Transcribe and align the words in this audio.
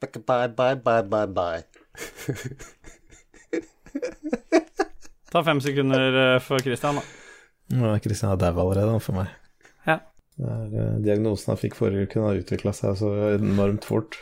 Bye, 0.00 0.48
bye, 0.48 0.74
bye, 0.74 1.02
bye, 1.02 1.26
bye. 1.26 1.62
Ta 5.32 5.44
fem 5.44 5.60
sekunder 5.60 6.34
eh, 6.34 6.40
for 6.40 6.60
Christian, 6.60 6.94
da. 7.00 7.02
Ja, 7.66 7.98
Christian 8.04 8.30
er 8.30 8.34
Kristian 8.36 8.40
dau 8.40 8.60
allerede, 8.62 9.00
for 9.00 9.16
meg. 9.16 9.32
Ja. 9.88 9.98
Det 10.36 10.52
er, 10.52 10.66
eh, 10.84 10.98
diagnosen 11.08 11.54
han 11.54 11.60
fikk 11.60 11.74
forrige 11.80 12.10
uke, 12.10 12.26
har 12.28 12.42
utvikla 12.42 12.72
seg 12.76 12.90
så 13.00 13.08
enormt 13.34 13.88
fort. 13.88 14.20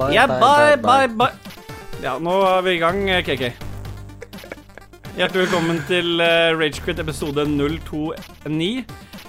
Bye, 0.00 0.06
bye, 0.06 0.14
Ja, 0.14 0.26
bye, 0.26 0.76
bye, 0.76 1.08
bye. 1.08 1.32
Ja, 2.00 2.14
nå 2.18 2.32
er 2.48 2.62
vi 2.64 2.72
i 2.72 2.78
gang, 2.80 3.02
eh, 3.12 3.20
KK. 3.20 3.50
Hjertelig 5.18 5.42
velkommen 5.42 5.82
til 5.90 6.22
uh, 6.24 6.56
Ragequit 6.56 7.02
episode 7.02 7.44
029. 7.44 8.86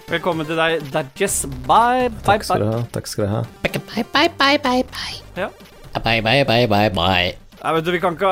Velkommen 0.08 0.48
til 0.48 0.56
deg, 0.56 0.78
Dajess. 0.94 1.42
Bye, 1.68 2.08
bye, 2.08 2.24
Takk 2.24 2.48
skal 2.48 2.64
du 2.64 2.70
ha. 2.70 2.78
Takk 2.96 3.12
skal 3.12 3.26
du 3.26 3.34
ha. 3.34 3.42
Bye, 3.66 4.06
bye, 4.14 4.30
bye, 4.40 4.62
bye, 4.64 4.86
bye. 4.94 5.20
Ja. 5.36 5.50
Bye, 5.98 6.22
bye, 6.24 6.46
bye, 6.48 6.70
bye, 6.72 6.88
bye. 6.96 7.34
Nei, 7.36 7.74
vet 7.76 7.90
du, 7.90 7.92
vi 7.92 8.00
kan 8.00 8.16
ikke 8.16 8.32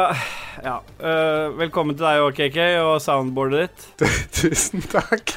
Ja. 0.64 0.78
Uh, 1.04 1.52
velkommen 1.60 1.98
til 2.00 2.08
deg 2.08 2.24
og 2.24 2.40
KK 2.40 2.60
og 2.86 3.02
soundboardet 3.04 3.68
ditt. 3.68 4.08
Tusen 4.40 4.88
takk. 4.88 5.36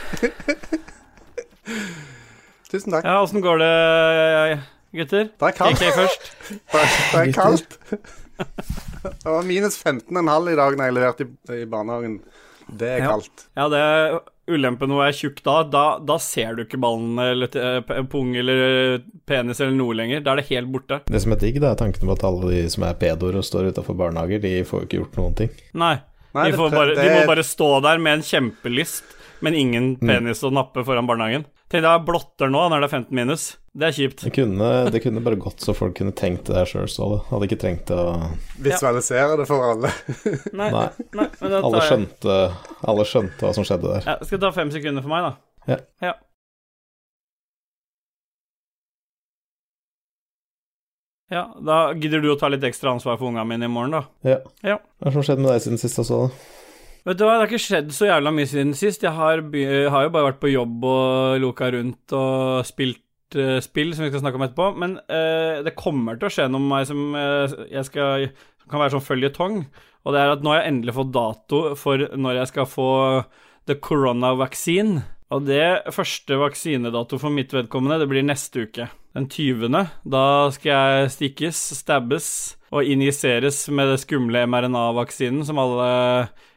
Tusen 2.70 2.94
takk. 2.94 3.02
Ja, 3.02 3.19
åssen 3.27 3.42
går 3.42 3.58
det, 3.58 3.72
eh, 4.52 4.62
gutter? 5.01 5.30
Det 5.32 5.48
er 5.48 5.56
kaldt. 5.56 5.80
KK 5.80 5.96
først. 5.98 6.28
Det 6.73 6.82
er, 6.82 6.92
det 7.12 7.23
er 7.23 7.33
kaldt. 7.37 7.78
Det 9.02 9.28
var 9.28 9.42
minus 9.46 9.77
15,5 9.83 10.53
i 10.53 10.58
dag 10.58 10.77
når 10.78 10.89
jeg 10.89 10.94
leverte 10.97 11.27
i, 11.27 11.56
i 11.62 11.66
barnehagen. 11.70 12.20
Det 12.72 12.89
er 12.97 13.05
kaldt. 13.05 13.47
Ja, 13.58 13.66
det 13.70 13.81
er 13.83 14.14
ulempen 14.53 14.91
når 14.91 15.03
jeg 15.03 15.12
er 15.12 15.19
tjukk 15.19 15.41
da. 15.47 15.56
da. 15.69 15.84
Da 16.06 16.16
ser 16.22 16.56
du 16.56 16.64
ikke 16.64 16.81
ballen 16.83 17.19
eller 17.22 17.58
eh, 17.58 18.03
pung 18.11 18.33
eller 18.39 19.03
penis 19.28 19.61
eller 19.61 19.75
noe 19.77 19.97
lenger. 19.98 20.22
Da 20.25 20.34
er 20.34 20.42
det 20.42 20.48
helt 20.50 20.70
borte. 20.72 21.03
Det 21.09 21.22
som 21.22 21.34
er 21.34 21.42
digg, 21.42 21.61
da, 21.62 21.72
er 21.75 21.81
tanken 21.83 22.09
på 22.09 22.16
at 22.16 22.25
alle 22.27 22.53
de 22.55 22.62
som 22.72 22.86
er 22.88 22.98
pedoer 23.00 23.38
og 23.41 23.47
står 23.47 23.72
utafor 23.72 23.98
barnehager, 23.98 24.42
de 24.42 24.55
får 24.69 24.84
jo 24.84 24.88
ikke 24.88 25.03
gjort 25.03 25.20
noen 25.20 25.38
ting. 25.42 25.53
Nei. 25.78 25.97
Nei, 26.33 26.47
de, 26.48 26.56
får 26.56 26.70
bare, 26.72 26.94
de 26.97 27.09
må 27.12 27.25
bare 27.28 27.42
stå 27.44 27.66
der 27.84 27.98
med 28.00 28.16
en 28.19 28.22
kjempelyst, 28.25 29.11
men 29.44 29.56
ingen 29.59 29.88
penis 30.00 30.41
å 30.47 30.53
nappe 30.55 30.81
foran 30.86 31.05
barnehagen. 31.09 31.44
Tenk 31.69 31.84
deg 31.84 32.06
blotter 32.06 32.48
nå 32.53 32.62
når 32.72 32.84
det 32.84 32.88
er 32.88 32.94
15 33.03 33.19
minus. 33.19 33.44
Det 33.73 33.87
er 33.89 33.95
kjipt. 33.97 34.20
Det 34.27 34.31
kunne, 34.37 34.67
det 34.92 35.01
kunne 35.01 35.20
bare 35.25 35.39
gått 35.41 35.62
så 35.65 35.73
folk 35.73 35.95
kunne 35.97 36.12
tenkt 36.12 36.51
det 36.53 36.67
sjøl, 36.69 36.84
Ståle. 36.92 37.23
Hadde 37.31 37.47
ikke 37.48 37.56
trengt 37.62 37.89
å 37.95 38.03
Visualisere 38.61 39.39
det 39.41 39.47
for 39.48 39.65
alle. 39.65 39.89
Nei, 40.61 40.67
Nei. 40.75 40.83
nei 41.17 41.28
men 41.41 41.55
Alle 41.56 41.81
skjønte, 41.87 42.34
alle 42.84 43.06
skjønte 43.09 43.47
hva 43.47 43.55
som 43.56 43.65
skjedde 43.65 43.95
der. 43.95 44.05
ja, 44.11 44.19
Skal 44.20 44.37
det 44.37 44.45
ta 44.45 44.53
fem 44.59 44.73
sekunder 44.75 45.05
for 45.06 45.15
meg, 45.15 45.25
da? 45.25 45.73
Ja. 45.73 45.78
ja. 46.05 46.12
Ja, 51.33 51.47
da 51.65 51.77
gidder 51.97 52.20
du 52.20 52.28
å 52.34 52.37
ta 52.37 52.50
litt 52.53 52.65
ekstra 52.69 52.93
ansvar 52.93 53.17
for 53.17 53.31
ungene 53.31 53.47
mine 53.48 53.70
i 53.70 53.73
morgen, 53.73 53.95
da. 53.97 54.03
Ja. 54.27 54.41
Ja. 54.61 54.75
Hva 55.00 55.09
har 55.09 55.15
det 55.15 55.17
som 55.17 55.25
skjedde 55.31 55.45
med 55.47 55.55
deg 55.55 55.65
siden 55.65 55.81
sist, 55.81 56.03
Ståle? 56.05 56.28
Vet 57.09 57.19
du 57.19 57.25
hva, 57.25 57.39
det 57.39 57.47
har 57.47 57.48
ikke 57.48 57.62
skjedd 57.65 57.89
så 57.97 58.11
jævla 58.11 58.31
mye 58.37 58.50
siden 58.50 58.77
sist. 58.78 59.03
Jeg 59.03 59.17
har, 59.17 59.41
har 59.41 60.05
jo 60.06 60.12
bare 60.12 60.28
vært 60.28 60.43
på 60.45 60.53
jobb 60.53 60.84
og 60.87 61.41
loka 61.43 61.73
rundt 61.73 62.15
og 62.15 62.69
spilt 62.69 63.00
spill, 63.64 63.94
som 63.94 64.05
vi 64.05 64.11
skal 64.12 64.22
snakke 64.22 64.41
om 64.41 64.44
etterpå. 64.47 64.69
Men 64.83 64.98
eh, 65.06 65.62
det 65.66 65.77
kommer 65.78 66.19
til 66.19 66.28
å 66.28 66.33
skje 66.33 66.48
noe 66.50 66.62
med 66.62 66.72
meg 66.75 66.91
som 66.91 67.16
eh, 67.19 67.56
jeg 67.72 67.88
skal, 67.88 68.28
kan 68.69 68.83
være 68.83 68.97
sånn 68.97 69.06
føljetong. 69.06 69.58
Og 70.02 70.14
det 70.14 70.22
er 70.22 70.34
at 70.34 70.42
nå 70.42 70.52
har 70.52 70.62
jeg 70.62 70.72
endelig 70.72 70.97
fått 70.98 71.12
dato 71.14 71.62
for 71.78 72.06
når 72.19 72.41
jeg 72.41 72.53
skal 72.53 72.70
få 72.70 72.91
the 73.70 73.77
corona 73.78 74.32
vaccine. 74.38 75.04
Og 75.32 75.47
det 75.48 75.93
første 75.94 76.37
vaksinedato 76.41 77.19
for 77.20 77.32
mitt 77.32 77.54
vedkommende, 77.54 78.03
det 78.03 78.10
blir 78.10 78.26
neste 78.26 78.66
uke. 78.66 78.88
Den 79.16 79.28
20. 79.28 79.69
Da 80.09 80.25
skal 80.54 80.72
jeg 80.72 81.12
stikkes, 81.16 81.60
stabbes 81.78 82.26
og 82.72 82.88
injiseres 82.88 83.66
med 83.69 83.91
det 83.93 84.00
skumle 84.00 84.47
mRNA-vaksinen 84.49 85.44
som 85.44 85.60
alle, 85.60 85.88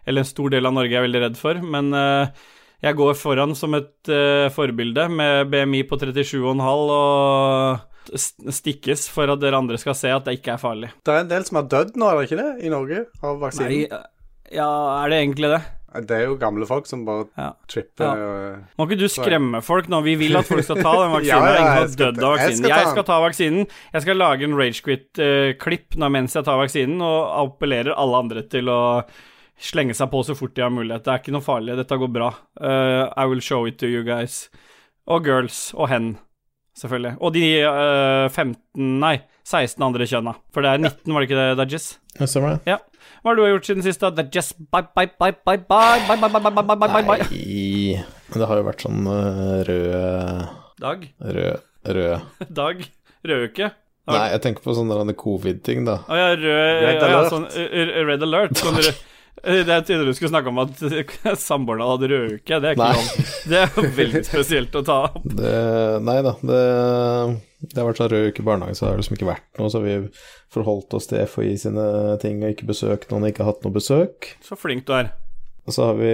eller 0.07 0.23
en 0.23 0.29
stor 0.29 0.53
del 0.53 0.67
av 0.67 0.75
Norge 0.75 0.95
er 0.95 1.03
veldig 1.03 1.23
redd 1.25 1.39
for. 1.39 1.59
Men 1.59 1.91
eh, 1.95 2.45
jeg 2.83 2.95
går 2.99 3.13
foran 3.17 3.55
som 3.55 3.73
et 3.77 4.09
uh, 4.11 4.49
forbilde 4.53 5.07
med 5.09 5.49
BMI 5.53 5.83
på 5.89 5.97
37,5 6.01 6.59
og 6.65 7.79
stikkes 8.53 9.07
for 9.09 9.31
at 9.33 9.39
dere 9.41 9.57
andre 9.57 9.77
skal 9.81 9.95
se 9.97 10.11
at 10.13 10.25
det 10.27 10.37
ikke 10.39 10.53
er 10.53 10.61
farlig. 10.61 10.91
Det 11.05 11.13
er 11.15 11.23
en 11.23 11.31
del 11.31 11.45
som 11.47 11.57
har 11.61 11.69
dødd 11.71 11.95
nå, 11.97 12.09
er 12.11 12.19
det 12.19 12.27
ikke 12.29 12.41
det? 12.43 12.51
I 12.67 12.69
Norge, 12.73 13.05
av 13.25 13.39
vaksinen? 13.41 13.71
Nei, 13.71 14.03
ja, 14.53 14.67
er 15.03 15.09
det 15.09 15.23
egentlig 15.23 15.49
det? 15.55 15.63
Det 16.05 16.11
er 16.11 16.25
jo 16.27 16.33
gamle 16.35 16.65
folk 16.67 16.85
som 16.89 17.05
bare 17.07 17.23
Ja. 17.39 17.53
tripper 17.71 18.03
Ja. 18.03 18.11
og 18.27 18.77
Må 18.77 18.85
ikke 18.89 18.99
du 18.99 19.07
skremme 19.07 19.61
folk 19.63 19.87
nå? 19.87 20.01
Vi 20.03 20.15
vil 20.19 20.35
at 20.35 20.45
folk 20.45 20.63
skal 20.67 20.81
ta 20.83 20.91
den 21.01 21.13
vaksinen. 21.15 21.45
Ja, 21.47 21.53
ja, 21.55 21.79
jeg 21.79 21.89
skal 21.93 22.13
ta- 22.19 22.35
jeg 22.35 22.57
skal 22.57 22.69
Jeg 22.69 22.87
skal 22.91 23.03
ta 23.07 23.19
vaksinen. 23.23 23.67
Jeg 23.93 24.01
skal 24.03 24.17
lage 24.19 24.43
en 24.43 24.57
Ragequit-klipp 24.59 25.95
mens 26.11 26.35
jeg 26.35 26.43
tar 26.43 26.59
vaksinen, 26.59 26.99
og 27.01 27.31
appellerer 27.47 27.95
alle 27.95 28.17
andre 28.25 28.43
til 28.43 28.67
å 28.67 28.81
slenge 29.61 29.95
seg 29.95 30.11
på 30.11 30.21
så 30.27 30.35
fort 30.37 30.55
de 30.55 30.63
har 30.65 30.73
mulighet. 30.73 31.05
Det 31.05 31.13
er 31.13 31.21
ikke 31.23 31.35
noe 31.35 31.45
farlig. 31.45 31.77
Dette 31.79 31.97
går 31.99 32.11
bra. 32.11 32.31
Uh, 32.59 33.07
I 33.15 33.25
will 33.29 33.43
show 33.43 33.65
it 33.67 33.79
to 33.81 33.89
you 33.89 34.03
guys. 34.07 34.45
Og 35.07 35.23
girls. 35.25 35.69
Og 35.77 35.89
hen, 35.91 36.15
selvfølgelig. 36.77 37.15
Og 37.21 37.35
de 37.35 37.45
uh, 37.63 38.27
15 38.31 38.99
Nei, 39.01 39.15
16 39.47 39.85
andre 39.85 40.07
kjønna. 40.09 40.35
For 40.53 40.65
det 40.65 40.73
er 40.73 40.83
19, 40.83 41.13
var 41.13 41.23
det 41.23 41.29
ikke 41.29 41.39
det, 41.39 41.47
Dudges? 41.61 41.87
Ja, 42.19 42.27
Stemmer 42.29 42.55
det? 42.55 42.73
Ja. 42.75 42.79
Hva 43.21 43.31
har 43.31 43.37
du 43.39 43.45
gjort 43.45 43.69
siden 43.69 43.85
sist, 43.85 44.01
da? 44.03 44.11
Dudges, 44.13 44.51
bye, 44.73 44.87
bye, 44.97 45.11
bye, 45.19 45.35
bye, 45.45 45.61
bye, 45.61 46.01
bye, 46.09 46.17
bye, 46.17 46.41
bye, 46.41 46.51
bye, 46.51 46.75
bye, 46.75 47.05
bye. 47.05 47.29
Nei 47.29 48.03
Men 48.31 48.41
det 48.41 48.49
har 48.49 48.59
jo 48.59 48.65
vært 48.65 48.85
sånn 48.85 49.07
øh, 49.09 49.59
rød 49.69 50.45
Dag? 50.81 51.03
Rød 51.37 51.91
Rød 51.95 52.47
Dag? 52.57 52.85
Røduke? 53.25 53.71
Nei, 54.05 54.25
jeg 54.35 54.41
tenker 54.43 54.65
på 54.65 54.73
sånne 54.77 55.15
covid-ting, 55.17 55.85
da. 55.87 55.99
Å 56.05 56.17
ja, 56.17 56.31
rød 56.37 56.85
Red 56.85 56.97
ja, 56.99 57.05
alert. 57.07 57.29
Sånn, 57.33 57.45
uh, 57.49 58.01
red 58.09 58.25
alert. 58.25 58.57
Sånn, 58.61 58.77
rød- 58.81 58.93
Eh, 58.93 59.01
det 59.01 59.14
jeg 59.45 59.85
trodde 59.87 60.05
du 60.07 60.13
skulle 60.17 60.31
snakke 60.31 60.51
om 60.51 60.61
at 60.63 60.79
samboerne 61.47 61.87
hadde 61.89 62.09
røyke, 62.11 62.59
Det 62.61 62.71
er 62.71 62.77
ikke 62.77 62.85
Nei. 62.85 62.93
lov. 62.95 63.33
Det 63.51 63.59
er 63.61 63.91
veldig 63.99 64.23
spesielt 64.27 64.77
å 64.79 64.83
ta 64.85 64.97
opp. 65.09 65.19
Det, 65.25 65.51
nei 66.05 66.17
da, 66.25 66.33
det, 66.41 66.61
det 67.65 67.77
har 67.81 67.89
vært 67.89 68.01
sånn 68.01 68.11
rød 68.13 68.31
uke 68.31 68.41
i 68.43 68.47
barnehagen, 68.47 68.77
så 68.77 68.85
det 68.87 68.91
har 68.93 69.03
liksom 69.03 69.19
ikke 69.19 69.29
vært 69.29 69.59
noe. 69.59 69.69
Så 69.71 69.81
har 69.81 69.85
vi 69.85 69.97
forholdt 70.55 70.97
oss 70.97 71.09
til 71.11 71.21
FHI 71.29 71.53
sine 71.65 71.85
ting 72.23 72.41
og 72.41 72.55
ikke 72.55 72.69
besøkt 72.71 73.13
noen, 73.13 73.29
ikke 73.29 73.47
hatt 73.47 73.61
noe 73.65 73.75
besøk. 73.75 74.33
Så 74.45 74.57
flink 74.59 74.87
du 74.89 74.95
er. 74.97 75.13
Og 75.65 75.73
så 75.73 75.87
har 75.89 75.95
vi 75.97 76.11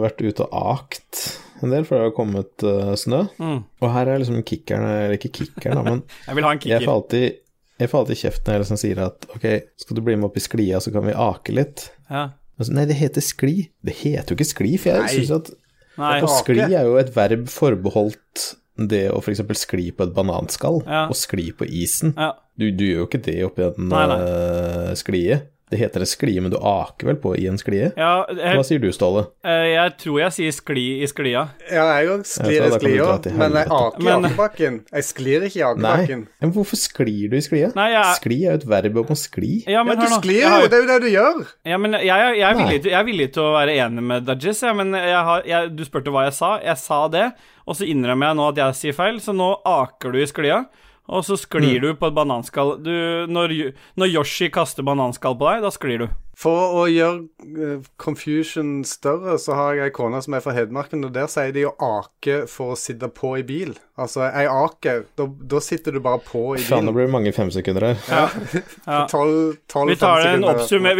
vært 0.00 0.22
ute 0.24 0.46
og 0.46 0.70
akt 0.76 1.24
en 1.64 1.72
del, 1.72 1.84
for 1.88 1.96
det 1.96 2.06
har 2.08 2.14
kommet 2.16 2.64
eh, 2.68 2.92
snø. 3.00 3.22
Mm. 3.40 3.58
Og 3.80 3.90
her 3.92 4.10
er 4.12 4.20
liksom 4.20 4.42
kickeren, 4.44 4.84
eller 4.84 5.16
ikke 5.16 5.32
kickeren, 5.40 5.80
da, 5.80 5.84
men 5.86 6.02
Jeg 6.28 6.38
vil 6.38 6.46
ha 6.48 6.52
en 6.56 6.62
jeg 6.68 6.84
får 6.84 6.94
alltid 6.94 7.42
jeg 7.78 7.90
får 7.92 8.00
alltid 8.02 8.20
kjeft 8.22 8.46
når 8.46 8.54
jeg 8.56 8.62
liksom 8.64 8.80
sier 8.80 9.00
at 9.04 9.26
ok, 9.36 9.46
skal 9.82 9.96
du 9.98 10.02
bli 10.06 10.16
med 10.16 10.28
opp 10.30 10.36
i 10.40 10.44
sklia, 10.44 10.80
så 10.80 10.92
kan 10.94 11.04
vi 11.06 11.12
ake 11.12 11.54
litt. 11.56 11.88
Ja. 12.10 12.28
Altså, 12.56 12.72
nei, 12.72 12.86
det 12.88 12.96
heter 12.96 13.20
skli. 13.24 13.68
Det 13.84 13.94
heter 13.98 14.32
jo 14.32 14.38
ikke 14.38 14.48
skli, 14.48 14.74
for 14.80 14.96
jeg 14.96 15.12
syns 15.26 15.34
at 15.40 15.50
Nei. 15.96 16.18
Og 16.20 16.28
skli 16.28 16.60
er 16.60 16.84
jo 16.84 16.98
et 17.00 17.08
verb 17.16 17.46
forbeholdt 17.48 18.42
det 18.76 19.06
å 19.08 19.22
f.eks. 19.22 19.40
skli 19.56 19.86
på 19.96 20.04
et 20.04 20.10
bananskall, 20.12 20.82
Ja. 20.84 21.06
og 21.08 21.16
skli 21.16 21.46
på 21.56 21.64
isen. 21.64 22.12
Ja. 22.16 22.34
Du, 22.56 22.66
du 22.76 22.82
gjør 22.84 22.98
jo 23.02 23.06
ikke 23.08 23.22
det 23.24 23.36
oppi 23.46 23.64
en 23.64 23.88
Nei, 23.88 24.02
nei. 24.10 24.18
eh, 24.26 24.90
sklie. 25.00 25.38
Det 25.66 25.80
heter 25.80 25.98
en 26.04 26.06
sklie, 26.06 26.38
men 26.44 26.52
du 26.52 26.56
aker 26.62 27.08
vel 27.08 27.16
på 27.18 27.32
i 27.34 27.48
en 27.50 27.56
sklie? 27.58 27.88
Ja, 27.98 28.22
Hva 28.30 28.62
sier 28.62 28.78
du, 28.78 28.86
Ståle? 28.94 29.24
eh, 29.42 29.72
jeg 29.72 29.94
tror 29.98 30.20
jeg 30.20 30.34
sier 30.36 30.52
skli 30.54 30.84
i 31.02 31.08
sklia. 31.10 31.40
Ja, 31.66 31.86
jeg 31.98 32.10
òg 32.12 32.22
sklir 32.30 32.54
Ja, 32.60 32.68
i 32.68 32.76
sklia, 32.78 33.08
men 33.34 33.56
jeg 33.58 33.66
aker 33.74 34.04
i 34.06 34.12
akebakken. 34.14 34.76
Jeg 34.94 35.06
sklir 35.08 35.46
ikke 35.48 35.58
i 35.58 35.64
Nei, 35.64 35.90
akebakken. 35.90 36.22
men 36.44 36.52
hvorfor 36.54 36.78
sklir 36.78 37.32
du 37.32 37.36
i 37.36 37.42
sklia? 37.42 37.72
Nei, 37.74 37.88
jeg 37.96 38.14
Skli 38.20 38.38
er 38.44 38.54
jo 38.54 38.60
et 38.60 38.68
verb 38.76 39.00
om 39.02 39.10
å 39.10 39.18
skli. 39.18 39.52
Ja, 39.66 39.76
Ja, 39.80 39.82
men 39.84 39.98
du 39.98 40.06
sklir 40.14 40.40
jo, 40.44 40.48
har 40.54 40.68
det 40.70 40.78
er 40.78 40.86
jo 40.86 40.88
det 40.92 41.00
du 41.02 41.08
gjør. 41.10 41.42
Ja, 41.66 41.76
men 41.82 41.98
jeg, 41.98 42.06
jeg, 42.06 42.38
jeg, 42.38 42.46
er 42.46 42.56
villig 42.62 42.80
til, 42.82 42.90
jeg 42.94 43.00
er 43.00 43.10
villig 43.10 43.28
til 43.34 43.42
å 43.42 43.50
være 43.58 43.76
enig 43.82 44.02
med 44.14 44.24
Dajis, 44.30 44.62
ja, 44.62 44.72
men 44.72 44.94
jeg 44.94 45.20
har, 45.32 45.42
jeg, 45.50 45.74
du 45.76 45.84
spurte 45.84 46.14
hva 46.14 46.28
jeg 46.30 46.38
sa. 46.38 46.54
Jeg 46.62 46.78
sa 46.78 47.02
det, 47.10 47.26
og 47.66 47.74
så 47.74 47.90
innrømmer 47.90 48.30
jeg 48.30 48.38
nå 48.38 48.48
at 48.54 48.62
jeg 48.62 48.78
sier 48.84 48.96
feil, 49.02 49.18
så 49.20 49.34
nå 49.34 49.50
aker 49.66 50.14
du 50.14 50.22
i 50.22 50.26
sklia, 50.30 50.62
og 51.06 51.24
så 51.26 51.38
sklir 51.38 51.82
du 51.82 51.90
på 51.94 52.10
et 52.10 52.16
bananskall. 52.16 52.76
Du, 52.82 52.92
når, 53.30 53.54
når 53.98 54.10
Yoshi 54.10 54.50
kaster 54.52 54.86
bananskall 54.86 55.36
på 55.38 55.50
deg, 55.50 55.66
da 55.66 55.72
sklir 55.74 56.02
du. 56.02 56.08
For 56.36 56.74
å 56.76 56.82
gjøre 56.90 57.22
uh, 57.56 57.84
confusion 57.96 58.82
større, 58.84 59.38
så 59.40 59.54
har 59.56 59.78
jeg 59.78 59.88
ei 59.88 59.94
kone 59.96 60.18
som 60.20 60.36
er 60.36 60.42
fra 60.44 60.52
Hedmarken, 60.52 61.06
og 61.08 61.14
der 61.14 61.30
sier 61.32 61.54
de 61.54 61.64
å 61.64 61.72
ake 61.80 62.42
for 62.52 62.74
å 62.74 62.76
sitte 62.76 63.08
på 63.08 63.32
i 63.40 63.44
bil. 63.46 63.72
Altså, 63.96 64.26
ei 64.26 64.44
aker, 64.50 65.06
da, 65.16 65.30
da 65.54 65.62
sitter 65.64 65.96
du 65.96 66.02
bare 66.04 66.20
på 66.26 66.42
i 66.58 66.60
Faen, 66.60 66.84
nå 66.84 66.92
bilen. 66.92 66.98
blir 66.98 67.08
det 67.08 67.14
mange 67.14 67.32
femsekunder 67.32 67.88
her. 67.88 68.02
Ja. 68.10 68.26
ja. 68.92 69.00
12, 69.08 69.62
12, 69.72 69.94
Vi 69.94 70.00
tar, 70.02 70.26
en 70.34 70.44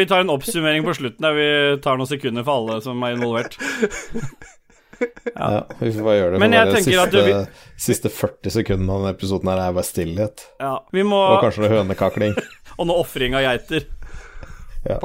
vi 0.00 0.08
tar 0.08 0.24
en 0.24 0.32
oppsummering 0.32 0.86
på 0.88 0.96
slutten 0.96 1.28
der 1.28 1.36
vi 1.36 1.50
tar 1.84 2.00
noen 2.00 2.08
sekunder 2.08 2.46
for 2.46 2.62
alle 2.62 2.80
som 2.86 3.04
er 3.04 3.18
involvert. 3.18 3.58
Ja, 5.36 5.62
vi 5.80 5.90
får 5.92 6.04
bare 6.06 6.16
gjøre 6.16 6.30
det. 6.32 6.38
Men 6.40 6.54
jeg 6.56 6.66
bare 6.68 6.76
tenker 6.78 7.00
at 7.02 7.12
siste, 7.12 7.22
du- 7.26 7.80
siste 7.86 8.08
40 8.12 8.52
sekundene 8.54 8.92
av 8.94 9.02
denne 9.02 9.12
episoden 9.16 9.50
her 9.52 9.60
er 9.66 9.74
bare 9.76 9.84
stillhet. 9.88 10.44
Ja, 10.62 10.74
vi 10.96 11.02
må 11.04 11.18
Og 11.34 11.42
kanskje 11.44 11.64
noe 11.66 11.72
hønekakling. 11.74 12.34
Og 12.78 12.88
noe 12.88 13.02
ofring 13.04 13.36
av 13.36 13.44
geiter. 13.44 13.86
Ja. 14.86 14.98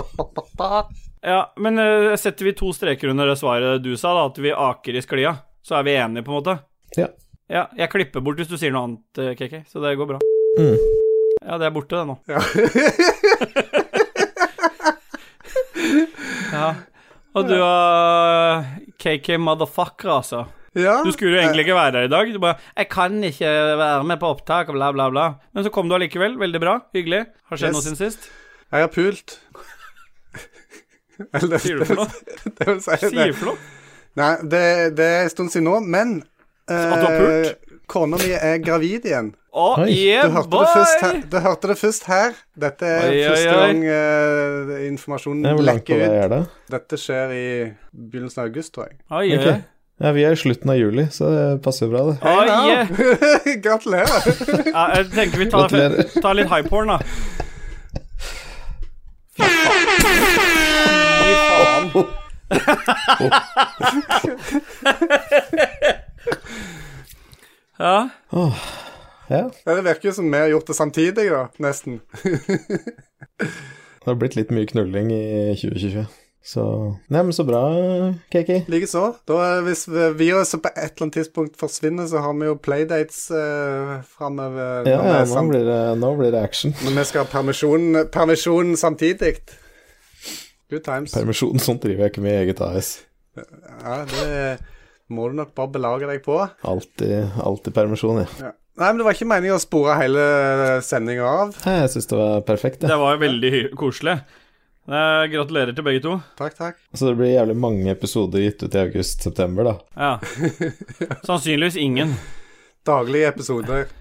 Ja, 1.25 1.39
men 1.61 1.77
eh, 1.81 2.15
setter 2.17 2.45
vi 2.47 2.53
to 2.57 2.71
streker 2.73 3.11
under 3.11 3.27
det 3.29 3.37
svaret 3.41 3.81
du 3.83 3.91
sa, 3.97 4.13
da, 4.17 4.25
at 4.31 4.37
vi 4.41 4.51
aker 4.53 4.97
i 4.97 5.03
sklia, 5.05 5.35
så 5.65 5.77
er 5.79 5.83
vi 5.87 5.95
enige, 5.97 6.23
på 6.25 6.31
en 6.33 6.39
måte? 6.39 6.55
Ja. 6.97 7.07
Ja, 7.51 7.65
jeg 7.77 7.91
klipper 7.91 8.23
bort 8.23 8.39
hvis 8.39 8.47
du 8.49 8.55
sier 8.57 8.71
noe 8.73 8.85
annet, 8.87 9.21
eh, 9.21 9.33
KK, 9.37 9.63
så 9.69 9.81
det 9.83 9.95
går 9.99 10.07
bra. 10.15 10.19
Mm. 10.57 10.77
Ja, 11.41 11.57
det 11.57 11.67
er 11.67 11.75
borte, 11.75 11.97
det 11.97 12.07
nå. 12.07 12.15
Ja. 12.29 12.39
Ja. 16.51 16.75
Og 17.35 17.47
du 17.47 17.53
var 17.55 18.65
KK 18.99 19.37
motherfucker, 19.39 20.09
altså. 20.17 20.41
ja. 20.75 20.97
Du 21.05 21.11
skulle 21.15 21.37
jo 21.37 21.39
egentlig 21.41 21.63
ikke 21.65 21.75
være 21.77 21.91
der 21.95 22.07
i 22.07 22.11
dag. 22.11 22.33
Du 22.33 22.39
bare 22.43 22.55
'Jeg 22.77 22.89
kan 22.89 23.23
ikke 23.23 23.45
være 23.79 24.03
med 24.03 24.17
på 24.19 24.27
opptak', 24.35 24.67
og 24.67 24.73
bla, 24.75 24.91
bla, 24.91 25.09
bla. 25.09 25.25
Men 25.53 25.63
så 25.63 25.69
kom 25.71 25.87
du 25.89 25.95
allikevel. 25.95 26.35
Veldig 26.39 26.59
bra. 26.59 26.79
Hyggelig. 26.95 27.25
Har 27.49 27.57
skjedd 27.57 27.69
Yes. 27.71 27.75
noe 27.75 27.81
siden 27.87 27.97
sist? 27.97 28.29
Jeg 28.71 28.79
har 28.81 28.87
pult. 28.87 29.39
Eller 31.33 31.57
Sier 31.57 31.77
du 31.79 31.85
for 31.85 31.95
noe? 31.95 32.07
det 32.57 32.67
vil 32.67 32.81
si 32.81 32.97
Sier 33.09 33.33
for 33.33 33.45
noe? 33.51 33.57
Nei, 34.15 34.35
det, 34.43 34.97
det 34.97 35.05
er 35.05 35.23
en 35.23 35.29
stund 35.29 35.49
siden 35.53 35.67
nå, 35.69 35.79
men 35.79 36.23
At 36.67 36.99
du 36.99 37.05
har 37.07 37.19
pult? 37.19 37.70
Kona 37.87 38.17
mi 38.21 38.31
er 38.35 38.57
gravid 38.63 39.05
igjen. 39.09 39.33
Oh, 39.51 39.75
yeah, 39.83 40.23
Du 40.23 40.29
hørte, 40.31 40.47
boy! 40.49 40.59
det 40.63 40.69
først 40.77 41.01
her, 41.03 41.13
du 41.31 41.37
hørte 41.43 41.67
det 41.67 41.75
først 41.81 42.03
her. 42.07 42.31
Dette 42.55 42.85
er 42.87 43.09
Oi, 43.09 43.17
første 43.27 43.49
oi. 43.49 43.53
gang 43.59 43.83
uh, 43.83 44.87
informasjonen 44.87 45.59
lekker 45.67 45.95
ut. 46.05 46.11
det? 46.31 46.43
Dette 46.71 46.95
skjer 47.01 47.27
i 47.35 47.75
begynnelsen 47.91 48.39
av 48.39 48.45
august, 48.47 48.71
tror 48.77 48.85
jeg. 48.87 48.95
Oi, 49.11 49.27
okay. 49.35 49.59
Ja, 50.01 50.09
vi 50.15 50.23
er 50.25 50.31
i 50.33 50.39
slutten 50.39 50.69
av 50.71 50.77
juli, 50.79 51.03
så 51.13 51.27
det 51.29 51.61
passer 51.65 51.87
bra, 51.91 52.01
det. 52.07 52.15
Hey, 52.23 52.47
Hey 52.47 52.67
yeah. 52.71 52.87
Gratulerer. 53.65 54.21
Ja, 54.71 54.83
jeg 54.95 55.03
tenker 55.13 55.37
vi 55.43 55.47
tar, 55.51 55.67
tar 56.23 56.33
litt 56.39 56.47
high 56.49 56.63
porn, 56.71 56.87
da. 56.95 56.99
Fy 59.35 59.43
faen. 61.35 61.91
Fy 61.91 61.99
faen. 61.99 61.99
Ja. 67.81 68.09
Ja. 68.31 69.45
Ja, 69.65 69.75
det 69.75 69.83
virker 69.85 70.09
jo 70.09 70.13
som 70.13 70.27
vi 70.31 70.37
har 70.37 70.51
gjort 70.51 70.67
det 70.67 70.75
samtidig, 70.77 71.29
da. 71.31 71.45
Nesten. 71.63 72.01
Det 74.01 74.09
har 74.09 74.15
blitt 74.17 74.33
litt 74.33 74.49
mye 74.49 74.65
knulling 74.65 75.11
i 75.13 75.23
2020. 75.61 76.07
Så 76.41 76.63
Nei, 77.13 77.21
men 77.21 77.35
så 77.37 77.43
bra, 77.45 77.59
KK. 78.33 78.63
Likeså. 78.73 79.03
Hvis 79.61 79.83
viruset 80.17 80.63
på 80.63 80.71
et 80.73 80.79
eller 80.87 81.05
annet 81.05 81.17
tidspunkt 81.19 81.59
forsvinner, 81.61 82.07
så 82.09 82.23
har 82.23 82.33
vi 82.33 82.49
jo 82.49 82.55
playdates 82.57 83.27
eh, 83.29 83.93
framover. 84.17 84.89
Ja, 84.89 84.97
ja, 85.05 85.19
er 85.19 85.29
nå 85.29 85.43
blir 85.51 85.69
det, 85.69 85.79
nå 86.01 86.11
blir 86.17 86.33
det 86.33 86.41
action. 86.41 86.73
Men 86.81 86.97
vi 86.97 87.05
skal 87.11 87.27
ha 87.27 87.29
permisjon, 87.29 88.07
permisjon 88.09 88.73
samtidig. 88.73 89.35
Good 90.73 90.81
times. 90.87 91.13
Permisjon, 91.13 91.61
sånt 91.61 91.85
driver 91.85 92.07
jeg 92.07 92.15
ikke 92.15 92.25
med 92.25 92.33
i 92.33 92.41
eget 92.47 92.65
AS. 92.65 92.93
Ja, 93.37 94.01
det 94.09 94.33
må 95.13 95.29
du 95.29 95.37
nok 95.37 95.53
bare 95.57 95.73
belage 95.75 96.09
deg 96.09 96.23
på. 96.25 96.39
Alltid, 96.67 97.31
alltid 97.43 97.75
permisjon, 97.75 98.23
ja. 98.23 98.29
Ja. 98.41 98.51
Nei, 98.81 98.87
men 98.87 99.01
det 99.01 99.05
var 99.05 99.17
ikke 99.17 99.27
meningen 99.29 99.57
å 99.57 99.61
spore 99.61 99.97
hele 99.99 100.21
sendinga 100.85 101.25
av. 101.27 101.57
Nei, 101.67 101.75
Jeg 101.83 101.91
syns 101.93 102.07
det 102.09 102.17
var 102.17 102.45
perfekt, 102.47 102.85
Det 102.87 102.97
var 102.97 103.19
veldig 103.21 103.51
koselig. 103.77 104.15
Eh, 104.89 105.23
gratulerer 105.29 105.75
til 105.77 105.85
begge 105.85 106.01
to. 106.01 106.15
Takk, 106.39 106.55
takk. 106.57 106.79
Så 106.97 107.11
det 107.11 107.17
blir 107.19 107.35
jævlig 107.35 107.55
mange 107.61 107.91
episoder 107.93 108.41
gitt 108.41 108.63
ut 108.63 108.75
i 108.75 108.81
august-september, 108.81 109.67
da. 109.69 109.75
Ja. 109.95 111.17
Sannsynligvis 111.27 111.77
ingen. 111.77 112.15
Daglige 112.87 113.29
episoder. 113.35 113.91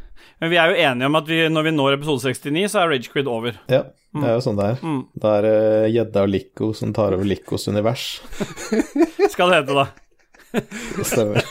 Men 0.41 0.51
vi 0.55 0.57
er 0.57 0.73
jo 0.73 0.79
enige 0.81 1.09
om 1.11 1.19
at 1.19 1.29
vi, 1.29 1.41
når 1.53 1.67
vi 1.67 1.73
når 1.77 1.99
episode 1.99 2.33
69, 2.33 2.65
så 2.73 2.81
er 2.81 2.95
Ragequid 2.95 3.29
over. 3.29 3.59
Ja, 3.69 3.83
det 4.17 4.27
er 4.27 4.39
jo 4.39 4.45
sånn 4.47 4.57
det 4.59 4.71
er. 4.73 4.79
Mm. 4.81 5.03
Da 5.21 5.35
er 5.37 5.45
det 5.47 5.91
gjedda 5.95 6.23
og 6.25 6.33
Lico 6.33 6.71
som 6.77 6.95
tar 6.97 7.17
over 7.19 7.29
Licos 7.29 7.69
univers. 7.69 8.07
Skal 9.35 9.53
det 9.53 9.61
hete, 9.61 9.77
da. 9.77 9.85
Stemmer. 11.07 11.47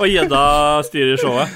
Og 0.00 0.08
gjedda 0.08 0.40
styrer 0.86 1.20
showet. 1.20 1.48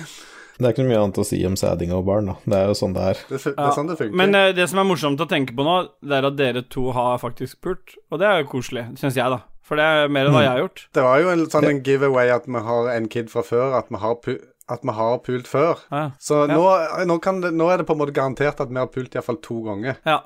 Det 0.62 0.68
er 0.68 0.74
ikke 0.74 0.84
noe 0.84 0.92
mye 0.92 1.00
annet 1.02 1.18
å 1.18 1.24
si 1.26 1.38
om 1.48 1.56
sæding 1.58 1.92
og 1.96 2.04
barn, 2.06 2.28
da. 2.30 2.34
Det 2.46 2.58
er 2.58 2.68
jo 2.70 2.74
sånn 2.78 2.92
det 2.94 3.06
er. 3.12 3.22
Det, 3.30 3.40
det 3.40 3.54
er 3.56 3.72
sånn 3.74 3.88
det 3.90 3.96
funker. 3.98 4.18
Men 4.20 4.36
uh, 4.36 4.50
det 4.54 4.68
som 4.70 4.82
er 4.82 4.86
morsomt 4.86 5.24
å 5.24 5.26
tenke 5.30 5.56
på 5.58 5.66
nå, 5.66 5.78
det 6.04 6.18
er 6.18 6.28
at 6.28 6.36
dere 6.38 6.62
to 6.70 6.92
har 6.94 7.18
faktisk 7.22 7.58
pult. 7.64 7.96
Og 8.12 8.20
det 8.22 8.28
er 8.28 8.42
jo 8.42 8.50
koselig, 8.52 8.84
syns 9.00 9.18
jeg, 9.18 9.32
da. 9.32 9.40
For 9.66 9.78
det 9.78 9.86
er 9.86 10.12
mer 10.12 10.28
enn 10.28 10.36
hva 10.36 10.44
jeg 10.44 10.52
har 10.52 10.60
gjort. 10.60 10.82
det 10.92 11.04
var 11.06 11.20
jo 11.22 11.30
en 11.32 11.44
sånn 11.50 11.68
en 11.68 11.82
giveaway 11.86 12.32
at 12.34 12.48
vi 12.50 12.62
har 12.66 12.88
en 12.92 13.06
kid 13.10 13.30
fra 13.32 13.44
før, 13.46 13.76
at 13.78 13.90
vi 13.94 14.00
har, 14.02 14.16
pu 14.20 14.34
at 14.70 14.80
vi 14.86 14.92
har 14.94 15.18
pult 15.24 15.48
før. 15.50 15.80
Ja. 15.90 16.02
Så 16.22 16.42
Ja. 16.48 16.54
nå, 16.54 17.04
nå, 17.10 17.16
kan 17.20 17.40
det, 17.42 17.50
nå 17.54 17.66
er 17.72 17.78
det 17.82 17.86
på 17.88 17.92
en 17.96 17.98
måte 17.98 18.14
garantert 18.14 18.60
at 18.62 18.68
vi 18.70 18.78
har 18.78 18.86
pult 18.86 19.14
iallfall 19.14 19.40
to 19.42 19.58
ganger. 19.66 19.96
Ja. 20.06 20.20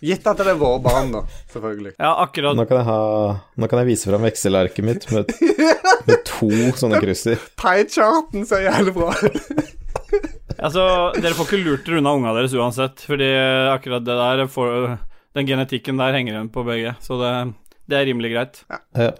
Gitt 0.00 0.26
at 0.26 0.40
det 0.40 0.46
er 0.54 0.56
våre 0.60 0.80
barn, 0.82 1.12
da, 1.12 1.20
selvfølgelig. 1.52 1.92
ja, 1.98 2.14
akkurat. 2.24 2.56
Nå 2.56 2.64
kan 2.70 2.80
jeg, 2.80 2.86
ha, 2.88 3.36
nå 3.60 3.68
kan 3.70 3.78
jeg 3.82 3.90
vise 3.92 4.10
fram 4.10 4.24
vekselarket 4.26 4.84
mitt 4.88 5.06
med, 5.12 5.30
med 6.08 6.24
to 6.24 6.48
sånne 6.80 7.00
krysser. 7.04 7.36
Pie-charten 7.60 8.46
ser 8.48 8.64
jævlig 8.70 8.94
bra 8.96 9.12
ut. 9.20 9.72
Altså, 10.64 10.84
dere 11.20 11.34
får 11.36 11.48
ikke 11.50 11.62
lurt 11.64 11.84
dere 11.86 11.98
unna 12.00 12.12
unga 12.16 12.32
deres 12.36 12.54
uansett, 12.56 13.02
fordi 13.04 13.26
akkurat 13.74 14.04
det 14.06 14.14
der 14.16 14.44
får, 14.48 14.98
Den 15.34 15.46
genetikken 15.48 15.98
der 15.98 16.14
henger 16.14 16.36
igjen 16.36 16.50
på 16.54 16.62
begge, 16.64 16.92
så 17.02 17.16
det, 17.18 17.30
det 17.90 17.96
er 17.98 18.04
rimelig 18.06 18.30
greit. 18.32 18.60
Ja. 18.70 18.78
Ja, 18.94 19.10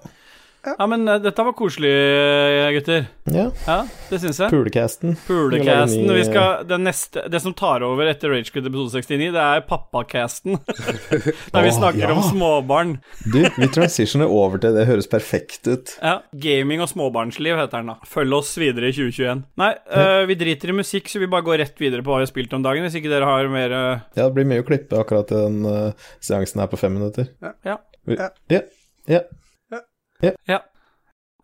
men 0.91 1.09
eh, 1.09 1.21
dette 1.23 1.45
var 1.47 1.55
koselig, 1.57 1.91
eh, 1.93 2.71
gutter. 2.77 3.07
ja. 3.33 3.45
Ja, 3.67 3.77
det 4.11 4.21
syns 4.23 4.39
jeg. 4.41 4.51
Pulecasten. 4.53 5.15
Pulecasten. 5.27 6.09
Vi 6.15 6.25
skal, 6.27 6.65
det, 6.69 6.79
neste, 6.83 7.25
det 7.33 7.41
som 7.45 7.55
tar 7.57 7.85
over 7.87 8.09
etter 8.11 8.33
Ragequid 8.33 8.67
episode 8.71 9.03
69, 9.05 9.31
det 9.35 9.43
er 9.45 9.65
pappacasten. 9.69 10.59
Der 11.55 11.67
vi 11.67 11.73
snakker 11.75 12.07
ja. 12.07 12.13
om 12.15 12.23
småbarn. 12.27 12.97
Du, 13.29 13.41
vi 13.45 13.69
transitioner 13.75 14.31
over 14.31 14.63
til 14.63 14.77
det 14.77 14.87
høres 14.89 15.09
perfekt 15.11 15.69
ut. 15.71 15.95
Ja, 16.01 16.19
Gaming 16.33 16.83
og 16.85 16.91
småbarnsliv 16.93 17.59
heter 17.61 17.85
den 17.85 17.93
da. 17.95 17.99
Følg 18.09 18.37
oss 18.41 18.55
videre 18.61 18.91
i 18.91 18.97
2021. 18.97 19.45
Nei, 19.61 19.71
øh, 20.01 20.25
vi 20.31 20.39
driter 20.41 20.73
i 20.73 20.79
musikk, 20.81 21.13
så 21.13 21.23
vi 21.23 21.31
bare 21.31 21.47
går 21.47 21.61
rett 21.65 21.81
videre 21.81 22.05
på 22.05 22.13
hva 22.13 22.23
vi 22.23 22.29
har 22.29 22.33
spilt 22.33 22.57
om 22.57 22.65
dagen. 22.65 22.87
Hvis 22.89 22.99
ikke 23.01 23.13
dere 23.13 23.29
har 23.29 23.53
mer 23.53 23.73
øh, 23.79 24.03
Ja, 24.17 24.27
det 24.27 24.33
blir 24.37 24.49
mye 24.49 24.65
å 24.65 24.69
klippe 24.69 24.99
akkurat 25.01 25.31
den 25.33 25.63
uh, 25.69 26.11
seansen 26.25 26.63
her 26.65 26.71
på 26.73 26.81
fem 26.81 26.97
minutter. 26.97 27.31
Ja. 27.67 27.79
Vi, 28.09 28.19
Ja. 28.21 28.61
ja. 29.11 29.25
Ja. 30.25 30.37
Ja. 30.49 30.63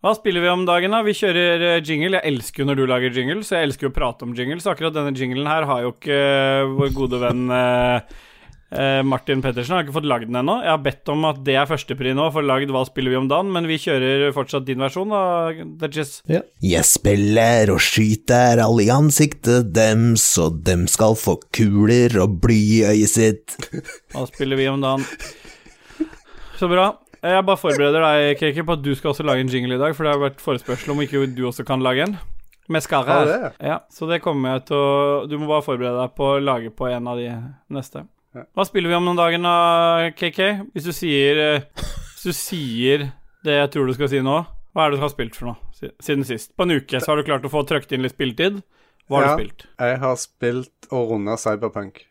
Hva 0.01 0.15
spiller 0.17 0.41
vi 0.41 0.49
om 0.49 0.63
dagen, 0.65 0.95
da? 0.95 1.03
Vi 1.05 1.13
kjører 1.13 1.63
øh, 1.75 1.83
jingle. 1.85 2.17
Jeg 2.17 2.33
elsker 2.33 2.63
jo 2.63 2.71
når 2.71 2.79
du 2.79 2.87
lager 2.89 3.13
jingle, 3.13 3.43
så 3.45 3.59
jeg 3.59 3.69
elsker 3.69 3.85
jo 3.85 3.91
å 3.91 3.97
prate 3.99 4.25
om 4.25 4.33
jingle. 4.33 4.57
Så 4.63 4.71
akkurat 4.73 4.95
denne 4.95 5.13
jinglen 5.13 5.45
her 5.45 5.67
har 5.69 5.83
jo 5.85 5.91
ikke 5.93 6.17
øh, 6.17 6.71
vår 6.79 6.93
gode 6.97 7.19
venn 7.21 7.43
øh, 7.53 8.21
Martin 9.05 9.43
Pettersen 9.43 9.75
har 9.75 9.83
ikke 9.83 9.97
fått 9.99 10.07
lagd 10.09 10.25
den 10.31 10.39
ennå. 10.39 10.55
Jeg 10.63 10.71
har 10.71 10.81
bedt 10.81 11.11
om 11.13 11.27
at 11.29 11.43
det 11.45 11.57
er 11.59 11.69
førstepri 11.69 12.15
nå, 12.17 12.29
for 12.33 12.47
lagd 12.47 12.71
Hva 12.73 12.81
spiller 12.87 13.13
vi 13.13 13.19
om 13.19 13.29
dagen, 13.29 13.51
men 13.53 13.69
vi 13.69 13.77
kjører 13.83 14.31
fortsatt 14.33 14.65
din 14.65 14.81
versjon, 14.81 15.11
da, 15.13 15.21
Dudges. 15.83 16.15
Jeg 16.31 16.87
spiller 16.87 17.73
og 17.75 17.83
skyter 17.83 18.63
alle 18.63 18.87
i 18.87 18.89
ansiktet 18.95 19.69
dem, 19.75 20.15
så 20.17 20.49
dem 20.49 20.87
skal 20.89 21.19
få 21.19 21.35
kuler 21.53 22.15
og 22.23 22.39
bly 22.41 22.59
i 22.79 22.81
øyet 22.95 23.13
sitt. 23.13 23.59
Hva 24.15 24.25
spiller 24.31 24.57
vi 24.57 24.71
om 24.71 24.81
dagen? 24.81 25.05
Så 26.57 26.71
bra. 26.71 26.93
Jeg 27.21 27.45
bare 27.45 27.59
forbereder 27.61 28.01
deg, 28.01 28.37
KK, 28.39 28.63
på 28.65 28.73
at 28.77 28.81
du 28.85 28.91
skal 28.97 29.11
også 29.11 29.25
lage 29.27 29.43
en 29.45 29.51
jingle 29.53 29.75
i 29.75 29.81
dag, 29.81 29.93
for 29.95 30.07
det 30.07 30.13
har 30.15 30.21
vært 30.23 30.39
forespørsel 30.41 30.93
om 30.95 31.01
ikke 31.03 31.21
du 31.37 31.43
også 31.49 31.65
kan 31.67 31.83
lage 31.85 32.07
en. 32.07 32.15
Med 32.71 32.81
skarre 32.85 33.05
her. 33.13 33.25
det? 33.27 33.51
Ja, 33.67 33.79
så 33.91 34.07
det 34.09 34.21
kommer 34.23 34.53
jeg 34.55 34.61
til 34.69 34.77
å 34.77 35.25
Du 35.27 35.33
må 35.41 35.47
bare 35.49 35.63
forberede 35.65 35.97
deg 35.99 36.13
på 36.15 36.27
å 36.37 36.39
lage 36.39 36.69
på 36.71 36.87
en 36.87 37.07
av 37.11 37.17
de 37.19 37.27
neste. 37.73 38.05
Hva 38.55 38.63
spiller 38.65 38.89
vi 38.93 38.95
om 38.95 39.03
noen 39.09 39.19
dagen 39.19 39.43
da, 39.43 40.09
KK? 40.15 40.39
Hvis 40.71 40.85
du 40.87 40.93
sier 40.95 41.41
eh, 41.41 41.65
Hvis 42.15 42.29
du 42.29 42.37
sier 42.37 43.09
det 43.43 43.57
jeg 43.57 43.71
tror 43.73 43.89
du 43.89 43.93
skal 43.97 44.07
si 44.13 44.21
nå, 44.23 44.37
hva 44.71 44.85
er 44.85 44.93
det 44.93 45.01
du 45.01 45.03
har 45.03 45.11
spilt 45.11 45.35
for 45.35 45.49
noe 45.51 45.91
siden 45.99 46.23
sist? 46.23 46.53
På 46.55 46.63
en 46.63 46.77
uke 46.77 47.01
så 47.01 47.11
har 47.11 47.19
du 47.19 47.25
klart 47.27 47.43
å 47.43 47.51
få 47.51 47.65
trøkt 47.67 47.91
inn 47.91 48.05
litt 48.05 48.13
spilletid. 48.15 48.61
Hva 49.09 49.17
har 49.19 49.25
Ja. 49.25 49.35
du 49.35 49.41
spilt? 49.43 49.65
Jeg 49.81 49.99
har 49.99 50.15
spilt 50.21 50.87
og 50.93 51.09
runda 51.11 51.35
Cyberpunk. 51.41 52.05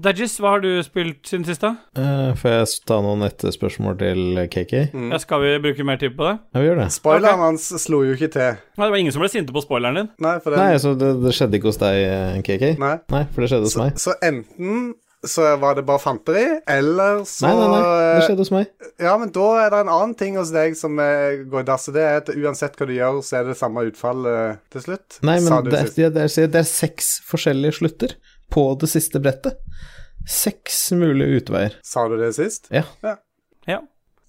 Dajis, 0.00 0.36
hva 0.40 0.54
har 0.54 0.62
du 0.64 0.68
spilt 0.86 1.26
siden 1.28 1.42
sist, 1.44 1.60
da? 1.64 1.74
Uh, 1.98 2.30
får 2.38 2.54
jeg 2.54 2.68
ta 2.88 3.00
noen 3.04 3.24
etterspørsmål 3.26 3.98
til 4.00 4.22
KK? 4.52 4.72
Mm. 4.94 5.10
Ja, 5.12 5.18
skal 5.20 5.42
vi 5.42 5.50
bruke 5.66 5.84
mer 5.84 5.98
tid 6.00 6.14
på 6.16 6.24
det? 6.28 6.36
Ja, 6.54 6.62
vi 6.62 6.70
gjør 6.70 6.78
det. 6.84 6.86
Spoileren 6.94 7.42
hans 7.42 7.66
slo 7.82 8.00
jo 8.06 8.14
ikke 8.16 8.30
til. 8.32 8.54
Nei, 8.78 8.86
det 8.86 8.94
var 8.94 9.02
ingen 9.02 9.12
som 9.12 9.20
ble 9.24 9.28
sinte 9.34 9.52
på 9.52 9.60
spoileren 9.66 9.98
din. 10.00 10.08
Nei, 10.24 10.38
for 10.40 10.56
Nei, 10.56 10.72
så 10.80 10.94
det, 10.96 11.10
det 11.24 11.34
skjedde 11.36 11.58
ikke 11.60 11.68
hos 11.72 11.82
deg, 11.82 12.00
eh, 12.06 12.40
KK? 12.46 12.66
Nei. 12.80 12.94
Nei, 13.12 13.22
for 13.34 13.44
det 13.44 13.50
skjedde 13.52 13.68
hos 13.68 13.76
Så, 13.76 13.82
meg. 13.84 14.00
så 14.00 14.16
enten 14.24 14.90
så 15.20 15.50
var 15.60 15.74
det 15.76 15.82
bare 15.84 16.00
fanteri, 16.00 16.46
eller 16.64 17.18
så 17.28 17.44
Nei, 17.44 17.52
nei, 17.58 17.68
nei, 17.74 18.04
det 18.16 18.22
skjedde 18.24 18.40
hos 18.46 18.52
meg. 18.56 18.70
Ja, 19.04 19.18
men 19.20 19.28
da 19.36 19.48
er 19.66 19.74
det 19.74 19.82
en 19.84 19.90
annen 19.92 20.14
ting 20.16 20.38
hos 20.40 20.48
deg 20.54 20.78
som 20.80 20.96
eh, 21.04 21.42
går 21.50 21.66
i 21.66 21.68
dass, 21.68 21.90
og 21.92 21.98
det 21.98 22.06
er 22.08 22.22
at 22.22 22.30
uansett 22.32 22.78
hva 22.80 22.88
du 22.88 22.94
gjør, 22.96 23.20
så 23.26 23.42
er 23.42 23.50
det 23.50 23.58
samme 23.60 23.84
utfall 23.90 24.24
eh, 24.32 24.54
til 24.72 24.86
slutt. 24.86 25.18
Nei, 25.28 25.36
men 25.44 25.68
det, 25.68 25.76
er- 25.82 25.92
det, 26.14 26.24
er, 26.24 26.48
det 26.56 26.62
er 26.62 26.70
seks 26.72 27.18
forskjellige 27.28 27.82
slutter 27.82 28.16
på 28.50 28.64
det 28.80 28.88
siste 28.90 29.20
brettet. 29.22 29.60
Seks 30.28 30.92
mulige 30.96 31.40
utveier. 31.40 31.76
Sa 31.86 32.06
du 32.08 32.16
det 32.20 32.32
sist? 32.36 32.68
Ja. 32.74 32.84
Ja. 33.04 33.16
Ja, 33.66 33.80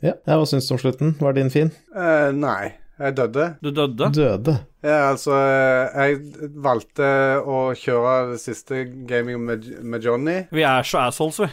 ja 0.01 0.37
Hva 0.37 0.45
syns 0.49 0.67
du 0.69 0.75
om 0.75 0.79
slutten? 0.81 1.15
Var 1.21 1.35
din 1.37 1.51
fin? 1.53 1.69
Uh, 1.93 2.31
nei, 2.33 2.73
jeg 3.01 3.15
døde. 3.17 3.47
Du 3.61 3.69
døde? 3.71 4.07
Døde. 4.15 4.55
Ja, 4.81 5.11
altså 5.11 5.35
Jeg 5.37 6.15
valgte 6.63 7.05
å 7.45 7.59
kjøre 7.77 8.31
det 8.31 8.39
siste 8.41 8.83
gaming 9.09 9.43
med, 9.45 9.67
med 9.85 10.01
Johnny, 10.05 10.39
Vi 10.49 10.63
er 10.65 10.81
så 10.87 11.03
assholes, 11.05 11.37
vi. 11.43 11.49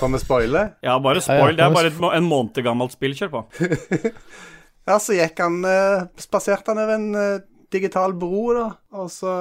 for 0.00 0.12
vi 0.12 0.20
spoiler. 0.20 0.74
Ja, 0.86 0.98
bare 1.00 1.22
spoil. 1.24 1.54
ja, 1.56 1.56
Det 1.56 1.64
er 1.70 1.76
bare 1.78 1.92
et, 1.94 2.02
en 2.20 2.28
måned 2.28 2.60
gammelt 2.66 2.92
spill. 2.96 3.16
Kjør 3.16 3.32
på. 3.38 3.46
Ja, 4.86 5.00
så 5.02 5.16
gikk 5.16 5.40
han 5.42 5.64
eh, 5.66 6.04
Spaserte 6.22 6.70
han 6.70 6.78
over 6.78 6.94
en 6.94 7.06
eh, 7.18 7.40
digital 7.76 8.16
bro, 8.16 8.42
da. 8.56 8.66
Og 8.96 9.12
så 9.12 9.36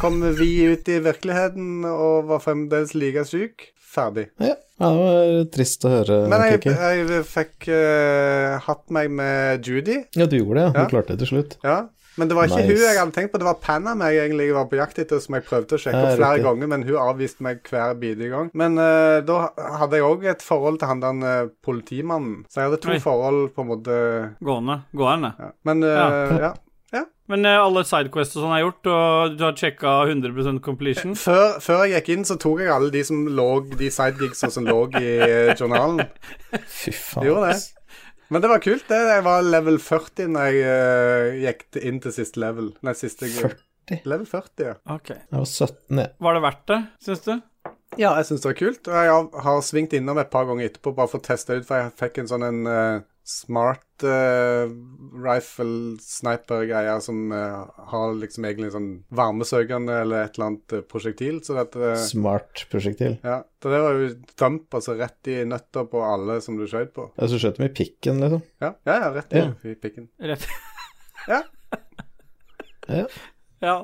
kom 0.00 0.18
vi 0.40 0.50
ut 0.72 0.88
i 0.88 0.98
virkeligheten 1.04 1.84
og 1.88 2.28
var 2.32 2.42
fremdeles 2.44 2.96
like 2.98 3.24
syk. 3.28 3.68
Ferdig. 3.92 4.30
Ja, 4.40 4.54
ja 4.80 4.88
det 4.96 5.00
var 5.04 5.48
trist 5.52 5.82
å 5.84 5.90
høre, 5.92 6.22
Men 6.32 6.46
jeg, 6.48 6.62
jeg 6.64 7.24
fikk 7.28 7.66
uh, 7.68 8.56
hatt 8.64 8.86
meg 8.96 9.10
med 9.12 9.66
Judy. 9.68 9.98
Ja, 10.16 10.24
du 10.24 10.38
gjorde 10.38 10.62
det, 10.62 10.64
ja. 10.64 10.70
Ja. 10.72 10.84
Du 10.86 10.94
klarte 10.94 11.12
det 11.12 11.26
til 11.26 11.34
slutt. 11.34 11.58
Ja. 11.66 11.82
Men 12.20 12.28
det 12.28 12.36
var 12.36 12.44
ikke 12.44 12.58
Nice. 12.60 12.72
hun 12.76 12.82
jeg 12.84 12.98
hadde 13.00 13.14
tenkt 13.16 13.30
på, 13.32 13.38
det 13.40 13.46
var 13.46 13.60
Panam 13.64 14.02
jeg 14.04 14.18
egentlig 14.20 14.48
var 14.52 14.66
på 14.68 14.76
jakt 14.76 14.98
etter, 15.00 15.20
som 15.24 15.36
jeg 15.38 15.46
prøvde 15.46 15.78
å 15.78 15.80
sjekke 15.80 16.00
opp 16.00 16.10
flere 16.18 16.32
riktig. 16.34 16.44
ganger, 16.44 16.68
men 16.72 16.82
hun 16.84 16.98
avviste 17.00 17.44
meg 17.46 17.62
hver 17.72 17.94
bidige 18.02 18.28
gang. 18.34 18.50
Men 18.52 18.76
uh, 18.80 19.20
da 19.24 19.38
hadde 19.80 19.96
jeg 20.00 20.08
òg 20.08 20.26
et 20.34 20.44
forhold 20.44 20.76
til 20.82 20.90
han 20.92 21.00
den 21.04 21.24
uh, 21.24 21.48
politimannen, 21.64 22.42
så 22.52 22.60
jeg 22.60 22.68
hadde 22.68 22.80
to 22.84 22.92
Oi. 22.92 22.98
forhold 23.00 23.40
på 23.56 23.64
en 23.64 23.70
måte 23.70 23.96
Gående. 24.44 24.76
Gående. 24.92 25.32
ja. 25.40 25.48
Men 25.68 25.88
uh, 25.88 25.92
Ja. 25.92 26.12
ja. 26.48 26.52
Men 27.30 27.46
eh, 27.46 27.58
alle 27.58 27.84
sidequests 27.86 28.36
og 28.36 28.44
sånn 28.44 28.54
er 28.56 28.64
gjort, 28.64 28.88
og 28.90 29.36
du 29.38 29.44
har 29.46 29.54
sjekka 29.58 29.92
100% 30.08 30.62
completion. 30.64 31.14
Før, 31.18 31.60
før 31.62 31.84
jeg 31.84 32.00
gikk 32.00 32.10
inn, 32.16 32.24
så 32.28 32.38
tok 32.40 32.64
jeg 32.64 32.72
alle 32.74 32.90
de 32.94 33.04
som 33.06 33.22
lå 33.30 33.48
De 33.78 33.90
sidegigsa 33.94 34.50
som 34.52 34.66
lå 34.66 34.80
i 34.98 35.04
eh, 35.22 35.52
journalen. 35.54 36.02
Fy 36.80 36.94
faen. 36.96 37.28
Gjorde 37.28 37.52
det. 37.52 37.60
Men 38.32 38.40
det 38.40 38.48
var 38.48 38.62
kult, 38.64 38.86
det. 38.88 38.98
Jeg 39.12 39.24
var 39.26 39.44
level 39.44 39.76
40 39.82 40.30
når 40.32 40.46
jeg 40.48 40.60
uh, 40.64 41.40
gikk 41.42 41.82
inn 41.84 41.98
til 42.00 42.14
siste 42.16 42.40
level. 42.40 42.70
Nei, 42.80 42.94
siste 42.96 43.28
40? 43.28 43.58
Level 44.08 44.24
40, 44.24 44.62
ja. 44.64 44.76
Ok. 44.94 45.10
Jeg 45.12 45.36
var 45.36 45.48
17, 45.50 45.98
jeg. 46.00 46.12
Var 46.24 46.38
det 46.38 46.42
verdt 46.46 46.62
det, 46.70 46.78
syns 47.04 47.26
du? 47.26 47.34
Ja, 48.00 48.14
jeg 48.16 48.24
syns 48.30 48.40
det 48.40 48.48
var 48.48 48.56
kult. 48.56 48.88
Og 48.88 48.96
jeg 48.96 49.42
har, 49.46 49.60
svingt 49.66 49.96
innom 49.98 50.20
et 50.22 50.32
par 50.32 50.48
ganger 50.48 50.70
etterpå 50.70 50.94
bare 50.96 51.12
for 51.12 51.20
å 51.20 51.26
teste 51.26 51.58
ut, 51.58 51.66
for 51.68 51.82
jeg 51.82 51.92
fikk 52.00 52.22
en 52.22 52.30
sånn 52.30 52.46
en 52.46 52.62
eh, 52.72 53.04
smart 53.22 54.02
uh, 54.02 54.66
rifle 55.22 55.96
sniper-greie 56.02 56.94
som 57.04 57.30
uh, 57.32 57.68
har 57.92 58.16
liksom 58.18 58.46
egentlig 58.48 58.72
sånn 58.74 58.88
varmesøkende 59.14 60.00
eller 60.02 60.26
et 60.26 60.36
eller 60.36 60.48
annet 60.50 60.74
eh, 60.74 60.84
prosjektil. 60.90 61.38
Så 61.46 61.56
dette 61.58 61.94
Smart 62.02 62.64
prosjektil. 62.72 63.16
Ja. 63.22 63.40
Så 63.62 63.72
det 63.72 63.80
var 63.84 63.98
jo 64.00 64.10
dump, 64.42 64.66
altså 64.74 64.96
rett 64.98 65.30
i 65.30 65.38
nøtta 65.48 65.86
på 65.90 66.02
alle 66.06 66.40
som 66.44 66.58
du 66.58 66.66
skjøt 66.66 66.94
på. 66.96 67.08
Altså, 67.16 67.38
skjøt 67.38 67.60
dem 67.60 67.68
i 67.68 67.74
pikken, 67.78 68.22
liksom. 68.24 68.42
Ja, 68.62 68.74
ja, 68.88 68.98
ja 69.04 69.10
rett 69.18 69.36
i, 69.36 69.44
Ja. 69.44 69.52
i 69.70 69.76
pikken. 69.78 70.08
Rett. 70.32 70.48
Ja. 71.30 71.44
Ja. 72.90 73.04
Ja. 73.62 73.76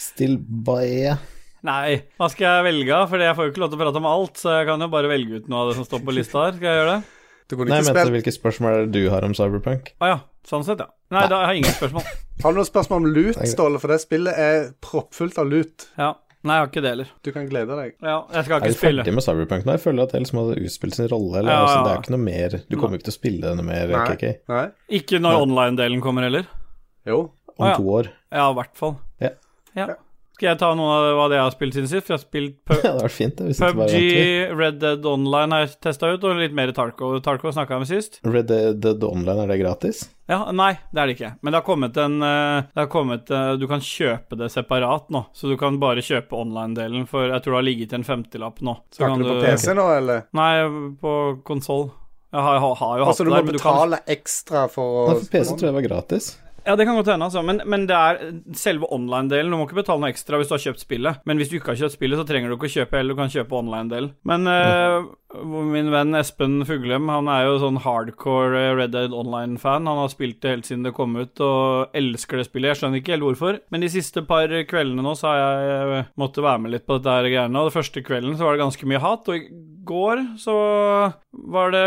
Still 0.00 0.40
by 0.42 1.14
Nei, 1.62 2.00
hva 2.16 2.26
skal 2.32 2.46
jeg 2.48 2.64
velge? 2.70 2.98
For 3.12 3.20
jeg 3.22 3.36
får 3.36 3.46
jo 3.46 3.52
ikke 3.52 3.62
lov 3.62 3.70
til 3.70 3.78
å 3.78 3.82
prate 3.84 4.00
om 4.00 4.08
alt, 4.08 4.38
så 4.40 4.54
jeg 4.56 4.66
kan 4.70 4.80
jo 4.80 4.88
bare 4.90 5.10
velge 5.12 5.42
ut 5.42 5.50
noe 5.52 5.62
av 5.62 5.70
det 5.70 5.76
som 5.76 5.86
står 5.86 6.02
på 6.06 6.14
lista 6.16 6.46
her. 6.46 6.54
Skal 6.56 6.70
jeg 6.70 6.78
gjøre 6.80 6.94
det? 6.96 7.19
Du 7.50 7.56
kunne 7.58 7.72
Nei, 7.72 7.82
ikke 7.82 7.96
spilt 7.96 8.14
hvilke 8.14 8.32
spørsmål 8.34 8.72
er 8.72 8.84
det 8.86 8.94
du 8.94 9.10
har 9.10 9.26
om 9.26 9.34
Cyberpunk? 9.34 9.92
Å 9.98 10.10
ja. 10.12 10.18
Sånn 10.46 10.62
sett, 10.64 10.80
ja. 10.80 10.86
Nei, 11.12 11.26
da 11.28 11.42
har 11.42 11.52
jeg 11.52 11.64
ingen 11.64 11.74
spørsmål. 11.74 12.04
Har 12.40 12.54
du 12.54 12.56
noen 12.56 12.64
spørsmål 12.64 13.02
om 13.02 13.06
loot, 13.12 13.38
Ståle? 13.50 13.80
For 13.82 13.92
det 13.92 13.98
spillet 14.00 14.38
er 14.40 14.62
proppfullt 14.80 15.36
av 15.42 15.50
loot. 15.50 15.84
Ja. 16.00 16.14
Nei, 16.40 16.54
jeg 16.56 16.62
har 16.62 16.70
ikke 16.70 16.80
det 16.80 16.92
heller. 16.94 17.08
Du 17.20 17.28
kan 17.34 17.48
glede 17.50 17.76
deg. 17.76 17.90
Ja, 18.00 18.14
jeg 18.32 18.46
skal 18.46 18.62
ikke 18.62 18.72
spille. 18.72 19.02
Er 19.02 19.04
du 19.04 19.10
ferdig 19.10 19.14
med 19.18 19.26
Cyberpunk 19.26 19.66
nå? 19.66 19.74
Jeg 19.76 19.82
føler 19.82 20.06
at 20.06 20.14
det 20.14 20.22
liksom 20.22 20.40
hadde 20.40 20.54
utspilt 20.70 20.96
sin 20.96 21.10
rolle. 21.12 21.34
Eller? 21.42 21.52
Ja, 21.52 21.58
Altså, 21.66 21.74
ja. 21.74 21.82
det 21.84 21.92
er 21.92 22.00
ikke 22.00 22.14
noe 22.14 22.22
mer 22.24 22.56
Du 22.62 22.76
kommer 22.78 22.96
jo 22.96 23.00
ikke 23.02 23.08
til 23.10 23.12
å 23.12 23.18
spille 23.18 23.42
det 23.44 23.52
noe 23.58 23.68
mer, 23.68 23.92
Nei. 23.92 24.06
KK, 24.14 24.24
Nei? 24.54 24.64
Ikke 25.02 25.20
når 25.20 25.42
online-delen 25.42 26.00
kommer 26.06 26.24
heller. 26.30 26.48
Jo. 27.10 27.20
om 27.58 27.66
ah, 27.66 27.74
ja. 27.74 27.76
to 27.76 27.96
år. 27.98 28.08
Ja, 28.32 28.46
i 28.46 28.56
hvert 28.62 28.80
fall. 28.80 28.96
Ja. 29.20 29.34
Ja. 30.40 30.50
Skal 30.50 30.54
jeg 30.54 30.60
ta 30.62 30.70
noen 30.72 30.90
av 30.90 31.18
hva 31.18 31.26
det 31.28 31.36
jeg 31.36 31.44
har 31.44 31.52
spilt 31.52 31.74
siden 31.76 31.88
sist? 31.90 32.06
For 32.06 32.14
jeg 32.14 32.18
har 32.18 32.22
spilt 32.24 32.54
pub 32.64 32.86
Ja, 32.86 33.08
fint 33.20 33.40
PubG. 33.40 33.96
Red 34.56 34.78
Dead 34.80 35.04
Online 35.06 35.52
har 35.52 35.66
jeg 35.66 35.74
testa 35.84 36.08
ut, 36.14 36.24
og 36.24 36.40
litt 36.40 36.56
mer 36.56 36.72
Tarko. 36.76 37.12
Tarko 37.24 37.52
snakka 37.52 37.76
jeg 37.76 37.84
med 37.84 37.90
sist. 37.90 38.18
Red 38.24 38.48
Dead 38.80 39.04
Online, 39.04 39.44
er 39.44 39.52
det 39.52 39.60
gratis? 39.60 40.02
Ja, 40.30 40.44
Nei, 40.54 40.72
det 40.94 41.02
er 41.02 41.10
det 41.10 41.16
ikke. 41.18 41.32
Men 41.42 41.52
det 41.52 41.60
har 41.60 41.66
kommet 41.66 41.96
en 41.98 42.20
eh, 42.22 42.66
Det 42.70 42.78
har 42.84 42.90
kommet 42.92 43.30
eh, 43.34 43.48
Du 43.58 43.64
kan 43.66 43.80
kjøpe 43.82 44.38
det 44.38 44.48
separat 44.54 45.08
nå. 45.10 45.24
Så 45.34 45.50
du 45.50 45.56
kan 45.60 45.80
bare 45.82 46.04
kjøpe 46.06 46.38
online-delen 46.38 47.08
for 47.10 47.26
Jeg 47.26 47.42
tror 47.42 47.56
det 47.56 47.60
har 47.60 47.66
ligget 47.66 47.90
til 47.92 48.00
en 48.00 48.06
femtilapp 48.06 48.60
nå. 48.64 48.76
Så 48.94 49.02
Snakker 49.02 49.16
kan 49.16 49.26
du 49.26 49.32
på 49.32 49.40
PC 49.44 49.74
nå, 49.76 49.88
eller? 49.98 50.28
Nei, 50.38 50.52
på 51.02 51.16
konsoll. 51.44 51.90
Jeg 52.30 52.46
har, 52.46 52.60
har, 52.62 52.76
har 52.78 52.98
jo 53.00 53.08
hatt 53.08 53.10
Altså, 53.10 53.24
du 53.26 53.30
det 53.30 53.34
må 53.34 53.40
der, 53.40 53.46
men 53.48 53.56
du 53.56 53.58
kan 53.58 53.74
betale 53.74 53.98
ekstra 54.14 54.68
for 54.70 55.00
å 55.00 55.06
Nei, 55.10 55.16
for 55.18 55.32
PC 55.34 55.56
tror 55.56 55.68
jeg 55.72 55.76
var 55.80 55.86
gratis. 55.88 56.30
Ja, 56.66 56.76
det 56.76 56.84
kan 56.84 56.96
godt 56.98 57.08
hende, 57.08 57.26
altså. 57.26 57.42
Men, 57.46 57.62
men 57.64 57.86
det 57.88 57.96
er 57.96 58.20
selve 58.58 58.88
online-delen. 58.92 59.50
Du 59.52 59.58
må 59.58 59.66
ikke 59.66 59.80
betale 59.80 60.02
noe 60.02 60.12
ekstra 60.12 60.40
hvis 60.40 60.50
du 60.50 60.56
har 60.56 60.64
kjøpt 60.66 60.84
spillet. 60.84 61.22
Men 61.28 61.40
hvis 61.40 61.50
du 61.50 61.56
ikke 61.58 61.72
har 61.72 61.80
kjøpt 61.80 61.96
spillet, 61.96 62.20
så 62.20 62.26
trenger 62.28 62.50
du 62.50 62.56
ikke 62.56 62.68
å 62.68 62.74
kjøpe 62.76 62.98
heller. 62.98 63.16
Du 63.16 63.20
kan 63.20 63.32
kjøpe 63.32 63.58
online-delen. 63.58 64.12
Men 64.28 64.50
uh, 64.50 65.08
min 65.70 65.90
venn 65.92 66.18
Espen 66.18 66.60
Fuglem, 66.68 67.08
han 67.12 67.30
er 67.32 67.46
jo 67.46 67.58
sånn 67.62 67.80
hardcore 67.84 68.60
eh, 68.60 68.74
Red 68.76 68.94
Dead 68.96 69.16
Online-fan. 69.16 69.88
Han 69.88 70.02
har 70.02 70.12
spilt 70.12 70.40
det 70.44 70.54
helt 70.54 70.68
siden 70.68 70.86
det 70.86 70.94
kom 70.96 71.16
ut, 71.18 71.44
og 71.44 71.96
elsker 71.96 72.40
det 72.40 72.48
spillet. 72.50 72.74
Jeg 72.74 72.82
skjønner 72.82 73.02
ikke 73.02 73.16
helt 73.16 73.28
hvorfor. 73.28 73.60
Men 73.72 73.84
de 73.84 73.92
siste 73.92 74.24
par 74.28 74.52
kveldene 74.70 75.04
nå 75.06 75.16
så 75.18 75.32
har 75.32 75.40
jeg 75.40 76.00
eh, 76.00 76.10
måttet 76.20 76.46
være 76.46 76.64
med 76.66 76.76
litt 76.76 76.88
på 76.88 76.98
dette 76.98 77.16
her 77.16 77.30
greiene. 77.30 77.62
Og 77.62 77.70
den 77.70 77.78
første 77.78 78.04
kvelden 78.06 78.36
så 78.36 78.46
var 78.46 78.56
det 78.56 78.64
ganske 78.66 78.90
mye 78.90 79.04
hat, 79.04 79.30
og 79.30 79.38
i 79.38 79.46
går 79.90 80.26
så 80.38 80.56
var 81.50 81.72
det 81.74 81.86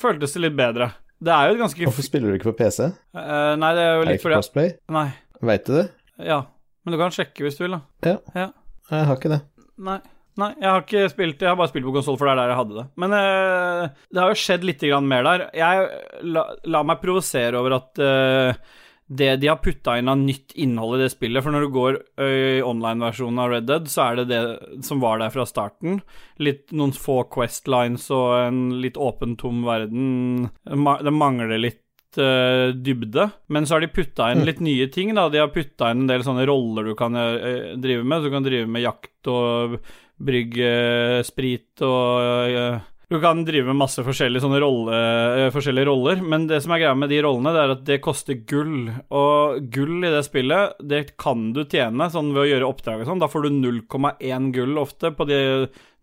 Føltes 0.00 0.32
det 0.34 0.40
litt 0.44 0.54
bedre. 0.56 0.86
Det 1.22 1.34
er 1.34 1.48
jo 1.48 1.56
et 1.56 1.60
ganske 1.62 1.86
Hvorfor 1.86 2.06
spiller 2.06 2.32
du 2.32 2.38
ikke 2.38 2.50
på 2.50 2.58
PC? 2.64 2.88
Uh, 3.14 3.52
Nei, 3.60 3.74
det 3.78 3.84
er 3.84 3.92
jo 3.94 4.00
litt 4.00 4.08
Er 4.08 4.10
det 4.10 4.16
ikke 4.18 4.26
fordi 4.26 4.38
crossplay? 4.40 4.72
Nei. 4.96 5.06
Veit 5.52 5.68
du 5.68 5.76
det? 5.76 5.86
Ja. 6.22 6.40
Men 6.82 6.94
du 6.94 6.98
kan 6.98 7.14
sjekke 7.14 7.46
hvis 7.46 7.58
du 7.58 7.64
vil, 7.66 7.76
da. 7.76 8.10
Ja. 8.10 8.16
ja. 8.34 8.48
Jeg 8.90 9.08
har 9.08 9.20
ikke 9.20 9.30
det. 9.32 9.40
Nei. 9.82 10.00
Nei, 10.40 10.48
jeg 10.56 10.68
har 10.70 10.80
ikke 10.80 11.08
spilt 11.12 11.42
Jeg 11.44 11.50
har 11.50 11.58
bare 11.60 11.68
spilt 11.68 11.84
på 11.84 11.92
konsoll, 11.92 12.16
for 12.16 12.28
det 12.28 12.34
er 12.34 12.40
der 12.40 12.52
jeg 12.54 12.58
hadde 12.62 12.78
det. 12.78 12.86
Men 13.02 13.14
uh, 13.14 14.04
det 14.08 14.22
har 14.22 14.32
jo 14.32 14.40
skjedd 14.42 14.64
litt 14.66 14.86
mer 15.04 15.28
der. 15.28 15.44
Jeg 15.56 15.88
la, 16.32 16.46
la 16.74 16.82
meg 16.88 17.02
provosere 17.02 17.60
over 17.60 17.76
at 17.76 18.00
eh, 18.02 18.78
det 19.18 19.36
de 19.42 19.50
har 19.50 19.60
putta 19.60 19.98
inn 19.98 20.08
av 20.08 20.20
nytt 20.20 20.54
innhold 20.56 20.96
i 20.96 21.02
det 21.04 21.10
spillet 21.12 21.44
For 21.44 21.54
når 21.54 21.66
du 21.66 21.74
går 21.74 21.98
i 22.24 22.62
online-versjonen 22.64 23.42
av 23.42 23.52
Red 23.52 23.68
Dead, 23.68 23.88
så 23.90 24.06
er 24.06 24.20
det 24.20 24.26
det 24.30 24.42
som 24.86 25.02
var 25.02 25.20
der 25.20 25.32
fra 25.34 25.46
starten. 25.48 26.00
Litt, 26.42 26.70
noen 26.72 26.94
få 26.96 27.22
Quest-lines 27.32 28.08
og 28.14 28.28
en 28.38 28.60
litt 28.82 28.96
åpen, 29.00 29.36
tom 29.40 29.64
verden. 29.66 30.48
Det 30.64 31.14
mangler 31.14 31.58
litt 31.60 32.20
eh, 32.20 32.70
dybde. 32.76 33.28
Men 33.52 33.66
så 33.66 33.76
har 33.76 33.84
de 33.84 33.92
putta 33.92 34.30
inn 34.32 34.46
litt 34.48 34.62
nye 34.64 34.88
ting. 34.92 35.14
da 35.18 35.28
De 35.32 35.42
har 35.42 35.52
putta 35.52 35.90
inn 35.92 36.04
en 36.04 36.12
del 36.14 36.24
sånne 36.26 36.46
roller 36.48 36.88
du 36.88 36.94
kan 36.98 37.18
eh, 37.18 37.74
drive 37.80 38.06
med. 38.06 38.24
Du 38.24 38.32
kan 38.32 38.46
drive 38.46 38.70
med 38.70 38.86
jakt 38.86 39.32
og 39.32 39.76
brygge 40.22 41.22
sprit 41.26 41.82
og 41.82 42.48
eh, 42.54 42.80
Du 43.12 43.18
kan 43.20 43.42
drive 43.44 43.68
med 43.68 43.76
masse 43.76 44.00
forskjellige 44.00 44.48
rolle, 44.62 44.96
uh, 44.96 45.50
forskjellige 45.52 45.84
roller. 45.84 46.22
Men 46.24 46.46
det 46.48 46.62
som 46.64 46.72
er 46.72 46.80
greia 46.80 46.94
med 46.96 47.10
de 47.12 47.18
rollene, 47.24 47.52
det 47.52 47.60
er 47.60 47.72
at 47.74 47.82
det 47.84 47.98
koster 48.04 48.38
gull. 48.48 48.88
Og 49.12 49.66
gull 49.74 49.98
i 50.00 50.12
det 50.14 50.22
spillet, 50.24 50.78
det 50.80 51.02
kan 51.20 51.50
du 51.52 51.66
tjene 51.66 52.08
sånn 52.12 52.32
ved 52.32 52.46
å 52.46 52.48
gjøre 52.48 52.70
oppdrag 52.72 53.02
og 53.02 53.10
sånn. 53.10 53.20
Da 53.20 53.28
får 53.28 53.44
du 53.44 53.50
0,1 53.58 54.48
gull 54.56 54.80
ofte 54.80 55.12
på 55.12 55.28
de, 55.28 55.42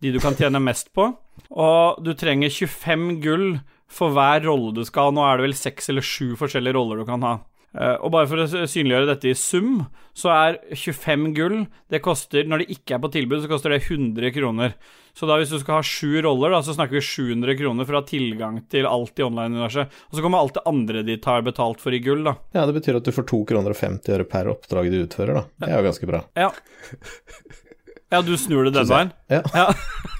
de 0.05 0.13
du 0.13 0.21
kan 0.21 0.37
tjene 0.37 0.61
mest 0.61 0.93
på. 0.93 1.09
Og 1.49 2.03
du 2.05 2.13
trenger 2.19 2.53
25 2.53 3.09
gull 3.25 3.47
for 3.89 4.13
hver 4.13 4.45
rolle 4.45 4.75
du 4.77 4.83
skal 4.85 5.09
ha. 5.09 5.15
Nå 5.17 5.25
er 5.25 5.39
det 5.39 5.49
vel 5.49 5.57
seks 5.57 5.89
eller 5.89 6.05
sju 6.05 6.35
forskjellige 6.37 6.77
roller 6.77 7.01
du 7.01 7.09
kan 7.09 7.25
ha. 7.25 7.39
Uh, 7.73 7.97
og 8.01 8.13
bare 8.13 8.29
for 8.29 8.41
å 8.41 8.65
synliggjøre 8.69 9.09
dette 9.11 9.29
i 9.29 9.37
sum, 9.37 9.83
så 10.17 10.31
er 10.33 10.55
25 10.73 11.27
gull 11.37 11.59
Det 11.85 11.99
koster, 12.01 12.47
Når 12.49 12.63
det 12.63 12.73
ikke 12.73 12.95
er 12.95 13.03
på 13.03 13.11
tilbud, 13.13 13.43
så 13.43 13.49
koster 13.51 13.73
det 13.73 13.83
100 13.85 14.33
kroner. 14.33 14.73
Så 15.19 15.27
da 15.27 15.35
hvis 15.35 15.51
du 15.51 15.57
skal 15.59 15.81
ha 15.81 15.83
sju 15.83 16.21
roller, 16.23 16.53
da, 16.55 16.61
så 16.63 16.71
snakker 16.77 16.95
vi 16.95 17.03
700 17.03 17.57
kroner 17.59 17.87
for 17.87 17.97
å 17.97 17.99
ha 17.99 18.07
tilgang 18.07 18.61
til 18.71 18.85
alt 18.87 19.19
i 19.19 19.25
online-universet. 19.25 19.97
Og 20.07 20.15
så 20.15 20.23
kommer 20.23 20.39
alt 20.39 20.55
det 20.55 20.63
andre 20.69 21.01
de 21.03 21.17
tar 21.19 21.43
betalt 21.43 21.83
for 21.83 21.91
i 21.91 21.99
gull, 22.03 22.21
da. 22.23 22.37
Ja, 22.55 22.63
det 22.69 22.77
betyr 22.77 23.01
at 23.01 23.09
du 23.09 23.11
får 23.11 23.27
2 23.27 23.41
kroner 23.49 23.75
og 23.75 23.79
50 23.81 24.15
øre 24.15 24.27
per 24.31 24.47
oppdrag 24.53 24.87
du 24.93 25.01
utfører, 25.01 25.41
da. 25.41 25.43
Det 25.59 25.73
er 25.73 25.81
jo 25.81 25.89
ganske 25.89 26.09
bra. 26.13 26.23
Ja. 26.39 26.53
Ja, 28.09 28.23
du 28.23 28.31
snur 28.39 28.63
det 28.69 28.73
den 28.79 28.87
veien? 28.89 29.11
Ja. 29.29 29.43
Ja. 29.53 29.67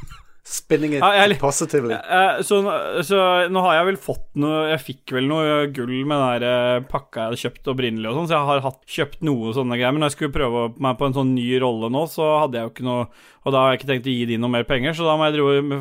Spinning 0.50 0.96
it 0.98 1.04
Ja, 1.04 1.28
positively. 1.38 1.94
Ja, 1.94 2.42
Så, 2.42 2.60
så 3.06 3.20
nå 3.54 3.62
har 3.68 3.76
jeg 3.78 3.90
vel 3.92 4.00
fått 4.02 4.26
noe 4.42 4.64
Jeg 4.72 4.82
fikk 4.82 5.14
vel 5.14 5.28
noe 5.30 5.68
gull 5.76 5.94
med 6.10 6.18
den 6.18 6.42
der 6.42 6.46
eh, 6.50 6.86
pakka 6.90 7.20
jeg 7.20 7.30
hadde 7.30 7.42
kjøpt 7.44 7.70
opprinnelig 7.74 8.10
og 8.10 8.18
sånn, 8.18 8.30
så 8.32 8.38
jeg 8.38 8.48
har 8.50 8.64
hatt, 8.66 8.80
kjøpt 8.90 9.26
noe 9.30 9.54
sånne 9.54 9.78
greier. 9.78 9.94
Men 9.94 10.04
når 10.04 10.12
jeg 10.12 10.18
skulle 10.18 10.36
prøve 10.40 10.64
meg 10.82 10.98
på 10.98 11.10
en 11.10 11.18
sånn 11.20 11.36
ny 11.36 11.46
rolle 11.62 11.92
nå, 11.94 12.06
så 12.10 12.32
hadde 12.46 12.58
jeg 12.58 12.66
jo 12.66 12.74
ikke 12.74 12.88
noe 12.88 13.04
Og 13.48 13.54
da 13.54 13.62
har 13.62 13.72
jeg 13.72 13.80
ikke 13.80 13.90
tenkt 13.92 14.10
å 14.10 14.14
gi 14.14 14.26
de 14.30 14.38
noe 14.42 14.52
mer 14.52 14.66
penger, 14.68 14.96
så 14.98 15.06
da 15.08 15.14
må 15.18 15.30
jeg 15.30 15.38
drive, 15.38 15.78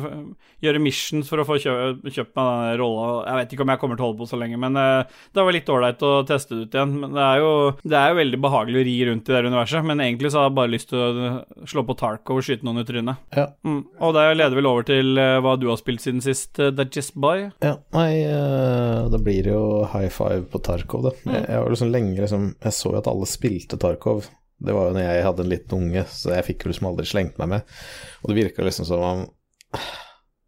gjøre 0.63 0.79
missions 0.83 1.27
for 1.27 1.41
å 1.41 1.47
få 1.47 1.57
kjøpt, 1.59 2.05
kjøpt 2.15 2.31
meg 2.37 2.47
den 2.49 2.77
rolla. 2.79 3.07
Jeg 3.27 3.39
vet 3.39 3.55
ikke 3.55 3.65
om 3.65 3.73
jeg 3.73 3.81
kommer 3.81 3.99
til 3.99 4.05
å 4.05 4.07
holde 4.09 4.21
på 4.21 4.29
så 4.29 4.39
lenge, 4.39 4.59
men 4.61 4.79
eh, 4.79 5.17
det 5.35 5.43
var 5.43 5.55
litt 5.55 5.71
ålreit 5.73 6.05
å 6.07 6.13
teste 6.29 6.55
det 6.55 6.69
ut 6.69 6.77
igjen. 6.77 6.95
Men 7.01 7.17
det 7.17 7.25
er 7.25 7.41
jo 7.43 7.51
Det 7.83 7.97
er 7.99 8.13
jo 8.13 8.19
veldig 8.21 8.39
behagelig 8.45 8.79
å 8.79 8.85
ri 8.87 8.95
rundt 9.09 9.29
i 9.29 9.35
det 9.35 9.43
universet, 9.49 9.89
men 9.89 10.05
egentlig 10.05 10.31
så 10.31 10.41
har 10.43 10.49
jeg 10.49 10.57
bare 10.61 10.73
lyst 10.75 10.91
til 10.93 11.03
å 11.03 11.65
slå 11.73 11.83
på 11.89 11.97
Tarco 11.99 12.39
og 12.39 12.47
skyte 12.47 12.67
noen 12.67 12.83
i 12.83 12.87
trynet. 12.87 13.27
Ja. 13.35 13.49
Mm. 13.67 13.81
Og 13.99 14.15
det 14.15 14.25
leder 14.39 14.58
vel 14.59 14.69
over 14.69 14.87
til 14.87 15.19
eh, 15.19 15.37
hva 15.43 15.55
du 15.59 15.67
har 15.71 15.79
spilt 15.79 16.03
siden 16.03 16.23
sist, 16.23 16.59
uh, 16.61 16.83
Just 16.85 17.15
Boy. 17.19 17.47
Ja, 17.63 17.77
nei, 17.95 18.23
eh, 18.25 19.05
da 19.11 19.21
blir 19.21 19.45
det 19.47 19.53
jo 19.55 19.85
high 19.93 20.11
five 20.13 20.45
på 20.51 20.61
Tarkov, 20.65 21.07
da. 21.07 21.15
Jeg, 21.25 21.45
jeg 21.47 21.63
var 21.63 21.73
liksom 21.73 21.93
lenge 21.93 22.19
liksom 22.19 22.51
Jeg 22.57 22.75
så 22.75 22.93
jo 22.93 22.99
at 22.99 23.09
alle 23.11 23.29
spilte 23.29 23.79
Tarkov. 23.81 24.27
Det 24.59 24.75
var 24.75 24.89
jo 24.89 24.97
når 24.97 25.05
jeg 25.05 25.23
hadde 25.23 25.45
en 25.45 25.53
liten 25.53 25.77
unge, 25.79 26.03
så 26.11 26.35
jeg 26.35 26.47
fikk 26.49 26.65
jo 26.65 26.73
liksom 26.73 26.89
aldri 26.91 27.07
slengt 27.07 27.39
meg 27.39 27.53
med. 27.53 27.73
Og 28.21 28.31
det 28.31 28.39
virka 28.41 28.65
liksom 28.65 28.87
som 28.89 29.05
om 29.05 29.21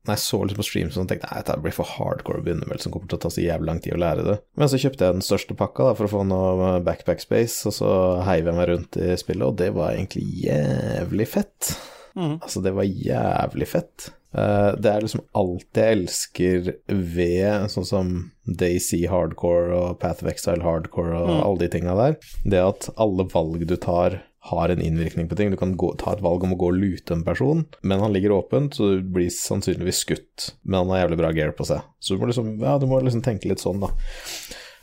Når 0.01 0.15
jeg 0.17 0.23
så 0.23 0.41
liksom 0.41 0.59
på 0.59 0.65
stream 0.65 0.91
så 0.91 1.05
tenkte 1.05 1.29
jeg 1.29 1.43
at 1.43 1.49
det 1.51 1.61
blir 1.61 1.75
for 1.77 1.85
hardcore 1.85 2.41
å 2.41 2.43
begynne 2.43 2.65
med, 2.67 2.81
som 2.81 2.91
kommer 2.91 3.07
til 3.07 3.19
å 3.19 3.21
ta 3.21 3.29
så 3.31 3.43
jævlig 3.43 3.69
lang 3.69 3.81
tid 3.85 3.93
å 3.93 4.01
lære 4.01 4.25
det. 4.25 4.37
Men 4.57 4.71
så 4.71 4.79
kjøpte 4.81 5.05
jeg 5.05 5.17
den 5.19 5.25
største 5.25 5.55
pakka 5.59 5.91
da, 5.91 5.95
for 5.99 6.09
å 6.09 6.13
få 6.15 6.23
noe 6.25 6.71
backpack 6.83 7.21
space, 7.21 7.61
og 7.69 7.75
så 7.77 7.91
heiv 8.25 8.49
jeg 8.49 8.57
meg 8.57 8.71
rundt 8.71 8.97
i 8.97 9.13
spillet, 9.21 9.45
og 9.45 9.59
det 9.61 9.69
var 9.77 9.93
egentlig 9.93 10.25
jævlig 10.41 11.29
fett. 11.29 11.75
Altså, 12.15 12.63
det 12.63 12.73
var 12.77 12.87
jævlig 12.87 13.67
fett. 13.71 14.11
Eh, 14.31 14.71
det 14.79 14.91
er 14.91 15.03
liksom 15.03 15.25
alt 15.35 15.79
jeg 15.79 15.97
elsker 15.97 16.73
ved 16.87 17.71
sånn 17.73 17.87
som 17.87 18.11
Daisy 18.47 19.03
hardcore 19.11 19.75
og 19.75 19.99
Path 20.03 20.23
of 20.23 20.31
Exile 20.31 20.63
hardcore 20.63 21.19
og 21.19 21.31
alle 21.41 21.65
de 21.65 21.71
tinga 21.73 21.95
der. 21.99 22.19
Det 22.43 22.61
at 22.63 22.91
alle 23.01 23.27
valg 23.31 23.65
du 23.67 23.75
tar, 23.75 24.21
har 24.51 24.73
en 24.73 24.81
innvirkning 24.81 25.27
på 25.29 25.37
ting. 25.37 25.51
Du 25.53 25.59
kan 25.59 25.75
gå, 25.77 25.91
ta 26.01 26.15
et 26.15 26.23
valg 26.25 26.47
om 26.47 26.55
å 26.55 26.57
gå 26.57 26.71
og 26.71 26.79
lute 26.79 27.13
en 27.13 27.25
person, 27.27 27.65
men 27.85 28.01
han 28.01 28.15
ligger 28.15 28.33
åpent, 28.39 28.73
så 28.73 28.95
du 28.95 29.11
blir 29.13 29.29
sannsynligvis 29.29 30.01
skutt. 30.01 30.47
Men 30.63 30.81
han 30.81 30.95
har 30.95 31.03
jævlig 31.03 31.19
bra 31.21 31.29
gear 31.35 31.53
på 31.57 31.67
seg. 31.69 31.83
Så 32.01 32.15
du 32.15 32.23
må 32.23 32.31
liksom, 32.31 32.55
ja, 32.63 32.79
du 32.81 32.87
må 32.89 33.03
liksom 33.03 33.21
tenke 33.25 33.51
litt 33.51 33.61
sånn, 33.61 33.83
da. 33.83 33.91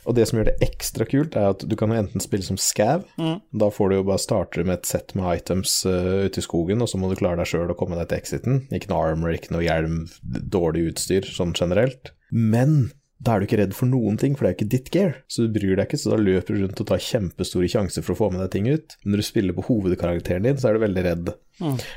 Og 0.07 0.15
det 0.15 0.27
som 0.29 0.39
gjør 0.39 0.49
det 0.51 0.59
ekstra 0.63 1.07
kult, 1.09 1.35
er 1.35 1.51
at 1.53 1.65
du 1.67 1.75
kan 1.79 1.91
enten 1.95 2.23
spille 2.23 2.45
som 2.45 2.59
scav. 2.59 3.03
Da 3.51 3.71
får 3.73 3.89
du 3.89 3.97
jo 3.99 4.07
bare 4.07 4.23
starte 4.23 4.63
med 4.63 4.79
et 4.79 4.89
sett 4.89 5.15
med 5.17 5.41
items 5.41 5.81
uh, 5.89 6.27
ute 6.27 6.41
i 6.41 6.45
skogen, 6.45 6.83
og 6.83 6.91
så 6.91 7.01
må 7.01 7.11
du 7.11 7.17
klare 7.19 7.41
deg 7.41 7.51
sjøl 7.51 7.73
å 7.73 7.77
komme 7.79 7.99
deg 7.99 8.11
til 8.11 8.21
exiten. 8.21 8.61
Ikke 8.75 8.93
noe 8.93 9.11
armor, 9.11 9.35
ikke 9.35 9.53
noe 9.55 9.65
hjelm, 9.65 10.05
dårlig 10.23 10.89
utstyr 10.93 11.27
sånn 11.27 11.55
generelt. 11.57 12.13
Men 12.31 12.91
da 13.19 13.33
er 13.35 13.41
du 13.41 13.49
ikke 13.49 13.59
redd 13.59 13.73
for 13.75 13.91
noen 13.91 14.15
ting, 14.19 14.35
for 14.37 14.45
det 14.45 14.49
er 14.49 14.55
ikke 14.55 14.71
ditt 14.71 14.89
gear. 14.93 15.17
Så 15.27 15.43
du 15.43 15.51
bryr 15.57 15.75
deg 15.75 15.89
ikke, 15.89 15.99
så 15.99 16.13
da 16.13 16.19
løper 16.21 16.55
du 16.55 16.63
rundt 16.63 16.79
og 16.79 16.87
tar 16.87 17.03
kjempestore 17.03 17.67
sjanser 17.71 18.05
for 18.05 18.15
å 18.15 18.19
få 18.21 18.29
med 18.31 18.39
deg 18.45 18.53
ting 18.53 18.69
ut. 18.71 18.95
Men 19.03 19.13
når 19.13 19.21
du 19.21 19.27
spiller 19.27 19.57
på 19.57 19.65
hovedkarakteren 19.67 20.47
din, 20.47 20.59
så 20.59 20.69
er 20.69 20.77
du 20.77 20.85
veldig 20.85 21.03
redd. 21.03 21.33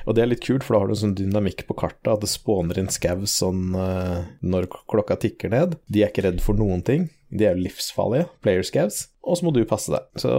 Og 0.03 0.17
det 0.19 0.25
er 0.25 0.33
litt 0.33 0.43
kult, 0.43 0.67
for 0.67 0.75
da 0.75 0.83
har 0.83 0.91
du 0.91 0.97
en 0.97 1.03
sånn 1.05 1.17
dynamikk 1.21 1.63
på 1.69 1.79
kartet, 1.79 2.11
at 2.11 2.25
det 2.25 2.33
spåner 2.33 2.83
inn 2.83 2.91
skau 2.91 3.23
sånn 3.31 3.77
eh, 3.79 4.19
når 4.43 4.67
klokka 4.91 5.21
tikker 5.23 5.55
ned. 5.55 5.79
De 5.87 6.03
er 6.03 6.11
ikke 6.11 6.27
redd 6.27 6.43
for 6.43 6.59
noen 6.59 6.83
ting. 6.87 7.07
De 7.33 7.47
er 7.49 7.57
jo 7.57 7.65
livsfarlige, 7.65 8.29
player 8.45 8.65
scavs. 8.67 8.99
Og 9.23 9.39
så 9.39 9.45
må 9.47 9.51
du 9.55 9.69
passe 9.69 9.93
deg. 9.95 10.03
Så 10.21 10.31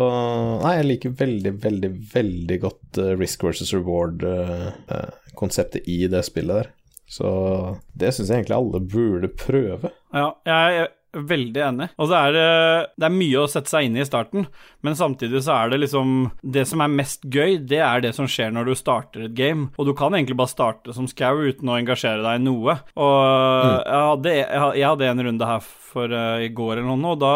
nei, 0.62 0.73
jeg 0.77 0.89
liker 0.89 1.19
veldig, 1.23 1.53
veldig, 1.63 1.91
veldig 2.13 2.57
godt 2.62 2.89
eh, 3.01 3.15
risk 3.17 3.39
versus 3.47 3.73
reward-konseptet 3.75 5.81
i 5.89 5.91
det 6.12 6.23
spillet 6.27 6.55
der. 6.62 6.67
Så 7.09 7.27
det 8.00 8.09
syns 8.15 8.29
jeg 8.29 8.38
egentlig 8.41 8.59
alle 8.59 8.79
burde 8.93 9.29
prøve. 9.38 9.88
Ja, 10.13 10.27
jeg 10.47 10.88
veldig 11.13 11.62
enig. 11.67 11.89
Og 12.01 12.10
så 12.10 12.17
er 12.20 12.34
det, 12.36 12.48
det 13.00 13.08
er 13.10 13.15
mye 13.15 13.43
å 13.43 13.50
sette 13.51 13.72
seg 13.72 13.88
inn 13.88 13.98
i 13.98 14.03
i 14.03 14.08
starten, 14.08 14.48
men 14.84 14.98
samtidig 15.00 15.39
så 15.46 15.53
er 15.55 15.70
det 15.72 15.77
liksom 15.86 16.32
Det 16.43 16.65
som 16.67 16.82
er 16.84 16.91
mest 16.91 17.24
gøy, 17.24 17.55
det 17.63 17.79
er 17.79 18.01
det 18.03 18.12
som 18.17 18.27
skjer 18.27 18.51
når 18.51 18.67
du 18.67 18.74
starter 18.75 19.27
et 19.27 19.36
game. 19.38 19.70
Og 19.79 19.88
du 19.88 19.93
kan 19.98 20.13
egentlig 20.13 20.36
bare 20.39 20.51
starte 20.51 20.93
som 20.96 21.08
Scow 21.08 21.39
uten 21.39 21.70
å 21.72 21.77
engasjere 21.79 22.24
deg 22.25 22.41
i 22.41 22.43
noe. 22.43 22.75
Og 23.00 23.15
jeg, 23.86 24.03
hadde, 24.10 24.34
jeg, 24.36 24.88
hadde 24.89 25.08
en 25.10 25.24
runde 25.29 25.48
her 25.48 25.63
for 25.93 26.10
uh, 26.10 26.41
i 26.41 26.50
går 26.50 26.79
eller 26.82 26.98
noe, 26.98 27.13
og 27.13 27.20
da 27.22 27.34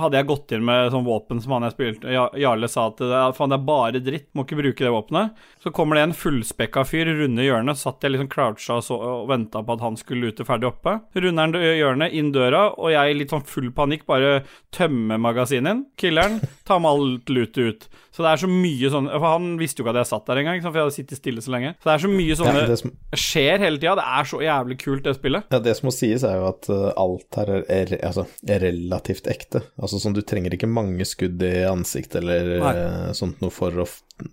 hadde 0.00 0.16
jeg 0.16 0.28
gått 0.30 0.54
inn 0.56 0.64
med 0.64 0.88
sånn 0.94 1.04
våpen 1.06 1.42
som 1.44 1.52
han 1.52 1.66
jeg 1.68 1.74
spilte 1.74 2.14
Jarle 2.40 2.68
sa 2.72 2.86
at 2.88 3.02
det, 3.02 3.20
faen, 3.36 3.52
det 3.52 3.58
er 3.58 3.66
bare 3.68 4.00
dritt, 4.00 4.26
må 4.32 4.46
ikke 4.46 4.56
bruke 4.62 4.86
det 4.86 4.92
våpenet. 4.94 5.42
Så 5.60 5.72
kommer 5.74 5.98
det 5.98 6.06
en 6.08 6.16
fullspekka 6.16 6.84
fyr 6.88 7.10
runde 7.20 7.44
hjørnet, 7.44 7.76
satt 7.80 8.00
jeg 8.04 8.14
liksom 8.14 8.30
croucha 8.32 8.78
og, 8.80 8.86
så- 8.86 9.00
og 9.04 9.28
venta 9.28 9.60
på 9.64 9.76
at 9.76 9.84
han 9.84 9.98
skulle 10.00 10.30
lute 10.30 10.46
ferdig 10.48 10.70
oppe. 10.70 10.96
Runder 11.14 11.44
han 11.44 11.54
hjørnet, 11.60 12.16
inn 12.16 12.32
døra, 12.34 12.66
og 12.72 12.93
jeg 12.94 13.12
i 13.14 13.18
litt 13.18 13.32
sånn 13.34 13.44
full 13.48 13.68
panikk 13.76 14.06
bare 14.08 14.44
tømmer 14.74 15.20
magasinet, 15.22 15.84
killeren, 16.00 16.40
tar 16.66 16.80
med 16.82 16.90
alt 16.90 17.30
lutet 17.34 17.58
ut. 17.68 17.86
Så 18.14 18.22
det 18.22 18.30
er 18.30 18.40
så 18.44 18.46
mye 18.46 18.90
sånn 18.92 19.08
For 19.10 19.24
han 19.26 19.46
visste 19.58 19.80
jo 19.82 19.84
ikke 19.88 19.90
at 19.96 20.00
jeg 20.04 20.10
satt 20.12 20.28
der 20.30 20.40
engang, 20.44 20.60
for 20.62 20.76
jeg 20.78 20.84
hadde 20.86 20.94
sittet 20.94 21.18
stille 21.18 21.42
så 21.42 21.50
lenge. 21.50 21.72
Så 21.82 21.88
det 21.88 21.94
er 21.96 22.02
så 22.04 22.10
mye 22.12 22.36
sånne 22.38 22.60
Ja, 22.62 22.76
som- 22.78 22.92
skjer 23.24 23.58
hele 23.64 23.80
tida. 23.82 23.94
Det 23.98 24.06
er 24.06 24.28
så 24.30 24.38
jævlig 24.44 24.78
kult, 24.84 25.02
det 25.02 25.16
spillet. 25.18 25.44
Ja, 25.50 25.58
det 25.58 25.76
som 25.76 25.88
må 25.90 25.94
sies, 25.96 26.22
er 26.22 26.36
jo 26.38 26.46
at 26.52 26.68
uh, 26.70 26.92
alt 26.96 27.40
her 27.40 27.50
er, 27.58 27.64
er, 27.68 27.94
altså, 28.06 28.26
er 28.46 28.62
relativt 28.68 29.26
ekte. 29.26 29.64
Altså 29.82 29.98
sånn, 29.98 30.14
du 30.14 30.22
trenger 30.22 30.54
ikke 30.54 30.70
mange 30.70 31.04
skudd 31.10 31.42
i 31.42 31.64
ansiktet 31.66 32.22
eller 32.22 32.54
Nei. 32.62 32.74
uh, 32.78 33.12
sånt 33.18 33.42
noe 33.42 33.50
for 33.50 33.82
å 33.82 33.88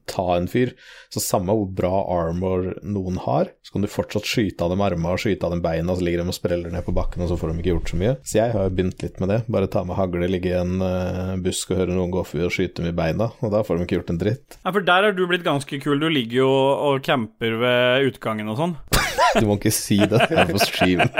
ta 0.05 0.35
en 0.35 0.47
fyr. 0.47 0.73
Så 1.09 1.21
samme 1.23 1.53
hvor 1.55 1.69
bra 1.75 2.01
armor 2.13 2.67
noen 2.83 3.17
har, 3.23 3.51
så 3.65 3.73
kan 3.73 3.85
du 3.85 3.89
fortsatt 3.91 4.27
skyte 4.27 4.63
av 4.63 4.73
dem 4.73 4.83
armene 4.85 5.15
og 5.15 5.21
skyte 5.23 5.47
av 5.47 5.55
dem 5.55 5.63
beina, 5.63 5.95
så 5.95 6.05
ligger 6.05 6.21
de 6.21 6.33
og 6.33 6.37
spreller 6.37 6.73
ned 6.73 6.85
på 6.85 6.95
bakken, 6.95 7.23
og 7.25 7.31
så 7.31 7.37
får 7.39 7.51
de 7.51 7.63
ikke 7.63 7.73
gjort 7.73 7.93
så 7.93 7.99
mye. 8.01 8.13
Så 8.27 8.37
jeg 8.37 8.53
har 8.55 8.67
jo 8.67 8.75
begynt 8.77 9.05
litt 9.05 9.19
med 9.23 9.33
det. 9.33 9.39
Bare 9.51 9.71
ta 9.71 9.83
med 9.87 9.97
hagle, 9.99 10.29
ligge 10.31 10.51
i 10.51 10.57
en 10.59 10.77
uh, 10.83 11.33
busk 11.41 11.73
og 11.73 11.81
høre 11.81 11.95
noen 11.97 12.13
gå 12.13 12.23
forbi 12.27 12.47
og 12.47 12.55
skyte 12.55 12.81
dem 12.81 12.91
i 12.91 12.95
beina, 13.01 13.31
og 13.41 13.53
da 13.53 13.63
får 13.65 13.79
de 13.79 13.87
ikke 13.87 13.99
gjort 13.99 14.13
en 14.13 14.21
dritt. 14.21 14.59
Ja, 14.61 14.69
for 14.71 14.87
der 14.91 15.09
har 15.09 15.17
du 15.17 15.25
blitt 15.29 15.47
ganske 15.47 15.81
kul. 15.83 15.99
Du 16.01 16.09
ligger 16.11 16.43
jo 16.43 16.51
og 16.91 17.01
camper 17.05 17.57
ved 17.61 18.11
utgangen 18.11 18.51
og 18.53 18.61
sånn. 18.61 18.77
Du 19.31 19.45
må 19.47 19.55
ikke 19.55 19.71
si 19.71 19.95
det 20.11 20.25
her 20.27 20.49
på 20.49 20.59
stream. 20.59 21.03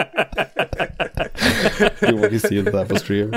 Du 2.01 2.17
må 2.17 2.27
ikke 2.27 2.41
si 2.43 2.59
det 2.59 2.73
her 2.73 2.87
på 2.89 2.99
stream. 2.99 3.31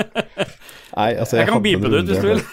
Nei, 0.95 1.11
altså 1.15 1.39
Jeg 1.39 1.47
kan 1.47 1.57
hadde 1.57 1.63
beepe 1.63 1.91
det 1.91 2.01
ut 2.01 2.11
hvis 2.11 2.23
du 2.23 2.27
vil. 2.27 2.43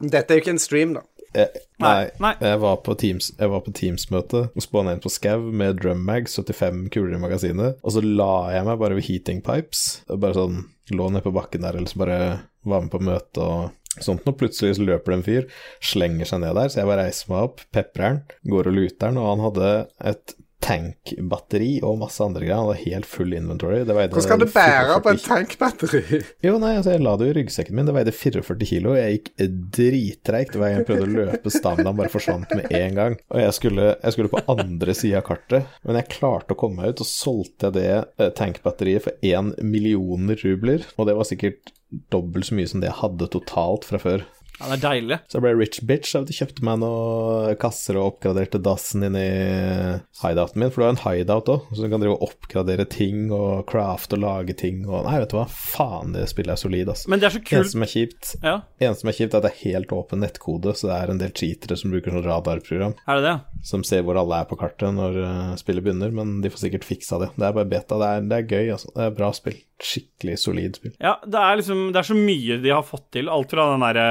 Dette 0.00 0.32
er 0.32 0.38
jo 0.38 0.44
ikke 0.44 0.54
en 0.54 0.60
stream, 0.60 0.96
da. 0.96 1.04
Jeg, 1.36 1.62
nei, 1.82 2.08
Nei, 2.22 2.32
jeg 2.40 2.60
var 2.62 2.78
på 2.86 2.94
Teams 2.96 3.26
Jeg 3.36 3.50
var 3.52 3.60
på 3.66 3.72
Teams-møte 3.76 4.46
og 4.48 4.64
spåna 4.64 4.94
inn 4.94 5.02
på 5.04 5.12
Scav 5.12 5.42
med 5.44 5.76
drummag, 5.82 6.30
75 6.32 6.86
kuler 6.94 7.18
i 7.18 7.20
magasinet, 7.20 7.80
og 7.82 7.92
så 7.92 8.02
la 8.04 8.54
jeg 8.54 8.64
meg 8.68 8.78
bare 8.80 8.96
ved 8.96 9.04
heating 9.08 9.42
pipes. 9.44 9.82
Bare 10.08 10.36
sånn 10.38 10.62
lå 10.94 11.10
nede 11.10 11.24
på 11.26 11.34
bakken 11.34 11.66
der, 11.66 11.76
eller 11.76 11.90
så 11.90 12.00
bare 12.00 12.20
var 12.66 12.84
med 12.84 12.92
på 12.94 13.02
møte 13.04 13.42
og 13.42 14.02
sånt 14.02 14.24
noe. 14.26 14.36
Plutselig 14.38 14.78
så 14.78 14.86
løper 14.86 15.12
det 15.12 15.18
en 15.18 15.26
fyr, 15.26 15.46
slenger 15.92 16.28
seg 16.30 16.42
ned 16.42 16.56
der, 16.58 16.72
så 16.72 16.82
jeg 16.82 16.90
bare 16.90 17.06
reiser 17.06 17.32
meg 17.32 17.50
opp, 17.50 17.62
peprer 17.74 18.08
han, 18.08 18.18
går 18.48 18.70
og 18.70 18.76
luter 18.78 19.10
han, 19.10 19.20
og 19.20 19.30
han 19.32 19.44
hadde 19.48 19.70
et 20.12 20.36
tankbatteri 20.64 21.76
og 21.84 21.98
masse 22.00 22.22
andre 22.24 22.42
greier. 22.42 22.56
Han 22.58 22.70
hadde 22.70 22.86
helt 22.86 23.08
full 23.08 23.34
inventory. 23.36 23.82
Hvordan 23.86 24.24
skal 24.24 24.40
du 24.40 24.46
bære 24.50 24.96
på 25.04 25.12
44 25.12 25.12
en 25.12 25.22
tankbatteri? 25.26 26.20
jo, 26.46 26.56
nei, 26.62 26.72
altså 26.78 26.94
jeg 26.94 27.04
la 27.04 27.14
det 27.18 27.28
jo 27.28 27.34
i 27.34 27.36
ryggsekken 27.40 27.76
min. 27.76 27.88
Det 27.88 27.96
veide 27.96 28.14
44 28.16 28.70
kilo. 28.72 28.96
Jeg 28.96 29.18
gikk 29.18 29.30
drittreigt 29.76 30.56
hver 30.56 30.72
gang 30.72 30.80
jeg 30.80 30.88
prøvde 30.88 31.06
å 31.06 31.14
løpe. 31.20 31.54
stamina, 31.54 31.94
bare 31.96 32.12
forsvant 32.12 32.56
med 32.56 32.72
en 32.80 32.98
gang. 32.98 33.18
Og 33.32 33.42
jeg 33.42 33.56
skulle, 33.58 33.88
jeg 33.94 34.16
skulle 34.16 34.32
på 34.32 34.44
andre 34.56 34.96
sida 34.96 35.20
av 35.20 35.28
kartet, 35.28 35.78
men 35.86 36.00
jeg 36.00 36.10
klarte 36.16 36.56
å 36.56 36.60
komme 36.60 36.82
meg 36.82 36.94
ut, 36.96 37.04
og 37.04 37.10
solgte 37.10 37.70
jeg 37.70 37.76
det 37.78 37.90
eh, 37.94 38.32
tankbatteriet 38.36 39.06
for 39.06 39.26
én 39.26 39.52
million 39.64 40.32
rubler. 40.42 40.86
Og 40.96 41.08
det 41.08 41.16
var 41.18 41.28
sikkert 41.28 41.74
dobbelt 42.10 42.48
så 42.48 42.56
mye 42.58 42.68
som 42.68 42.82
det 42.82 42.90
jeg 42.90 43.00
hadde 43.02 43.30
totalt 43.32 43.86
fra 43.88 44.00
før. 44.02 44.26
Ja, 44.56 44.70
det 44.70 44.76
er 44.78 44.82
deilig. 44.86 45.18
Så 45.28 45.36
jeg 45.36 45.44
ble 45.44 45.50
rich 45.60 45.80
bitch. 45.84 46.14
Jeg 46.16 46.36
kjøpte 46.38 46.64
meg 46.64 46.78
noen 46.80 47.56
kasser 47.60 47.98
og 48.00 48.14
oppgraderte 48.14 48.60
dassen 48.64 49.04
inni 49.04 49.24
hideouten 50.22 50.62
min. 50.62 50.70
For 50.72 50.80
du 50.80 50.86
har 50.86 50.94
en 50.94 51.02
hideout 51.04 51.50
òg, 51.52 51.66
så 51.76 51.84
du 51.84 51.90
kan 51.92 52.02
drive 52.02 52.14
og 52.16 52.24
oppgradere 52.30 52.86
ting 52.88 53.26
og 53.36 53.66
craft 53.68 54.16
og 54.16 54.22
lage 54.24 54.56
ting 54.56 54.84
og 54.88 55.04
Nei, 55.06 55.18
vet 55.22 55.30
du 55.34 55.36
hva, 55.38 55.44
faen, 55.50 56.14
det 56.16 56.24
spillet 56.32 56.56
er 56.56 56.60
solid, 56.62 56.88
altså. 56.94 57.10
Men 57.12 57.20
det 57.22 57.28
er 57.28 57.36
så 57.36 57.42
Eneste 57.42 57.54
kult. 57.60 57.72
som 57.74 57.84
er 57.86 57.92
kjipt, 57.92 58.32
Ja, 58.42 58.54
eneste 58.82 59.04
som 59.04 59.12
er 59.12 59.18
kjipt 59.20 59.34
er 59.36 59.38
at 59.42 59.46
det 59.46 59.52
er 59.52 59.60
helt 59.66 59.92
åpen 59.94 60.24
nettkode, 60.24 60.72
så 60.74 60.88
det 60.90 60.96
er 60.96 61.12
en 61.12 61.20
del 61.22 61.34
cheatere 61.36 61.76
som 61.78 61.92
bruker 61.92 62.16
sånn 62.16 62.24
radarprogram 62.26 62.96
er 63.06 63.20
det 63.20 63.24
det? 63.28 63.36
Som 63.64 63.84
ser 63.86 64.04
hvor 64.06 64.18
alle 64.20 64.42
er 64.42 64.48
på 64.48 64.58
kartet 64.58 64.94
når 64.94 65.16
eh, 65.22 65.54
spillet 65.60 65.84
begynner, 65.84 66.12
men 66.14 66.40
de 66.42 66.50
får 66.52 66.66
sikkert 66.66 66.86
fiksa 66.86 67.20
det. 67.22 67.30
Det 67.36 67.46
er 67.48 67.56
bare 67.56 67.70
beta. 67.70 67.98
Det 68.00 68.08
er, 68.08 68.26
det 68.30 68.38
er 68.38 68.50
gøy, 68.50 68.72
altså. 68.76 68.92
Det 68.94 69.06
er 69.06 69.16
bra 69.16 69.30
spill. 69.36 69.58
Skikkelig 69.76 70.38
solid 70.40 70.78
spill. 70.78 70.94
Ja, 71.04 71.18
det 71.20 71.36
er 71.36 71.58
liksom 71.58 71.80
Det 71.92 71.98
er 72.00 72.06
så 72.08 72.14
mye 72.16 72.54
de 72.62 72.70
har 72.72 72.84
fått 72.86 73.10
til. 73.12 73.28
Alt 73.28 73.50
fra 73.52 73.66
den 73.74 73.82
derre 73.84 74.06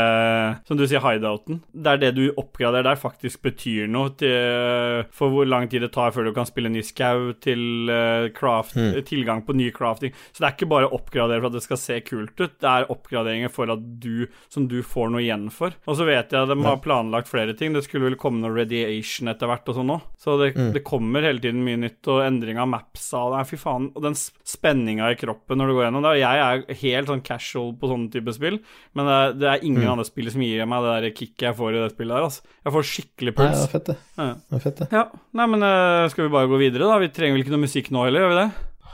Som 0.67 0.77
du 0.77 0.84
sier, 0.86 1.01
hideouten. 1.01 1.63
Det 1.73 1.93
er 1.93 2.01
det 2.03 2.12
du 2.19 2.23
oppgraderer 2.38 2.86
der, 2.86 2.99
faktisk 3.01 3.41
betyr 3.45 3.89
noe 3.89 4.12
til, 4.19 5.05
for 5.15 5.34
hvor 5.34 5.47
lang 5.49 5.69
tid 5.71 5.81
det 5.86 5.91
tar 5.95 6.13
før 6.13 6.29
du 6.29 6.34
kan 6.36 6.47
spille 6.47 6.69
ny 6.71 6.84
skau, 6.86 7.31
til 7.41 7.89
craft, 8.38 8.77
mm. 8.77 8.91
tilgang 9.08 9.41
på 9.45 9.55
ny 9.58 9.71
crafting. 9.73 10.13
Så 10.31 10.41
det 10.41 10.47
er 10.47 10.55
ikke 10.55 10.69
bare 10.69 10.89
å 10.89 10.95
oppgradere 10.99 11.41
for 11.41 11.49
at 11.49 11.58
det 11.58 11.63
skal 11.65 11.81
se 11.81 11.99
kult 12.05 12.38
ut, 12.39 12.55
det 12.62 12.69
er 12.69 12.89
oppgraderinger 12.93 13.51
for 13.53 13.71
at 13.73 13.81
du 13.81 14.27
som 14.53 14.67
du 14.69 14.79
får 14.86 15.12
noe 15.13 15.23
igjen 15.23 15.49
for. 15.53 15.75
Og 15.89 15.97
så 15.99 16.08
vet 16.08 16.31
jeg 16.31 16.45
at 16.45 16.51
de 16.51 16.58
har 16.65 16.81
planlagt 16.84 17.31
flere 17.31 17.55
ting. 17.58 17.73
Det 17.75 17.84
skulle 17.86 18.10
vel 18.10 18.19
komme 18.19 18.41
noe 18.43 18.55
radiation 18.55 19.31
etter 19.36 19.50
hvert 19.52 19.69
og 19.71 19.78
sånn 19.78 19.91
òg. 19.93 20.08
Så 20.21 20.38
det, 20.41 20.50
det 20.74 20.82
kommer 20.88 21.26
hele 21.28 21.43
tiden 21.43 21.62
mye 21.65 21.80
nytt, 21.82 22.02
og 22.12 22.24
endring 22.26 22.60
av 22.62 22.69
mapsa 22.71 23.21
og 23.28 23.36
Nei, 23.36 23.43
fy 23.48 23.60
faen. 23.60 23.89
Og 23.93 24.04
den 24.06 24.15
spenninga 24.17 25.12
i 25.12 25.17
kroppen 25.19 25.60
når 25.60 25.69
du 25.69 25.76
går 25.76 25.88
gjennom 25.88 26.06
det. 26.08 26.13
Jeg 26.21 26.43
er 26.45 26.80
helt 26.82 27.12
sånn 27.12 27.24
casual 27.26 27.74
på 27.80 27.89
sånne 27.91 28.12
type 28.13 28.36
spill, 28.36 28.60
men 28.95 29.10
det 29.10 29.17
er, 29.19 29.36
det 29.41 29.50
er 29.52 29.65
ingen 29.67 29.89
andre 29.91 30.08
spill 30.08 30.32
som 30.34 30.45
gir 30.45 30.65
meg 30.71 30.86
det 30.88 30.93
der 30.95 31.17
kicket 31.17 31.48
jeg 31.50 31.60
får 31.60 31.76
i 31.76 31.82
det 31.84 31.91
spillet 31.93 32.15
der, 32.15 32.30
altså. 32.30 32.56
Jeg 32.65 32.76
får 32.78 32.88
skikkelig 32.91 33.36
Nei, 33.36 33.36
det 33.36 33.50
puls. 33.52 33.65
er 33.65 33.74
fett, 33.76 33.91
det. 33.91 33.98
Ja. 34.15 34.30
det 34.36 34.60
er 34.60 34.63
fett, 34.63 34.80
det. 34.82 34.88
Ja, 34.95 35.04
nei, 35.41 35.50
men 35.52 35.67
eh, 35.67 36.06
skal 36.13 36.28
vi 36.28 36.34
bare 36.38 36.50
gå 36.52 36.62
videre, 36.62 36.88
da? 36.89 37.02
Vi 37.04 37.12
trenger 37.13 37.38
vel 37.38 37.45
ikke 37.45 37.56
noe 37.56 37.65
musikk 37.65 37.91
nå 37.93 38.08
heller, 38.08 38.26
gjør 38.26 38.34
vi 38.34 38.39
det? 38.41 38.48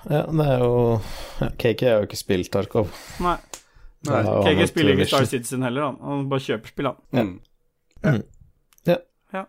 Ja, 0.10 0.25
det 0.25 0.45
er 0.49 0.63
jo 0.63 0.73
ja, 0.97 1.49
KK 1.62 1.82
har 1.86 1.99
jo 2.01 2.10
ikke 2.10 2.17
spilt 2.19 2.49
Tarkov. 2.54 2.89
Nei. 3.21 3.38
Nei. 4.10 4.21
et 4.56 4.71
spiller 4.71 4.97
ikke 4.97 5.10
Star 5.12 5.27
Citizen 5.30 5.62
heller, 5.65 5.91
han. 5.91 5.99
Han 6.01 6.27
bare 6.32 6.41
kjøper 6.41 6.73
spill, 6.73 6.89
han. 6.89 7.30
Mm. 8.01 8.21
Ja. 8.88 8.97
Ja. 9.36 9.43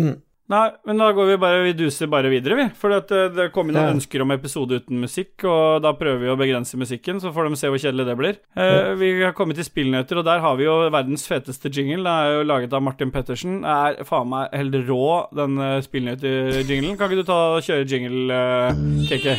Mm. 0.00 0.16
Nei, 0.50 0.64
men 0.88 0.98
da 0.98 1.12
går 1.14 1.28
vi 1.28 1.34
bare 1.38 1.60
Vi 1.62 1.72
duser 1.78 2.08
bare 2.10 2.30
videre, 2.32 2.56
vi. 2.58 2.64
For 2.74 2.90
at 2.96 3.12
eh, 3.14 3.28
det 3.30 3.52
kom 3.54 3.68
inn 3.70 3.76
noen 3.78 3.86
Ja. 3.92 3.94
ønsker 3.94 4.24
om 4.24 4.32
episode 4.34 4.80
uten 4.80 4.98
musikk, 5.04 5.44
og 5.46 5.82
da 5.84 5.92
prøver 5.94 6.18
vi 6.24 6.32
å 6.32 6.36
begrense 6.38 6.74
musikken, 6.80 7.20
så 7.22 7.30
får 7.32 7.48
de 7.48 7.56
se 7.60 7.70
hvor 7.70 7.78
kjedelig 7.78 8.06
det 8.08 8.16
blir. 8.18 8.40
Eh, 8.58 8.94
vi 8.98 9.12
har 9.22 9.32
kommet 9.38 9.54
til 9.60 9.64
spillnyheter, 9.68 10.18
og 10.18 10.24
der 10.26 10.42
har 10.42 10.56
vi 10.58 10.66
jo 10.66 10.74
verdens 10.90 11.26
feteste 11.30 11.70
jingle. 11.70 12.02
Den 12.02 12.10
er 12.10 12.32
jo 12.40 12.48
laget 12.50 12.72
av 12.74 12.82
Martin 12.82 13.12
Pettersen. 13.14 13.60
Er 13.64 14.02
faen 14.04 14.28
meg 14.32 14.50
helt 14.52 14.74
rå, 14.90 15.06
den 15.38 15.58
uh, 15.62 15.78
spillnyheter-jinglen. 15.86 16.98
Kan 16.98 17.10
ikke 17.10 17.22
du 17.22 17.28
ta 17.30 17.38
og 17.56 17.62
kjøre 17.62 17.86
jingle, 17.86 18.34
uh, 18.34 18.74
KK? 19.06 19.38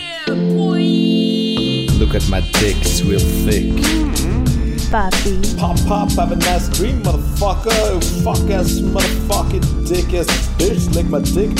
Look 2.00 2.16
at 2.16 2.24
my 2.32 2.40
dick, 2.60 2.78
it's 2.82 3.04
real 3.04 3.20
thick. 3.20 4.41
Papi. 4.92 5.40
Pop, 5.58 5.78
pop, 5.88 6.12
have 6.20 6.34
a 6.34 6.36
nice 6.36 6.68
dream, 6.68 7.02
motherfucker. 7.04 8.04
Fuck 8.26 8.50
ass, 8.52 8.82
motherfucking 8.94 9.64
dick 9.88 10.14
ass 10.20 10.28
bitch, 10.60 10.84
lick 10.96 11.08
my 11.08 11.22
dick. 11.24 11.56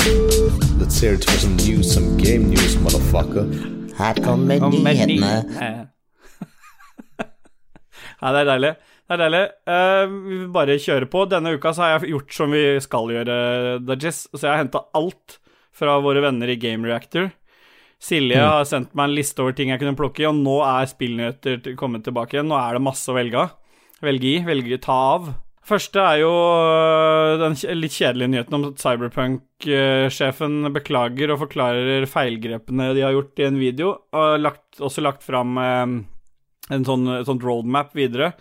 Let's 0.78 1.00
hear 1.00 1.14
it 1.14 1.24
for 1.24 1.38
some 1.40 1.56
news, 1.56 1.94
some 1.94 2.18
game 2.18 2.50
news, 2.50 2.76
motherfucker. 2.76 3.48
Her 3.96 4.14
kommer 4.20 4.60
nyhetene. 4.60 5.16
nyhetene. 5.16 5.88
Ja, 8.22 8.30
det 8.30 8.40
er 8.44 8.46
deilig. 8.52 8.68
Det 9.08 9.14
er 9.16 9.20
deilig. 9.24 9.44
Uh, 9.66 10.12
vi 10.28 10.36
vil 10.36 10.50
bare 10.54 10.76
kjøre 10.78 11.08
på. 11.10 11.24
Denne 11.32 11.56
uka 11.56 11.72
så 11.74 11.82
har 11.82 11.94
jeg 11.96 12.12
gjort 12.12 12.36
som 12.36 12.52
vi 12.54 12.60
skal 12.84 13.10
gjøre, 13.16 13.36
Dajis. 13.82 14.26
Så 14.30 14.44
jeg 14.44 14.52
har 14.52 14.60
henta 14.60 14.84
alt 14.94 15.40
fra 15.74 15.96
våre 16.04 16.22
venner 16.22 16.52
i 16.52 16.58
Game 16.60 16.86
Reactor. 16.86 17.32
Silje 18.02 18.40
har 18.42 18.66
sendt 18.66 18.96
meg 18.98 19.08
en 19.08 19.14
liste 19.14 19.42
over 19.44 19.54
ting 19.54 19.70
jeg 19.70 19.78
kunne 19.78 19.98
plukke 19.98 20.24
i, 20.24 20.26
og 20.26 20.34
nå 20.34 20.58
er 20.66 20.90
spillnyheter 20.90 21.76
kommet 21.78 22.02
tilbake 22.06 22.36
igjen. 22.36 22.50
Nå 22.50 22.58
er 22.58 22.74
det 22.74 22.82
masse 22.82 23.06
å 23.10 23.14
velge 23.14 23.38
av. 23.38 23.52
Velge 24.02 24.30
i, 24.32 24.38
velge 24.42 24.80
ta 24.82 24.96
av. 25.14 25.28
Første 25.62 26.02
er 26.02 26.16
jo 26.24 26.30
øh, 26.32 27.36
den 27.38 27.54
litt 27.78 27.94
kjedelige 27.94 28.32
nyheten 28.32 28.56
om 28.56 28.64
at 28.72 28.82
Cyberpunk-sjefen 28.82 30.72
beklager 30.74 31.30
og 31.30 31.44
forklarer 31.44 32.08
feilgrepene 32.10 32.88
de 32.96 33.04
har 33.06 33.14
gjort 33.14 33.38
i 33.38 33.46
en 33.46 33.60
video, 33.60 33.92
og 34.10 34.42
lagt, 34.42 34.66
også 34.82 35.04
lagt 35.06 35.22
fram 35.22 35.54
eh, 35.62 35.94
en 36.74 36.88
sånn, 36.88 37.06
en 37.06 37.28
sånn 37.28 37.42
roadmap 37.44 37.94
videre. 37.94 38.32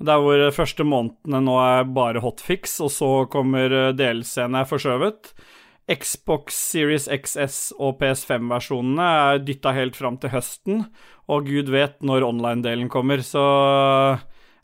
Der 0.00 0.22
hvor 0.22 0.40
første 0.54 0.86
månedene 0.86 1.42
nå 1.44 1.58
er 1.60 1.92
bare 1.92 2.24
hotfix, 2.24 2.78
og 2.80 2.94
så 2.96 3.12
kommer 3.28 3.68
eh, 3.68 3.92
DLC-ene 3.98 4.64
er 4.64 4.72
forskjøvet. 4.72 5.34
Xbox 5.88 6.56
Series 6.56 7.06
XS 7.08 7.72
og 7.80 7.96
PS5-versjonene 8.02 9.04
er 9.32 9.42
dytta 9.44 9.72
helt 9.72 9.96
fram 9.96 10.18
til 10.20 10.32
høsten, 10.34 10.82
og 11.32 11.48
gud 11.48 11.72
vet 11.72 11.96
når 12.04 12.26
online-delen 12.28 12.90
kommer, 12.92 13.22
så 13.24 13.44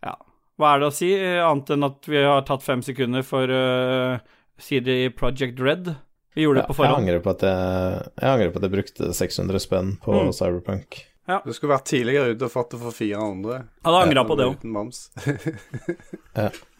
ja. 0.05 0.15
Hva 0.61 0.75
er 0.75 0.83
det 0.83 0.91
å 0.91 0.95
si, 0.95 1.11
annet 1.17 1.73
enn 1.75 1.89
at 1.89 2.11
vi 2.11 2.21
har 2.23 2.45
tatt 2.47 2.65
fem 2.67 2.85
sekunder 2.85 3.25
for 3.27 3.49
uh, 3.49 4.21
CD 4.61 5.09
Project 5.17 5.61
Red? 5.65 5.95
Vi 6.35 6.45
gjorde 6.45 6.63
det 6.63 6.69
på 6.75 6.83
jeg, 6.83 6.93
angrer 6.99 7.25
på 7.25 7.33
at 7.33 7.43
jeg, 7.47 8.07
jeg 8.21 8.31
angrer 8.31 8.53
på 8.53 8.61
at 8.61 8.67
jeg 8.67 8.75
brukte 8.77 9.11
600 9.15 9.63
spenn 9.63 9.97
på 10.03 10.17
Mm. 10.25 10.33
Cyberpunk. 10.35 11.01
Du 11.25 11.53
skulle 11.57 11.73
vært 11.73 11.87
tidligere 11.89 12.35
ute 12.35 12.45
og 12.45 12.53
fått 12.53 12.75
det 12.75 12.79
for 12.83 12.93
400. 12.93 13.63
Hadde 13.87 14.01
angra 14.05 14.25
på 14.29 14.35
det 14.37 14.49
òg. 14.51 14.57
Uten 14.61 14.75
moms. 14.75 15.07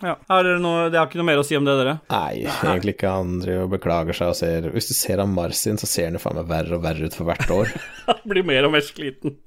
Ja. 0.05 0.19
Er 0.29 0.43
det, 0.45 0.57
noe 0.61 0.89
Det 0.91 0.99
har 0.99 1.07
ikke 1.07 1.21
noe 1.21 1.29
mer 1.29 1.39
å 1.41 1.45
si 1.47 1.55
om 1.57 1.65
det, 1.65 1.77
dere? 1.79 1.93
Nei, 2.11 2.43
egentlig 2.51 2.97
ikke. 2.97 3.13
Han 3.15 3.39
driver 3.41 3.63
og 3.65 3.71
beklager 3.73 4.17
seg 4.19 4.33
og 4.33 4.37
ser 4.37 4.67
Hvis 4.75 4.89
du 4.91 4.95
ser 4.99 5.23
han 5.23 5.31
Marsin, 5.33 5.79
så 5.81 5.87
ser 5.89 6.11
han 6.11 6.19
jo 6.19 6.21
faen 6.21 6.37
meg 6.41 6.51
verre 6.51 6.77
og 6.77 6.83
verre 6.85 7.09
ut 7.09 7.17
for 7.17 7.29
hvert 7.31 7.53
år. 7.55 7.71
Blir 8.29 8.45
mer 8.45 8.67
og 8.69 8.75
mer 8.75 8.85
sliten. 8.85 9.39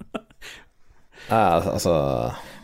Ja, 1.27 1.59
altså 1.59 1.93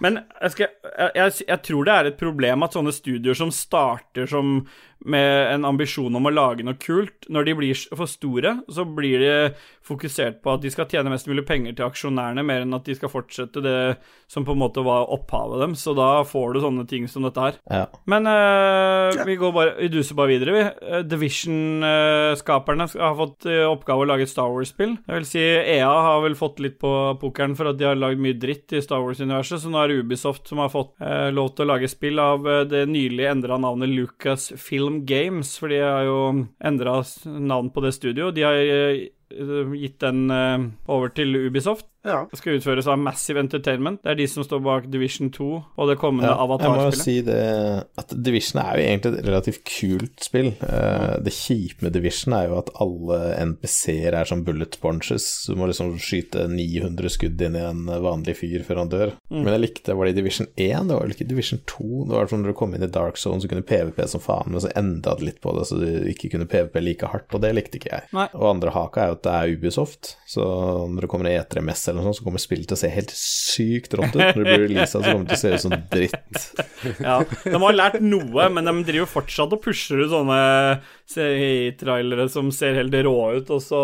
Men 0.04 0.20
jeg, 0.20 0.56
skal, 0.56 0.74
jeg, 0.92 1.12
jeg, 1.16 1.36
jeg 1.48 1.62
tror 1.70 1.88
det 1.88 1.94
er 1.94 2.10
et 2.10 2.20
problem 2.20 2.66
at 2.66 2.76
sånne 2.76 2.94
studioer 2.96 3.38
som 3.39 3.54
starter 3.56 4.28
som 4.30 4.60
med 5.06 5.54
en 5.54 5.66
ambisjon 5.68 6.16
om 6.16 6.28
å 6.28 6.32
lage 6.32 6.63
noe 6.63 6.80
kult, 6.80 7.28
når 7.32 7.48
de 7.48 7.56
blir 7.60 7.80
for 7.96 8.10
store, 8.10 8.56
så 8.72 8.86
blir 8.88 9.20
de 9.20 9.34
fokusert 9.84 10.39
på 10.44 10.54
at 10.54 10.63
de 10.63 10.72
skal 10.72 10.88
tjene 10.89 11.12
mest 11.12 11.28
mulig 11.28 11.44
penger 11.48 11.76
til 11.76 11.88
aksjonærene, 11.89 12.46
mer 12.48 12.63
enn 12.63 12.76
at 12.78 12.88
de 12.88 12.96
skal 12.96 13.12
fortsette 13.12 13.63
det 13.63 13.78
som 14.32 14.46
på 14.48 14.56
en 14.56 14.62
måte 14.62 14.84
var 14.86 15.12
opphavet 15.12 15.60
dem. 15.63 15.76
Så 15.80 15.96
da 15.98 16.24
får 16.28 16.56
du 16.56 16.62
sånne 16.63 16.86
ting 16.89 17.10
som 17.12 17.28
dette 17.28 17.44
her. 17.44 17.60
Ja. 17.68 17.84
Men 18.10 18.30
eh, 18.30 19.24
vi 19.28 19.38
går 19.39 19.54
bare 19.56 19.76
Vi 19.82 19.89
duser 19.92 20.16
bare 20.18 20.32
videre, 20.32 20.56
vi. 20.56 20.63
Eh, 20.63 21.04
Division-skaperne 21.08 22.88
har 22.94 23.18
fått 23.20 23.50
i 23.52 23.60
oppgave 23.68 24.06
å 24.06 24.10
lage 24.10 24.28
et 24.28 24.32
Star 24.32 24.52
Wars-spill. 24.54 24.96
Jeg 25.04 25.20
vil 25.20 25.28
si 25.28 25.44
EA 25.44 25.92
har 26.08 26.24
vel 26.24 26.38
fått 26.39 26.63
litt 26.63 26.80
på 26.82 26.94
pokeren 27.20 27.58
for 27.60 27.72
at 27.72 27.80
de 27.80 27.89
har 27.89 28.00
lagd 28.00 28.24
mye 28.24 28.39
dritt 28.39 28.72
i 28.72 28.82
Star 28.84 29.04
Wars-universet, 29.04 29.60
så 29.60 29.72
nå 29.72 29.82
er 29.84 29.92
det 29.92 29.93
Ubisoft 30.00 30.48
som 30.50 30.62
har 30.64 30.72
fått 30.74 30.94
eh, 31.02 31.30
lov 31.34 31.54
til 31.54 31.66
å 31.66 31.72
lage 31.74 31.90
spill 31.92 32.22
av 32.22 32.48
eh, 32.50 32.64
det 32.70 32.84
nylig 32.90 33.28
endra 33.30 33.60
navnet 33.62 33.92
Lucas 33.92 34.52
Film 34.60 35.04
Games, 35.10 35.56
for 35.60 35.74
de 35.74 35.82
har 35.84 36.08
jo 36.08 36.20
endra 36.64 37.00
navn 37.26 37.72
på 37.74 37.86
det 37.86 37.94
studioet. 37.98 38.36
De 38.38 38.46
har 38.48 38.60
eh, 38.60 39.74
gitt 39.80 40.00
den 40.04 40.28
eh, 40.34 40.70
over 40.90 41.14
til 41.16 41.36
Ubisoft. 41.46 41.93
Ja. 42.04 42.26
Det 42.32 42.39
skal 42.39 42.58
utføres 42.58 42.88
av 42.92 43.00
Massive 43.00 43.39
Entertainment. 43.39 44.02
Det 44.04 44.12
er 44.12 44.20
de 44.20 44.28
som 44.28 44.44
står 44.44 44.62
bak 44.63 44.88
Division 44.92 45.30
2 45.34 45.48
og 45.54 45.89
det 45.89 45.96
kommende 46.02 46.32
Ja, 46.32 46.48
jeg 46.60 46.74
må 46.74 46.88
jo 46.89 46.98
si 47.00 47.16
det 47.26 47.39
at 48.00 48.12
Division 48.26 48.60
er 48.63 48.78
jo 48.78 48.88
egentlig 48.88 49.13
et 49.13 49.28
relativt 49.30 49.63
kult 49.68 50.26
spill. 50.26 50.52
Uh, 50.60 51.16
det 51.24 51.34
kjipe 51.36 51.86
med 51.86 51.96
Division 51.96 52.36
er 52.36 52.50
jo 52.50 52.58
at 52.60 52.72
alle 52.84 53.20
NPC-er 53.54 54.18
er 54.20 54.30
som 54.30 54.44
bullet 54.44 54.76
sponges. 54.76 55.30
Du 55.48 55.56
må 55.60 55.70
liksom 55.70 55.96
skyte 56.02 56.48
900 56.52 57.13
skudd 57.16 57.46
inn 57.48 57.58
i 57.60 57.63
en 57.63 57.86
vanlig 57.88 58.36
fyr 58.42 58.68
før 58.68 58.84
han 58.84 58.92
dør. 58.92 59.16
Men 59.32 59.54
jeg 59.56 59.63
likte 59.63 59.96
Var 59.98 60.10
det 60.10 60.16
i 60.16 60.20
Division 60.20 60.50
1? 60.50 60.89
Det 60.89 60.98
var 60.98 61.06
vel 61.06 61.16
ikke 61.16 61.30
Division 61.30 61.63
2? 61.70 61.89
Det 62.10 62.18
var 62.18 62.32
som 62.32 62.44
når 62.44 62.52
du 62.54 62.58
kom 62.60 62.76
inn 62.76 62.84
i 62.84 62.92
Dark 62.92 63.20
Zone, 63.22 63.39
så 63.39 63.50
kunne 63.52 63.66
PVP 63.68 64.04
som 64.10 64.24
faen, 64.24 64.52
men 64.52 64.63
så 64.63 64.72
enda 64.80 65.16
det 65.16 65.30
litt 65.30 65.42
på 65.44 65.54
det, 65.56 65.68
så 65.70 65.80
du 65.80 65.88
ikke 66.12 66.34
kunne 66.34 66.50
PVP 66.50 66.80
like 66.84 67.10
hardt, 67.13 67.32
og 67.32 67.44
det 67.44 67.54
likte 67.56 67.80
ikke 67.80 67.92
jeg. 67.94 68.10
Nei. 68.16 68.28
Og 68.36 68.50
andre 68.50 68.74
haka 68.76 69.06
er 69.06 69.12
jo 69.12 69.18
at 69.20 69.24
det 69.26 69.36
er 69.38 69.56
Ubisoft, 69.56 70.16
så 70.30 70.44
når 70.92 71.06
du 71.06 71.12
kommer 71.12 71.30
i 71.30 71.38
E3-mess 71.38 71.93
eller 71.94 72.02
noe 72.02 72.10
sånt, 72.12 72.20
så 72.20 72.26
kommer 72.28 72.42
spillet 72.42 72.68
til 72.70 72.76
å 72.76 72.82
se 72.84 72.90
helt 72.92 73.14
sykt 73.16 73.94
rått 74.00 74.18
ut. 74.18 74.22
Når 74.24 74.42
det 74.42 74.48
blir 74.50 74.64
releasa, 74.66 75.00
så 75.00 75.14
kommer 75.14 75.30
det 75.30 75.38
til 75.38 75.40
å 75.40 75.44
se 75.44 75.54
ut 75.54 75.66
som 75.68 75.78
dritt. 75.94 76.50
Ja, 77.00 77.22
de 77.46 77.56
har 77.62 77.76
lært 77.78 78.02
noe, 78.04 78.50
men 78.52 78.68
de 78.68 78.74
driver 78.90 79.08
fortsatt 79.08 79.54
og 79.56 79.62
pusher 79.64 80.02
ut 80.04 80.10
sånne 80.12 80.36
CI-trailere 81.14 82.26
som 82.32 82.50
ser 82.52 82.76
helt 82.78 82.96
rå 83.06 83.14
ut, 83.38 83.50
og 83.54 83.62
så 83.64 83.80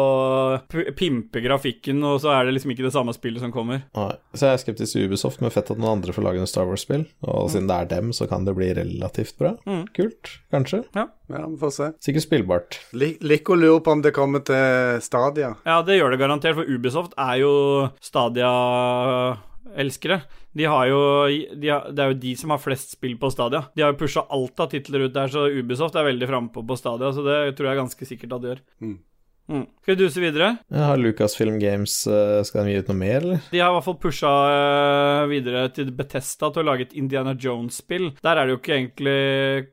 pimper 1.00 1.44
grafikken, 1.46 2.02
og 2.06 2.20
så 2.24 2.34
er 2.36 2.48
det 2.50 2.58
liksom 2.58 2.74
ikke 2.74 2.86
det 2.88 2.94
samme 2.96 3.14
spillet 3.16 3.44
som 3.44 3.54
kommer. 3.56 3.86
Nei, 3.96 4.12
Så 4.36 4.50
jeg 4.50 4.58
er 4.58 4.64
skeptisk 4.64 4.96
til 4.98 5.08
Ubisoft, 5.10 5.42
men 5.44 5.54
fett 5.54 5.72
at 5.72 5.80
noen 5.80 5.98
andre 5.98 6.16
får 6.16 6.26
lage 6.28 6.42
noen 6.42 6.50
Star 6.52 6.68
Wars-spill. 6.70 7.06
Og 7.28 7.50
siden 7.54 7.70
det 7.72 7.78
er 7.86 7.90
dem, 7.96 8.12
så 8.16 8.28
kan 8.30 8.46
det 8.48 8.56
bli 8.58 8.72
relativt 8.78 9.38
bra. 9.40 9.56
Kult, 9.96 10.34
kanskje. 10.54 10.84
ja, 10.96 11.08
vi 11.30 11.56
får 11.62 11.74
se. 11.76 11.90
Sikkert 12.04 12.26
spillbart. 12.28 12.80
Lik 12.98 13.20
lik 13.24 13.50
å 13.52 13.58
lure 13.60 13.80
på 13.86 13.94
om 13.96 14.04
det 14.04 14.14
kommer 14.16 14.44
til 14.46 15.00
Stadia. 15.06 15.54
Ja, 15.68 15.80
det 15.86 16.00
gjør 16.00 16.14
det 16.16 16.22
garantert, 16.22 16.58
for 16.60 16.68
Ubisoft 16.70 17.16
er 17.20 17.40
jo 17.44 17.54
Stadia-elskere. 18.04 20.22
De 20.56 20.66
har 20.66 20.88
jo 20.90 21.28
de 21.30 21.70
har, 21.70 21.92
Det 21.92 22.04
er 22.04 22.08
jo 22.14 22.22
de 22.24 22.36
som 22.40 22.50
har 22.54 22.64
flest 22.64 22.90
spill 22.96 23.18
på 23.20 23.32
Stadia. 23.34 23.62
De 23.76 23.82
har 23.84 23.92
jo 23.94 24.02
pusha 24.02 24.22
alt 24.30 24.60
av 24.60 24.68
titler 24.72 25.00
ut 25.08 25.16
der, 25.16 25.28
så 25.28 25.40
Ubisoft 25.52 25.96
er 25.96 26.10
veldig 26.10 26.28
frampå 26.30 26.60
på 26.66 26.80
Stadia, 26.80 27.12
så 27.14 27.22
det 27.26 27.56
tror 27.58 27.68
jeg 27.70 27.82
ganske 27.84 28.06
sikkert 28.08 28.34
at 28.34 28.42
de 28.42 28.48
gjør. 28.54 28.62
Mm. 28.82 28.98
Mm. 29.50 29.64
Skal 29.82 29.96
vi 29.96 30.04
duse 30.04 30.22
videre? 30.22 30.48
Jeg 30.70 30.84
har 30.86 31.00
Lucasfilm 31.02 31.56
Games 31.58 31.94
eh, 32.06 32.44
Skal 32.46 32.68
de 32.68 32.76
gi 32.76 32.82
ut 32.84 32.92
noe 32.92 33.00
mer, 33.00 33.16
eller? 33.24 33.40
De 33.50 33.58
har 33.64 33.72
i 33.72 33.76
hvert 33.80 33.86
fall 33.88 33.98
pusha 34.04 34.30
øh, 34.54 35.24
videre 35.32 35.64
til 35.74 35.90
Betesta 35.98 36.52
til 36.54 36.62
å 36.62 36.68
lage 36.68 36.86
et 36.86 36.94
Indiana 37.02 37.34
Jones-spill. 37.34 38.12
Der 38.22 38.38
er 38.38 38.46
det 38.46 38.54
jo 38.54 38.60
ikke 38.62 38.76
egentlig 38.78 39.16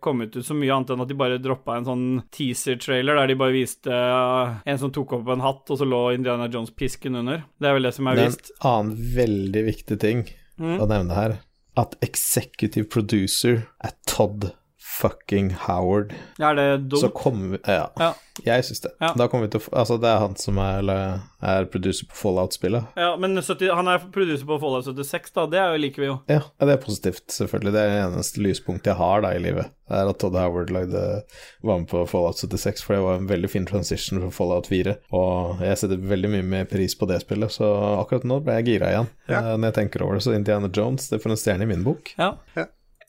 kommet 0.01 0.33
ut 0.39 0.47
så 0.49 0.57
mye 0.57 0.73
annet 0.73 0.95
enn 0.95 1.05
at 1.05 1.11
de 1.13 1.19
bare 1.21 1.37
droppa 1.45 1.77
en 1.77 1.89
sånn 1.91 2.07
teaser-trailer 2.33 3.21
der 3.21 3.33
de 3.35 3.39
bare 3.45 3.57
viste 3.59 3.93
øh, 3.93 4.57
en 4.65 4.81
som 4.81 4.95
tok 4.97 5.13
opp 5.19 5.29
en 5.37 5.45
hatt, 5.45 5.69
og 5.69 5.81
så 5.83 5.89
lå 5.89 6.01
Indiana 6.17 6.49
Jones-pisken 6.49 7.21
under. 7.21 7.45
Det 7.61 7.69
er 7.69 7.77
vel 7.77 7.91
det 7.91 7.95
som 7.99 8.09
er 8.09 8.23
vist. 8.25 8.49
Det 8.49 8.57
er 8.57 8.65
en 8.65 8.73
annen 8.73 9.15
veldig 9.21 9.67
viktig 9.73 10.01
ting 10.09 10.27
Mm. 10.57 10.79
å 10.81 10.87
nevne 10.89 11.13
her. 11.13 11.33
At 11.77 11.99
executive 12.01 12.87
producer 12.89 13.67
er 13.85 13.93
Todd 14.09 14.55
fucking 15.01 15.51
Howard. 15.67 16.15
Ja, 16.39 16.51
er 16.51 16.55
det 16.79 16.91
Så 16.99 17.07
dumt? 17.09 17.15
kommer 17.15 17.49
vi 17.57 17.59
Ja, 17.67 17.89
Ja. 18.01 18.13
jeg 18.45 18.65
syns 18.65 18.81
det. 18.83 18.91
Ja. 19.01 19.13
Da 19.17 19.27
kommer 19.29 19.47
vi 19.47 19.51
til 19.59 19.61
å 19.61 19.73
Altså, 19.77 19.99
det 20.01 20.09
er 20.09 20.19
han 20.19 20.37
som 20.37 20.59
er, 20.59 20.79
eller, 20.79 21.21
er 21.43 21.65
producer 21.67 22.07
på 22.07 22.15
Fallout-spillet. 22.17 22.87
Ja, 22.97 23.17
men 23.17 23.37
70, 23.37 23.71
han 23.75 23.89
er 23.89 23.99
producer 24.13 24.45
på 24.47 24.59
Fallout 24.61 24.85
76, 24.87 25.33
da. 25.35 25.47
Det 25.47 25.59
er 25.61 25.73
jo 25.75 25.81
liker 25.83 26.03
vi 26.03 26.07
jo. 26.11 26.21
Ja, 26.29 26.41
ja, 26.61 26.67
det 26.67 26.73
er 26.79 26.83
positivt, 26.85 27.27
selvfølgelig. 27.29 27.73
Det 27.73 27.81
er 27.83 27.91
det 27.93 28.03
eneste 28.15 28.41
lyspunktet 28.45 28.93
jeg 28.93 28.97
har 28.97 29.21
da 29.23 29.33
i 29.37 29.39
livet. 29.43 29.71
Det 29.89 29.97
er 30.01 30.09
at 30.11 30.19
Todd 30.19 30.35
Howard 30.35 30.71
lagde, 30.75 31.23
var 31.63 31.79
med 31.79 31.89
på 31.89 32.07
Fallout 32.09 32.37
76, 32.41 32.83
for 32.83 32.95
det 32.97 33.03
var 33.05 33.17
en 33.21 33.29
veldig 33.29 33.51
fin 33.51 33.67
transition 33.67 34.21
fra 34.21 34.31
Fallout 34.31 34.67
4. 34.67 34.97
Og 35.13 35.61
jeg 35.61 35.79
setter 35.79 35.97
veldig 35.97 36.31
mye 36.31 36.43
mer 36.45 36.65
pris 36.65 36.95
på 36.99 37.07
det 37.09 37.21
spillet, 37.23 37.51
så 37.55 37.69
akkurat 38.01 38.25
nå 38.25 38.41
ble 38.43 38.57
jeg 38.61 38.67
gira 38.73 38.91
igjen 38.95 39.09
Ja. 39.29 39.39
eh, 39.41 39.57
når 39.57 39.73
jeg 39.73 39.75
tenker 39.75 40.03
over 40.03 40.15
det. 40.15 40.23
Så 40.25 40.35
Indiana 40.35 40.69
Jones, 40.73 41.09
det 41.09 41.23
får 41.23 41.31
en 41.31 41.37
stjerne 41.37 41.63
i 41.63 41.67
min 41.67 41.85
bok. 41.85 42.15
Ja. 42.19 42.33
Ja. 42.57 42.67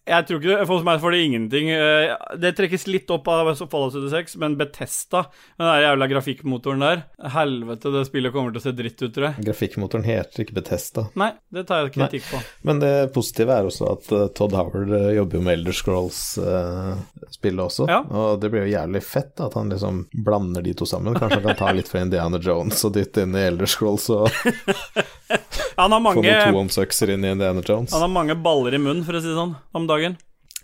Jeg 0.08 0.24
tror 0.28 0.40
ikke 0.40 0.54
det, 0.54 0.68
For 0.70 0.86
meg 0.88 1.02
får 1.04 1.12
det 1.16 1.20
ingenting. 1.26 1.70
Eh, 1.76 2.14
Det 2.40 2.54
trekkes 2.56 2.86
litt 2.88 3.10
opp 3.12 3.28
av 3.32 3.50
Fallout 3.60 3.94
76, 3.98 4.38
men 4.40 4.56
Betesta, 4.60 5.26
den 5.60 5.68
der 5.68 5.82
jævla 5.84 6.08
grafikkmotoren 6.14 6.84
der 6.86 7.02
Helvete, 7.34 7.92
det 7.92 8.06
spillet 8.08 8.32
kommer 8.36 8.54
til 8.56 8.62
å 8.62 8.66
se 8.68 8.74
dritt 8.78 9.02
ut, 9.04 9.12
tror 9.16 9.28
jeg. 9.30 9.46
Grafikkmotoren 9.50 10.06
heter 10.08 10.46
ikke 10.46 10.56
Betesta. 10.62 11.08
Nei, 11.20 11.32
det 11.54 11.66
tar 11.70 11.84
jeg 11.86 11.94
kritikk 11.98 12.28
på. 12.32 12.42
Men 12.70 12.80
det 12.84 12.94
positive 13.16 13.58
er 13.60 13.68
også 13.68 13.90
at 13.94 14.12
eh, 14.16 14.28
Todd 14.38 14.56
Howard 14.58 14.94
eh, 14.96 15.10
jobber 15.18 15.40
jo 15.40 15.44
med 15.48 15.58
Elder 15.60 15.76
Scrolls-spillet 15.82 17.64
også. 17.68 17.88
Ja. 17.92 18.00
Og 18.08 18.40
det 18.44 18.52
blir 18.54 18.66
jo 18.68 18.74
jævlig 18.78 19.04
fett 19.06 19.44
at 19.44 19.58
han 19.60 19.72
liksom 19.74 20.06
blander 20.26 20.64
de 20.66 20.74
to 20.78 20.88
sammen. 20.90 21.18
Kanskje 21.20 21.42
han 21.42 21.48
kan 21.52 21.60
ta 21.66 21.74
litt 21.76 21.92
fra 21.92 22.04
Indiana 22.06 22.40
Jones 22.44 22.80
og 22.88 22.96
dytte 22.96 23.26
inn 23.28 23.36
i 23.36 23.44
Elder 23.50 23.70
Scrolls 23.70 24.08
og 24.14 24.30
Han 25.78 25.92
har 25.94 26.00
få 26.02 26.04
mange, 26.10 26.24
noen 26.32 26.54
tohåndsøkser 26.54 27.14
inn 27.14 27.26
i 27.28 27.34
Indiana 27.36 27.62
Jones. 27.62 27.92
han 27.94 28.02
har 28.02 28.10
mange 28.10 28.36
baller 28.42 28.74
i 28.74 28.80
munnen, 28.82 29.04
for 29.06 29.14
å 29.18 29.22
si 29.22 29.30
det 29.30 29.38
sånn, 29.38 29.56
om 29.78 29.86
dagen. 29.90 30.18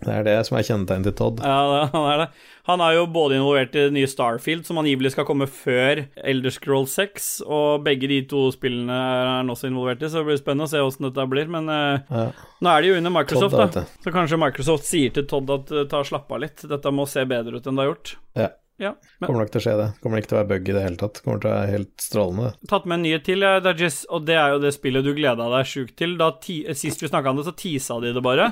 Det 0.04 0.10
er 0.10 0.24
det 0.26 0.32
som 0.44 0.56
er 0.58 0.64
kjennetegnet 0.66 1.06
til 1.06 1.14
Todd. 1.16 1.38
Ja, 1.46 1.84
han 1.92 2.06
er 2.10 2.18
det. 2.24 2.26
Han 2.66 2.80
er 2.82 2.94
jo 2.96 3.04
både 3.14 3.36
involvert 3.38 3.76
i 3.78 3.84
det 3.86 3.92
nye 3.94 4.08
Starfield, 4.10 4.64
som 4.66 4.80
angivelig 4.80 5.12
skal 5.14 5.24
komme 5.28 5.46
før 5.46 6.00
Elder 6.18 6.50
Scroll 6.52 6.88
6, 6.90 7.28
og 7.46 7.84
begge 7.86 8.08
de 8.10 8.18
to 8.28 8.48
spillene 8.52 8.90
er 8.92 9.30
han 9.36 9.52
også 9.54 9.68
involvert 9.70 10.02
i, 10.02 10.10
så 10.10 10.20
det 10.20 10.26
blir 10.32 10.40
spennende 10.40 10.66
å 10.66 10.72
se 10.72 10.82
åssen 10.82 11.06
dette 11.06 11.28
blir. 11.30 11.46
Men 11.52 11.70
eh, 11.70 12.02
Ja. 12.10 12.26
nå 12.60 12.72
er 12.74 12.82
de 12.82 12.90
jo 12.90 12.98
under 12.98 13.14
Microsoft, 13.14 13.54
Todd, 13.54 13.78
da. 13.78 13.84
Så 14.02 14.12
kanskje 14.18 14.40
Microsoft 14.42 14.90
sier 14.90 15.14
til 15.14 15.28
Todd 15.30 15.54
at 15.54 15.70
eh, 15.72 15.86
ta 15.94 16.02
slapp 16.04 16.32
av 16.34 16.42
litt, 16.42 16.66
dette 16.74 16.92
må 16.92 17.06
se 17.08 17.24
bedre 17.30 17.62
ut 17.62 17.70
enn 17.70 17.78
det 17.78 17.86
har 17.86 17.92
gjort. 17.94 18.14
Ja. 18.34 18.50
Ja. 18.82 18.96
Men 19.20 19.28
Kommer 19.28 19.44
nok 19.44 19.52
til 19.54 19.60
å 19.60 19.64
skje 19.64 19.74
det. 19.78 19.86
Kommer 20.02 20.18
ikke 20.18 20.30
til 20.32 20.36
å 20.36 20.40
være 20.40 20.50
bug 20.50 20.68
i 20.68 20.74
det 20.74 20.82
hele 20.82 20.98
tatt. 20.98 21.20
Kommer 21.22 21.42
til 21.42 21.50
å 21.50 21.54
være 21.54 21.70
helt 21.70 21.92
strålende. 22.02 22.48
tatt 22.70 22.88
med 22.90 22.98
en 22.98 23.04
nyhet 23.06 23.24
til, 23.28 23.44
ja, 23.46 23.60
Dajis, 23.62 24.00
og 24.10 24.24
det 24.26 24.38
er 24.40 24.54
jo 24.54 24.62
det 24.64 24.72
spillet 24.74 25.06
du 25.06 25.12
gleda 25.14 25.46
deg 25.52 25.70
sjukt 25.70 25.94
til. 26.00 26.16
Da 26.18 26.32
ti 26.42 26.56
Sist 26.74 27.02
vi 27.02 27.10
snakka 27.10 27.30
om 27.30 27.38
det, 27.38 27.46
så 27.46 27.54
tisa 27.54 28.00
de 28.02 28.10
det 28.16 28.22
bare. 28.24 28.50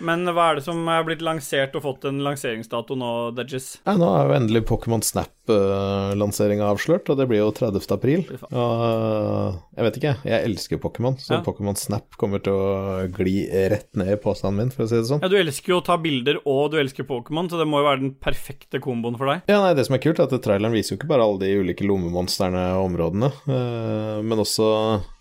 Men 0.00 0.24
hva 0.32 0.50
er 0.50 0.58
det 0.60 0.64
som 0.64 0.80
er 0.88 1.04
blitt 1.04 1.24
lansert 1.24 1.76
og 1.76 1.84
fått 1.84 2.08
en 2.08 2.22
lanseringsdato 2.24 2.96
nå, 2.96 3.12
Dajis? 3.36 3.74
Ja, 3.84 3.98
nå 4.00 4.08
er 4.14 4.30
jo 4.30 4.38
endelig 4.40 4.64
Pokémon 4.70 5.04
Snap-lanseringa 5.48 6.66
avslørt, 6.68 7.08
og 7.10 7.18
det 7.18 7.26
blir 7.30 7.40
jo 7.40 7.50
30. 7.54 7.80
april. 7.94 8.24
Og 8.50 8.82
øh, 8.84 9.56
jeg 9.78 9.86
vet 9.86 9.98
ikke, 10.00 10.12
jeg 10.28 10.44
elsker 10.48 10.80
Pokémon, 10.82 11.16
så 11.20 11.38
Ja. 11.38 11.40
Pokémon 11.46 11.76
Snap 11.78 12.16
kommer 12.20 12.42
til 12.42 12.52
å 12.52 13.08
gli 13.14 13.46
rett 13.70 13.88
ned 13.96 14.12
i 14.12 14.18
påstanden 14.20 14.58
min, 14.58 14.70
for 14.74 14.84
å 14.84 14.88
si 14.90 14.96
det 14.98 15.08
sånn. 15.08 15.22
Ja, 15.22 15.28
Du 15.28 15.36
elsker 15.38 15.74
jo 15.74 15.80
å 15.80 15.84
ta 15.84 15.96
bilder, 16.00 16.40
og 16.46 16.72
du 16.72 16.78
elsker 16.80 17.04
Pokémon, 17.08 17.48
så 17.50 17.58
det 17.60 17.66
må 17.68 17.80
jo 17.82 17.88
være 17.88 18.00
den 18.04 18.14
perfekte 18.14 18.80
komboen 18.80 19.16
for 19.18 19.26
deg. 19.32 19.42
Ja, 19.48 19.60
nei, 19.64 19.74
Det 19.78 19.86
som 19.86 19.94
er 19.94 20.02
kult, 20.02 20.18
er 20.18 20.28
at 20.28 20.42
traileren 20.42 20.72
viser 20.74 20.94
jo 20.96 20.98
ikke 21.00 21.08
bare 21.12 21.22
alle 21.24 21.38
de 21.44 21.52
ulike 21.62 21.86
lommemonstrene 21.86 22.64
og 22.78 22.88
områdene, 22.90 23.32
øh, 23.48 24.22
men 24.24 24.38
også 24.44 24.68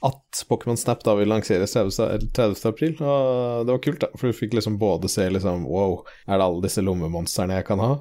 at 0.05 0.43
Pokémon 0.49 0.77
Snap 0.77 1.03
da 1.03 1.15
vil 1.17 1.29
lanseres 1.31 1.73
30. 1.73 2.29
30. 2.36 2.65
april. 2.69 2.93
Og 3.01 3.65
det 3.65 3.73
var 3.73 3.83
kult, 3.83 4.01
da, 4.03 4.10
for 4.13 4.29
du 4.29 4.38
fikk 4.38 4.57
liksom 4.57 4.77
både 4.81 5.10
se 5.10 5.25
liksom 5.33 5.65
Wow, 5.67 6.03
er 6.27 6.38
det 6.38 6.49
alle 6.49 6.65
disse 6.67 6.83
lommemonstrene 6.86 7.57
jeg 7.60 7.67
kan 7.69 7.81
ha? 7.81 7.93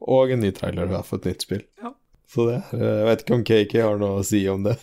Og 0.00 0.34
en 0.34 0.44
ny 0.44 0.52
trailer 0.56 0.92
ja, 0.94 1.02
for 1.06 1.20
et 1.20 1.32
nytt 1.32 1.46
spill. 1.46 1.64
Ja. 1.82 1.94
Så 2.30 2.46
det 2.46 2.60
er 2.60 2.84
Jeg 2.84 3.06
vet 3.08 3.24
ikke 3.24 3.38
om 3.38 3.46
KK 3.48 3.72
har 3.82 3.98
noe 3.98 4.20
å 4.20 4.26
si 4.26 4.44
om 4.50 4.62
det. 4.66 4.76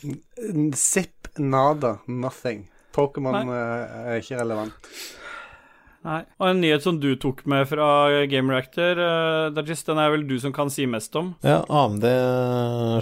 Zip 0.75 1.31
nada, 1.39 1.97
nothing. 2.07 2.65
Pokémon 2.97 3.53
eh, 3.53 3.95
er 4.11 4.21
ikke 4.21 4.41
relevant. 4.41 4.91
Nei. 6.05 6.21
Og 6.39 6.51
en 6.51 6.61
nyhet 6.61 6.85
som 6.85 6.99
du 7.01 7.09
tok 7.19 7.45
med 7.49 7.65
fra 7.69 7.87
Game 8.29 8.53
Reactor, 8.53 8.99
uh, 8.99 9.47
Dajis, 9.55 9.85
den 9.87 10.01
er 10.01 10.11
vel 10.13 10.27
du 10.29 10.37
som 10.41 10.53
kan 10.55 10.71
si 10.73 10.85
mest 10.89 11.15
om? 11.19 11.33
Ja, 11.45 11.61
AMD 11.67 12.05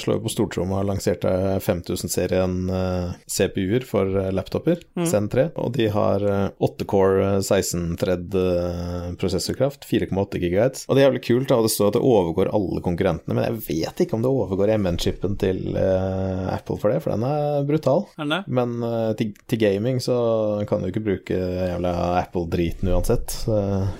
slår 0.01 0.19
jo 0.19 0.25
på 0.25 0.33
stortromma 0.33 0.81
og 0.81 0.89
lanserte 0.89 1.31
5000-serien 1.63 2.57
uh, 2.71 3.15
CPU-er 3.29 3.85
for 3.87 4.09
laptoper, 4.35 4.81
mm. 4.95 5.05
Zen 5.09 5.29
3. 5.29 5.49
Og 5.61 5.71
de 5.75 5.87
har 5.91 6.23
eh, 6.25 6.47
8-core 6.67 7.39
16-thread 7.39 8.35
eh, 8.39 9.07
prosessorkraft, 9.19 9.85
4,8 9.89 10.41
gigahertz. 10.41 10.85
Og 10.87 10.95
det 10.95 11.03
er 11.03 11.09
jævlig 11.09 11.23
kult, 11.25 11.49
da, 11.51 11.59
det 11.63 11.73
står 11.73 11.91
at 11.91 11.97
det 11.97 12.03
overgår 12.05 12.51
alle 12.55 12.83
konkurrentene, 12.85 13.37
men 13.37 13.47
jeg 13.47 13.61
vet 13.69 14.03
ikke 14.05 14.17
om 14.17 14.25
det 14.25 14.31
overgår 14.31 14.73
MN-chipen 14.79 15.37
til 15.41 15.61
uh, 15.77 16.51
Apple 16.53 16.77
for 16.81 16.93
det, 16.93 17.01
for 17.03 17.15
den 17.15 17.25
er 17.27 17.67
brutal. 17.67 18.05
Er? 18.21 18.47
Men 18.47 18.77
eh, 18.85 19.11
til, 19.19 19.33
til 19.49 19.61
gaming 19.61 20.01
så 20.03 20.17
kan 20.69 20.83
du 20.83 20.91
ikke 20.91 21.03
bruke 21.05 21.35
jævla 21.35 21.93
Apple-driten 22.21 22.84
uansett. 22.91 23.33
Så 23.45 23.55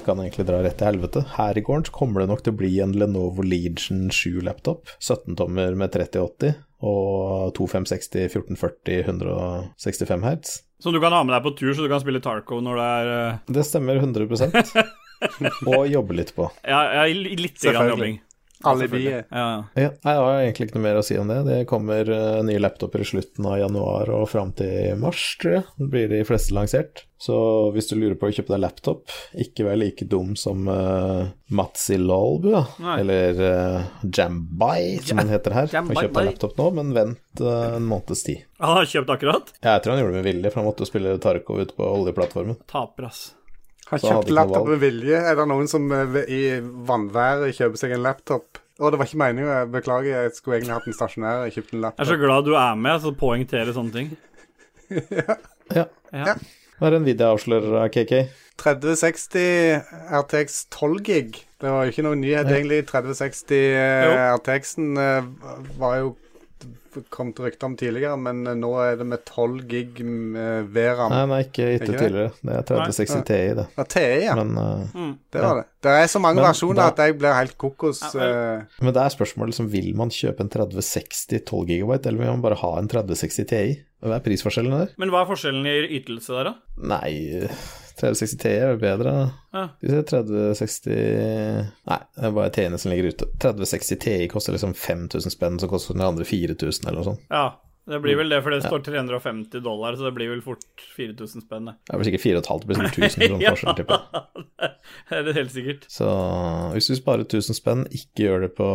kan 0.06 0.22
egentlig 0.22 0.46
dra 0.50 0.62
rett 0.64 0.78
til 0.80 0.90
helvete. 0.90 1.24
Her 1.36 1.58
i 1.58 1.64
gården 1.66 1.88
så 1.88 1.96
kommer 1.96 2.24
det 2.24 2.30
nok 2.32 2.44
til 2.46 2.56
å 2.56 2.60
bli 2.60 2.72
en 2.84 2.96
Lenovo 2.98 3.46
Legion 3.46 4.08
7-laptop. 4.14 4.92
17-tommer 5.00 5.78
med 5.80 5.94
3080 5.96 6.56
og 6.86 7.56
2560, 7.58 8.28
1440, 8.30 9.00
165 9.08 10.28
hertz. 10.28 10.60
Som 10.84 10.94
du 10.94 11.00
kan 11.02 11.16
ha 11.16 11.24
med 11.24 11.34
deg 11.34 11.46
på 11.46 11.56
tur, 11.58 11.72
så 11.74 11.86
du 11.86 11.90
kan 11.90 12.04
spille 12.04 12.22
Tarco 12.22 12.60
når 12.62 12.78
det 12.78 12.86
er 13.00 13.12
eh, 13.16 13.38
Det 13.56 13.64
stemmer 13.66 13.98
100% 14.02 14.58
Og 15.72 15.88
jobbe 15.88 16.18
litt 16.20 16.34
på. 16.36 16.50
Ja, 16.68 16.82
ja 17.00 17.06
litt 17.08 17.64
jobbing. 17.64 18.20
Alibiet. 18.64 19.28
Ja, 19.30 19.46
ja. 19.46 19.64
Ja, 19.76 19.90
jeg 19.92 20.22
har 20.22 20.38
egentlig 20.40 20.70
ikke 20.70 20.78
noe 20.78 20.86
mer 20.86 21.00
å 21.00 21.04
si 21.06 21.18
om 21.20 21.28
det. 21.30 21.42
Det 21.48 21.58
kommer 21.70 22.08
uh, 22.10 22.40
nye 22.46 22.62
laptoper 22.62 23.04
i 23.04 23.08
slutten 23.08 23.48
av 23.50 23.60
januar 23.60 24.12
og 24.16 24.30
fram 24.32 24.54
til 24.58 24.96
mars, 25.02 25.26
tror 25.42 25.58
jeg. 25.58 25.66
Da 25.82 25.90
blir 25.92 26.08
de 26.14 26.24
fleste 26.28 26.56
lansert. 26.56 27.04
Så 27.22 27.36
hvis 27.76 27.88
du 27.90 27.96
lurer 27.98 28.18
på 28.20 28.28
å 28.30 28.34
kjøpe 28.36 28.54
deg 28.54 28.62
laptop, 28.64 29.14
ikke 29.40 29.68
vær 29.68 29.80
like 29.80 30.08
dum 30.12 30.34
som 30.40 30.68
uh, 30.70 31.28
Matsi 31.56 32.00
Lolbu, 32.00 32.52
da. 32.56 32.66
Eller 32.96 33.40
uh, 33.40 34.02
Jambai, 34.04 35.00
som 35.06 35.24
han 35.24 35.32
heter 35.32 35.56
her. 35.56 35.72
Jambai, 35.74 36.00
kjøp 36.02 36.20
deg 36.20 36.30
laptop 36.32 36.60
nå, 36.60 36.70
men 36.80 36.92
vent 36.96 37.46
uh, 37.46 37.78
en 37.78 37.88
måneds 37.88 38.26
tid. 38.28 38.44
Han 38.64 38.78
har 38.80 38.92
kjøpt 38.92 39.16
akkurat? 39.18 39.56
Jeg 39.64 39.84
tror 39.84 39.96
han 39.96 40.04
gjorde 40.04 40.16
det 40.16 40.22
med 40.22 40.30
vilje, 40.32 40.52
for 40.52 40.62
han 40.62 40.70
måtte 40.70 40.86
jo 40.86 40.92
spille 40.92 41.18
Tarkov 41.24 41.64
ute 41.64 41.78
på 41.78 41.88
oljeplattformen. 41.88 42.62
Taper, 42.72 43.10
ass. 43.12 43.26
Ikke 43.86 44.12
noe 44.16 44.34
laptop 44.34 44.68
med 44.72 44.80
vilje. 44.82 45.18
Er 45.30 45.36
det 45.38 45.46
noen 45.52 45.68
som 45.70 45.84
eh, 45.94 46.16
i 46.34 46.42
vannværet 46.90 47.54
kjøper 47.58 47.78
seg 47.84 47.94
en 47.98 48.06
laptop? 48.06 48.58
Å, 48.76 48.90
det 48.92 48.98
var 49.00 49.08
ikke 49.08 49.20
meninga. 49.22 49.60
Beklager, 49.72 50.26
jeg 50.26 50.34
skulle 50.36 50.58
egentlig 50.60 50.74
hatt 50.76 50.88
en 50.90 50.98
stasjonær. 50.98 51.44
Jeg 51.48 51.54
kjøpte 51.60 51.78
en 51.78 51.84
laptop. 51.86 52.02
Jeg 52.02 52.08
er 52.08 52.12
så 52.16 52.22
glad 52.26 52.48
du 52.50 52.56
er 52.60 52.80
med, 52.82 53.02
så 53.06 53.14
poengterer 53.16 53.72
sånne 53.78 53.94
ting. 53.96 54.10
Ja. 55.76 55.86
Ja. 56.14 56.34
Hva 56.76 56.90
er 56.92 56.98
Nvidia 57.00 57.30
avslører 57.32 57.78
av 57.86 57.88
KK? 57.94 58.26
3060 58.60 59.80
RTX 60.20 60.58
12 60.76 61.00
gig. 61.08 61.40
Det 61.62 61.72
var 61.72 61.86
jo 61.88 61.94
ikke 61.94 62.04
noe 62.06 62.18
nyhet, 62.20 62.50
egentlig. 62.52 62.82
3060 62.90 63.56
Jo. 63.56 64.12
eh, 64.12 64.28
RTX-en 64.36 64.92
eh, 65.00 65.30
var 65.80 65.98
jo 66.02 66.12
kommet 67.12 67.40
rykter 67.44 67.68
om 67.68 67.74
tidligere, 67.78 68.16
men 68.18 68.46
eh, 68.48 68.56
nå 68.56 68.70
er 68.80 68.96
det 69.02 69.06
med 69.10 69.24
12 69.28 69.66
gig 69.68 70.00
med 70.06 70.70
VRAM. 70.72 71.12
Nei, 71.12 71.24
nei, 71.32 71.40
ikke 71.44 71.66
etter 71.74 71.98
tidligere. 72.00 72.32
Det 72.40 72.56
er 72.56 72.68
3060 72.70 73.16
Nei. 73.18 73.24
Ti, 73.28 73.40
det. 73.60 73.66
Ja, 73.76 73.86
TI, 73.96 74.06
ja. 74.24 74.36
Men 74.40 74.54
uh, 74.58 74.86
Mm. 74.96 75.12
Det 75.36 75.42
var 75.44 75.60
det. 75.60 75.66
Det 75.84 75.92
er 76.00 76.08
så 76.08 76.22
mange 76.24 76.40
Men 76.40 76.48
versjoner 76.48 76.80
da- 76.80 76.88
at 76.94 77.02
jeg 77.04 77.18
blir 77.20 77.36
helt 77.36 77.58
kokos. 77.62 78.00
Ja, 78.16 78.30
eh, 78.30 78.64
Men 78.82 78.94
det 78.96 79.02
er 79.04 79.14
spørsmålet 79.18 79.52
liksom, 79.54 79.68
vil 79.74 79.92
man 80.00 80.10
kjøpe 80.16 80.46
en 80.46 80.50
3060 80.50 81.44
12 81.44 81.66
GB, 81.74 81.92
eller 82.06 82.22
vil 82.24 82.32
man 82.32 82.42
bare 82.46 82.56
ha 82.64 82.72
en 82.80 82.88
3060 82.88 83.50
Ti? 83.52 83.64
Hva 84.06 84.16
er 84.20 84.24
prisforskjellen 84.26 84.72
der? 84.80 84.94
Men 85.02 85.10
hva 85.12 85.24
er 85.26 85.30
forskjellen 85.32 85.66
i 85.68 86.00
ytelse 86.00 86.32
der, 86.38 86.52
da? 86.52 86.56
Nei, 86.96 87.50
3060 88.02 88.40
Ti 88.42 88.54
er 88.54 88.74
jo 88.74 88.80
bedre. 88.82 89.14
Ja. 89.56 89.68
Skal 89.78 89.88
vi 89.88 89.94
se, 89.94 90.06
3060 90.12 90.96
Nei, 91.90 92.00
det 92.18 92.26
er 92.28 92.34
bare 92.36 92.54
Ti-ene 92.56 92.80
som 92.82 92.92
ligger 92.92 93.14
ute. 93.14 93.30
3060 93.44 94.02
Ti 94.06 94.16
koster 94.32 94.56
liksom 94.56 94.74
5000 94.78 95.34
spenn, 95.34 95.62
så 95.62 95.70
koster 95.72 95.98
den 95.98 96.08
andre 96.08 96.28
4000 96.28 96.90
eller 96.90 97.00
noe 97.02 97.08
sånt. 97.14 97.24
Ja, 97.32 97.46
det 97.86 98.00
blir 98.02 98.18
vel 98.18 98.32
det, 98.34 98.42
for 98.42 98.50
det 98.50 98.64
står 98.66 98.82
350 98.88 99.62
dollar, 99.62 99.96
så 99.96 100.08
det 100.08 100.16
blir 100.18 100.32
vel 100.32 100.42
fort 100.42 100.86
4000 100.96 101.46
spenn, 101.46 101.68
det. 101.70 101.76
Det 101.86 101.94
er 101.94 102.02
vel 102.02 102.08
sikkert 102.08 102.24
4500, 102.24 102.64
det 102.64 102.72
blir 102.72 102.80
sikkert 102.82 103.12
1000 103.14 103.28
kroner 103.30 103.50
forskjell, 103.54 103.76
tipper 103.78 104.00
jeg. 104.00 104.46
det 105.10 105.20
er 105.20 105.28
det 105.28 105.36
helt 105.38 105.54
sikkert. 105.54 105.86
Så 105.94 106.12
hvis 106.74 106.90
du 106.90 106.96
sparer 106.98 107.28
1000 107.28 107.60
spenn, 107.60 107.86
ikke 107.94 108.26
gjør 108.26 108.48
det 108.48 108.52
på 108.58 108.70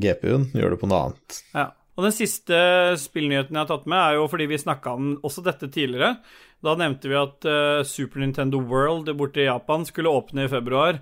GPU-en, 0.00 0.48
gjør 0.56 0.72
det 0.72 0.80
på 0.80 0.88
noe 0.88 1.02
annet. 1.10 1.40
Ja. 1.52 1.66
Og 1.94 2.06
den 2.08 2.14
siste 2.14 2.56
spillnyheten 2.98 3.54
jeg 3.54 3.62
har 3.62 3.70
tatt 3.70 3.86
med, 3.90 4.00
er 4.00 4.16
jo 4.18 4.30
fordi 4.30 4.48
vi 4.50 4.58
snakka 4.58 4.96
om 4.98 5.12
også 5.22 5.44
dette 5.46 5.68
tidligere. 5.70 6.16
Da 6.64 6.74
nevnte 6.78 7.10
vi 7.10 7.18
at 7.18 7.46
uh, 7.46 7.84
Super 7.86 8.22
Nintendo 8.22 8.58
World 8.62 9.12
borte 9.18 9.44
i 9.44 9.46
Japan 9.46 9.86
skulle 9.86 10.10
åpne 10.10 10.46
i 10.46 10.50
februar. 10.50 10.98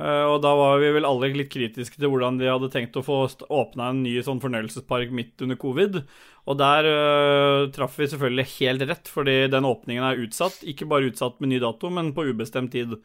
Uh, 0.00 0.24
og 0.30 0.38
da 0.40 0.54
var 0.56 0.78
vi 0.80 0.92
vel 0.96 1.04
alle 1.04 1.28
litt 1.34 1.50
kritiske 1.52 2.00
til 2.00 2.12
hvordan 2.12 2.38
de 2.40 2.48
hadde 2.48 2.70
tenkt 2.72 2.96
å 2.96 3.04
få 3.04 3.24
åpna 3.52 3.90
en 3.90 4.04
ny 4.06 4.14
sånn 4.24 4.40
fornøyelsespark 4.40 5.12
midt 5.12 5.44
under 5.44 5.60
covid. 5.60 6.00
Og 6.48 6.60
der 6.60 6.88
uh, 6.88 7.66
traff 7.74 7.98
vi 8.00 8.08
selvfølgelig 8.08 8.48
helt 8.54 8.86
rett, 8.88 9.12
fordi 9.12 9.42
den 9.52 9.68
åpningen 9.68 10.06
er 10.06 10.24
utsatt. 10.24 10.62
Ikke 10.64 10.88
bare 10.88 11.10
utsatt 11.10 11.36
med 11.42 11.52
ny 11.52 11.60
dato, 11.60 11.92
men 11.92 12.14
på 12.16 12.30
ubestemt 12.30 12.72
tid. 12.72 12.96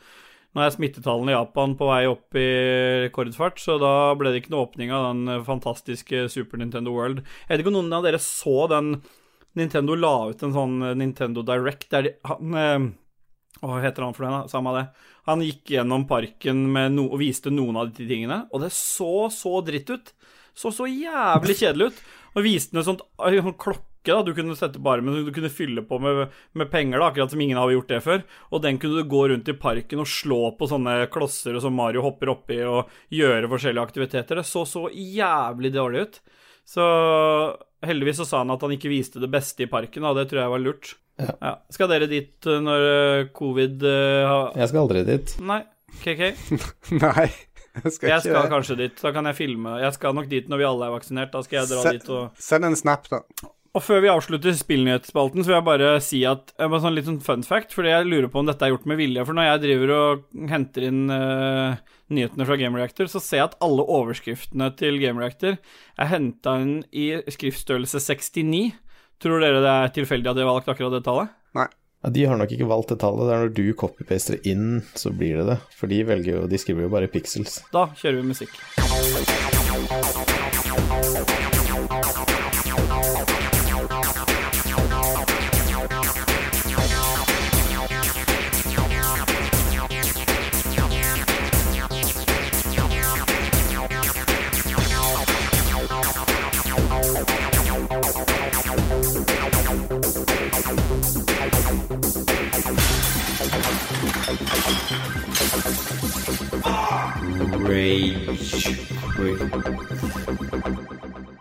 Nå 0.56 0.64
er 0.64 0.72
smittetallene 0.72 1.34
i 1.34 1.36
Japan 1.36 1.74
på 1.76 1.88
vei 1.90 2.06
opp 2.08 2.38
i 2.40 2.48
rekordfart, 3.04 3.60
så 3.60 3.76
da 3.82 4.14
ble 4.16 4.32
det 4.32 4.40
ikke 4.40 4.54
noe 4.54 4.64
åpning 4.70 4.94
av 4.96 5.10
den 5.10 5.32
eh, 5.34 5.42
fantastiske 5.44 6.30
Super 6.32 6.62
Nintendo 6.62 6.94
World. 6.96 7.20
Jeg 7.44 7.50
vet 7.52 7.64
ikke 7.64 7.74
om 7.74 7.76
noen 7.82 7.96
av 7.98 8.06
dere 8.08 8.22
så 8.24 8.70
den 8.72 8.94
Nintendo 9.60 9.98
la 10.00 10.14
ut 10.32 10.46
en 10.48 10.54
sånn 10.56 10.78
eh, 10.80 10.94
Nintendo 11.02 11.44
Direct 11.44 11.90
der 11.92 12.08
de, 12.08 12.14
han, 12.30 12.56
eh, 12.62 12.86
Hva 13.66 13.82
heter 13.84 14.08
han 14.08 14.16
for 14.16 14.30
da? 14.30 14.46
Samme 14.52 14.72
det. 14.78 14.86
Han 15.28 15.44
gikk 15.44 15.76
gjennom 15.76 16.08
parken 16.08 16.70
no 16.94 17.10
og 17.10 17.20
viste 17.20 17.52
noen 17.52 17.82
av 17.82 17.92
de 17.92 18.08
tingene, 18.08 18.46
og 18.54 18.64
det 18.64 18.72
så 18.76 19.28
så 19.34 19.58
dritt 19.66 19.92
ut. 19.92 20.14
Så 20.56 20.72
så 20.72 20.88
jævlig 20.88 21.58
kjedelig 21.60 21.92
ut. 21.92 22.00
Og 22.36 22.48
viste 22.48 22.76
noe 22.76 22.84
en 22.86 22.94
sånn 22.94 23.60
klokke 23.60 23.95
da, 24.14 24.22
du 24.22 24.34
kunne 24.38 24.54
sette 24.60 24.78
på 24.78 24.92
armen, 24.92 25.26
du 25.26 25.32
kunne 25.34 25.50
fylle 25.50 25.82
på 25.90 25.98
med, 26.04 26.28
med 26.54 26.70
penger, 26.70 27.00
da, 27.02 27.08
akkurat 27.10 27.32
som 27.34 27.42
ingen 27.42 27.58
har 27.58 27.72
gjort 27.74 27.90
det 27.90 28.02
før. 28.06 28.22
Og 28.52 28.62
den 28.62 28.78
kunne 28.78 29.02
du 29.02 29.10
gå 29.10 29.24
rundt 29.32 29.50
i 29.50 29.58
parken 29.58 30.04
og 30.04 30.08
slå 30.12 30.52
på 30.60 30.68
sånne 30.70 31.08
klosser 31.14 31.58
som 31.64 31.74
Mario 31.74 32.04
hopper 32.06 32.30
oppi, 32.36 32.60
og 32.68 32.92
gjøre 33.10 33.50
forskjellige 33.50 33.88
aktiviteter. 33.90 34.42
Det 34.42 34.46
så 34.46 34.66
så 34.70 34.86
jævlig 34.94 35.74
dårlig 35.74 36.06
ut. 36.06 36.22
Så 36.66 36.86
heldigvis 37.86 38.18
så 38.22 38.26
sa 38.26 38.44
han 38.44 38.54
at 38.54 38.62
han 38.66 38.74
ikke 38.76 38.90
viste 38.92 39.22
det 39.22 39.30
beste 39.34 39.66
i 39.66 39.70
parken, 39.72 40.06
og 40.06 40.18
det 40.18 40.28
tror 40.30 40.42
jeg 40.44 40.54
var 40.54 40.64
lurt. 40.64 40.94
Ja. 41.16 41.54
Skal 41.72 41.88
dere 41.88 42.10
dit 42.12 42.44
eh, 42.50 42.58
når 42.60 42.86
eh, 42.92 43.28
covid 43.36 43.84
eh, 43.88 44.26
har 44.28 44.50
Jeg 44.60 44.68
skal 44.72 44.82
aldri 44.82 45.04
dit. 45.08 45.36
Nei, 45.48 45.62
KK. 46.02 46.24
Nei, 47.06 47.28
jeg 47.78 47.94
skal 47.96 48.10
Jeg 48.12 48.26
skal 48.26 48.50
kanskje 48.52 48.76
dit. 48.82 48.98
Da 49.00 49.14
kan 49.16 49.30
jeg 49.30 49.38
filme. 49.38 49.78
Jeg 49.80 49.96
skal 49.96 50.18
nok 50.18 50.28
dit 50.32 50.50
når 50.52 50.60
vi 50.60 50.68
alle 50.68 50.90
er 50.90 50.96
vaksinert. 50.98 51.32
Da 51.32 51.44
skal 51.46 51.62
jeg 51.62 51.72
dra 51.72 51.86
Se- 51.86 51.94
dit 51.96 52.12
og 52.12 52.42
Send 52.50 52.68
en 52.68 52.76
snap, 52.80 53.08
da. 53.14 53.22
Og 53.76 53.84
før 53.84 54.00
vi 54.06 54.08
avslutter 54.08 54.56
spillnyhetsspalten, 54.56 55.44
så 55.44 55.52
vil 55.52 55.58
jeg 55.58 55.68
bare 55.68 55.90
si 56.04 56.22
at 56.28 56.54
eh, 56.56 56.64
bare 56.64 56.80
sånn 56.84 56.96
litt 56.96 57.10
sånn 57.10 57.20
fun 57.24 57.44
fact, 57.44 57.76
fordi 57.76 57.92
jeg 57.92 58.08
lurer 58.08 58.30
på 58.32 58.40
om 58.40 58.48
dette 58.48 58.64
er 58.64 58.72
gjort 58.72 58.88
med 58.88 59.02
vilje. 59.02 59.26
For 59.28 59.36
når 59.36 59.50
jeg 59.50 59.64
driver 59.66 59.94
og 59.98 60.48
henter 60.48 60.88
inn 60.88 61.02
uh, 61.12 61.76
nyhetene 62.16 62.48
fra 62.48 62.58
Game 62.62 62.80
Reactor, 62.80 63.12
så 63.12 63.20
ser 63.20 63.42
jeg 63.42 63.50
at 63.50 63.58
alle 63.66 63.84
overskriftene 63.98 64.70
til 64.80 65.02
Game 65.04 65.20
Reactor 65.20 65.58
er 65.60 66.12
henta 66.12 66.56
inn 66.64 66.78
i 66.96 67.10
skriftstørrelse 67.36 68.00
69. 68.00 68.70
Tror 69.20 69.44
dere 69.44 69.60
det 69.64 69.74
er 69.74 69.96
tilfeldig 70.00 70.32
at 70.32 70.40
de 70.40 70.46
har 70.46 70.54
valgt 70.54 70.72
akkurat 70.72 70.96
det 70.96 71.04
tallet? 71.08 71.36
Ja, 72.06 72.12
de 72.14 72.26
har 72.30 72.38
nok 72.38 72.52
ikke 72.54 72.68
valgt 72.70 72.92
det 72.94 73.00
tallet. 73.02 73.26
Det 73.26 73.34
er 73.34 73.44
når 73.44 73.54
du 73.58 73.66
copypaster 73.74 74.38
inn, 74.48 74.84
så 74.94 75.10
blir 75.10 75.42
det 75.42 75.48
det. 75.50 75.58
For 75.74 75.90
de 75.90 76.04
velger 76.06 76.32
jo 76.38 76.46
De 76.48 76.60
skriver 76.62 76.86
jo 76.86 76.92
bare 76.94 77.10
pixels. 77.10 77.64
Da 77.74 77.90
kjører 77.98 78.22
vi 78.22 78.30
musikk. 78.30 78.54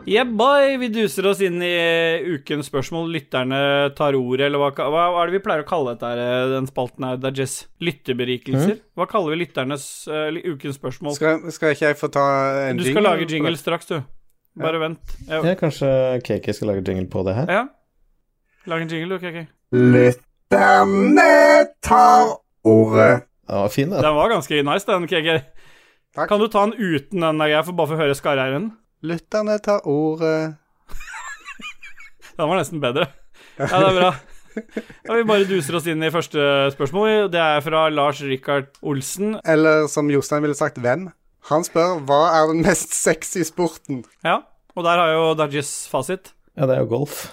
Yeah, 0.04 0.24
boy! 0.24 0.76
Vi 0.80 0.88
duser 0.92 1.26
oss 1.28 1.40
inn 1.44 1.62
i 1.64 1.72
ukens 2.34 2.68
spørsmål. 2.70 3.10
Lytterne 3.12 3.60
tar 3.96 4.16
ordet, 4.16 4.46
eller 4.48 4.60
hva, 4.60 4.70
hva, 4.72 5.04
hva 5.12 5.22
er 5.22 5.30
det 5.30 5.38
vi 5.38 5.42
pleier 5.44 5.64
å 5.64 5.68
kalle 5.68 5.94
dette, 5.94 6.10
her, 6.12 6.48
den 6.54 6.68
spalten 6.68 7.06
her, 7.08 7.20
Dajess? 7.20 7.54
Lytteberikelser? 7.84 8.78
Hva 8.96 9.08
kaller 9.10 9.34
vi 9.34 9.40
lytternes 9.42 9.86
uh, 10.08 10.28
ukens 10.54 10.80
spørsmål? 10.80 11.16
Skal, 11.18 11.44
skal 11.54 11.76
ikke 11.76 11.90
jeg 11.90 12.00
få 12.00 12.08
ta 12.12 12.26
en 12.70 12.80
jingle? 12.80 12.84
Du 12.84 12.90
skal 12.92 13.08
lage 13.08 13.28
jingle 13.28 13.56
straks, 13.60 13.90
du. 13.92 14.00
Bare 14.64 14.80
vent. 14.80 15.16
Ja. 15.28 15.42
Ja, 15.44 15.56
kanskje 15.60 15.88
KK 16.24 16.52
skal 16.56 16.72
lage 16.72 16.84
jingle 16.86 17.08
på 17.12 17.24
det 17.28 17.36
her? 17.42 17.52
ja. 17.52 17.64
Lag 18.64 18.80
en 18.80 18.88
jingle, 18.88 19.18
du, 19.18 19.20
KK. 19.20 19.44
Lytterne 19.76 21.28
tar 21.84 22.38
ordet. 22.64 23.26
Ja, 23.48 23.68
fin, 23.68 23.90
da. 23.92 24.00
Den 24.00 24.14
var 24.16 24.30
ganske 24.32 24.62
nice, 24.64 24.86
den, 24.88 25.04
KK. 25.10 25.53
Takk. 26.14 26.28
Kan 26.30 26.38
du 26.38 26.46
ta 26.46 26.62
den 26.66 26.76
uten 26.78 27.24
den 27.24 27.40
der 27.42 27.50
greia, 27.50 27.64
for 27.66 27.74
bare 27.74 27.90
for 27.90 27.98
å 27.98 28.04
høre 28.04 28.14
skarreieren? 28.14 28.68
Lytterne 29.04 29.56
tar 29.62 29.82
ordet. 29.90 30.54
Den 32.38 32.48
var 32.50 32.58
nesten 32.58 32.80
bedre. 32.82 33.08
Ja, 33.58 33.66
det 33.78 33.88
er 33.88 33.98
bra. 33.98 34.12
Ja, 34.54 35.16
vi 35.18 35.24
bare 35.26 35.46
duser 35.46 35.76
oss 35.78 35.86
inn 35.90 36.02
i 36.06 36.12
første 36.14 36.70
spørsmål. 36.74 37.28
Det 37.34 37.40
er 37.42 37.60
fra 37.66 37.84
Lars 37.90 38.22
Rikard 38.22 38.70
Olsen. 38.86 39.36
Eller 39.42 39.88
som 39.90 40.10
Jostein 40.10 40.42
ville 40.46 40.56
sagt, 40.58 40.78
hvem? 40.82 41.08
Han 41.50 41.66
spør 41.66 41.98
hva 42.08 42.20
er 42.38 42.48
den 42.52 42.62
mest 42.64 42.94
sexy 42.96 43.42
sporten? 43.46 44.04
Ja, 44.24 44.38
og 44.74 44.86
der 44.86 45.02
har 45.02 45.12
jo 45.12 45.24
Dajis 45.38 45.72
fasit. 45.90 46.32
Ja, 46.54 46.68
det 46.70 46.78
er 46.78 46.84
jo 46.84 46.92
golf. 46.94 47.24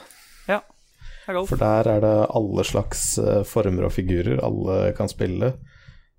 Ja, 0.50 0.60
det 0.66 1.32
er 1.32 1.38
golf. 1.40 1.54
For 1.54 1.62
der 1.62 1.90
er 1.96 2.02
det 2.04 2.16
alle 2.42 2.66
slags 2.68 3.06
eh, 3.22 3.44
former 3.48 3.88
og 3.88 3.96
figurer. 3.96 4.42
Alle 4.44 4.92
kan 4.98 5.10
spille. 5.10 5.54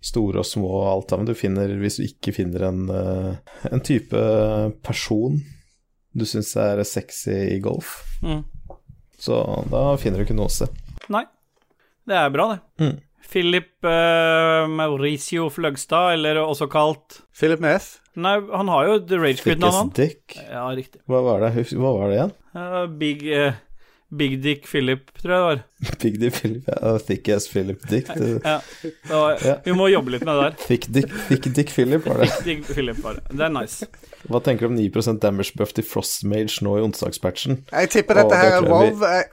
Store 0.02 0.42
og 0.42 0.46
små 0.48 0.66
og 0.80 0.86
alt 0.90 1.12
sammen. 1.14 1.28
Du 1.28 1.34
finner, 1.38 1.70
hvis 1.78 2.00
du 2.00 2.06
ikke 2.08 2.32
finner 2.34 2.64
en, 2.68 2.80
eh, 2.90 3.52
en 3.70 3.82
type 3.86 4.22
person 4.82 5.38
du 6.12 6.26
syns 6.28 6.50
er 6.60 6.82
sexy 6.84 7.32
i 7.54 7.60
golf, 7.64 8.02
Mm. 8.22 8.42
så 9.18 9.38
da 9.70 9.96
finner 9.96 10.18
du 10.20 10.26
ikke 10.26 10.36
noe 10.36 10.50
sted. 10.52 10.68
Nei, 11.08 11.22
det 12.06 12.18
er 12.18 12.28
bra, 12.34 12.50
det. 12.52 12.60
Mm. 12.84 12.98
Philip 13.32 13.70
uh, 13.86 14.66
Mauricio 14.68 15.46
Fløgstad, 15.48 16.18
eller 16.18 16.42
også 16.42 16.66
kalt 16.68 17.22
Philip 17.32 17.62
med 17.64 17.78
F. 17.80 17.94
Nei, 18.20 18.34
han 18.52 18.68
har 18.68 18.90
jo 18.90 18.98
The 19.08 19.16
Rage 19.22 19.40
Quit-navnet, 19.40 19.78
han. 19.78 19.92
Dick. 19.96 20.36
Ja, 20.50 20.66
riktig. 20.76 21.00
Hva 21.08 21.22
var 21.24 21.40
det, 21.46 21.54
hva 21.72 21.94
var 21.96 22.10
det 22.10 22.18
igjen? 22.18 22.34
Uh, 22.58 22.86
Big, 23.00 23.22
eh, 23.32 23.54
Big 24.18 24.42
Dick 24.42 24.66
Philip, 24.68 25.06
tror 25.22 25.32
jeg 25.32 25.40
det 25.40 25.44
var. 25.46 25.60
Big 26.02 26.20
dick 26.20 26.34
Philip. 26.34 26.64
Ja, 26.68 26.98
thick 26.98 27.28
Ass 27.28 27.48
Philip 27.48 27.88
dick. 27.88 28.08
Ja, 28.44 28.60
det 28.82 28.92
var 29.08 29.38
Ja. 29.44 29.54
Vi 29.64 29.72
må 29.72 29.88
jobbe 29.88 30.12
litt 30.12 30.24
med 30.26 30.36
det 30.36 30.42
der. 30.42 30.56
Thick 30.66 30.86
dick, 30.92 31.12
thick 31.28 31.48
dick 31.56 31.70
Philip, 31.72 32.04
var 32.06 32.20
det. 32.20 32.28
Thick 32.28 32.44
Dick 32.44 32.66
Philip, 32.74 32.98
var 33.02 33.14
Det 33.14 33.38
Det 33.38 33.46
er 33.46 33.54
nice. 33.54 33.88
Hva 34.28 34.38
tenker 34.44 34.68
du 34.68 34.70
om 34.70 34.76
9 34.76 35.18
damage 35.18 35.56
buff 35.58 35.72
til 35.74 35.84
Frostmage 35.84 36.60
nå 36.62 36.76
i 36.78 36.82
onsdagspatchen? 36.84 37.64
Jeg 37.72 37.90
tipper 37.90 38.20
dette 38.20 38.38
her 38.38 38.58
er 38.60 38.68
WoW. 38.68 39.00
Jeg, 39.02 39.24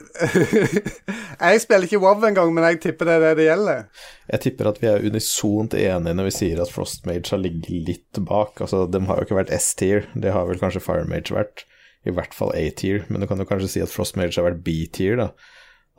jeg 1.52 1.62
spiller 1.62 1.86
ikke 1.86 2.02
WoW 2.02 2.26
engang, 2.32 2.54
men 2.56 2.66
jeg 2.72 2.80
tipper 2.88 3.06
det 3.06 3.18
er 3.20 3.26
det 3.28 3.36
det 3.38 3.50
gjelder. 3.50 3.84
Jeg 4.32 4.46
tipper 4.48 4.72
at 4.72 4.82
vi 4.82 4.90
er 4.90 5.06
unisont 5.06 5.76
enige 5.78 6.16
når 6.18 6.30
vi 6.32 6.36
sier 6.40 6.64
at 6.64 6.72
Frostmage 6.74 7.30
har 7.36 7.44
ligget 7.44 7.86
litt 7.92 8.24
bak. 8.26 8.64
Altså, 8.64 8.88
de 8.90 9.04
har 9.12 9.20
jo 9.20 9.28
ikke 9.28 9.42
vært 9.44 9.54
S-tier, 9.60 10.08
det 10.16 10.34
har 10.34 10.48
vel 10.50 10.64
kanskje 10.64 10.82
Firemage 10.88 11.36
vært. 11.36 11.68
I 12.08 12.14
hvert 12.16 12.36
fall 12.36 12.54
A-tier, 12.56 13.04
men 13.10 13.22
du 13.22 13.28
kan 13.28 13.42
jo 13.42 13.48
kanskje 13.48 13.72
si 13.74 13.82
at 13.84 13.92
Frostmage 13.92 14.38
har 14.40 14.48
vært 14.48 14.62
B-tier, 14.64 15.20
da. 15.20 15.32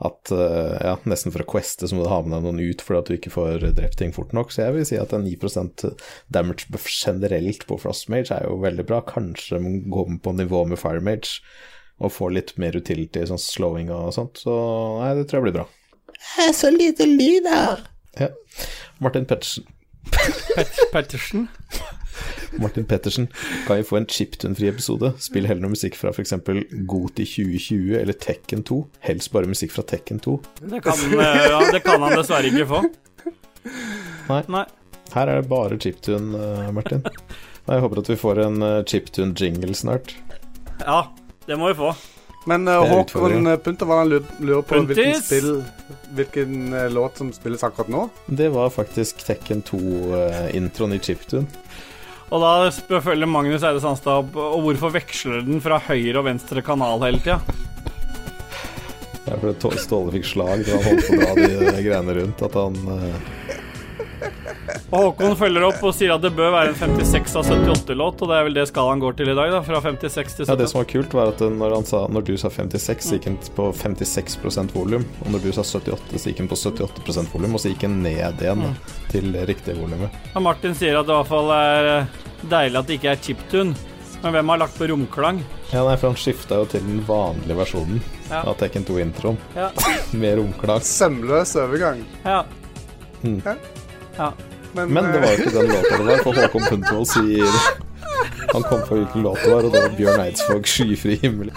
At 0.01 0.31
eh, 0.33 0.77
ja, 0.81 0.95
nesten 1.05 1.33
for 1.33 1.43
å 1.43 1.49
queste 1.51 1.85
så 1.85 1.93
må 1.93 2.05
du 2.05 2.09
ha 2.09 2.17
med 2.25 2.33
deg 2.33 2.45
noen 2.47 2.61
ut 2.71 2.81
fordi 2.81 2.97
at 2.97 3.09
du 3.11 3.17
ikke 3.19 3.33
får 3.35 3.67
drept 3.77 3.99
ting 4.01 4.13
fort 4.15 4.33
nok. 4.33 4.49
Så 4.49 4.63
jeg 4.63 4.73
vil 4.73 4.87
si 4.89 4.97
at 4.97 5.13
en 5.13 5.27
9% 5.27 5.85
damage 6.33 6.71
buff 6.73 6.87
generelt 6.89 7.67
på 7.69 7.77
Frostmage 7.83 8.33
er 8.33 8.47
jo 8.49 8.57
veldig 8.63 8.87
bra. 8.89 9.03
Kanskje 9.05 9.61
går 9.61 10.09
på 10.25 10.33
nivå 10.39 10.63
med 10.71 10.81
Firemage 10.81 11.43
og 12.01 12.15
får 12.15 12.33
litt 12.33 12.55
mer 12.57 12.73
utility, 12.73 13.21
sånn 13.29 13.41
slowing 13.41 13.93
og 13.93 14.09
sånt. 14.17 14.41
Så 14.41 14.55
nei, 15.03 15.13
det 15.19 15.27
tror 15.29 15.41
jeg 15.41 15.51
blir 15.51 15.59
bra. 15.59 15.67
Det 16.17 16.47
er 16.47 16.57
så 16.57 16.73
lite 16.73 17.05
lyd 17.05 17.45
her. 17.49 17.85
Ja. 18.17 18.31
Martin 19.05 19.29
Pettersen. 19.29 19.69
Pet 20.09 20.81
Pettersen. 20.95 21.45
Martin 22.59 22.85
Pettersen, 22.85 23.27
kan 23.67 23.77
vi 23.77 23.83
få 23.83 23.97
en 23.97 24.05
chiptune-fri 24.05 24.67
episode? 24.67 25.13
Spill 25.19 25.47
heller 25.47 25.63
noe 25.63 25.75
musikk 25.75 25.95
fra 25.99 26.11
f.eks. 26.11 26.33
Goti 26.89 27.25
2020 27.25 27.95
eller 28.01 28.17
Tekken 28.17 28.65
2. 28.67 28.79
Helst 29.07 29.31
bare 29.31 29.49
musikk 29.51 29.71
fra 29.75 29.85
Tekken 29.87 30.19
2. 30.23 30.37
Det 30.61 30.81
kan, 30.83 31.05
eh, 31.19 31.41
ja, 31.51 31.61
det 31.71 31.83
kan 31.85 32.03
han 32.03 32.17
dessverre 32.17 32.51
ikke 32.51 32.67
få. 32.73 32.83
Nei. 34.31 34.43
Nei. 34.51 34.65
Her 35.11 35.27
er 35.27 35.41
det 35.41 35.49
bare 35.51 35.79
chiptune, 35.79 36.39
eh, 36.39 36.71
Martin. 36.75 37.03
Jeg 37.67 37.83
håper 37.83 38.01
at 38.01 38.09
vi 38.09 38.19
får 38.19 38.45
en 38.45 38.63
eh, 38.65 38.79
chiptune-jingle 38.87 39.75
snart. 39.77 40.15
Ja, 40.81 41.05
det 41.47 41.59
må 41.59 41.71
vi 41.71 41.79
få. 41.79 41.93
Men 42.49 42.67
uh, 42.67 42.79
Håkon 42.79 43.03
utfordringen. 43.03 43.47
uh, 43.47 43.57
Punter, 43.61 43.85
hva 43.85 44.01
lurer, 44.07 44.63
på 44.65 44.79
hvilken 44.89 45.19
spill 45.21 45.49
Hvilken 46.17 46.73
uh, 46.73 46.87
låt 46.89 47.19
som 47.21 47.29
spilles 47.35 47.61
akkurat 47.63 47.91
nå? 47.93 48.07
Det 48.25 48.49
var 48.49 48.71
faktisk 48.73 49.21
Tekken 49.27 49.61
2-introen 49.67 50.95
i 50.97 50.99
chiptune. 50.99 51.45
Og 52.31 52.39
da 52.39 53.01
følger 53.03 53.27
Magnus 53.27 53.65
Eide 53.67 53.81
Sandstad 53.83 54.23
opp 54.23 54.37
Og 54.39 54.63
hvorfor 54.67 54.93
veksler 54.95 55.43
den 55.47 55.59
fra 55.63 55.81
høyre 55.89 56.21
og 56.21 56.29
venstre 56.29 56.63
kanal 56.65 57.03
hele 57.03 57.19
tida? 57.23 57.41
Det 59.21 59.35
er 59.35 59.41
fordi 59.43 59.79
Ståle 59.79 60.11
fikk 60.15 60.25
slag 60.27 60.63
da 60.65 60.75
han 60.75 60.87
holdt 60.87 61.07
på 61.07 61.15
å 61.15 61.19
dra 61.21 61.33
de 61.37 61.67
eh, 61.69 61.81
greiene 61.85 62.15
rundt. 62.17 62.41
At 62.43 62.55
han 62.57 62.73
eh, 62.95 63.51
Og 64.91 64.95
Håkon 64.97 65.37
følger 65.39 65.67
opp 65.67 65.83
og 65.87 65.93
sier 65.95 66.11
at 66.15 66.23
det 66.25 66.33
bør 66.35 66.49
være 66.55 66.73
en 66.73 66.79
56 66.97 67.37
av 67.39 67.51
78-låt, 67.53 68.23
og 68.25 68.31
det 68.31 68.39
er 68.39 68.47
vel 68.47 68.57
det 68.57 68.65
skalaen 68.71 69.03
går 69.03 69.15
til 69.19 69.31
i 69.31 69.35
dag, 69.37 69.53
da. 69.53 69.61
Fra 69.63 69.79
56 69.85 70.35
til 70.39 70.49
Ja, 70.49 70.57
det 70.59 70.67
som 70.71 70.81
var 70.81 70.89
kult, 70.89 71.15
var 71.15 71.31
at 71.31 71.43
når, 71.45 71.77
han 71.77 71.87
sa, 71.87 72.01
når 72.11 72.27
du 72.27 72.33
sa 72.41 72.51
56, 72.51 73.07
så 73.07 73.15
gikk 73.19 73.29
den 73.29 73.37
på 73.55 73.69
56% 73.77 74.75
volum. 74.75 75.05
Og 75.21 75.31
når 75.37 75.45
du 75.45 75.51
sa 75.55 75.63
78, 75.63 76.17
så 76.17 76.33
gikk 76.33 76.43
den 76.43 76.51
på 76.51 76.59
78 76.59 77.29
volum, 77.31 77.55
og 77.55 77.63
så 77.63 77.71
gikk 77.71 77.85
den 77.85 78.01
ned 78.03 78.43
igjen 78.43 78.65
da, 78.65 78.73
til 79.11 79.31
riktig 79.47 79.75
volumet. 79.77 80.13
Martin 80.41 80.75
sier 80.77 80.97
at 80.99 81.07
det 81.07 81.13
i 81.13 81.19
hvert 81.19 81.29
fall 81.31 81.51
er 81.55 81.89
eh, 81.97 82.05
deilig 82.51 82.79
at 82.81 82.87
det 82.89 82.97
ikke 82.99 83.11
er 83.15 83.21
chiptune. 83.27 83.75
Men 84.21 84.35
hvem 84.35 84.49
har 84.53 84.59
lagt 84.61 84.75
på 84.77 84.85
romklang? 84.91 85.39
Ja, 85.71 85.81
nei, 85.87 85.95
for 85.97 86.11
han 86.11 86.17
skifta 86.19 86.59
jo 86.61 86.65
til 86.69 86.83
den 86.85 86.99
vanlige 87.07 87.55
versjonen 87.57 88.01
Ja. 88.29 88.43
av 88.47 88.53
Tekken 88.59 88.83
2-introen, 88.85 89.37
Ja. 89.57 89.69
med 90.21 90.37
romklang. 90.37 90.81
Sømløs 90.85 91.55
overgang. 91.57 92.03
ja. 92.25 92.43
Ja. 94.17 94.31
Men, 94.73 94.93
Men 94.93 95.03
det 95.11 95.17
eh, 95.19 95.23
var 95.23 95.31
jo 95.35 95.37
ikke 95.43 95.55
den 95.57 95.67
låta 95.71 95.97
det 95.97 96.05
var, 96.07 96.21
for 96.23 96.37
Håkon 96.39 96.63
Puntervold 96.69 97.07
sier 97.11 97.57
Han 98.53 98.63
kom 98.63 98.81
på 98.87 98.95
hvilken 98.97 99.21
låt 99.25 99.41
det 99.43 99.51
var, 99.51 99.65
og 99.67 99.73
det 99.75 99.81
var 99.83 99.93
Bjørn 99.97 100.23
Eidsvåg 100.25 100.65
'Skyfri 100.69 101.17
himmel'. 101.21 101.51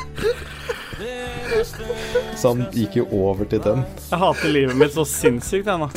Så 2.36 2.48
han 2.52 2.64
gikk 2.74 2.96
jo 3.00 3.06
over 3.14 3.44
til 3.48 3.60
den. 3.64 3.84
Jeg 4.10 4.18
hater 4.20 4.48
livet 4.52 4.76
mitt 4.76 4.94
så 4.96 5.04
sinnssykt, 5.08 5.66
jeg 5.70 5.78
nå. 5.80 5.88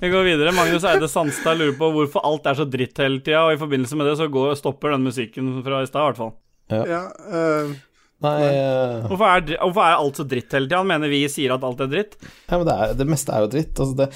Vi 0.00 0.10
går 0.12 0.22
videre. 0.26 0.52
Magnus 0.52 0.84
Eide 0.84 1.08
Sandstad 1.08 1.56
lurer 1.58 1.76
på 1.78 1.88
hvorfor 1.94 2.24
alt 2.28 2.46
er 2.50 2.58
så 2.58 2.66
dritt 2.68 2.98
hele 3.00 3.22
tida, 3.24 3.46
og 3.46 3.54
i 3.56 3.60
forbindelse 3.60 3.96
med 3.96 4.10
det 4.10 4.16
så 4.20 4.26
går, 4.32 4.52
stopper 4.60 4.92
den 4.92 5.06
musikken 5.06 5.54
fra 5.64 5.80
i 5.82 5.88
stad, 5.88 6.02
i 6.02 6.08
hvert 6.10 6.20
fall. 6.20 6.32
ja, 6.72 7.02
eh, 7.40 7.76
Nei, 8.24 8.32
uh, 8.48 9.02
Hvorfor 9.10 9.28
er, 9.28 9.42
hvorfor 9.60 9.82
er 9.84 9.98
alt 10.00 10.16
så 10.16 10.24
dritt 10.24 10.54
hele 10.56 10.68
tida? 10.70 10.78
Han 10.80 10.88
mener 10.88 11.10
vi 11.12 11.18
sier 11.28 11.52
at 11.52 11.64
alt 11.68 11.82
er 11.84 11.90
dritt. 11.92 12.14
ja, 12.22 12.56
men 12.56 12.64
det, 12.68 12.76
er, 12.76 12.94
det 12.96 13.06
meste 13.12 13.32
er 13.36 13.44
jo 13.44 13.50
dritt. 13.52 13.74
Altså 13.76 13.96
det, 13.98 14.06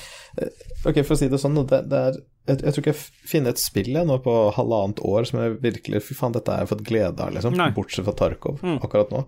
eh, 0.41 0.69
ok, 0.89 1.01
for 1.05 1.17
å 1.17 1.19
si 1.21 1.29
det 1.33 1.41
sånn, 1.43 1.59
det, 1.69 1.83
det 1.91 1.99
er 2.11 2.17
jeg, 2.49 2.57
jeg 2.65 2.73
tror 2.73 2.81
ikke 2.81 2.95
jeg 2.95 3.29
finner 3.29 3.53
et 3.53 3.61
spill 3.61 3.91
jeg 3.93 4.09
nå 4.09 4.17
på 4.25 4.37
halvannet 4.57 5.03
år 5.05 5.29
som 5.29 5.43
jeg 5.43 5.59
virkelig 5.63 6.01
Fy 6.07 6.17
faen, 6.17 6.33
dette 6.35 6.51
har 6.55 6.65
jeg 6.65 6.71
fått 6.73 6.87
glede 6.89 7.21
av, 7.21 7.35
liksom. 7.37 7.53
Nei. 7.61 7.69
Bortsett 7.77 8.07
fra 8.09 8.17
Tarkov 8.17 8.63
Mm. 8.65 8.79
akkurat 8.81 9.13
nå. 9.13 9.21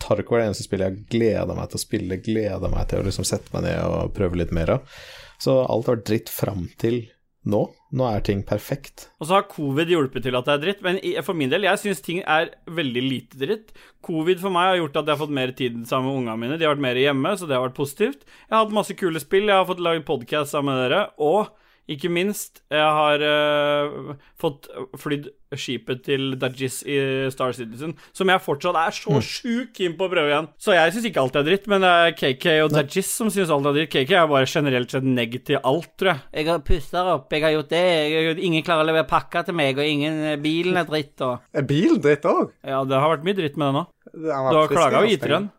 Tarkov 0.00 0.36
er 0.36 0.44
det 0.44 0.50
eneste 0.50 0.66
spillet 0.68 0.90
jeg 0.92 1.08
gleder 1.16 1.56
meg 1.56 1.72
til 1.72 1.80
å 1.80 1.84
spille, 1.86 2.20
gleder 2.24 2.72
meg 2.72 2.86
til 2.92 3.00
å 3.00 3.06
liksom 3.08 3.24
sette 3.28 3.52
meg 3.56 3.64
ned 3.70 3.80
og 3.88 4.12
prøve 4.16 4.36
litt 4.40 4.52
mer 4.56 4.76
av. 4.76 5.00
Så 5.40 5.62
alt 5.64 5.88
har 5.88 5.98
vært 5.98 6.08
dritt 6.10 6.32
fram 6.32 6.68
til 6.80 7.06
nå. 7.48 7.62
Nå 7.96 8.06
er 8.06 8.22
ting 8.24 8.42
perfekt. 8.46 9.06
Og 9.18 9.28
så 9.28 9.38
har 9.38 9.46
covid 9.50 9.88
hjulpet 9.90 10.26
til 10.26 10.36
at 10.36 10.46
det 10.46 10.52
er 10.54 10.62
dritt, 10.64 10.82
men 10.84 10.98
for 11.26 11.38
min 11.38 11.50
del, 11.50 11.64
jeg 11.66 11.80
syns 11.82 12.02
ting 12.04 12.20
er 12.22 12.52
veldig 12.68 13.04
lite 13.06 13.40
dritt. 13.40 13.72
Covid 14.06 14.42
for 14.42 14.54
meg 14.54 14.68
har 14.68 14.80
gjort 14.82 15.00
at 15.00 15.08
jeg 15.08 15.16
har 15.16 15.22
fått 15.22 15.38
mer 15.40 15.54
tid 15.56 15.80
sammen 15.88 16.10
med 16.10 16.20
ungene 16.20 16.36
mine. 16.42 16.60
De 16.60 16.68
har 16.68 16.76
vært 16.76 16.84
mer 16.84 17.00
hjemme, 17.00 17.32
så 17.40 17.48
det 17.48 17.56
har 17.56 17.64
vært 17.64 17.80
positivt. 17.80 18.28
Jeg 18.44 18.54
har 18.54 18.66
hatt 18.66 18.76
masse 18.76 18.96
kule 19.00 19.22
spill, 19.22 19.48
jeg 19.48 19.56
har 19.62 19.68
fått 19.70 19.82
laget 19.82 20.06
podkast 20.08 20.54
sammen 20.54 20.76
med 20.76 20.84
dere, 20.84 21.02
og 21.16 21.50
ikke 21.90 22.10
minst, 22.12 22.62
jeg 22.70 22.90
har 23.00 23.22
uh, 23.24 24.14
fått 24.40 24.68
flydd 25.00 25.30
skipet 25.58 26.04
til 26.06 26.36
Dajis 26.38 26.80
i 26.86 26.96
Star 27.34 27.54
Citizen, 27.56 27.96
som 28.14 28.30
jeg 28.30 28.42
fortsatt 28.44 28.78
er 28.78 28.94
så 28.94 29.18
sjukt 29.24 29.74
keen 29.74 29.96
på 29.98 30.06
å 30.06 30.12
prøve 30.12 30.30
igjen. 30.30 30.48
Så 30.62 30.76
jeg 30.76 30.94
syns 30.94 31.08
ikke 31.10 31.24
alt 31.24 31.38
er 31.40 31.46
dritt, 31.48 31.66
men 31.70 31.82
det 31.82 31.90
er 31.90 32.14
KK 32.14 32.46
og 32.66 32.72
Dajis 32.76 33.10
som 33.10 33.32
syns 33.34 33.50
alt 33.50 33.66
er 33.72 33.78
dritt. 33.80 33.92
KK 33.92 34.14
er 34.22 34.30
bare 34.30 34.50
generelt 34.50 34.94
sett 34.94 35.06
negg 35.06 35.40
til 35.48 35.58
alt, 35.58 35.90
tror 35.98 36.12
jeg. 36.12 36.24
Jeg 36.38 36.50
har 36.52 36.64
pussa 36.70 37.06
opp, 37.16 37.34
jeg 37.34 37.46
har 37.46 37.56
gjort 37.56 37.74
det, 37.74 37.84
jeg, 38.14 38.36
ingen 38.46 38.66
klarer 38.66 38.86
å 38.86 38.90
levere 38.92 39.10
pakker 39.10 39.48
til 39.48 39.58
meg, 39.58 39.80
og 39.80 39.90
ingen 39.90 40.22
bilen 40.44 40.78
er 40.78 40.86
dritt, 40.88 41.16
og 41.26 41.40
er 41.56 41.66
bilen 41.66 42.02
dritt 42.02 42.28
òg? 42.30 42.54
Ja, 42.62 42.84
det 42.86 43.00
har 43.02 43.16
vært 43.16 43.26
mye 43.26 43.40
dritt 43.42 43.58
med 43.58 43.70
det 43.72 43.80
nå. 43.80 43.88
Du 44.10 44.30
har 44.30 44.70
klaga 44.70 45.02
og 45.02 45.10
gitt 45.10 45.26
den. 45.26 45.50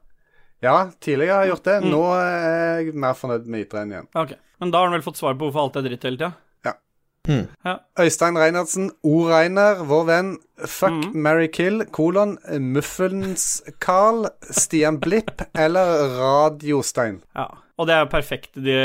Ja, 0.62 0.92
tidligere 1.02 1.34
har 1.40 1.46
jeg 1.48 1.56
gjort 1.56 1.64
det. 1.70 1.78
Mm. 1.84 1.90
Nå 1.90 2.02
er 2.20 2.82
jeg 2.86 2.94
mer 2.94 3.14
fornøyd 3.18 3.46
med 3.50 3.66
ytre 3.66 3.82
enn 3.82 3.92
igjen. 3.96 4.08
Ok, 4.16 4.36
Men 4.62 4.72
da 4.72 4.78
har 4.78 4.86
han 4.92 4.94
vel 5.00 5.02
fått 5.06 5.18
svar 5.18 5.34
på 5.34 5.48
hvorfor 5.50 5.64
alt 5.68 5.76
er 5.82 5.88
dritt 5.90 6.04
hele 6.06 6.18
tida? 6.22 6.34
Øystein 8.02 8.38
Reinertsen, 8.38 8.88
O. 9.06 9.28
Reiner, 9.30 9.84
vår 9.86 10.06
venn. 10.08 10.32
Fuck, 10.66 10.96
mm. 10.96 11.12
Mary 11.22 11.48
Kill, 11.54 11.84
kolon, 11.94 12.38
Muffens-Carl, 12.50 14.26
Stian 14.54 14.98
Blipp 15.02 15.44
eller 15.58 16.16
Radiostein. 16.18 17.22
Ja. 17.38 17.46
Og 17.78 17.88
det 17.90 17.96
er 17.96 18.04
jo 18.06 18.10
perfekt 18.14 18.58
de 18.62 18.78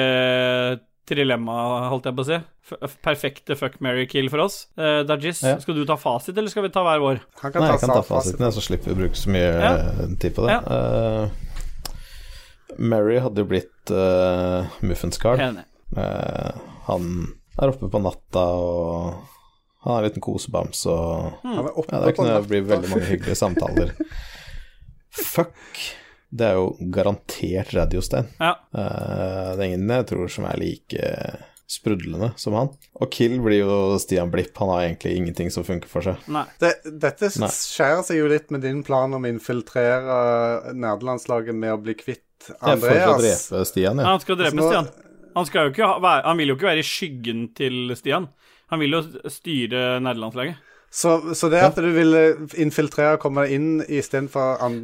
trilemma, 1.09 1.57
holdt 1.93 2.09
jeg 2.11 2.17
på 2.19 2.25
å 2.25 2.29
si. 2.29 2.39
F 2.83 2.97
perfekte 3.05 3.55
fuck, 3.55 3.77
marry, 3.85 4.09
kill 4.11 4.27
for 4.33 4.43
oss. 4.43 4.67
Uh, 4.79 5.05
Dajis, 5.07 5.43
Ja. 5.45 5.57
skal 5.63 5.75
du 5.77 5.85
ta 5.87 5.95
fasit, 5.97 6.37
eller 6.37 6.51
skal 6.51 6.65
vi 6.65 6.73
ta 6.75 6.83
hver 6.83 6.99
vår? 6.99 7.21
Han 7.43 7.53
kan 7.53 7.63
Nei, 7.63 7.69
ta 7.69 7.75
jeg 7.77 7.81
kan 7.85 7.93
ta 7.95 8.03
fasiten. 8.03 8.39
fasiten, 8.41 8.53
så 8.53 8.65
slipper 8.65 8.91
vi 8.91 8.97
å 8.97 9.01
bruke 9.05 9.17
så 9.21 9.31
mye 9.31 9.53
Ja. 9.61 9.75
tid 10.19 10.35
på 10.35 10.47
det. 10.49 10.57
Eh, 10.67 11.29
Mary 12.79 13.19
hadde 13.23 13.43
jo 13.43 13.49
blitt 13.51 13.93
uh, 13.95 14.69
Muffens 14.85 15.19
Carl. 15.23 15.41
Enig. 15.41 15.65
Eh, 15.97 16.55
han 16.87 17.11
er 17.57 17.71
oppe 17.71 17.89
på 17.89 18.01
natta 18.03 18.43
og 18.59 19.27
han 19.87 19.93
er 19.95 20.01
en 20.01 20.09
liten 20.09 20.25
kosebams 20.25 20.81
og 20.91 21.45
mm. 21.47 21.53
ja, 21.87 22.01
Det 22.03 22.17
kunne 22.17 22.41
bli 22.43 22.61
veldig 22.67 22.91
mange 22.91 23.11
hyggelige 23.13 23.39
samtaler. 23.39 23.93
Fuck, 25.17 25.85
det 26.29 26.49
er 26.51 26.59
jo 26.59 26.73
garantert 26.93 27.71
radiostein. 27.77 28.33
Ja. 28.43 28.57
Uh, 28.75 29.55
det 29.55 29.61
er 29.61 29.69
ingen 29.71 29.95
jeg 29.95 30.09
tror 30.11 30.33
som 30.33 30.49
er 30.51 30.59
like 30.61 31.13
sprudlende 31.67 32.31
som 32.39 32.55
han. 32.55 32.69
Og 33.01 33.11
Kill 33.15 33.39
blir 33.43 33.65
jo 33.65 33.79
Stian 34.03 34.31
Blipp, 34.31 34.55
han 34.59 34.71
har 34.71 34.85
egentlig 34.85 35.17
ingenting 35.19 35.51
som 35.51 35.67
funker 35.67 35.91
for 35.91 36.07
seg. 36.07 36.21
Nei. 36.31 36.45
Det, 36.63 36.77
dette 37.03 37.31
skjærer 37.33 38.05
seg 38.07 38.21
jo 38.21 38.29
litt 38.31 38.53
med 38.55 38.63
din 38.67 38.85
plan 38.87 39.15
om 39.17 39.27
å 39.27 39.31
infiltrere 39.31 40.75
nerdelandslaget 40.75 41.59
med 41.59 41.75
å 41.75 41.81
bli 41.83 41.97
kvitt 41.99 42.26
Jeg 42.49 42.57
er 42.73 42.81
for 42.83 42.89
å 42.95 43.13
Andreas. 43.17 43.49
drepe 43.51 43.65
Stian, 43.71 43.99
Ja, 44.03 44.07
han 44.13 44.21
skal 44.23 44.37
drepe 44.41 44.55
Så 44.55 44.61
nå- 44.61 44.71
Stian. 44.71 44.89
Han, 45.37 45.47
skal 45.47 45.67
jo 45.67 45.73
ikke 45.75 45.87
ha, 45.91 45.99
være, 46.01 46.23
han 46.25 46.37
vil 46.41 46.49
jo 46.49 46.57
ikke 46.57 46.69
være 46.71 46.83
i 46.85 46.87
skyggen 46.89 47.43
til 47.59 47.93
Stian. 47.99 48.29
Han 48.73 48.81
vil 48.81 48.91
jo 48.97 49.03
styre 49.31 49.83
nederlandslaget. 50.01 50.57
Så, 50.91 51.35
så 51.37 51.51
det 51.53 51.61
at 51.67 51.77
du 51.77 51.91
ville 51.93 52.23
infiltrere 52.57 53.19
og 53.19 53.21
komme 53.27 53.45
inn 53.53 53.83
istedenfor 53.85 54.63
an 54.65 54.79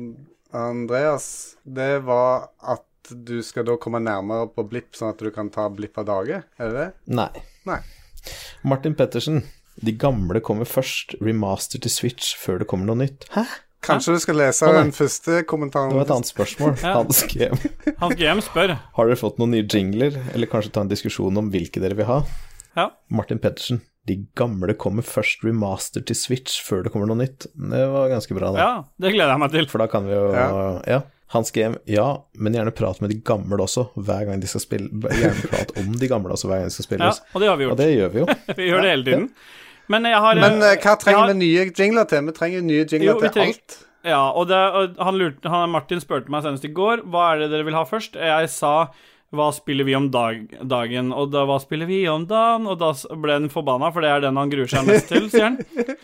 Andreas, 0.52 1.56
det 1.64 2.02
var 2.04 2.50
at 2.60 2.84
du 3.10 3.38
skal 3.42 3.64
da 3.66 3.78
komme 3.80 3.98
nærmere 4.04 4.50
på 4.52 4.64
Blipp, 4.68 4.92
sånn 4.98 5.14
at 5.14 5.18
du 5.24 5.30
kan 5.34 5.48
ta 5.50 5.68
Blipp 5.72 5.96
av 5.98 6.06
dage? 6.10 6.42
Er 6.60 6.68
det 6.68 6.76
det? 6.76 6.88
Nei. 7.16 7.30
Nei. 7.66 7.80
Martin 8.68 8.94
Pettersen. 8.98 9.42
De 9.82 9.94
gamle 9.96 10.42
kommer 10.44 10.68
først, 10.68 11.14
remaster 11.24 11.80
til 11.80 11.90
Switch, 11.90 12.34
før 12.36 12.60
det 12.60 12.66
kommer 12.68 12.90
noe 12.90 13.00
nytt. 13.06 13.24
Hæ? 13.32 13.46
Kanskje 13.82 14.14
du 14.14 14.20
skal 14.22 14.38
lese 14.38 14.68
Å, 14.68 14.74
den 14.76 14.92
første 14.94 15.40
kommentaren? 15.48 15.90
Det 15.90 15.98
var 15.98 16.06
et 16.06 16.14
annet 16.14 16.30
spørsmål. 16.30 16.74
Ja. 16.78 16.92
Hans 17.00 17.22
GM. 17.30 17.56
Hans 18.02 18.18
GM 18.20 18.42
spør. 18.46 18.76
Har 18.98 19.08
dere 19.10 19.18
fått 19.18 19.40
noen 19.42 19.56
nye 19.56 19.66
jingler, 19.66 20.18
eller 20.34 20.50
kanskje 20.50 20.70
ta 20.76 20.84
en 20.84 20.92
diskusjon 20.92 21.40
om 21.42 21.48
hvilke 21.50 21.82
dere 21.82 21.98
vil 21.98 22.06
ha? 22.06 22.20
Ja. 22.78 22.90
Martin 23.12 23.42
Pettersen. 23.42 23.82
De 24.06 24.16
gamle 24.38 24.74
kommer 24.74 25.06
først 25.06 25.44
remaster 25.46 26.02
til 26.06 26.18
Switch 26.18 26.56
før 26.66 26.82
det 26.86 26.90
kommer 26.94 27.10
noe 27.10 27.20
nytt. 27.20 27.46
Det 27.54 27.82
var 27.92 28.10
ganske 28.10 28.34
bra, 28.34 28.50
da. 28.54 28.62
Ja, 28.62 28.70
det 29.02 29.12
gleder 29.14 29.34
jeg 29.34 29.42
meg 29.44 29.52
til. 29.54 29.68
For 29.70 29.82
da 29.82 29.90
kan 29.90 30.06
vi 30.08 30.14
jo 30.16 30.30
Ja. 30.34 30.46
Ja. 30.90 31.02
Hans 31.32 31.48
GM, 31.50 31.78
ja, 31.88 32.26
men 32.36 32.52
gjerne 32.52 32.74
prat 32.76 32.98
med 33.00 33.08
de 33.08 33.16
gamle 33.24 33.56
også, 33.64 33.86
hver 33.96 34.26
gang 34.28 34.40
de 34.42 34.48
skal 34.50 34.60
spille 34.60 34.90
Gjerne 35.16 35.46
prat 35.48 35.70
om 35.80 35.94
de 35.96 36.08
gamle 36.10 36.34
også, 36.34 36.50
hver 36.50 36.60
gang 36.60 36.68
de 36.68 36.74
skal 36.76 37.00
Ja, 37.00 37.12
og 37.32 37.40
det 37.40 37.48
har 37.48 37.56
vi 37.56 37.64
gjort. 37.64 37.72
Og 37.72 37.80
det 37.80 37.86
gjør 37.94 38.10
vi 38.12 38.20
jo. 38.20 38.26
Vi 38.58 38.66
gjør 38.68 38.84
det 38.84 38.90
hele 38.92 39.06
tiden. 39.06 39.28
Men 39.88 40.04
har 40.04 40.34
Men 40.38 40.62
eh, 40.62 40.76
hva 40.78 40.96
trenger 41.00 41.18
har- 41.26 41.32
vi 41.32 41.38
nye 41.40 41.64
jingler 41.70 42.08
til? 42.08 42.26
Vi 42.28 42.32
trenger 42.36 42.62
nye 42.62 42.84
jingler 42.84 43.14
Jo, 43.14 43.20
til 43.20 43.30
trenger- 43.30 43.56
alt. 43.62 43.78
Ja, 44.04 44.30
og, 44.34 44.48
det, 44.50 44.58
og 44.58 44.96
han 44.98 45.14
lurte, 45.14 45.48
han, 45.48 45.70
Martin 45.70 46.00
spurte 46.02 46.28
meg 46.28 46.42
senest 46.42 46.64
i 46.66 46.72
går 46.74 47.04
hva 47.06 47.32
er 47.34 47.38
det 47.44 47.50
dere 47.52 47.64
vil 47.68 47.74
ha 47.78 47.84
først. 47.86 48.16
Jeg 48.18 48.48
sa 48.50 48.88
hva 49.32 49.46
spiller 49.54 49.86
vi 49.88 49.94
om 49.96 50.10
dag, 50.12 50.42
dagen, 50.68 51.06
og 51.16 51.30
da 51.32 51.46
hva 51.48 51.54
spiller 51.62 51.86
vi 51.88 52.02
om 52.10 52.26
dagen? 52.28 52.66
Og 52.68 52.76
da 52.82 52.90
ble 53.16 53.32
han 53.38 53.46
forbanna, 53.48 53.88
for 53.94 54.02
det 54.04 54.10
er 54.12 54.20
den 54.26 54.36
han 54.36 54.50
gruer 54.52 54.68
seg 54.68 54.84
mest 54.84 55.06
til, 55.08 55.30
sier 55.32 55.46
han. 55.46 55.56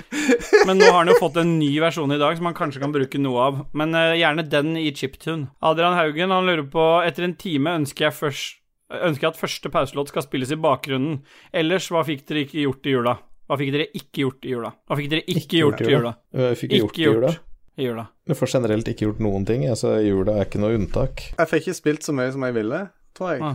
Men 0.69 0.79
nå 0.81 0.87
har 0.89 1.03
han 1.03 1.11
jo 1.13 1.19
fått 1.21 1.37
en 1.43 1.59
ny 1.59 1.69
versjon 1.83 2.15
i 2.15 2.21
dag 2.23 2.39
som 2.39 2.49
han 2.49 2.57
kanskje 2.57 2.81
kan 2.81 2.95
bruke 2.95 3.21
noe 3.21 3.43
av. 3.51 3.59
Men 3.77 3.93
uh, 3.99 4.15
gjerne 4.17 4.47
den 4.49 4.77
i 4.81 4.87
chiptune. 4.97 5.51
Adrian 5.61 5.99
Haugen 5.99 6.33
han 6.33 6.49
lurer 6.49 6.65
på 6.73 6.87
etter 7.05 7.27
en 7.27 7.37
time 7.37 7.77
ønsker 7.83 8.09
jeg 8.09 8.19
først 8.23 8.55
Ønsker 8.89 9.27
jeg 9.27 9.35
at 9.35 9.37
første 9.37 9.69
pauselåt 9.69 10.09
skal 10.09 10.23
spilles 10.25 10.49
i 10.49 10.57
bakgrunnen. 10.57 11.19
Ellers, 11.53 11.91
hva 11.93 12.01
fikk 12.09 12.23
dere 12.25 12.47
ikke 12.47 12.63
gjort 12.63 12.87
i 12.89 12.95
jula? 12.95 13.13
Hva 13.49 13.57
fikk 13.57 13.71
dere 13.73 13.87
ikke 13.97 14.23
gjort 14.25 14.45
i 14.45 14.51
jula? 14.53 14.71
Hva 14.89 14.97
fikk 14.99 15.11
dere 15.13 15.25
ikke, 15.33 15.57
gjort 15.63 15.81
i 15.81 15.93
jula? 15.93 16.11
Jeg 16.37 16.57
fikk 16.61 16.73
ikke 16.77 16.79
gjort 16.83 16.99
gjort 16.99 16.99
i 16.99 17.07
jula. 17.09 17.31
gjort 17.33 17.45
i 17.79 17.87
jula. 17.87 18.05
Du 18.29 18.35
får 18.37 18.51
generelt 18.53 18.89
ikke 18.93 19.07
gjort 19.07 19.21
noen 19.25 19.47
ting. 19.49 19.65
Altså, 19.71 19.95
jula 20.05 20.35
er 20.37 20.45
ikke 20.49 20.61
noe 20.61 20.77
unntak. 20.77 21.23
Jeg 21.39 21.49
fikk 21.53 21.69
ikke 21.69 21.79
spilt 21.79 22.05
så 22.05 22.13
mye 22.19 22.33
som 22.35 22.45
jeg 22.45 22.57
ville, 22.59 22.81
tror 23.17 23.33
jeg. 23.33 23.41
Ja. 23.41 23.55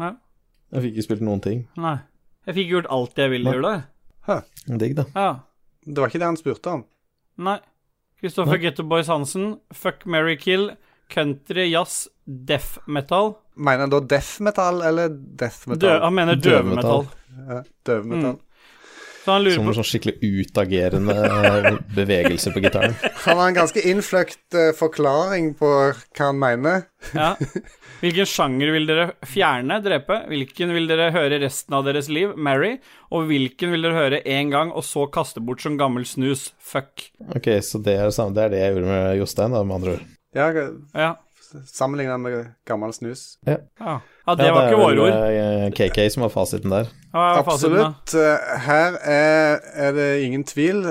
Ja. 0.00 0.10
Jeg 0.74 0.82
fikk 0.86 0.96
ikke 0.98 1.06
spilt 1.06 1.22
noen 1.28 1.42
ting. 1.44 1.66
Nei. 1.78 1.98
Jeg 2.48 2.56
fikk 2.58 2.72
gjort 2.72 2.88
alt 2.96 3.20
jeg 3.22 3.30
ville 3.36 3.52
i 3.52 3.54
jula. 3.60 3.74
jeg. 4.26 4.78
Digg, 4.82 4.96
da. 4.98 5.04
Ja. 5.14 5.28
Det 5.84 6.00
var 6.00 6.10
ikke 6.10 6.22
det 6.24 6.30
han 6.32 6.40
spurte 6.40 6.72
om. 6.78 6.82
Nei. 7.44 7.58
Kristoffer. 8.20 8.58
Gettoboys 8.62 9.06
Hansen. 9.12 9.58
Fuck, 9.72 10.06
marry, 10.10 10.34
kill. 10.40 10.70
Country, 11.12 11.68
jazz, 11.70 12.08
death 12.26 12.78
metal. 12.88 13.34
Mener 13.54 13.84
han 13.84 13.92
da 13.92 14.00
death 14.00 14.40
metal 14.42 14.80
eller 14.82 15.12
death 15.12 15.66
Dø 15.68 15.74
metal? 15.76 16.00
han 16.02 16.14
mener 16.16 16.34
Døvemetall. 16.40 17.04
døvemetall. 17.04 17.54
Ja, 17.54 17.62
Døvemetall. 17.86 18.32
Mm. 18.32 18.40
Så 18.40 18.40
han 18.40 18.40
lurer 18.40 18.42
Som 19.24 19.68
en 19.70 19.76
sånn 19.78 19.86
skikkelig 19.88 20.18
utagerende 20.20 21.14
bevegelse 21.96 22.52
på 22.54 22.60
gitaren. 22.64 22.94
Han 23.24 23.38
har 23.40 23.48
en 23.50 23.56
ganske 23.56 23.80
innfløkt 23.90 24.56
eh, 24.58 24.70
forklaring 24.76 25.52
på 25.58 25.70
hva 25.70 26.28
han 26.28 26.38
mener. 26.42 26.86
ja. 27.14 27.34
Hvilken 28.04 28.26
sjanger 28.28 28.68
vil 28.74 28.84
dere 28.84 29.04
fjerne, 29.24 29.78
drepe? 29.80 30.18
Hvilken 30.28 30.74
vil 30.76 30.88
dere 30.90 31.06
høre 31.14 31.38
resten 31.40 31.72
av 31.78 31.86
deres 31.86 32.10
liv, 32.12 32.34
marry? 32.36 32.74
Og 33.16 33.30
hvilken 33.30 33.70
vil 33.72 33.86
dere 33.86 33.96
høre 33.96 34.18
én 34.28 34.50
gang, 34.52 34.72
og 34.76 34.84
så 34.84 35.06
kaste 35.14 35.40
bort 35.40 35.62
som 35.64 35.78
gammel 35.80 36.04
snus, 36.04 36.50
fuck? 36.60 37.06
Ok, 37.32 37.48
så 37.64 37.80
det 37.80 37.94
er, 37.96 38.10
det 38.10 38.16
samme- 38.18 38.36
det 38.36 38.44
er 38.44 38.52
det 38.52 38.60
jeg 38.60 38.74
gjorde 38.74 38.90
med 38.92 39.16
Jostein, 39.22 39.56
da, 39.56 39.62
med 39.64 39.78
andre 39.78 39.94
ord. 39.96 40.04
Ja, 40.36 40.50
Ja. 40.92 41.14
Sammenligna 41.66 42.16
med 42.18 42.52
gammel 42.66 42.92
snus. 42.92 43.38
Ja, 43.46 43.56
ja 43.80 44.34
det 44.36 44.50
var 44.54 44.68
ikke 44.68 44.80
våre 44.80 45.00
ord. 45.00 45.10
Det 45.10 45.14
er 45.14 45.24
vel, 45.30 45.66
eh, 45.66 45.70
KK 45.76 45.98
som 46.14 46.22
har 46.26 46.30
fasiten 46.34 46.70
der. 46.74 46.88
Er 47.14 47.42
fasiten. 47.46 47.78
Absolutt. 47.80 48.14
Eh, 48.14 48.58
Her 48.66 48.96
er, 49.04 49.60
er 49.74 49.92
det 49.92 50.08
ingen 50.26 50.44
tvil. 50.44 50.84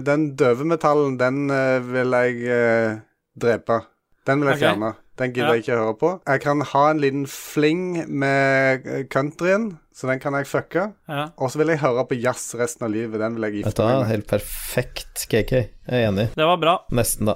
Den 0.00 0.30
døve 0.38 0.64
metallen, 0.64 1.18
den 1.20 1.50
eh, 1.52 1.78
vil 1.84 2.14
jeg 2.16 2.38
eh, 2.48 2.96
drepe. 3.36 3.82
Den 4.26 4.40
vil 4.40 4.48
jeg 4.54 4.56
Ok. 4.56 4.64
fjerne. 4.64 4.94
Den 5.18 5.32
gidder 5.34 5.48
Ja. 5.48 5.54
jeg 5.56 5.64
ikke 5.64 5.76
høre 5.80 5.94
på. 5.98 6.10
Jeg 6.30 6.40
kan 6.40 6.60
ha 6.62 6.90
en 6.92 7.00
liten 7.02 7.26
fling 7.26 8.04
med 8.08 8.86
eh, 8.86 9.04
countryen, 9.10 9.78
så 9.92 10.06
den 10.06 10.20
kan 10.22 10.32
jeg 10.38 10.46
fucke. 10.46 10.92
Ja. 11.08 11.24
Og 11.36 11.50
så 11.50 11.58
vil 11.58 11.72
jeg 11.74 11.80
høre 11.82 12.04
på 12.06 12.14
jazz 12.22 12.54
resten 12.54 12.86
av 12.86 12.92
livet. 12.94 13.18
Den 13.20 13.34
vil 13.34 13.48
jeg 13.50 13.64
gifte 13.64 13.82
meg 13.84 13.98
med. 13.98 14.06
helt 14.12 14.26
perfekt, 14.30 15.26
KK. 15.28 15.52
Jeg 15.52 15.68
er 15.90 16.08
enig. 16.08 16.28
Det 16.38 16.46
var 16.46 16.56
bra. 16.62 16.76
Nesten, 16.94 17.26
da. 17.26 17.34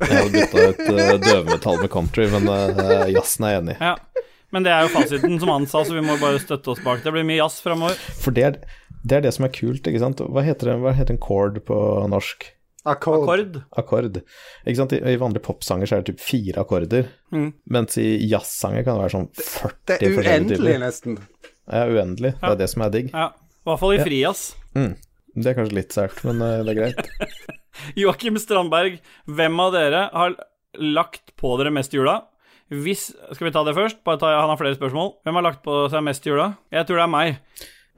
Jeg 0.00 0.16
hadde 0.18 0.32
bytta 0.32 0.62
ut 0.68 0.80
uh, 0.88 1.18
døvmetall 1.22 1.80
med 1.82 1.90
country, 1.92 2.24
men 2.32 2.48
uh, 2.48 3.04
jazzen 3.12 3.44
er 3.46 3.52
jeg 3.56 3.62
enig 3.64 3.74
i. 3.76 3.90
Ja. 3.90 3.96
Men 4.52 4.66
det 4.66 4.72
er 4.74 4.82
jo 4.84 4.92
fasiten 4.92 5.38
som 5.40 5.48
han 5.48 5.66
sa, 5.70 5.80
så 5.88 5.94
vi 5.96 6.02
må 6.04 6.16
bare 6.20 6.40
støtte 6.42 6.72
oss 6.74 6.80
bak. 6.84 7.00
Det 7.04 7.12
blir 7.14 7.24
mye 7.24 7.38
jazz 7.40 7.60
framover. 7.64 7.94
For 8.20 8.34
det 8.36 8.42
er, 8.44 8.58
det 9.02 9.16
er 9.16 9.22
det 9.24 9.30
som 9.36 9.46
er 9.46 9.52
kult, 9.54 9.86
ikke 9.88 10.02
sant. 10.02 10.20
Hva 10.20 10.42
heter, 10.44 10.72
det, 10.72 10.74
hva 10.82 10.92
heter 10.98 11.16
en 11.16 11.22
chord 11.24 11.56
på 11.68 11.78
norsk? 12.12 12.50
Akkord. 12.84 13.22
Akkord. 13.22 13.56
Akkord. 13.78 14.16
Ikke 14.66 14.76
sant? 14.80 14.92
I, 14.92 14.98
I 15.14 15.16
vanlige 15.20 15.44
popsanger 15.46 15.86
så 15.88 15.96
er 15.96 16.02
det 16.02 16.12
typ 16.16 16.24
fire 16.24 16.64
akkorder, 16.64 17.08
Mm. 17.32 17.46
mens 17.72 17.94
i 17.96 18.08
jazzsanger 18.28 18.82
kan 18.84 18.98
det 18.98 19.04
være 19.06 19.12
sånn 19.14 19.28
40 19.38 19.76
Det 19.86 19.94
er 19.94 20.16
forskjellige 20.18 20.34
uendelig, 20.42 20.58
typer. 20.74 20.80
nesten. 20.82 21.14
Ja, 21.72 21.84
uendelig. 21.88 22.32
Det 22.42 22.50
er 22.50 22.58
det 22.60 22.68
som 22.74 22.82
er 22.84 22.90
digg. 22.92 23.08
Ja. 23.14 23.28
I 23.62 23.70
hvert 23.70 23.80
fall 23.80 23.94
i 23.96 24.02
frijazz. 24.04 24.42
Mm. 24.76 24.90
Det 25.32 25.48
er 25.48 25.56
kanskje 25.56 25.78
litt 25.78 25.94
sært, 25.94 26.18
men 26.28 26.42
uh, 26.44 26.60
det 26.66 26.74
er 26.74 26.80
greit. 26.80 27.52
Joakim 28.00 28.36
Strandberg, 28.40 28.98
hvem 29.24 29.62
av 29.64 29.72
dere 29.74 30.02
har 30.12 30.36
lagt 30.78 31.32
på 31.40 31.54
dere 31.60 31.72
mest 31.74 31.94
i 31.94 32.00
jula? 32.00 32.20
Hvis 32.72 33.10
Skal 33.34 33.48
vi 33.48 33.52
ta 33.52 33.60
det 33.66 33.74
først? 33.76 34.00
Bare 34.04 34.20
ta, 34.20 34.30
Han 34.40 34.48
har 34.48 34.60
flere 34.60 34.76
spørsmål. 34.78 35.14
Hvem 35.24 35.38
har 35.38 35.44
lagt 35.44 35.62
på 35.64 35.84
seg 35.92 36.04
mest 36.04 36.24
i 36.24 36.32
jula? 36.32 36.54
Jeg 36.72 36.88
tror 36.88 37.00
det 37.00 37.04
er 37.04 37.12
meg. 37.12 37.40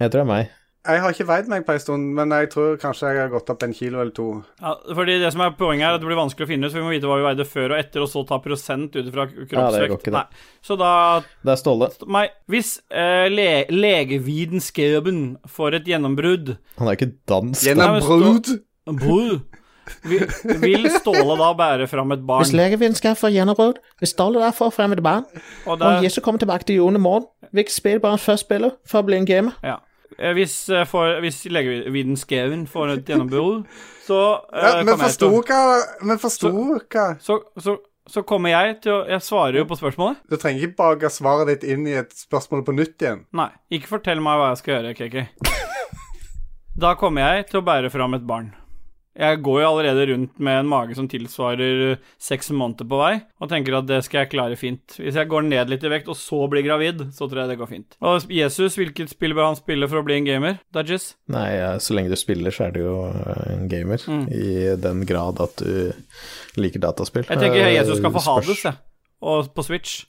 Jeg 0.03 0.11
tror 0.11 0.23
det 0.23 0.25
er 0.25 0.33
meg. 0.33 0.55
Jeg 0.85 1.01
har 1.01 1.15
ikke 1.15 1.25
veid 1.25 1.47
meg 1.49 1.63
på 1.65 1.73
en 1.73 1.81
stund, 1.81 2.11
men 2.13 2.33
jeg 2.37 2.51
tror 2.53 2.75
kanskje 2.81 3.09
jeg 3.15 3.23
har 3.23 3.31
gått 3.33 3.49
opp 3.55 3.63
en 3.65 3.73
kilo 3.73 4.03
eller 4.03 4.13
to. 4.13 4.27
Ja, 4.61 4.75
fordi 4.99 5.15
det 5.23 5.31
som 5.33 5.41
er 5.41 5.55
Poenget 5.57 5.87
er 5.87 5.97
at 5.97 6.03
det 6.03 6.09
blir 6.11 6.19
vanskelig 6.19 6.45
å 6.45 6.51
finne 6.51 6.69
ut, 6.69 6.75
for 6.75 6.83
vi 6.83 6.85
må 6.85 6.93
vite 6.93 7.09
hva 7.09 7.17
vi 7.23 7.25
veide 7.25 7.47
før 7.49 7.73
og 7.73 7.79
etter, 7.79 8.05
og 8.05 8.11
så 8.13 8.25
ta 8.29 8.37
prosent 8.45 8.99
ut 8.99 9.09
fra 9.15 9.25
kroppsvekt. 9.33 10.11
Ja. 10.13 10.27
Så 10.65 10.77
da 10.77 10.93
Det 11.25 11.55
er 11.55 11.61
Ståle. 11.63 11.89
Nei, 12.13 12.27
Hvis 12.53 12.75
eh, 12.93 13.31
le 13.33 13.49
legevitenskapen 13.73 15.25
får 15.49 15.81
et 15.81 15.89
gjennombrudd 15.89 16.57
Han 16.81 16.91
er 16.91 16.99
ikke 16.99 17.13
dansk. 17.33 17.65
Gjennombrudd? 17.71 18.53
Nei, 18.53 18.93
men 18.93 19.01
brud. 19.01 19.45
Brud. 19.45 19.61
Vil, 20.61 20.89
Ståle 20.99 21.37
da 21.41 21.51
bære 21.57 21.89
fram 21.89 22.13
et 22.13 22.23
barn? 22.29 22.45
Hvis 22.45 22.55
legevitenskap 22.57 23.19
får 23.21 23.33
gjennombrudd, 23.35 23.81
vil 24.01 24.11
Ståle 24.13 24.41
der 24.45 24.53
får 24.57 24.73
frem 24.77 24.93
et 24.97 25.03
barn, 25.05 25.25
Og 25.65 25.75
og 25.75 25.81
det, 25.81 25.97
Jesus 26.07 26.25
kommer 26.25 26.41
tilbake 26.41 26.65
til 26.69 26.77
jorden 26.81 27.01
i 27.01 27.05
morgen, 27.05 27.27
hvilket 27.53 27.73
spill 27.73 28.01
bør 28.01 28.17
han 28.17 28.23
først 28.23 28.47
spille 28.47 28.73
for 28.89 29.01
å 29.01 29.09
bli 29.09 29.21
en 29.21 29.29
gamer? 29.29 29.57
ja. 29.65 29.81
Eh, 30.19 30.33
Hvis, 30.37 30.53
får- 30.91 31.19
hvis 31.25 31.41
legevitenskapen 31.51 32.67
får 32.71 32.93
et 32.99 33.09
gjennombrudd, 33.11 33.65
så 34.07 34.19
eh, 34.53 34.63
Ja, 34.69 34.85
men 34.87 35.01
forsto 35.01 35.31
hva 35.33 35.61
Men 36.07 36.21
forsto 36.23 36.53
hva 36.55 37.07
så, 37.21 37.41
så, 37.59 37.77
så 38.07 38.23
kommer 38.23 38.53
jeg 38.53 38.77
til 38.85 38.93
å 38.93 38.99
Jeg 39.11 39.25
svarer 39.27 39.59
jo 39.63 39.65
på 39.71 39.79
spørsmålet. 39.81 40.21
Du 40.31 40.37
trenger 40.37 40.69
ikke 40.69 40.77
bake 40.83 41.11
svaret 41.11 41.51
ditt 41.55 41.65
inn 41.75 41.87
i 41.91 41.97
et 41.99 42.13
spørsmål 42.15 42.63
på 42.69 42.77
nytt 42.77 43.01
igjen. 43.03 43.25
Nei, 43.35 43.49
ikke 43.75 43.95
fortell 43.97 44.21
meg 44.23 44.39
hva 44.39 44.53
jeg 44.53 44.63
skal 44.63 44.77
gjøre, 44.79 44.95
KK. 45.01 45.25
Da 46.85 46.95
kommer 46.99 47.23
jeg 47.37 47.47
til 47.53 47.61
å 47.61 47.67
bære 47.67 47.91
fram 47.95 48.17
et 48.17 48.25
barn. 48.27 48.49
Jeg 49.15 49.43
går 49.47 49.61
jo 49.63 49.67
allerede 49.69 50.07
rundt 50.11 50.39
med 50.43 50.61
en 50.61 50.71
mage 50.71 50.97
som 50.99 51.07
tilsvarer 51.11 51.97
seks 52.19 52.51
måneder 52.51 52.89
på 52.91 52.99
vei, 52.99 53.13
og 53.39 53.51
tenker 53.53 53.77
at 53.79 53.87
det 53.87 54.01
skal 54.07 54.25
jeg 54.25 54.33
klare 54.33 54.59
fint. 54.59 54.97
Hvis 54.99 55.19
jeg 55.21 55.31
går 55.31 55.47
ned 55.47 55.71
litt 55.71 55.87
i 55.87 55.93
vekt 55.93 56.11
og 56.11 56.19
så 56.19 56.41
blir 56.51 56.65
gravid, 56.67 57.05
så 57.15 57.29
tror 57.29 57.45
jeg 57.45 57.53
det 57.53 57.59
går 57.61 57.71
fint. 57.71 57.99
Og 58.03 58.27
Jesus, 58.35 58.79
hvilket 58.81 59.13
spill 59.15 59.37
bør 59.39 59.53
han 59.53 59.61
spille 59.61 59.89
for 59.91 60.03
å 60.03 60.07
bli 60.07 60.19
en 60.19 60.27
gamer? 60.29 60.59
Dudges? 60.75 61.13
Nei, 61.31 61.49
så 61.79 61.95
lenge 61.95 62.11
du 62.11 62.19
spiller, 62.19 62.55
så 62.55 62.69
er 62.69 62.75
du 62.75 62.83
jo 62.83 62.97
eh, 63.13 63.45
en 63.55 63.69
gamer. 63.71 64.03
Mm. 64.11 64.27
I 64.35 64.51
den 64.83 65.05
grad 65.09 65.41
at 65.45 65.63
du 65.63 66.61
liker 66.61 66.83
dataspill. 66.83 67.27
Jeg 67.31 67.39
tenker 67.41 67.63
Eh, 67.65 67.75
Jesus 67.79 67.99
skal 68.03 68.13
få 68.13 68.25
Hades, 68.27 68.65
jeg. 68.65 68.75
Og 69.25 69.49
på 69.55 69.63
Switch. 69.65 70.05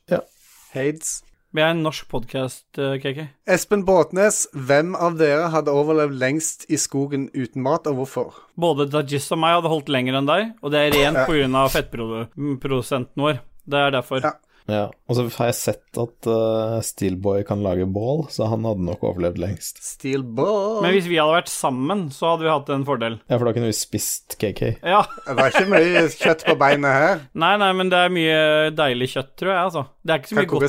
Hades. 0.73 1.21
Vi 1.55 1.61
er 1.63 1.69
en 1.71 1.85
norsk 1.85 2.09
podkast, 2.11 2.65
KK. 2.75 3.21
Espen 3.47 3.85
Båtnes, 3.87 4.41
hvem 4.51 4.89
av 4.99 5.13
dere 5.15 5.45
hadde 5.53 5.71
overlevd 5.71 6.17
lengst 6.19 6.65
i 6.67 6.75
skogen 6.75 7.29
uten 7.31 7.63
mat, 7.63 7.87
og 7.87 8.01
hvorfor? 8.01 8.41
Både 8.59 8.89
Dajis 8.91 9.29
og 9.31 9.39
meg 9.39 9.55
hadde 9.55 9.71
holdt 9.71 9.91
lenger 9.95 10.17
enn 10.19 10.27
deg, 10.27 10.49
og 10.59 10.73
det 10.73 10.81
er 10.81 10.97
rent 10.97 11.21
grunn 11.29 11.55
av 11.55 11.71
fettprosenten 11.71 13.23
vår. 13.23 13.39
Det 13.71 13.79
er 13.85 13.95
derfor. 13.95 14.19
Ja. 14.27 14.33
Ja, 14.65 14.87
og 15.05 15.13
så 15.13 15.27
har 15.37 15.49
jeg 15.51 15.55
sett 15.59 15.97
at 16.01 16.25
uh, 16.25 16.79
Steelboy 16.81 17.43
kan 17.45 17.59
lage 17.61 17.85
bål, 17.85 18.23
så 18.33 18.47
han 18.49 18.63
hadde 18.65 18.81
nok 18.87 19.03
overlevd 19.05 19.37
lengst. 19.37 19.77
Steelboy 19.85 20.79
Men 20.81 20.95
hvis 20.95 21.05
vi 21.05 21.19
hadde 21.21 21.35
vært 21.35 21.51
sammen, 21.53 22.07
så 22.15 22.31
hadde 22.31 22.47
vi 22.47 22.49
hatt 22.49 22.71
en 22.73 22.85
fordel. 22.87 23.19
Ja, 23.29 23.37
for 23.37 23.45
da 23.45 23.53
kunne 23.53 23.69
vi 23.69 23.75
spist 23.77 24.37
KK. 24.41 24.63
Ja. 24.81 25.03
Det 25.27 25.35
var 25.37 25.51
ikke 25.53 25.67
mye 25.69 26.01
kjøtt 26.15 26.45
på 26.47 26.55
beinet 26.57 26.97
her. 26.97 27.21
Nei, 27.45 27.51
nei, 27.61 27.69
men 27.77 27.91
det 27.93 27.99
er 28.07 28.15
mye 28.15 28.39
deilig 28.79 29.11
kjøtt, 29.13 29.29
tror 29.37 29.53
jeg, 29.53 29.59
altså. 29.67 29.83
Det 30.01 30.15
er 30.15 30.23
ikke 30.23 30.31
så 30.33 30.37
mye 30.39 30.49
godt. 30.55 30.65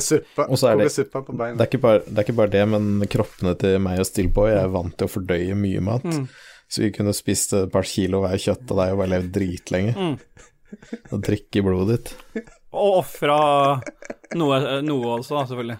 Og 0.47 0.57
så 0.61 0.69
er 0.69 0.77
det- 0.83 0.85
Det 1.57 1.65
er, 1.65 1.71
ikke 1.71 1.81
bare, 1.87 2.03
det 2.05 2.17
er 2.21 2.27
ikke 2.27 2.37
bare 2.43 2.53
det, 2.53 2.65
men 2.75 3.07
kroppene 3.17 3.55
til 3.57 3.79
meg 3.79 4.03
og 4.03 4.05
Steelboy 4.11 4.51
er 4.59 4.69
vant 4.77 4.93
til 4.97 5.07
å 5.09 5.13
fordøye 5.15 5.57
mye 5.57 5.81
mat. 5.81 6.05
Mm. 6.05 6.27
Så 6.69 6.83
vi 6.83 6.91
kunne 6.91 7.13
spist 7.17 7.53
et 7.57 7.71
par 7.71 7.81
kilo 7.87 8.21
hver 8.21 8.37
kjøtt 8.37 8.69
av 8.75 8.77
deg 8.83 8.93
og 8.93 9.01
bare 9.01 9.13
levd 9.15 9.33
dritlenge. 9.39 9.95
Mm. 9.97 10.15
Og 11.15 11.21
drikke 11.23 11.63
blodet 11.63 11.97
ditt. 12.03 12.47
Og 12.75 12.97
ofra 12.99 13.37
noe, 14.35 14.59
noe 14.83 15.13
også, 15.19 15.37
da, 15.37 15.45
selvfølgelig. 15.47 15.77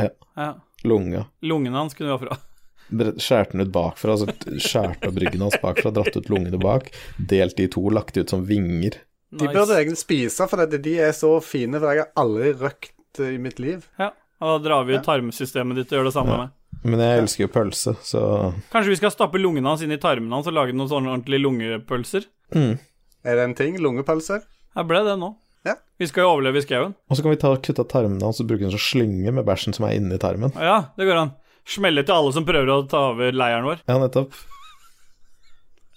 Ja. 0.00 0.08
Ja. 0.38 0.50
Lunga. 0.86 1.24
Lungene 1.46 1.76
hans 1.82 1.94
kunne 1.94 2.10
vi 2.12 2.16
ofra. 2.20 2.38
Skjærte 3.22 3.54
den 3.56 3.64
ut 3.66 3.72
bakfra, 3.72 4.14
altså 4.16 4.58
skjærte 4.60 5.08
av 5.08 5.14
bryggen 5.16 5.40
hans 5.44 5.56
bakfra, 5.62 5.92
dratt 5.94 6.16
ut 6.18 6.28
lungene 6.32 6.58
bak, 6.60 6.90
delt 7.16 7.56
de 7.56 7.64
i 7.66 7.70
to, 7.72 7.84
lagt 7.94 8.14
de 8.16 8.24
ut 8.26 8.32
som 8.34 8.42
vinger. 8.48 8.98
De 9.32 9.46
burde 9.48 9.78
egentlig 9.78 10.02
spise, 10.02 10.44
for 10.50 10.60
det, 10.68 10.82
de 10.84 10.98
er 11.00 11.14
så 11.16 11.30
fine, 11.40 11.78
for 11.80 11.88
jeg 11.94 12.02
har 12.04 12.10
aldri 12.20 12.50
røkt 12.60 13.20
eh, 13.22 13.30
i 13.36 13.38
mitt 13.40 13.62
liv. 13.62 13.86
Ja. 14.00 14.10
Og 14.42 14.50
da 14.58 14.58
drar 14.66 14.84
vi 14.88 14.98
ut 14.98 15.06
tarmsystemet 15.06 15.78
ditt 15.78 15.92
og 15.94 16.00
gjør 16.02 16.08
det 16.10 16.14
samme 16.18 16.34
Ja. 16.36 16.40
med. 16.44 16.58
Men 16.82 16.98
jeg 17.04 17.18
elsker 17.22 17.44
jo 17.44 17.50
pølse, 17.52 17.92
så 18.02 18.20
Kanskje 18.72 18.90
vi 18.90 18.96
skal 18.98 19.12
stappe 19.14 19.38
lungene 19.38 19.68
hans 19.70 19.84
inn 19.86 19.92
i 19.94 20.00
tarmene 20.02 20.34
hans 20.34 20.48
og 20.50 20.56
lage 20.56 20.74
noen 20.74 20.90
sånne 20.90 21.12
ordentlige 21.14 21.44
lungepølser? 21.44 22.26
mm. 22.56 22.72
Er 23.22 23.36
det 23.38 23.44
en 23.46 23.54
ting? 23.54 23.76
Lungepølser? 23.78 24.42
Jeg 24.74 24.88
ble 24.90 25.02
det 25.06 25.14
nå. 25.20 25.28
Ja. 25.68 25.76
Vi 25.98 26.08
skal 26.10 26.26
jo 26.26 26.32
overleve 26.34 26.58
i 26.58 26.64
skauen. 26.64 26.96
Og 27.08 27.16
så 27.16 27.24
kan 27.24 27.34
vi 27.34 27.40
ta 27.42 27.52
kutte 27.54 27.84
av 27.84 27.90
tarmene 27.92 28.26
hans 28.26 28.40
og 28.42 28.48
bruke 28.50 28.64
den 28.64 28.74
som 28.74 28.82
slynge 28.82 29.34
med 29.34 29.46
bæsjen 29.46 29.76
som 29.76 29.86
er 29.86 29.94
inni 29.98 30.18
tarmen. 30.22 30.54
Ja, 30.58 30.94
det 30.98 31.06
går 31.08 31.20
an. 31.20 31.36
Smelle 31.68 32.02
til 32.02 32.16
alle 32.16 32.32
som 32.34 32.46
prøver 32.48 32.72
å 32.74 32.82
ta 32.90 33.04
over 33.12 33.36
leiren 33.36 33.68
vår. 33.68 33.84
Ja, 33.86 33.98
nettopp. 34.02 34.34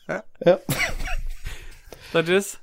Ja. 0.05 0.21
ja. 0.45 0.59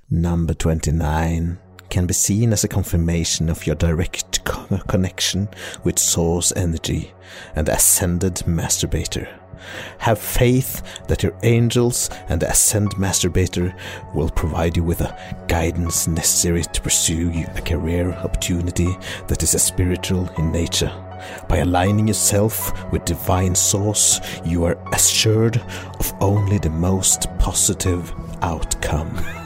Number 0.08 0.54
29 0.54 1.58
can 1.90 2.06
be 2.06 2.14
seen 2.14 2.52
as 2.54 2.64
a 2.64 2.68
confirmation 2.68 3.50
of 3.50 3.66
your 3.66 3.76
direct 3.76 4.44
connection 4.88 5.48
with 5.84 5.98
source 5.98 6.52
energy 6.56 7.12
and 7.54 7.66
the 7.66 7.74
ascended 7.74 8.36
masturbator. 8.46 9.41
Have 9.98 10.18
faith 10.18 10.82
that 11.08 11.22
your 11.22 11.34
angels 11.42 12.10
and 12.28 12.40
the 12.40 12.50
ascended 12.50 12.98
masturbator 12.98 13.74
will 14.14 14.30
provide 14.30 14.76
you 14.76 14.84
with 14.84 14.98
the 14.98 15.16
guidance 15.48 16.06
necessary 16.06 16.62
to 16.62 16.80
pursue 16.80 17.30
a 17.54 17.60
career 17.60 18.12
opportunity 18.12 18.96
that 19.28 19.42
is 19.42 19.54
a 19.54 19.58
spiritual 19.58 20.28
in 20.38 20.50
nature. 20.52 20.92
By 21.48 21.58
aligning 21.58 22.08
yourself 22.08 22.90
with 22.92 23.04
divine 23.04 23.54
source, 23.54 24.20
you 24.44 24.64
are 24.64 24.78
assured 24.92 25.58
of 26.00 26.12
only 26.20 26.58
the 26.58 26.70
most 26.70 27.26
positive 27.38 28.12
outcome. 28.42 29.24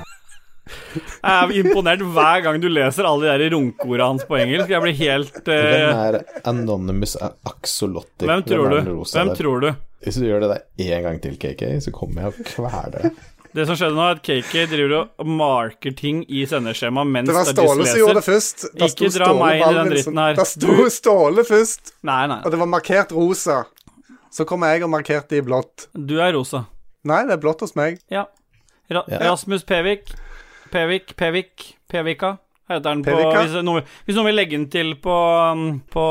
Jeg 0.96 1.36
er 1.36 1.54
imponert 1.60 2.02
hver 2.16 2.42
gang 2.46 2.60
du 2.62 2.68
leser 2.72 3.08
alle 3.08 3.26
de 3.26 3.32
der 3.44 3.54
runkeorda 3.56 4.08
hans 4.10 4.26
på 4.28 4.38
engelsk. 4.40 4.70
Jeg 4.72 4.82
blir 4.84 4.96
helt 5.00 5.38
Hvem 5.46 5.54
eh, 5.54 6.02
er 6.08 6.18
Anonymous 6.48 7.16
Axolotti? 7.20 8.26
Hvem 8.28 8.44
tror 8.48 8.74
du? 8.74 8.80
Hvem 9.04 9.32
tror 9.38 9.64
du? 9.64 9.70
Hvis 10.04 10.18
du 10.20 10.26
gjør 10.28 10.44
det 10.44 10.50
der 10.52 10.92
en 10.98 11.08
gang 11.08 11.22
til, 11.24 11.38
KK, 11.40 11.64
så 11.82 11.92
kommer 11.94 12.26
jeg 12.26 12.34
og 12.34 12.50
kveler 12.52 12.92
deg. 12.94 13.24
Det 13.56 13.64
som 13.64 13.78
skjedde 13.78 13.96
nå, 13.96 14.02
er 14.04 14.18
at 14.18 14.24
KK 14.26 14.66
driver 14.68 14.94
og 15.00 15.28
marker 15.32 15.94
ting 15.96 16.18
i 16.28 16.42
sendeskjemaet 16.48 17.08
mens 17.08 17.30
Det 17.30 17.36
var 17.38 17.48
Ståle 17.48 17.86
som 17.88 18.00
gjorde 18.02 18.18
det 18.18 18.24
først. 18.26 18.66
Da 18.76 18.88
Ikke 18.90 19.08
dra 19.14 19.30
Ståle 19.30 19.38
meg 19.40 19.62
inn 19.62 19.70
i 19.70 19.78
den 19.78 19.92
dritten 19.94 20.20
her. 20.20 20.36
Da 20.36 20.44
sto 20.50 20.74
Ståle 20.92 21.44
først, 21.48 21.94
Nei, 22.04 22.20
nei. 22.28 22.42
og 22.44 22.52
det 22.52 22.60
var 22.60 22.68
markert 22.68 23.14
rosa. 23.16 23.62
Så 24.36 24.44
kom 24.44 24.66
jeg 24.68 24.84
og 24.84 24.92
markerte 24.92 25.32
det 25.32 25.40
i 25.40 25.46
blått. 25.46 25.86
Du 25.96 26.18
er 26.20 26.34
rosa. 26.36 26.66
Nei, 27.08 27.22
det 27.24 27.38
er 27.38 27.40
blått 27.40 27.64
hos 27.64 27.72
meg. 27.78 27.96
Ja. 28.12 28.26
Ra 28.92 29.06
Ja. 29.08 29.22
Rasmus 29.30 29.64
Pevik. 29.64 30.12
Pevik, 30.72 31.16
Pevik, 31.16 31.70
Pevika 31.90 32.36
heter 32.70 32.96
den 32.96 33.02
på 33.06 33.14
hvis 33.14 33.54
noen, 33.64 33.86
hvis 34.06 34.16
noen 34.18 34.28
vil 34.30 34.38
legge 34.38 34.56
den 34.56 34.66
til 34.72 34.94
på, 35.02 35.14
um, 35.54 35.66
på 35.92 36.06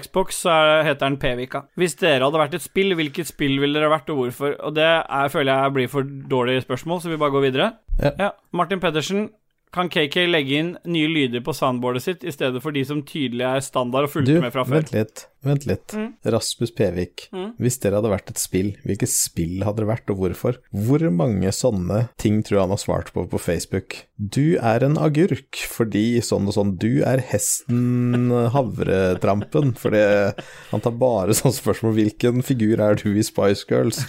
Xbox, 0.00 0.42
så 0.44 0.54
er, 0.54 0.84
heter 0.88 1.04
den 1.04 1.18
Pevika. 1.20 1.64
Hvis 1.78 1.98
dere 2.00 2.24
hadde 2.24 2.40
vært 2.40 2.56
et 2.56 2.64
spill, 2.64 2.94
hvilket 2.98 3.28
spill 3.28 3.58
ville 3.60 3.76
dere 3.76 3.92
vært, 3.92 4.08
og 4.12 4.22
hvorfor? 4.22 4.56
Og 4.64 4.76
det 4.78 4.86
er, 4.88 5.32
føler 5.32 5.52
jeg 5.52 5.76
blir 5.76 5.92
for 5.92 6.08
dårlige 6.30 6.64
spørsmål, 6.64 7.02
så 7.02 7.12
vi 7.12 7.20
bare 7.20 7.36
går 7.36 7.46
videre. 7.50 7.70
Ja. 7.98 8.32
Martin 8.56 8.80
Pettersen. 8.80 9.28
Kan 9.74 9.90
KK 9.92 10.22
legge 10.30 10.60
inn 10.62 10.74
nye 10.88 11.08
lyder 11.12 11.42
på 11.44 11.54
soundboardet 11.56 12.04
sitt 12.04 12.24
i 12.24 12.32
stedet 12.34 12.62
for 12.64 12.74
de 12.74 12.84
som 12.88 13.02
tydelig 13.06 13.44
er 13.48 13.64
standard 13.64 14.08
og 14.08 14.14
fulgte 14.14 14.40
med 14.42 14.54
fra 14.54 14.64
før? 14.64 14.80
vent 14.80 14.94
litt. 14.94 15.26
Vent 15.46 15.66
litt. 15.70 15.92
Mm. 15.94 16.08
Rasmus 16.34 16.72
Pevik. 16.74 17.28
Mm. 17.30 17.52
Hvis 17.62 17.76
dere 17.78 18.00
hadde 18.00 18.10
vært 18.10 18.32
et 18.32 18.40
spill, 18.42 18.72
hvilket 18.82 19.12
spill 19.12 19.62
hadde 19.62 19.84
det 19.84 19.90
vært, 19.90 20.10
og 20.10 20.18
hvorfor? 20.18 20.58
Hvor 20.74 21.04
mange 21.14 21.52
sånne 21.54 22.08
ting 22.18 22.40
tror 22.42 22.56
jeg 22.58 22.64
han 22.64 22.74
har 22.74 22.82
svart 22.82 23.12
på 23.14 23.22
på 23.30 23.38
Facebook? 23.38 24.00
Du 24.18 24.58
er 24.58 24.82
en 24.82 24.98
agurk 24.98 25.60
fordi 25.70 26.18
sånn 26.26 26.48
og 26.50 26.56
sånn. 26.56 26.74
Du 26.82 27.04
er 27.06 27.22
hesten 27.30 28.32
havretrampen. 28.56 29.76
Fordi 29.78 30.02
han 30.72 30.82
tar 30.84 30.96
bare 30.98 31.36
sånne 31.38 31.54
spørsmål. 31.60 31.94
Hvilken 32.00 32.42
figur 32.46 32.82
er 32.82 32.98
du 32.98 33.12
i 33.14 33.26
Spice 33.26 33.68
Girls? 33.70 34.02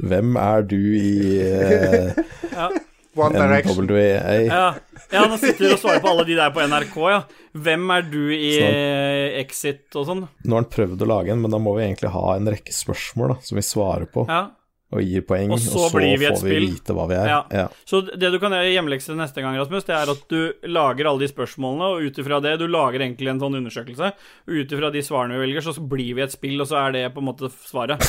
Hvem 0.00 0.38
er 0.40 0.64
du 0.70 0.78
i 0.96 1.40
eh, 1.44 2.16
Ja. 2.56 2.70
One 3.18 3.34
Direction. 3.34 3.84
NWA? 3.88 4.36
Ja. 4.46 4.74
ja, 5.10 5.24
han 5.26 5.38
sitter 5.42 5.72
og 5.74 5.80
svarer 5.82 5.98
på 6.04 6.12
alle 6.12 6.24
de 6.28 6.36
der 6.38 6.52
på 6.54 6.62
NRK, 6.62 6.96
ja. 7.10 7.20
Hvem 7.58 7.90
er 7.96 8.02
du 8.06 8.20
i 8.36 8.52
Sånn. 8.54 8.78
eh, 8.78 9.40
Exit 9.42 9.96
og 9.98 10.06
sånn? 10.06 10.22
Nå 10.46 10.54
har 10.54 10.62
han 10.62 10.70
prøvd 10.70 11.02
å 11.02 11.10
lage 11.10 11.34
en, 11.34 11.42
men 11.42 11.50
da 11.50 11.58
må 11.58 11.74
vi 11.78 11.88
egentlig 11.88 12.12
ha 12.14 12.36
en 12.36 12.46
rekke 12.54 12.70
spørsmål 12.76 13.34
da, 13.34 13.38
som 13.42 13.58
vi 13.58 13.66
svarer 13.66 14.06
på. 14.14 14.28
Ja. 14.30 14.48
og 14.90 15.04
gir 15.06 15.22
poeng, 15.22 15.52
Og 15.54 15.60
så 15.62 15.84
blir 15.94 16.16
vi 16.18 16.26
et 16.26 16.32
får 16.34 16.42
vi 16.42 16.50
spill. 16.50 16.64
vite 16.72 16.94
hva 16.96 17.04
vi 17.06 17.14
er. 17.14 17.28
Ja. 17.30 17.40
Ja. 17.54 17.66
Så 17.86 18.00
det 18.10 18.30
du 18.34 18.40
kan 18.42 18.50
gjøre 18.50 18.72
i 18.72 18.74
hjemmelekse 18.74 19.14
neste 19.14 19.38
gang, 19.42 19.54
Rasmus, 19.54 19.84
det 19.86 19.94
er 19.94 20.10
at 20.10 20.24
du 20.32 20.40
lager 20.66 21.06
alle 21.06 21.22
de 21.22 21.28
spørsmålene, 21.30 21.90
og 21.94 22.02
ut 22.10 22.18
ifra 22.18 22.40
det 22.42 22.56
Du 22.58 22.66
lager 22.66 22.98
egentlig 23.04 23.30
en 23.30 23.38
sånn 23.38 23.54
undersøkelse, 23.60 24.08
og 24.48 24.50
ut 24.50 24.72
ifra 24.74 24.90
de 24.90 25.02
svarene 25.06 25.38
vi 25.38 25.44
velger, 25.46 25.62
så 25.62 25.78
blir 25.78 26.14
vi 26.18 26.22
et 26.26 26.34
spill, 26.34 26.58
og 26.60 26.66
så 26.66 26.80
er 26.88 26.92
det 26.98 27.04
på 27.14 27.22
en 27.22 27.28
måte 27.30 27.50
svaret. 27.70 28.02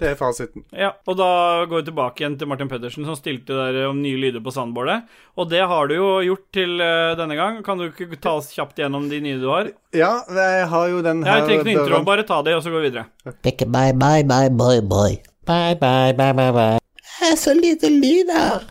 Det 0.00 0.08
er 0.14 0.16
fasiten. 0.16 0.64
Ja, 0.72 0.94
og 1.06 1.16
da 1.20 1.28
går 1.68 1.82
vi 1.82 1.86
tilbake 1.90 2.22
igjen 2.22 2.38
til 2.40 2.48
Martin 2.48 2.70
Pedersen, 2.70 3.04
som 3.04 3.16
stilte 3.18 3.52
der 3.58 3.82
om 3.90 3.98
nye 4.00 4.16
lyder 4.20 4.40
på 4.44 4.52
sandbordet. 4.54 5.02
Og 5.36 5.50
det 5.50 5.60
har 5.68 5.90
du 5.90 5.94
jo 5.98 6.08
gjort 6.24 6.46
til 6.56 6.80
eh, 6.80 7.12
denne 7.20 7.36
gang. 7.36 7.60
Kan 7.66 7.80
du 7.80 7.88
ikke 7.90 8.16
ta 8.20 8.38
oss 8.40 8.48
kjapt 8.56 8.80
gjennom 8.80 9.10
de 9.12 9.20
nye 9.24 9.38
du 9.42 9.48
har? 9.52 9.68
Ja, 9.96 10.12
jeg 10.32 10.66
har 10.72 10.88
jo 10.92 11.02
den 11.04 11.20
Jeg 11.26 11.32
her 11.32 11.44
trenger 11.46 11.60
ikke 11.66 11.76
noe 11.76 11.86
intro, 11.86 12.02
bare 12.08 12.24
ta 12.28 12.40
det, 12.46 12.56
og 12.56 12.64
så 12.64 12.72
går 12.72 12.86
vi 12.86 12.90
videre. 12.90 13.06
Bye, 13.44 13.92
bye, 13.92 14.24
bye, 14.24 14.50
bye, 14.50 14.80
bye. 14.80 15.18
Bye, 15.50 15.76
bye, 15.80 16.14
bye, 16.16 16.32
bye, 16.36 16.52
bye. 16.56 16.78
Det 17.20 17.34
er 17.34 17.36
så 17.36 17.52
lite 17.52 17.90
lyd 17.92 18.32
her. 18.32 18.68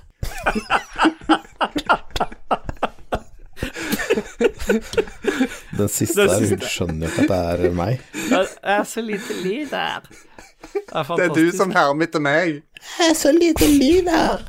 Den 5.77 5.89
siste 5.89 6.25
Den 6.25 6.39
siste. 6.39 6.55
hun 6.55 6.65
skjønner 6.65 7.07
jo 7.07 7.11
ikke 7.13 7.25
at 7.25 7.59
det 7.59 7.69
er 7.69 7.77
meg. 7.77 8.01
Det 8.29 8.41
er 8.75 8.83
så 8.89 9.03
lite 9.05 9.37
lyd 9.43 9.75
her. 9.75 10.09
Det 10.61 10.83
er 10.91 11.15
Det 11.15 11.25
er 11.25 11.33
du 11.35 11.51
som 11.55 11.71
hermer 11.71 12.07
etter 12.07 12.23
meg. 12.23 12.61
Det 12.97 13.09
er 13.09 13.15
så 13.17 13.31
lite 13.35 13.67
lyd 13.67 14.09
her. 14.09 14.43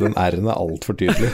Den 0.00 0.14
R-en 0.16 0.48
er 0.48 0.56
altfor 0.56 0.96
tydelig. 0.98 1.30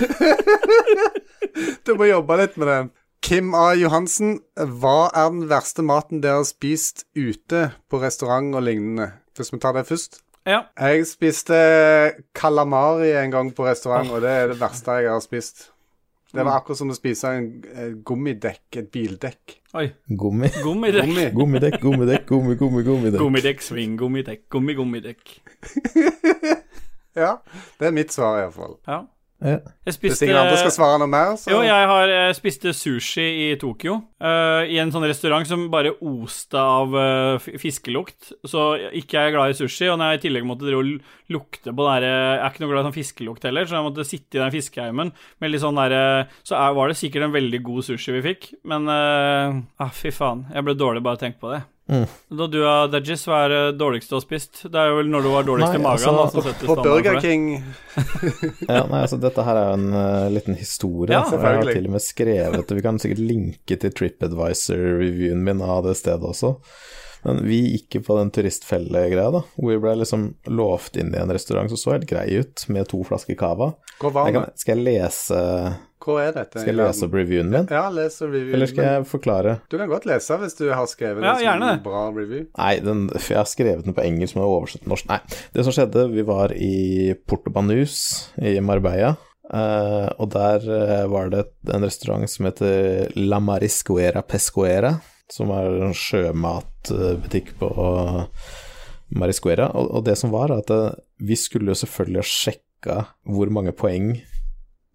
Du 1.86 1.94
må 1.96 2.08
jobbe 2.08 2.36
litt 2.40 2.56
med 2.60 2.68
den. 2.68 2.88
Kim 3.26 3.54
A. 3.58 3.72
Johansen, 3.74 4.40
hva 4.54 5.08
er 5.10 5.30
den 5.32 5.46
verste 5.50 5.82
maten 5.86 6.20
dere 6.22 6.42
har 6.42 6.46
spist 6.48 7.06
ute 7.16 7.70
på 7.90 8.00
restaurant 8.02 8.54
og 8.54 8.62
lignende? 8.66 9.10
Hvis 9.36 9.52
vi 9.52 9.58
tar 9.62 9.74
det 9.76 9.86
først. 9.88 10.20
Ja. 10.46 10.60
Jeg 10.78 11.08
spiste 11.10 11.56
calamari 12.38 13.10
en 13.18 13.32
gang 13.34 13.48
på 13.54 13.66
restaurant, 13.66 14.12
og 14.14 14.22
det 14.22 14.30
er 14.30 14.52
det 14.52 14.60
verste 14.60 15.00
jeg 15.02 15.10
har 15.10 15.24
spist. 15.24 15.70
Det 16.36 16.44
var 16.46 16.60
akkurat 16.60 16.78
som 16.78 16.92
å 16.92 16.96
spise 16.96 17.32
en, 17.38 17.48
et 17.72 17.96
gummidekk, 18.06 18.64
et 18.82 18.90
bildekk. 18.92 19.56
Oi. 19.76 19.86
Gummi. 20.08 20.50
Gummidekk. 20.62 21.08
Gummi. 21.08 21.26
Gummidekk, 21.36 21.80
gummidekk, 21.82 22.26
gummi, 22.28 22.56
gummi, 22.60 22.84
gummidekk. 22.86 23.20
Gummidekk, 23.22 23.64
sving, 23.64 23.96
gummidekk, 24.00 24.46
gummi, 24.52 24.76
gummidekk. 24.78 25.36
Ja, 27.16 27.38
det 27.80 27.86
er 27.88 27.94
mitt 27.96 28.12
svar 28.12 28.42
iallfall. 28.42 28.74
Ja. 28.84 28.98
Ja. 29.36 29.58
Jeg 29.60 29.90
Hvis 29.90 29.96
spiste 29.98 30.24
ingen 30.24 30.38
andre 30.40 30.56
skal 30.56 30.72
svare 30.72 31.00
noe 31.02 31.10
mer, 31.12 31.34
så 31.36 31.50
Jo, 31.52 31.58
jeg 31.60 31.88
har 31.90 32.08
jeg 32.08 32.36
spiste 32.38 32.72
sushi 32.72 33.26
i 33.44 33.48
Tokyo. 33.60 33.98
Uh, 34.16 34.64
I 34.64 34.78
en 34.80 34.92
sånn 34.94 35.04
restaurant 35.04 35.44
som 35.48 35.66
bare 35.72 35.92
oste 36.00 36.56
av 36.56 36.96
uh, 36.96 37.48
fiskelukt. 37.60 38.32
Så 38.48 38.64
ikke 38.96 39.20
er 39.20 39.28
jeg 39.28 39.36
glad 39.36 39.52
i 39.52 39.58
sushi. 39.60 39.90
Og 39.92 40.00
når 40.00 40.14
jeg 40.14 40.22
i 40.22 40.24
tillegg 40.24 40.48
måtte 40.48 40.68
dro 40.70 40.80
lukte 40.80 41.74
på 41.74 41.84
det 41.84 41.92
der 41.98 42.08
eh, 42.08 42.32
Jeg 42.36 42.40
er 42.40 42.52
ikke 42.52 42.62
noe 42.64 42.72
glad 42.72 42.80
i 42.80 42.86
sånn 42.88 42.96
fiskelukt 42.96 43.46
heller, 43.48 43.68
så 43.68 43.76
jeg 43.76 43.86
måtte 43.90 44.08
sitte 44.08 44.38
i 44.38 44.42
den 44.42 44.54
fiskeheimen 44.54 45.12
med 45.42 45.50
litt 45.50 45.64
sånn 45.64 45.80
derre 45.80 46.02
Så 46.46 46.54
er, 46.54 46.76
var 46.78 46.88
det 46.88 47.00
sikkert 47.00 47.26
en 47.26 47.34
veldig 47.34 47.60
god 47.66 47.86
sushi 47.90 48.14
vi 48.16 48.26
fikk, 48.30 48.52
men 48.64 48.88
uh, 48.88 49.58
ah, 49.82 49.92
fy 49.92 50.14
faen. 50.14 50.46
Jeg 50.54 50.64
ble 50.64 50.78
dårlig 50.78 51.04
bare 51.04 51.18
av 51.18 51.20
å 51.20 51.26
tenke 51.26 51.42
på 51.42 51.52
det. 51.52 51.64
Mm. 51.86 52.06
Da 52.34 52.46
du 52.50 52.58
er 52.66 52.88
Dajis, 52.90 53.22
hva 53.30 53.44
er 53.44 53.52
det 53.52 53.60
dårligste 53.78 54.10
du 54.10 54.16
har 54.16 54.24
spist? 54.24 54.64
Det 54.66 54.80
er 54.80 54.90
jo 54.90 54.96
vel 54.98 55.10
når 55.12 55.22
du 55.22 55.28
var 55.30 55.46
dårligst 55.46 55.76
Nei, 55.76 55.78
i 55.78 55.84
magen. 55.84 56.18
altså, 56.18 56.42
da, 56.42 56.54
som 56.58 56.70
På 56.72 56.76
Burger. 56.82 57.20
King 57.22 57.44
Ja, 58.66 58.82
nei, 58.90 59.04
altså 59.04 59.20
Dette 59.22 59.44
her 59.46 59.60
er 59.60 59.70
jo 59.70 59.78
en 59.78 59.88
uh, 59.94 60.26
liten 60.34 60.58
historie. 60.58 61.14
Ja, 61.14 61.22
så 61.28 61.38
jeg 61.38 61.62
har 61.62 61.70
til 61.70 61.86
og 61.86 61.94
med 61.94 62.02
skrevet 62.04 62.66
det. 62.66 62.78
Vi 62.80 62.84
kan 62.88 62.98
sikkert 63.02 63.22
linke 63.22 63.78
til 63.82 63.94
TripAdvisor-reviewen 64.00 65.46
min 65.46 65.62
av 65.62 65.84
det 65.86 65.94
stedet 66.00 66.26
også. 66.26 66.56
Men 67.26 67.40
vi 67.46 67.60
gikk 67.72 67.98
jo 67.98 68.02
på 68.06 68.16
den 68.18 68.30
turistfelle-greia, 68.34 69.30
da. 69.34 69.40
Hvor 69.56 69.72
vi 69.72 69.80
ble 69.82 69.96
liksom 70.02 70.28
lovt 70.54 70.98
inn 71.00 71.14
i 71.14 71.18
en 71.22 71.32
restaurant 71.34 71.70
som 71.72 71.80
så 71.80 71.94
helt 71.96 72.06
grei 72.10 72.26
ut, 72.38 72.66
med 72.70 72.86
to 72.90 73.00
flasker 73.06 73.38
cava. 73.38 73.72
Skal 73.98 74.76
jeg 74.76 74.84
lese 74.86 75.40
Hva 76.06 76.20
er 76.22 76.34
dette? 76.36 76.60
Skal 76.62 76.70
jeg 76.70 76.78
lese 76.78 77.06
opp 77.08 77.14
reviewen 77.18 77.48
min? 77.50 77.64
Ja, 77.72 77.88
les 77.90 78.20
reviewen 78.22 78.54
Eller 78.54 78.70
skal 78.70 78.84
jeg 78.86 79.06
forklare? 79.10 79.56
Du 79.66 79.74
kan 79.80 79.90
godt 79.90 80.06
lese 80.06 80.36
hvis 80.38 80.54
du 80.58 80.68
har 80.70 80.86
skrevet 80.90 81.26
Ja, 81.26 81.54
en 81.56 81.64
det. 81.64 81.72
bra 81.82 82.04
review. 82.14 82.44
Nei, 82.54 82.76
den, 82.84 83.08
jeg 83.16 83.38
har 83.40 83.48
skrevet 83.50 83.88
den 83.88 83.96
på 83.96 84.04
engelsk, 84.04 84.36
men 84.36 84.44
jeg 84.44 84.46
har 84.46 84.58
oversatt 84.60 84.84
til 84.84 84.92
norsk. 84.92 85.08
Nei, 85.10 85.18
det 85.56 85.64
som 85.66 85.74
skjedde, 85.74 86.04
vi 86.12 86.26
var 86.28 86.54
i 86.54 86.76
Porto 87.26 87.50
Banus 87.50 87.96
i 88.38 88.54
Marbella. 88.62 89.16
Uh, 89.46 90.10
og 90.18 90.30
der 90.34 90.64
uh, 90.66 91.04
var 91.10 91.30
det 91.30 91.44
en 91.70 91.86
restaurant 91.86 92.30
som 92.30 92.48
heter 92.48 93.12
La 93.18 93.38
Mariscoera 93.42 94.22
Pescoera, 94.26 94.96
som 95.30 95.52
er 95.54 95.68
en 95.86 95.94
sjømatbutikk 95.94 97.52
på 97.60 97.70
Mariscoera. 99.18 99.70
Og, 99.74 99.90
og 99.98 100.06
det 100.06 100.16
som 100.18 100.34
var, 100.34 100.50
er 100.50 100.64
at 100.64 100.72
uh, 100.74 101.02
vi 101.22 101.38
skulle 101.38 101.70
jo 101.70 101.78
selvfølgelig 101.82 102.22
ha 102.22 102.30
sjekka 102.30 102.98
hvor 103.34 103.50
mange 103.54 103.74
poeng 103.74 104.16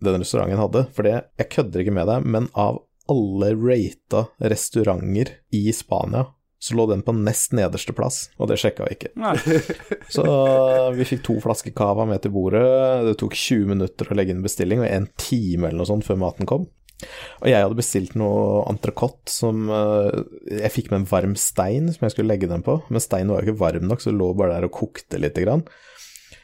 den 0.06 0.24
restauranten 0.24 0.62
hadde. 0.62 0.86
For 0.96 1.08
det, 1.08 1.18
jeg 1.42 1.52
kødder 1.54 1.84
ikke 1.84 1.96
med 1.96 2.10
deg, 2.10 2.28
men 2.38 2.50
av 2.58 2.84
alle 3.12 3.52
rata 3.58 4.28
restauranter 4.52 5.36
i 5.58 5.66
Spania, 5.76 6.28
så 6.62 6.76
lå 6.78 6.86
den 6.92 7.02
på 7.02 7.14
nest 7.18 7.56
nederste 7.58 7.94
plass, 7.98 8.28
og 8.38 8.52
det 8.52 8.60
sjekka 8.62 8.86
vi 8.86 8.94
ikke. 8.94 9.10
Så 10.14 10.26
vi 10.94 11.08
fikk 11.10 11.24
to 11.26 11.40
flasker 11.42 11.74
cava 11.74 12.06
med 12.06 12.22
til 12.22 12.34
bordet, 12.36 12.62
det 13.08 13.16
tok 13.18 13.34
20 13.34 13.72
minutter 13.72 14.12
å 14.12 14.18
legge 14.18 14.36
inn 14.36 14.44
bestilling, 14.46 14.84
og 14.84 14.92
en 14.92 15.10
time 15.18 15.72
eller 15.72 15.82
noe 15.82 15.90
sånt 15.90 16.06
før 16.06 16.22
maten 16.22 16.50
kom. 16.50 16.68
Og 17.42 17.50
jeg 17.50 17.66
hadde 17.66 17.80
bestilt 17.80 18.14
noe 18.20 18.62
entrecôte 18.70 19.32
som 19.34 19.64
eh, 19.74 20.20
Jeg 20.62 20.74
fikk 20.76 20.92
med 20.92 21.00
en 21.00 21.08
varm 21.10 21.32
stein 21.40 21.90
som 21.90 22.06
jeg 22.06 22.14
skulle 22.14 22.30
legge 22.30 22.50
den 22.52 22.62
på, 22.66 22.78
men 22.94 23.02
steinen 23.02 23.34
var 23.34 23.42
jo 23.42 23.50
ikke 23.50 23.64
varm 23.64 23.88
nok, 23.90 24.04
så 24.04 24.12
det 24.12 24.20
lå 24.20 24.30
bare 24.38 24.60
der 24.60 24.70
og 24.70 24.76
kokte 24.78 25.18
lite 25.22 25.42
grann. 25.42 25.66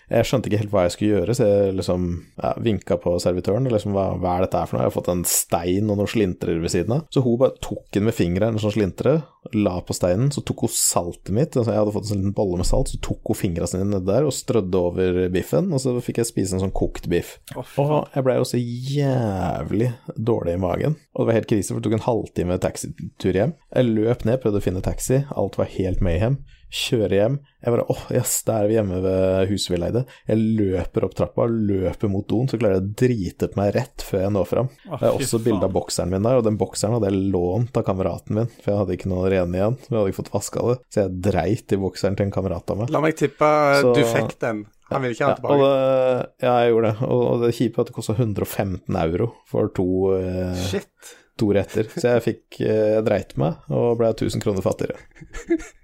Jeg 0.07 0.23
skjønte 0.23 0.47
ikke 0.47 0.59
helt 0.61 0.71
hva 0.71 0.85
jeg 0.85 0.93
skulle 0.93 1.15
gjøre, 1.17 1.33
så 1.35 1.45
jeg 1.47 1.71
liksom 1.81 2.03
ja, 2.39 2.53
vinka 2.63 2.95
på 3.03 3.17
servitøren. 3.19 3.67
Liksom, 3.67 3.91
hva, 3.95 4.05
hva 4.21 4.37
er 4.37 4.45
dette 4.45 4.61
her 4.61 4.69
for 4.69 4.77
noe? 4.77 4.85
Jeg 4.85 4.91
har 4.91 4.95
fått 4.95 5.09
en 5.11 5.23
stein 5.27 5.91
og 5.91 5.99
noen 5.99 6.11
slintrer 6.11 6.61
ved 6.63 6.71
siden 6.71 6.93
av. 6.95 7.01
Så 7.11 7.23
hun 7.25 7.35
bare 7.41 7.59
tok 7.63 7.89
den 7.95 8.07
med 8.07 8.15
fingeren, 8.15 8.55
en 8.55 8.63
sånn 8.63 8.75
slintre, 8.77 9.17
la 9.51 9.75
på 9.83 9.95
steinen. 9.97 10.31
Så 10.31 10.45
tok 10.47 10.63
hun 10.63 10.71
saltet 10.71 11.33
mitt. 11.35 11.57
Altså 11.59 11.75
jeg 11.75 11.81
hadde 11.81 11.95
fått 11.97 12.07
en 12.07 12.11
sånn 12.13 12.23
liten 12.23 12.37
bolle 12.39 12.61
med 12.61 12.69
salt, 12.69 12.93
så 12.93 13.01
tok 13.03 13.33
hun 13.33 13.39
fingra 13.41 13.67
sine 13.67 13.89
nedi 13.89 14.07
der 14.07 14.29
og 14.29 14.35
strødde 14.37 14.79
over 14.79 15.19
biffen. 15.33 15.67
Og 15.75 15.83
så 15.83 15.97
fikk 16.03 16.21
jeg 16.23 16.31
spise 16.31 16.55
en 16.55 16.63
sånn 16.63 16.75
kokt 16.75 17.09
biff. 17.11 17.35
Og 17.57 17.67
jeg 18.15 18.23
blei 18.23 18.39
jo 18.39 18.47
så 18.47 18.61
jævlig 18.63 19.91
dårlig 20.15 20.55
i 20.55 20.63
magen. 20.63 20.95
Og 21.17 21.25
det 21.25 21.31
var 21.33 21.39
helt 21.41 21.51
krise, 21.51 21.73
for 21.73 21.83
det 21.83 21.89
tok 21.89 21.99
en 21.99 22.07
halvtime 22.07 22.61
taxitur 22.63 23.41
hjem. 23.41 23.57
Jeg 23.75 23.91
løp 23.91 24.23
ned, 24.23 24.39
prøvde 24.39 24.63
å 24.63 24.69
finne 24.69 24.85
taxi, 24.85 25.25
alt 25.35 25.59
var 25.59 25.67
helt 25.75 25.99
mayhem. 26.05 26.39
Kjører 26.67 27.13
hjem. 27.15 27.35
Jeg 27.63 27.71
bare 27.73 27.85
åh, 27.93 28.01
yes, 28.11 28.31
der 28.47 28.65
er 28.65 28.67
vi 28.67 28.75
hjemme 28.75 28.97
ved 29.03 29.47
huset 29.53 29.71
vi 29.71 29.77
leide. 29.79 30.01
Jeg 30.27 30.41
løper 30.59 31.05
opp 31.07 31.13
trappa, 31.15 31.45
løper 31.47 32.09
mot 32.11 32.27
doen, 32.27 32.49
så 32.51 32.59
klarer 32.59 32.75
jeg 32.77 32.83
å 32.83 32.95
drite 33.01 33.47
på 33.53 33.59
meg 33.61 33.71
rett 33.77 34.03
før 34.03 34.25
jeg 34.25 34.33
når 34.35 34.49
fram. 34.49 34.69
Det 34.83 34.99
er 34.99 35.15
også 35.15 35.39
bilde 35.45 35.63
av 35.69 35.71
bokseren 35.77 36.11
min 36.11 36.27
der, 36.27 36.39
og 36.41 36.43
den 36.47 36.57
bokseren 36.59 36.97
hadde 36.97 37.11
jeg 37.11 37.29
lånt 37.31 37.79
av 37.79 37.85
kameraten 37.87 38.35
min, 38.41 38.49
for 38.59 38.73
jeg 38.73 38.81
hadde 38.81 38.97
ikke 38.97 39.11
noe 39.13 39.29
rene 39.31 39.61
igjen. 39.61 39.77
Vi 39.87 39.95
hadde 39.95 40.11
ikke 40.11 40.19
fått 40.23 40.33
vaska 40.35 40.65
det, 40.73 40.77
så 40.91 41.05
jeg 41.05 41.15
dreit 41.29 41.71
i 41.77 41.79
bokseren 41.85 42.17
til 42.19 42.27
en 42.27 42.35
kamerat 42.35 42.73
av 42.75 42.81
meg. 42.83 42.91
La 42.91 43.03
meg 43.05 43.15
tippe 43.19 43.47
eh, 43.47 43.79
Så- 43.85 43.93
du 43.95 44.03
fikk 44.11 44.35
den. 44.43 44.65
Han 44.91 45.01
vil 45.03 45.11
ikke 45.15 45.25
ha 45.27 45.33
den 45.35 45.43
Ja, 45.43 45.51
og 45.51 45.59
tilbake. 45.59 45.71
det, 45.71 46.45
ja, 46.47 46.51
jeg 46.63 46.71
gjorde 46.71 46.91
det. 46.91 47.07
Og, 47.07 47.23
og 47.31 47.41
det 47.43 47.53
kjipe 47.57 47.75
er 47.75 47.81
at 47.83 47.89
det 47.89 47.95
kosta 47.97 48.13
115 48.15 48.99
euro 49.01 49.31
for 49.51 49.67
to, 49.75 49.87
eh, 50.19 50.53
Shit. 50.67 51.15
to 51.37 51.49
retter. 51.55 51.89
Så 51.91 52.05
jeg 52.15 52.23
fikk 52.23 52.61
eh, 52.63 52.93
Jeg 52.95 53.03
dreit 53.07 53.35
meg 53.37 53.55
og 53.71 53.97
ble 53.99 54.13
1000 54.13 54.39
kroner 54.43 54.63
fattigere. 54.63 54.95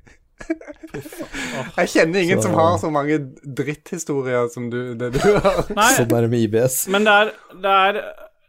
Jeg 1.77 1.89
kjenner 1.93 2.21
ingen 2.23 2.41
Så- 2.41 2.47
som 2.49 2.53
har 2.59 2.77
så 2.81 2.91
mange 2.93 3.17
dritthistorier 3.43 4.49
som 4.53 4.69
du, 4.69 4.93
det 4.99 5.11
du 5.15 5.19
har. 5.39 5.63
Nei, 5.75 5.89
Sånn 5.97 6.11
er 6.17 6.27
det 6.27 6.29
med 6.33 6.45
IBS. 6.47 6.83
Men 6.93 7.03
det 7.07 7.13
er, 7.21 7.31
det 7.63 7.73
er 7.87 8.01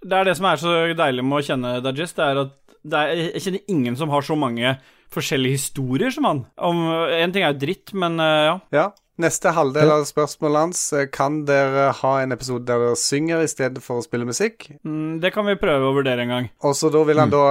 det 0.05 0.19
er 0.19 0.25
det 0.29 0.35
som 0.37 0.47
er 0.51 0.57
så 0.61 0.73
deilig 0.99 1.23
med 1.25 1.39
å 1.39 1.45
kjenne 1.47 1.71
Dajis, 1.81 2.13
det 2.13 2.25
er 2.27 2.41
at 2.43 2.51
det 2.85 2.99
er, 3.01 3.13
jeg 3.33 3.41
kjenner 3.47 3.63
ingen 3.73 3.95
som 3.97 4.11
har 4.13 4.21
så 4.27 4.35
mange 4.37 4.75
forskjellige 5.15 5.57
historier 5.57 6.13
som 6.13 6.27
han. 6.29 6.43
Om, 6.61 6.83
en 7.17 7.33
ting 7.33 7.47
er 7.47 7.55
jo 7.55 7.61
dritt, 7.63 7.95
men 7.97 8.19
eh, 8.21 8.43
ja. 8.51 8.59
Ja. 8.77 8.85
Neste 9.15 9.53
halvdel 9.55 9.93
av 9.95 10.05
spørsmålet 10.09 10.59
hans 10.59 10.79
eh, 10.91 11.05
Kan 11.07 11.45
dere 11.47 11.93
ha 12.01 12.15
en 12.19 12.35
episode 12.35 12.67
der 12.67 12.81
dere 12.83 12.97
synger 12.99 13.45
i 13.45 13.51
stedet 13.51 13.79
for 13.85 14.01
å 14.01 14.03
spille 14.03 14.27
musikk? 14.27 14.67
Mm, 14.83 15.21
det 15.23 15.31
kan 15.37 15.47
vi 15.47 15.55
prøve 15.61 15.87
å 15.87 15.93
vurdere 15.95 16.25
en 16.25 16.33
gang. 16.33 16.49
Og 16.67 16.75
så 16.75 16.91
da 16.91 17.05
vil 17.07 17.23
han 17.23 17.31
da 17.31 17.43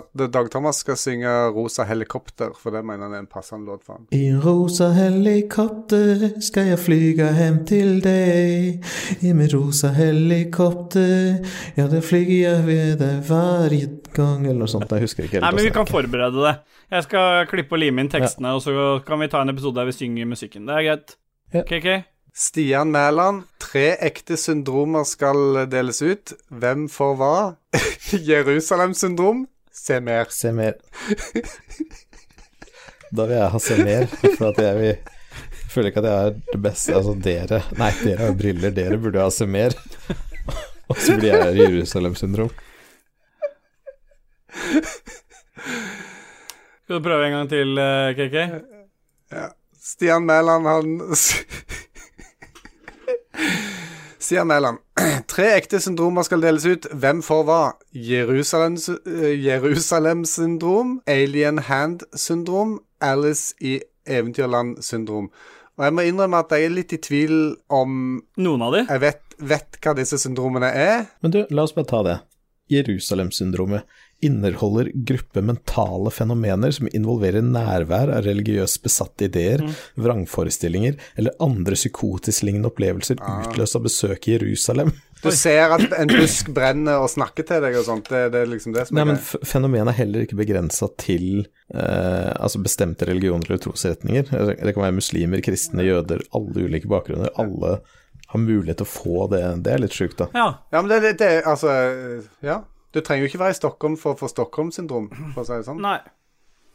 at 0.00 0.08
Dag 0.34 0.50
Thomas 0.50 0.82
skal 0.82 0.98
synge 0.98 1.30
'Rosa 1.54 1.86
helikopter', 1.86 2.56
for 2.58 2.74
det 2.74 2.82
mener 2.82 3.06
han 3.06 3.14
er 3.14 3.22
en 3.22 3.30
passende 3.30 3.70
låt 3.70 3.84
for 3.86 4.00
ham. 4.00 4.08
I 4.10 4.24
en 4.32 4.40
rosa 4.42 4.90
helikopter 4.96 6.40
skal 6.42 6.72
jeg 6.72 6.82
flyga 6.82 7.30
hjem 7.38 7.62
til 7.68 8.00
deg. 8.02 8.82
I 9.22 9.32
min 9.38 9.50
rosa 9.54 9.92
helikopter, 9.94 11.38
ja, 11.78 11.86
det 11.86 12.02
flyger 12.02 12.36
jeg 12.42 12.66
ved 12.66 12.98
deg 13.04 13.22
hver 13.28 13.78
gang 14.14 14.44
Eller 14.46 14.64
noe 14.64 14.70
sånt. 14.70 14.90
Jeg 14.90 15.06
husker 15.06 15.26
ikke 15.26 15.38
helt. 15.38 15.46
Nei, 15.46 15.54
men 15.54 15.66
vi 15.66 15.74
kan 15.74 15.86
er. 15.86 15.94
forberede 15.94 16.42
det. 16.42 16.54
Jeg 16.94 17.06
skal 17.08 17.46
klippe 17.50 17.74
og 17.74 17.80
lime 17.82 18.02
inn 18.04 18.10
tekstene, 18.12 18.52
og 18.54 18.62
så 18.62 18.74
kan 19.06 19.18
vi 19.22 19.30
ta 19.32 19.40
en 19.42 19.50
episode 19.50 19.78
der 19.78 19.88
vi 19.88 19.96
synger 19.96 20.28
musikken. 20.30 20.66
Det 20.68 20.74
er 20.76 20.86
greit. 20.86 21.03
Ja. 21.52 21.62
KK? 21.62 22.02
Stian 22.34 22.90
Mæland, 22.90 23.44
tre 23.62 23.92
ekte 24.02 24.36
syndromer 24.36 25.04
skal 25.06 25.66
deles 25.70 26.00
ut. 26.02 26.32
Hvem 26.50 26.88
får 26.90 27.12
hva? 27.20 27.34
Jerusalem-syndrom? 28.30 29.44
Se 29.74 30.00
mer. 30.00 30.30
Se 30.34 30.50
mer. 30.52 30.74
Da 33.14 33.26
vil 33.28 33.36
jeg 33.36 33.50
ha 33.54 33.60
se 33.62 33.78
mer, 33.84 34.08
for 34.38 34.48
at 34.50 34.62
jeg 34.64 34.80
vil 34.80 34.94
jeg 34.94 35.80
føler 35.80 35.90
ikke 35.90 36.02
at 36.04 36.06
jeg 36.06 36.26
er 36.26 36.34
det 36.52 36.58
beste 36.62 36.92
Altså, 36.94 37.12
dere 37.18 37.58
Nei, 37.80 37.88
dere 38.04 38.20
har 38.20 38.28
jo 38.30 38.36
briller, 38.38 38.70
dere 38.74 38.98
burde 39.02 39.22
ha 39.22 39.30
se 39.34 39.46
mer. 39.50 39.74
Og 40.90 41.00
så 41.00 41.16
blir 41.18 41.32
jeg 41.32 41.56
Jerusalem-syndrom. 41.58 42.50
Skal 46.84 46.98
du 46.98 47.02
prøve 47.02 47.26
en 47.26 47.34
gang 47.38 47.50
til, 47.50 47.74
KK? 48.18 48.44
KK? 49.32 49.63
Stian 49.84 50.24
Mæland, 50.24 50.66
han 50.66 51.00
Stian 54.18 54.46
Mæland. 54.46 54.78
Tre 55.28 55.56
ekte 55.58 55.80
syndromer 55.80 56.22
skal 56.24 56.42
deles 56.42 56.64
ut. 56.66 56.86
Hvem 56.92 57.22
får 57.22 57.42
hva? 57.44 57.58
Jerusalems- 57.92 58.94
eh, 59.06 59.34
Jerusalem-syndrom, 59.44 61.00
Alien 61.06 61.58
Hand-syndrom, 61.58 62.78
Alice 63.00 63.54
i 63.60 63.80
Eventyrland-syndrom. 64.06 65.28
Og 65.76 65.84
jeg 65.84 65.94
må 65.94 66.00
innrømme 66.06 66.38
at 66.38 66.52
jeg 66.54 66.64
er 66.64 66.72
litt 66.72 66.92
i 66.94 67.00
tvil 67.02 67.56
om 67.68 68.22
Noen 68.38 68.62
av 68.62 68.72
de? 68.76 68.84
jeg 68.88 69.00
vet, 69.02 69.22
vet 69.38 69.78
hva 69.82 69.94
disse 69.98 70.18
syndromene 70.22 70.70
er. 70.70 71.04
Men 71.22 71.34
du, 71.34 71.40
la 71.50 71.66
oss 71.66 71.74
bare 71.74 71.90
ta 71.90 72.02
det. 72.06 72.18
Jerusalem-syndromet 72.70 73.82
inneholder 74.26 74.88
gruppe 75.08 75.42
mentale 75.44 76.10
fenomener 76.14 76.72
som 76.74 76.88
involverer 76.96 77.44
nærvær 77.44 78.10
av 78.16 78.24
religiøst 78.26 78.82
besatte 78.84 79.28
ideer, 79.28 79.62
vrangforestillinger 80.00 80.96
eller 81.20 81.34
andre 81.44 81.76
psykotisk-lignende 81.78 82.70
opplevelser 82.70 83.18
utløst 83.20 83.76
av 83.78 83.84
besøk 83.86 84.28
i 84.30 84.36
Jerusalem. 84.38 84.92
Du 85.24 85.30
ser 85.32 85.72
at 85.72 85.86
en 85.96 86.10
busk 86.10 86.50
brenner 86.52 87.00
og 87.00 87.08
snakker 87.08 87.46
til 87.48 87.62
deg 87.64 87.78
og 87.80 87.86
sånt. 87.86 88.10
Det, 88.12 88.26
det 88.34 88.42
er 88.44 88.50
liksom 88.50 88.74
det 88.76 88.82
som 88.90 88.98
Nei, 88.98 89.04
er 89.06 89.08
men 89.08 89.16
greia. 89.16 89.24
f- 89.24 89.48
fenomenet 89.54 89.92
er 89.94 89.98
heller 90.02 90.24
ikke 90.26 90.36
begrensa 90.36 90.90
til 91.00 91.46
eh, 91.72 92.32
altså 92.36 92.60
bestemte 92.60 93.08
religioner 93.08 93.48
eller 93.48 93.62
trosretninger. 93.64 94.28
Det 94.28 94.74
kan 94.76 94.84
være 94.84 94.98
muslimer, 94.98 95.40
kristne, 95.46 95.86
jøder, 95.86 96.26
alle 96.36 96.66
ulike 96.68 96.90
bakgrunner. 96.92 97.32
Alle 97.40 97.78
har 98.34 98.40
mulighet 98.42 98.82
til 98.82 98.88
å 98.88 98.92
få 98.92 99.24
det. 99.32 99.42
Det 99.64 99.72
er 99.72 99.82
litt 99.86 99.96
sjukt, 99.96 100.18
da. 100.20 100.28
Ja. 100.36 100.46
Ja, 100.74 100.82
men 100.84 100.92
det, 100.92 101.00
det, 101.06 101.14
det 101.24 101.30
er 101.38 101.48
altså 101.54 101.72
Ja. 102.44 102.60
Du 102.94 103.00
trenger 103.02 103.26
jo 103.26 103.32
ikke 103.32 103.42
være 103.42 103.56
i 103.56 103.58
Stockholm 103.58 103.96
for 103.98 104.14
å 104.14 104.18
få 104.18 104.30
Stockholm-syndrom, 104.30 105.08
for 105.34 105.42
å 105.42 105.46
si 105.48 105.56
det 105.56 105.66
sånn. 105.66 105.80
Nei. 105.82 105.98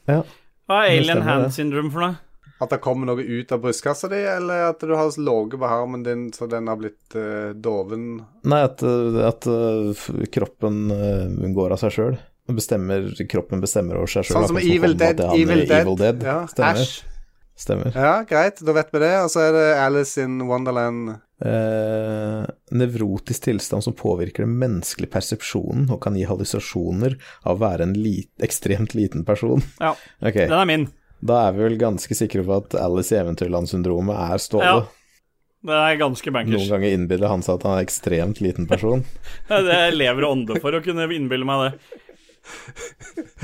Ja. 0.09 0.23
Hva 0.67 0.81
er 0.85 0.97
alien 0.97 1.23
Hand-syndrom 1.23 1.53
syndrome 1.55 1.93
for 1.93 2.05
noe? 2.05 2.17
At 2.59 2.73
det 2.73 2.81
kommer 2.83 3.07
noe 3.07 3.23
ut 3.23 3.51
av 3.55 3.61
brystkassa 3.63 4.09
di, 4.11 4.19
eller 4.27 4.65
at 4.73 4.81
du 4.83 4.91
har 4.91 5.13
ligget 5.15 5.61
på 5.61 5.69
harmen 5.71 6.01
din 6.03 6.25
så 6.35 6.49
den 6.51 6.67
har 6.67 6.75
blitt 6.81 7.15
uh, 7.15 7.55
doven. 7.55 8.09
Nei, 8.51 8.59
at, 8.67 8.83
eh, 8.83 9.19
at 9.23 9.47
uh, 9.47 10.09
kroppen 10.33 10.81
uh, 10.91 11.47
går 11.55 11.77
av 11.77 11.79
seg 11.85 11.95
sjøl. 11.95 12.19
Bestemmer, 12.51 13.07
kroppen 13.31 13.63
bestemmer 13.63 14.01
over 14.01 14.11
seg 14.11 14.27
sjøl. 14.27 14.41
Sånn 14.41 14.49
som 14.51 14.59
Evil 14.59 14.97
Dead. 14.99 15.23
Evil 15.37 15.63
Dead. 15.63 15.85
Evil 15.85 15.97
Dead. 16.01 16.27
Ja, 16.27 16.41
Stemmer. 16.51 16.83
Ash. 16.83 16.99
Stemmer. 17.59 17.95
Ja, 17.95 18.13
greit, 18.27 18.59
da 18.65 18.75
vet 18.75 18.91
vi 18.91 19.03
det. 19.05 19.13
Og 19.23 19.31
så 19.31 19.47
er 19.47 19.55
det 19.55 19.65
Alice 19.79 20.19
in 20.27 20.41
Wonderland. 20.49 21.15
Eh, 21.39 22.45
nevrotisk 22.71 23.43
tilstand 23.43 23.83
som 23.83 23.93
påvirker 23.95 24.43
den 24.43 24.57
menneskelige 24.59 25.13
persepsjonen 25.13 25.85
og 25.87 26.01
kan 26.03 26.17
gi 26.19 26.25
hallusinasjoner 26.27 27.15
av 27.47 27.55
å 27.55 27.61
være 27.61 27.87
en 27.87 27.93
lit, 27.95 28.31
ekstremt 28.43 28.95
liten 28.97 29.23
person. 29.27 29.63
Ja, 29.79 29.93
okay. 30.19 30.49
den 30.49 30.57
er 30.59 30.67
min. 30.67 30.87
da 31.23 31.45
er 31.47 31.55
vi 31.55 31.63
vel 31.63 31.79
ganske 31.79 32.15
sikre 32.15 32.43
på 32.43 32.57
at 32.59 32.75
Alice 32.79 33.15
i 33.15 33.21
Eventyrland-syndromet 33.21 34.19
er 34.19 34.43
Ståle. 34.43 34.73
Ja. 34.81 34.87
Det 35.59 35.75
er 35.75 35.97
ganske 35.99 36.31
bankers. 36.31 36.55
Noen 36.55 36.71
ganger 36.71 36.93
innbiller 36.95 37.31
han 37.31 37.41
seg 37.43 37.57
at 37.57 37.65
han 37.67 37.73
er 37.73 37.81
en 37.81 37.87
ekstremt 37.87 38.39
liten 38.43 38.67
person. 38.67 39.03
det 39.49 39.79
lever 39.95 40.27
og 40.27 40.37
ånder 40.37 40.59
for 40.63 40.75
å 40.75 40.83
kunne 40.83 41.07
innbille 41.15 41.47
meg 41.47 41.65
det. 41.65 42.03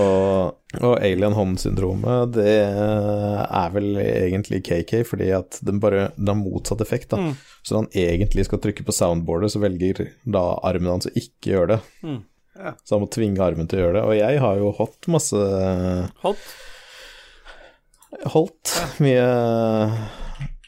Og, 0.01 0.56
og 0.82 0.93
alien 0.99 1.36
hånd-syndromet, 1.38 2.34
det 2.36 2.56
er 2.66 3.70
vel 3.72 3.99
egentlig 4.01 4.60
KK, 4.68 4.91
fordi 5.08 5.30
at 5.38 5.60
den 5.64 5.80
bare 5.84 6.10
den 6.18 6.32
har 6.34 6.39
motsatt 6.39 6.84
effekt. 6.84 7.10
da. 7.14 7.22
Mm. 7.22 7.34
Så 7.64 7.76
når 7.76 7.86
han 7.86 8.03
egentlig 8.03 8.45
skal 8.49 8.62
trykke 8.64 8.86
på 8.86 8.95
soundboardet, 8.95 9.53
så 9.53 9.62
velger 9.64 10.10
da 10.24 10.43
armen 10.68 10.97
hans 10.97 11.08
å 11.10 11.16
ikke 11.16 11.53
gjøre 11.53 11.70
det. 11.76 11.80
Mm. 12.03 12.20
Ja. 12.56 12.76
Så 12.84 12.95
han 12.95 13.03
må 13.03 13.10
tvinge 13.12 13.43
armen 13.43 13.72
til 13.72 13.80
å 13.80 13.86
gjøre 13.86 13.97
det. 13.97 14.03
Og 14.10 14.20
jeg 14.20 14.43
har 14.43 14.60
jo 14.62 14.76
hatt 14.78 15.10
masse 15.12 15.47
Holdt. 16.24 16.45
Holdt 18.32 18.76
mye 19.03 19.26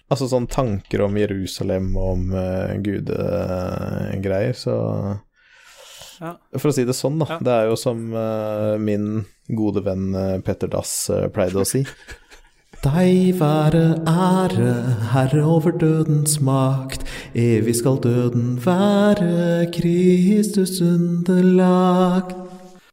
Altså 0.07 0.27
sånn 0.31 0.47
tanker 0.47 1.01
om 1.03 1.17
Jerusalem 1.19 1.89
og 1.99 2.11
om 2.13 2.29
uh, 2.31 2.71
gudegreier, 2.79 4.55
så 4.55 4.75
Ja. 6.21 6.35
For 6.57 6.71
å 6.71 6.75
si 6.75 6.85
det 6.87 6.95
sånn, 6.97 7.19
da. 7.21 7.29
Ja. 7.35 7.39
Det 7.43 7.55
er 7.55 7.71
jo 7.71 7.77
som 7.79 8.07
uh, 8.15 8.77
min 8.81 9.25
gode 9.47 9.79
venn 9.85 10.11
eh, 10.17 10.39
Petter 10.43 10.67
Dass 10.67 10.91
uh, 11.13 11.27
pleide 11.31 11.61
å 11.61 11.67
si. 11.67 11.85
Deg 12.83 13.39
være 13.39 14.03
ære, 14.05 14.73
Herre 15.13 15.43
over 15.49 15.73
dødens 15.73 16.37
makt. 16.43 17.07
Evig 17.33 17.79
skal 17.79 17.97
døden 18.03 18.59
være 18.61 19.65
Kristus 19.73 20.77
underlagt. 20.85 22.35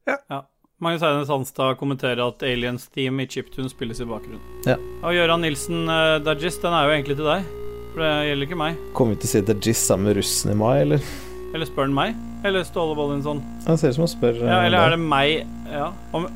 Ja. 0.09 0.45
Magnus 0.81 1.05
Eide 1.05 1.27
Sandstad 1.29 1.77
kommenterer 1.81 2.23
at 2.27 2.43
Aliens 2.45 2.89
Team 2.93 3.21
i 3.23 3.29
Chiptune 3.31 3.71
spilles 3.73 4.01
i 4.01 4.09
bakgrunnen. 4.09 4.43
Ja. 4.69 4.79
Og 5.05 5.17
Gøran 5.17 5.45
Nilsen 5.45 5.89
uh, 5.89 6.17
Dajis, 6.25 6.59
den 6.65 6.77
er 6.77 6.89
jo 6.89 6.97
egentlig 6.97 7.19
til 7.21 7.29
deg. 7.29 7.51
For 7.95 8.03
det 8.03 8.13
gjelder 8.31 8.49
ikke 8.49 8.63
meg. 8.65 8.87
Kommer 8.97 9.15
vi 9.15 9.23
til 9.23 9.31
å 9.31 9.35
si 9.35 9.49
Dajis 9.53 9.89
sammen 9.89 10.11
med 10.11 10.19
russen 10.23 10.55
i 10.55 10.61
mai, 10.65 10.77
eller? 10.83 11.11
Eller 11.55 11.71
spør 11.71 11.89
han 11.91 11.99
meg? 11.99 12.34
Eller 12.45 12.65
Ståle 12.65 12.95
Bollinsson? 12.97 13.43
Han 13.67 13.79
ser 13.79 13.89
ut 13.89 13.95
som 13.97 14.03
han 14.05 14.09
spør 14.13 14.35
eh, 14.43 14.49
Ja, 14.51 14.59
eller 14.67 14.79
er 14.85 14.91
det 14.97 15.01
meg 15.01 15.47
Ja. 15.73 15.87
Om, 16.13 16.27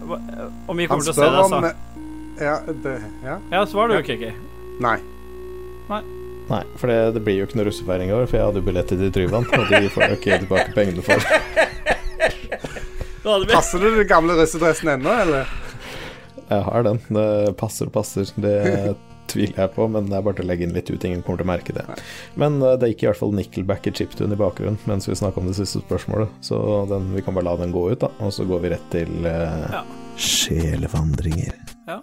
om 0.66 0.76
vi 0.80 0.86
kommer 0.88 1.04
til 1.04 1.12
å 1.12 1.16
se 1.18 1.26
deg, 1.28 1.50
sa 1.52 1.58
Ja, 2.40 2.54
det, 2.84 2.94
ja. 3.26 3.34
Ja, 3.52 3.60
svar 3.68 3.88
du, 3.92 3.98
Ja. 3.98 4.02
Kiki. 4.06 4.30
Nei. 4.80 4.96
Nei, 5.88 6.00
Nei, 6.48 6.62
for 6.80 6.86
det, 6.88 6.96
det 7.16 7.20
blir 7.26 7.36
jo 7.42 7.46
ikke 7.48 7.58
noe 7.60 7.66
russefeiring 7.68 8.08
i 8.08 8.14
år, 8.16 8.24
for 8.28 8.36
jeg 8.38 8.44
hadde 8.46 8.60
jo 8.62 8.66
billett 8.70 8.88
til 8.88 9.10
Tryvann, 9.12 9.44
og 9.52 9.64
de 9.68 9.88
får 9.92 10.02
jo 10.06 10.14
ikke 10.16 10.38
tilbake 10.46 10.70
pengene 10.76 11.02
for. 11.04 11.18
Passer 13.52 13.78
du 13.82 13.88
den 13.98 14.08
gamle 14.08 14.32
russedressen 14.38 14.88
ennå, 14.94 15.12
eller? 15.26 15.44
Jeg 16.48 16.60
har 16.64 16.80
den. 16.86 16.98
Det 17.12 17.28
passer 17.60 17.84
og 17.90 17.94
passer. 17.98 18.24
Det 18.40 18.54
tviler 19.28 19.60
jeg 19.62 19.72
på, 19.76 19.86
men 19.92 20.08
det 20.10 20.16
er 20.18 20.24
bare 20.26 20.38
til 20.40 20.46
å 20.46 20.50
legge 20.50 20.66
inn 20.66 20.74
litt 20.76 20.90
ut. 20.90 21.04
Ingen 21.04 21.22
kommer 21.26 21.42
til 21.42 21.48
å 21.48 21.52
merke 21.52 21.76
det. 21.76 21.84
Men 22.40 22.60
eh, 22.62 22.76
det 22.80 22.92
gikk 22.92 23.04
i 23.06 23.10
hvert 23.10 23.20
fall 23.20 23.34
Nickelback 23.38 23.86
i 23.90 23.94
chiptune 23.98 24.34
i 24.36 24.40
bakgrunnen 24.40 24.78
mens 24.90 25.08
vi 25.08 25.16
snakka 25.18 25.40
om 25.42 25.48
det 25.50 25.56
siste 25.58 25.82
spørsmålet, 25.84 26.32
så 26.44 26.60
den, 26.90 27.12
vi 27.16 27.22
kan 27.26 27.36
bare 27.36 27.48
la 27.50 27.56
den 27.60 27.72
gå 27.74 27.86
ut, 27.92 28.00
da. 28.04 28.12
Og 28.24 28.32
så 28.34 28.46
går 28.48 28.64
vi 28.64 28.74
rett 28.76 28.88
til 28.94 29.14
uh, 29.26 29.68
Ja. 29.78 29.84
sjelevandringer. 30.18 31.54
Ja. 31.88 32.00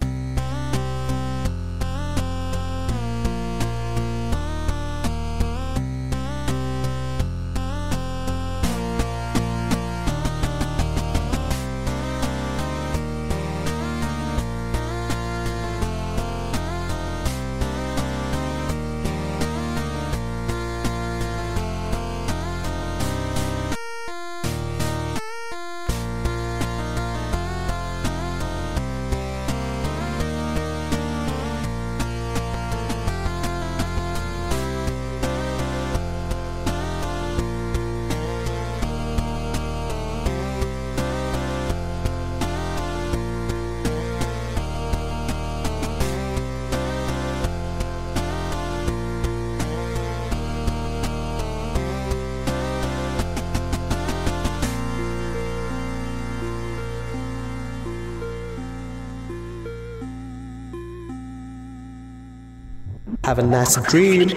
Have 63.26 63.40
a 63.40 63.42
nice 63.42 63.74
dream. 63.90 64.28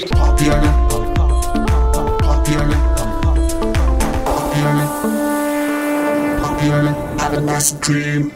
Have 7.19 7.33
a 7.37 7.41
nice 7.41 7.71
dream. 7.85 8.31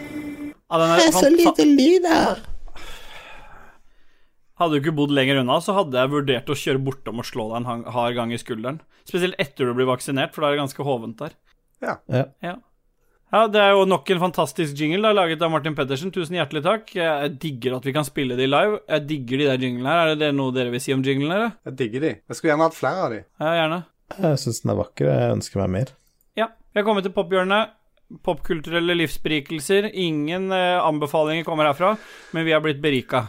Det 0.70 1.08
er 1.08 1.12
så 1.24 1.30
lite 1.34 1.66
lyd 1.66 2.06
her. 2.06 2.44
Hadde 4.62 4.70
du 4.70 4.78
ikke 4.78 4.94
bodd 4.94 5.10
lenger 5.18 5.42
unna, 5.42 5.58
så 5.58 5.74
hadde 5.74 5.98
jeg 5.98 6.14
vurdert 6.14 6.54
å 6.54 6.60
kjøre 6.62 6.84
bortom 6.86 7.24
og 7.24 7.26
slå 7.26 7.48
deg 7.50 7.58
en 7.64 7.88
hard 7.98 8.14
gang 8.20 8.30
i 8.30 8.38
skulderen. 8.38 8.78
Spesielt 9.10 9.42
etter 9.42 9.66
du 9.66 9.74
blir 9.74 9.90
vaksinert, 9.90 10.36
for 10.36 10.46
da 10.46 10.52
er 10.52 10.60
det 10.60 10.62
ganske 10.68 10.86
hovent 10.86 11.18
der. 11.24 11.34
Ja. 11.82 11.98
Ja. 12.46 12.60
Ja. 13.34 13.44
Det 13.50 13.60
er 13.64 13.72
jo 13.74 13.86
nok 13.90 14.10
en 14.14 14.22
fantastisk 14.22 14.78
jingle 14.78 15.02
da, 15.08 15.12
laget 15.18 15.42
av 15.42 15.50
Martin 15.52 15.74
Pettersen. 15.78 16.12
Tusen 16.14 16.38
hjertelig 16.38 16.62
takk. 16.66 16.92
Jeg 16.96 17.32
digger 17.42 17.80
at 17.80 17.88
vi 17.90 17.94
kan 17.96 18.06
spille 18.06 18.38
de 18.38 18.46
live. 18.48 18.80
Jeg 18.88 19.08
digger 19.10 19.42
de 19.42 19.48
der 19.50 19.66
jinglene 19.68 19.90
her. 19.90 20.04
Er 20.04 20.14
det 20.14 20.20
det 20.28 20.32
noe 20.38 20.54
dere 20.54 20.70
vil 20.74 20.84
si 20.84 20.94
om 20.94 21.02
jinglene? 21.06 21.34
eller? 21.40 21.56
Jeg 21.72 21.78
digger 21.82 22.06
de. 22.06 22.12
Jeg 22.30 22.38
skulle 22.38 22.54
gjerne 22.54 22.68
hatt 22.70 22.78
flere 22.78 23.08
av 23.08 23.16
de. 23.16 23.22
Ja, 23.42 23.54
gjerne. 23.60 23.80
Jeg 24.22 24.42
syns 24.44 24.62
den 24.64 24.74
er 24.76 24.82
vakker. 24.84 25.10
Jeg 25.10 25.38
ønsker 25.40 25.64
meg 25.64 25.74
mer. 25.80 25.94
Ja. 26.38 26.48
Vi 26.74 26.80
har 26.82 26.86
kommet 26.88 27.08
til 27.10 27.16
pophjørnet. 27.18 27.74
Popkulturelle 28.22 28.94
livsberikelser. 29.00 29.88
Ingen 29.98 30.52
eh, 30.54 30.78
anbefalinger 30.86 31.48
kommer 31.48 31.66
herfra, 31.72 31.96
men 32.36 32.46
vi 32.46 32.54
har 32.54 32.62
blitt 32.62 32.82
berika. 32.84 33.24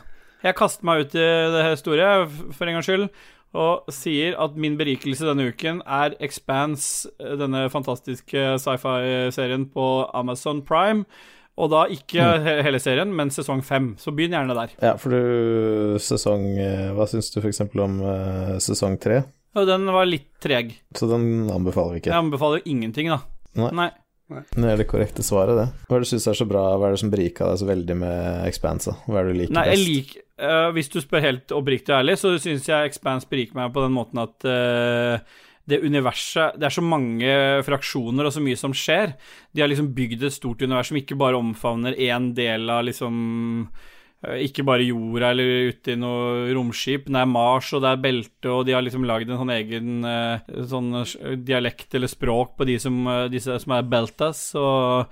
Jeg 0.44 0.58
kaster 0.58 0.84
meg 0.84 1.06
ut 1.06 1.14
i 1.16 1.22
det 1.54 1.62
her 1.64 2.26
f- 2.28 2.42
for 2.52 2.68
en 2.68 2.76
gangs 2.76 2.84
skyld, 2.90 3.06
og 3.54 3.92
sier 3.94 4.34
at 4.42 4.56
min 4.58 4.76
berikelse 4.78 5.26
denne 5.28 5.46
uken 5.52 5.80
er 5.86 6.16
Expanse, 6.24 7.08
eh, 7.22 7.36
denne 7.38 7.68
fantastiske 7.70 8.58
sci-fi-serien 8.62 9.68
på 9.70 9.86
Amazon 10.14 10.62
Prime. 10.66 11.06
Og 11.54 11.70
da 11.70 11.84
ikke 11.86 12.24
hele 12.66 12.80
serien, 12.82 13.12
men 13.14 13.30
sesong 13.30 13.62
fem. 13.62 13.92
Så 14.00 14.10
begynn 14.10 14.34
gjerne 14.34 14.56
der. 14.58 14.74
Ja, 14.82 14.96
for 14.98 15.14
du 15.14 15.98
sesong 16.02 16.48
eh, 16.58 16.88
Hva 16.96 17.06
syns 17.10 17.30
du 17.30 17.38
f.eks. 17.38 17.62
om 17.78 18.00
uh, 18.02 18.56
sesong 18.62 18.98
tre? 19.02 19.22
Og 19.54 19.68
den 19.70 19.86
var 19.94 20.08
litt 20.08 20.32
treg. 20.42 20.72
Så 20.98 21.06
den 21.06 21.46
anbefaler 21.54 21.94
vi 21.94 22.02
ikke. 22.02 22.10
Jeg 22.10 22.26
anbefaler 22.26 22.66
ingenting, 22.66 23.12
da. 23.14 23.20
Nei. 23.54 23.70
Nei. 23.70 23.92
Det 24.50 24.66
er 24.66 24.80
det 24.80 24.88
korrekte 24.90 25.22
svaret, 25.22 25.54
det. 25.54 25.66
Hva 25.86 25.94
er 25.94 26.02
det 26.02 26.08
du 26.08 26.10
syns 26.14 26.26
er 26.32 26.38
så 26.40 26.46
bra? 26.48 26.64
Hva 26.80 26.88
er 26.88 26.96
det 26.96 27.02
som 27.04 27.12
berika 27.12 27.46
deg 27.50 27.60
så 27.60 27.68
veldig 27.68 27.96
med 28.00 28.48
Expanse? 28.48 28.96
Hva 29.06 29.20
er 29.20 29.28
det 29.28 29.34
du 29.34 29.40
liker 29.42 29.54
Nei, 29.54 29.66
jeg 29.70 29.82
liker 29.84 30.23
eh, 30.38 30.68
Hvis 30.74 30.90
du 30.92 31.00
spør 31.02 31.24
helt 31.24 31.54
oppriktig 31.54 31.94
og 31.94 32.02
ærlig, 32.02 32.18
så 32.20 32.34
syns 32.42 32.68
jeg 32.68 32.90
Expanse 32.90 33.28
beriker 33.30 33.58
meg 33.58 33.72
på 33.74 33.84
den 33.84 33.94
måten 33.96 34.22
at 34.22 34.46
uh, 34.48 35.40
det 35.64 35.80
universet 35.80 36.58
Det 36.60 36.68
er 36.68 36.76
så 36.76 36.84
mange 36.84 37.32
fraksjoner 37.64 38.28
og 38.28 38.34
så 38.34 38.42
mye 38.44 38.58
som 38.60 38.74
skjer. 38.76 39.14
De 39.54 39.64
har 39.64 39.70
liksom 39.70 39.94
bygd 39.96 40.26
et 40.26 40.36
stort 40.36 40.62
univers 40.62 40.92
som 40.92 41.00
ikke 41.00 41.16
bare 41.16 41.40
omfavner 41.40 41.96
én 41.96 42.32
del 42.36 42.68
av 42.68 42.84
liksom 42.84 43.14
eh, 44.26 44.42
ikke 44.44 44.66
bare 44.68 44.84
jorda 44.84 45.32
eller 45.32 45.70
ute 45.72 45.94
i 45.94 46.00
noe 46.00 46.52
romskip. 46.52 47.08
Det 47.08 47.22
er 47.22 47.30
Mars, 47.32 47.72
og 47.72 47.80
det 47.80 47.94
er 47.94 48.02
belte, 48.04 48.52
og 48.52 48.66
de 48.68 48.76
har 48.76 48.84
liksom 48.84 49.08
lagd 49.08 49.32
en 49.32 49.40
sånn 49.40 49.54
egen 49.56 50.08
sånn 50.68 50.90
dialekt 51.48 51.96
eller 51.96 52.12
språk 52.12 52.58
på 52.58 52.68
de 52.68 52.76
som, 52.82 53.00
de 53.32 53.40
som 53.40 53.78
er 53.78 53.88
beltas. 53.88 54.50
Og, 54.60 55.08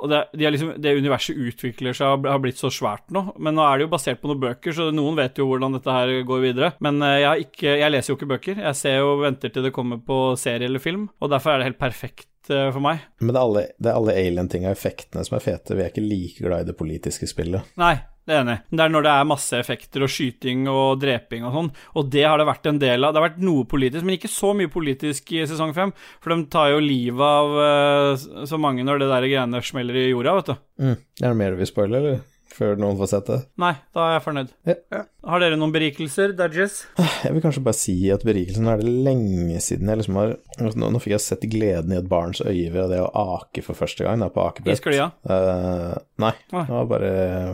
og 0.00 0.08
det, 0.08 0.20
de 0.32 0.50
liksom, 0.50 0.72
det 0.80 0.94
universet 0.96 1.36
utvikler 1.36 1.96
seg 1.96 2.14
og 2.14 2.28
har 2.30 2.40
blitt 2.42 2.60
så 2.60 2.70
svært 2.72 3.12
nå. 3.12 3.22
Men 3.40 3.56
nå 3.56 3.64
er 3.66 3.78
det 3.78 3.86
jo 3.86 3.92
basert 3.92 4.20
på 4.22 4.30
noen 4.30 4.42
bøker, 4.42 4.74
så 4.76 4.88
noen 4.94 5.18
vet 5.18 5.40
jo 5.40 5.48
hvordan 5.50 5.76
dette 5.76 5.94
her 5.94 6.12
går 6.28 6.44
videre. 6.44 6.72
Men 6.84 7.02
eh, 7.04 7.20
jeg, 7.20 7.48
ikke, 7.48 7.76
jeg 7.82 7.94
leser 7.94 8.12
jo 8.12 8.18
ikke 8.18 8.30
bøker. 8.34 8.62
Jeg 8.64 8.78
ser 8.80 9.00
jo 9.00 9.14
venter 9.20 9.52
til 9.52 9.66
det 9.66 9.74
kommer 9.76 10.00
på 10.04 10.20
serie 10.40 10.68
eller 10.70 10.82
film, 10.82 11.08
og 11.20 11.32
derfor 11.32 11.54
er 11.54 11.60
det 11.60 11.70
helt 11.70 11.82
perfekt 11.82 12.52
eh, 12.52 12.68
for 12.70 12.84
meg. 12.84 13.04
Men 13.20 13.34
det 13.34 13.40
er 13.40 13.48
alle, 13.50 13.66
det 13.76 13.92
er 13.92 14.00
alle 14.00 14.16
alien-tinga 14.22 14.70
og 14.70 14.78
effektene 14.78 15.26
som 15.26 15.36
er 15.36 15.44
fete. 15.44 15.76
Vi 15.76 15.84
er 15.84 15.92
ikke 15.92 16.06
like 16.06 16.46
glad 16.48 16.64
i 16.64 16.70
det 16.72 16.78
politiske 16.80 17.28
spillet. 17.28 17.76
Nei, 17.80 17.94
det 18.30 18.36
er 18.36 18.44
enig. 18.44 18.56
Det 18.70 18.84
er 18.84 18.92
når 18.94 19.06
det 19.06 19.12
er 19.12 19.28
masse 19.28 19.58
effekter 19.58 20.06
og 20.06 20.12
skyting 20.12 20.64
og 20.70 21.00
dreping 21.02 21.46
og 21.48 21.56
sånn, 21.56 21.70
og 21.98 22.10
det 22.14 22.24
har 22.26 22.38
det 22.40 22.48
vært 22.48 22.70
en 22.70 22.80
del 22.82 23.04
av. 23.04 23.12
Det 23.12 23.20
har 23.20 23.28
vært 23.28 23.44
noe 23.44 23.66
politisk, 23.70 24.06
men 24.06 24.16
ikke 24.16 24.30
så 24.30 24.52
mye 24.56 24.70
politisk 24.70 25.32
i 25.34 25.44
sesong 25.50 25.74
fem, 25.76 25.94
for 26.22 26.34
de 26.34 26.46
tar 26.52 26.72
jo 26.74 26.82
livet 26.84 27.26
av 27.26 27.62
eh, 27.66 28.26
så 28.46 28.60
mange 28.60 28.86
når 28.86 29.02
det 29.02 29.10
der 29.10 29.28
greiene 29.28 29.62
smeller 29.66 29.98
i 29.98 30.10
jorda, 30.12 30.36
vet 30.38 30.52
du. 30.52 30.60
Mm. 30.80 30.98
Er 31.20 31.26
det 31.26 31.38
mer 31.42 31.58
vi 31.58 31.68
spoiler, 31.68 31.98
eller? 32.00 32.22
Før 32.50 32.80
noen 32.80 32.98
får 32.98 33.10
sett 33.12 33.28
det? 33.30 33.38
Nei, 33.62 33.72
da 33.94 34.06
er 34.06 34.16
jeg 34.16 34.24
fornøyd. 34.26 34.54
Ja. 34.68 35.02
Har 35.20 35.42
dere 35.42 35.56
noen 35.60 35.72
berikelser, 35.74 36.32
Dudges? 36.32 36.78
Jeg 36.96 37.34
vil 37.34 37.42
kanskje 37.44 37.60
bare 37.66 37.76
si 37.76 37.94
at 38.12 38.22
berikelsen 38.24 38.68
er 38.72 38.80
det 38.80 38.88
lenge 39.04 39.58
siden 39.60 39.90
jeg 39.92 40.00
liksom 40.00 40.16
har 40.16 40.30
Nå, 40.60 40.70
nå 40.92 41.00
fikk 41.00 41.14
jeg 41.14 41.22
sett 41.24 41.44
gleden 41.52 41.92
i 41.94 41.98
et 41.98 42.08
barns 42.08 42.40
øye 42.44 42.68
ved 42.72 42.90
det 42.92 42.98
å 43.00 43.10
ake 43.36 43.62
for 43.64 43.76
første 43.76 44.04
gang, 44.04 44.20
da, 44.20 44.26
på 44.32 44.42
I 44.42 44.48
akebrett. 44.50 44.80
sklia? 44.80 45.06
Eh, 45.24 45.94
nei, 46.20 46.32
Nei. 46.52 46.64
det 46.68 46.74
var 46.74 46.88
bare 46.90 47.12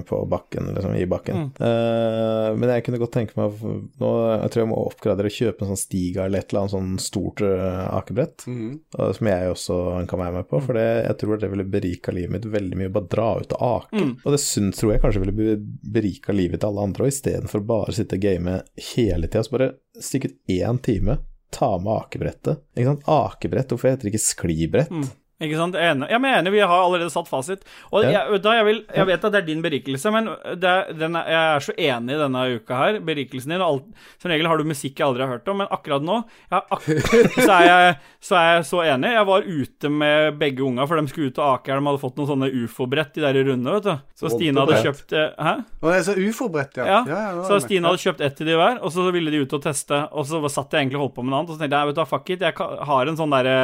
på 0.09 0.19
bakken, 0.31 0.73
liksom, 0.75 0.95
i 0.99 1.05
bakken. 1.11 1.37
Mm. 1.37 1.51
Uh, 1.61 2.49
men 2.59 2.73
jeg 2.75 2.85
kunne 2.87 2.99
godt 3.03 3.15
tenke 3.15 3.37
meg 3.39 3.55
nå, 4.03 4.11
Jeg 4.43 4.51
tror 4.53 4.63
jeg 4.65 4.71
må 4.73 4.81
oppgradere 4.89 5.31
og 5.31 5.37
kjøpe 5.37 5.63
en 5.67 5.71
sånn 5.71 5.79
Stiga 5.83 6.25
eller 6.27 6.43
et 6.43 6.51
eller 6.51 6.65
annet 6.65 6.75
sånn 6.75 6.91
stort 7.03 7.45
uh, 7.47 7.85
akebrett, 7.95 8.47
mm. 8.51 8.73
eh, 8.99 9.13
som 9.19 9.31
jeg 9.31 9.53
også 9.55 9.79
kan 10.11 10.23
være 10.25 10.37
med 10.41 10.49
på, 10.51 10.63
for 10.67 10.79
det, 10.81 10.87
jeg 11.07 11.19
tror 11.23 11.43
det 11.45 11.53
ville 11.53 11.69
berika 11.77 12.15
livet 12.17 12.35
mitt 12.35 12.49
veldig 12.57 12.81
mye, 12.83 12.93
bare 12.99 13.11
dra 13.15 13.29
ut 13.43 13.55
og 13.59 13.67
ake. 13.71 14.03
Mm. 14.03 14.13
Og 14.25 14.35
det 14.35 14.43
synes 14.43 14.83
tror 14.83 14.95
jeg 14.97 15.05
kanskje 15.05 15.23
ville 15.27 15.37
be- 15.39 15.93
berika 15.99 16.35
livet 16.35 16.63
til 16.63 16.73
alle 16.73 16.89
andre 16.91 17.07
òg, 17.07 17.15
istedenfor 17.15 17.56
bare 17.65 17.93
å 17.93 17.97
sitte 17.97 18.19
og 18.19 18.25
game 18.25 18.59
hele 18.95 19.29
tida. 19.29 19.45
Så 19.45 19.55
bare 19.57 19.71
stikk 20.03 20.29
ut 20.29 20.37
én 20.53 20.81
time, 20.83 21.19
ta 21.55 21.79
med 21.79 21.93
akebrettet. 21.95 22.65
Ikke 22.77 22.91
sant? 22.91 23.07
Akebrett, 23.11 23.71
hvorfor 23.73 23.93
heter 23.93 24.09
det 24.09 24.15
ikke 24.15 24.27
sklibrett? 24.27 24.93
Mm. 24.93 25.07
Ikke 25.37 25.57
sant? 25.59 25.75
Jeg 25.77 25.85
er 25.85 25.93
enig. 25.93 26.07
Ja, 26.09 26.17
men 26.23 26.31
jeg 26.33 26.41
enig, 26.41 26.53
vi 26.55 26.61
har 26.65 26.71
allerede 26.81 27.13
satt 27.13 27.29
fasit. 27.29 27.65
Og 27.93 28.05
Ja. 28.07 28.11
jeg, 28.15 28.31
vet 28.33 28.47
jeg, 28.57 28.65
vil, 28.65 28.79
jeg 28.97 29.07
vet 29.11 29.25
at 29.29 29.33
det 29.35 29.41
er 29.43 29.47
din 29.47 29.61
berikelse, 29.61 30.13
men 30.15 30.31
det 30.57 30.65
er, 30.71 30.93
den 30.97 31.17
er, 31.21 31.27
jeg 31.29 31.51
er 31.57 31.65
så 31.67 31.75
enig 31.77 32.17
denne 32.23 32.45
uka 32.57 32.79
her. 32.81 33.01
Berikelsen 33.05 33.53
din. 33.53 33.61
og 33.61 33.69
Alt, 33.75 33.91
som 34.23 34.31
regel 34.33 34.49
har 34.49 34.57
du 34.57 34.65
musikk 34.65 34.97
jeg 34.97 35.05
aldri 35.07 35.27
har 35.27 35.35
hørt 35.35 35.51
om, 35.53 35.59
men 35.61 35.69
akkurat 35.77 36.07
nå 36.09 36.17
ak 36.57 36.87
så, 37.47 37.51
er 37.53 37.67
jeg, 37.69 37.99
så 38.25 38.39
er 38.41 38.49
jeg 38.55 38.65
så 38.71 38.81
enig. 38.87 39.13
Jeg 39.13 39.27
var 39.29 39.45
ute 39.45 39.93
med 39.93 40.39
begge 40.41 40.65
unga, 40.65 40.87
for 40.89 40.97
de 40.97 41.13
skulle 41.13 41.29
ut 41.29 41.43
og 41.45 41.51
ake 41.59 41.73
her. 41.75 41.81
De 41.85 41.91
hadde 41.91 42.03
fått 42.07 42.17
noen 42.17 42.31
sånne 42.33 42.51
ufo-brett, 42.65 43.13
de 43.19 43.27
der 43.27 43.41
runde, 43.51 43.77
vet 43.77 43.91
du. 43.91 43.95
Så 44.17 44.33
Stine 44.33 44.65
hadde 44.65 44.81
kjøpt 44.89 45.13
eh, 45.13 45.29
Hæ? 45.37 45.55
Og 45.83 45.91
det 45.93 45.99
er 46.01 46.09
så 46.09 46.17
ufo-brett, 46.17 46.81
ja. 46.81 46.87
Ja, 46.89 46.99
ja, 47.13 47.21
ja, 47.37 47.45
så 47.45 47.61
Stine 47.61 47.93
hadde 47.93 48.01
kjøpt 48.07 48.25
ett 48.25 48.41
til 48.41 48.49
de 48.49 48.57
hver, 48.57 48.81
og 48.81 48.89
så 48.97 49.05
ville 49.13 49.37
de 49.37 49.45
ut 49.45 49.53
og 49.61 49.63
teste. 49.69 50.01
Og 50.17 50.25
så 50.33 50.41
satt 50.49 50.73
jeg 50.73 50.87
egentlig 50.87 50.97
og 51.03 51.11
holdt 51.11 51.19
på 51.21 51.27
med 51.29 51.35
noe 51.37 51.45
annet, 51.45 51.53
og 51.53 51.59
så 51.61 51.67
tenkte 51.67 51.85
jeg 51.85 51.93
vet 51.93 52.01
du 52.01 52.05
fuck 52.09 52.31
it, 52.33 52.41
jeg 52.49 52.57
har 52.89 53.13
en 53.13 53.21
sånn 53.21 53.37
derre 53.37 53.61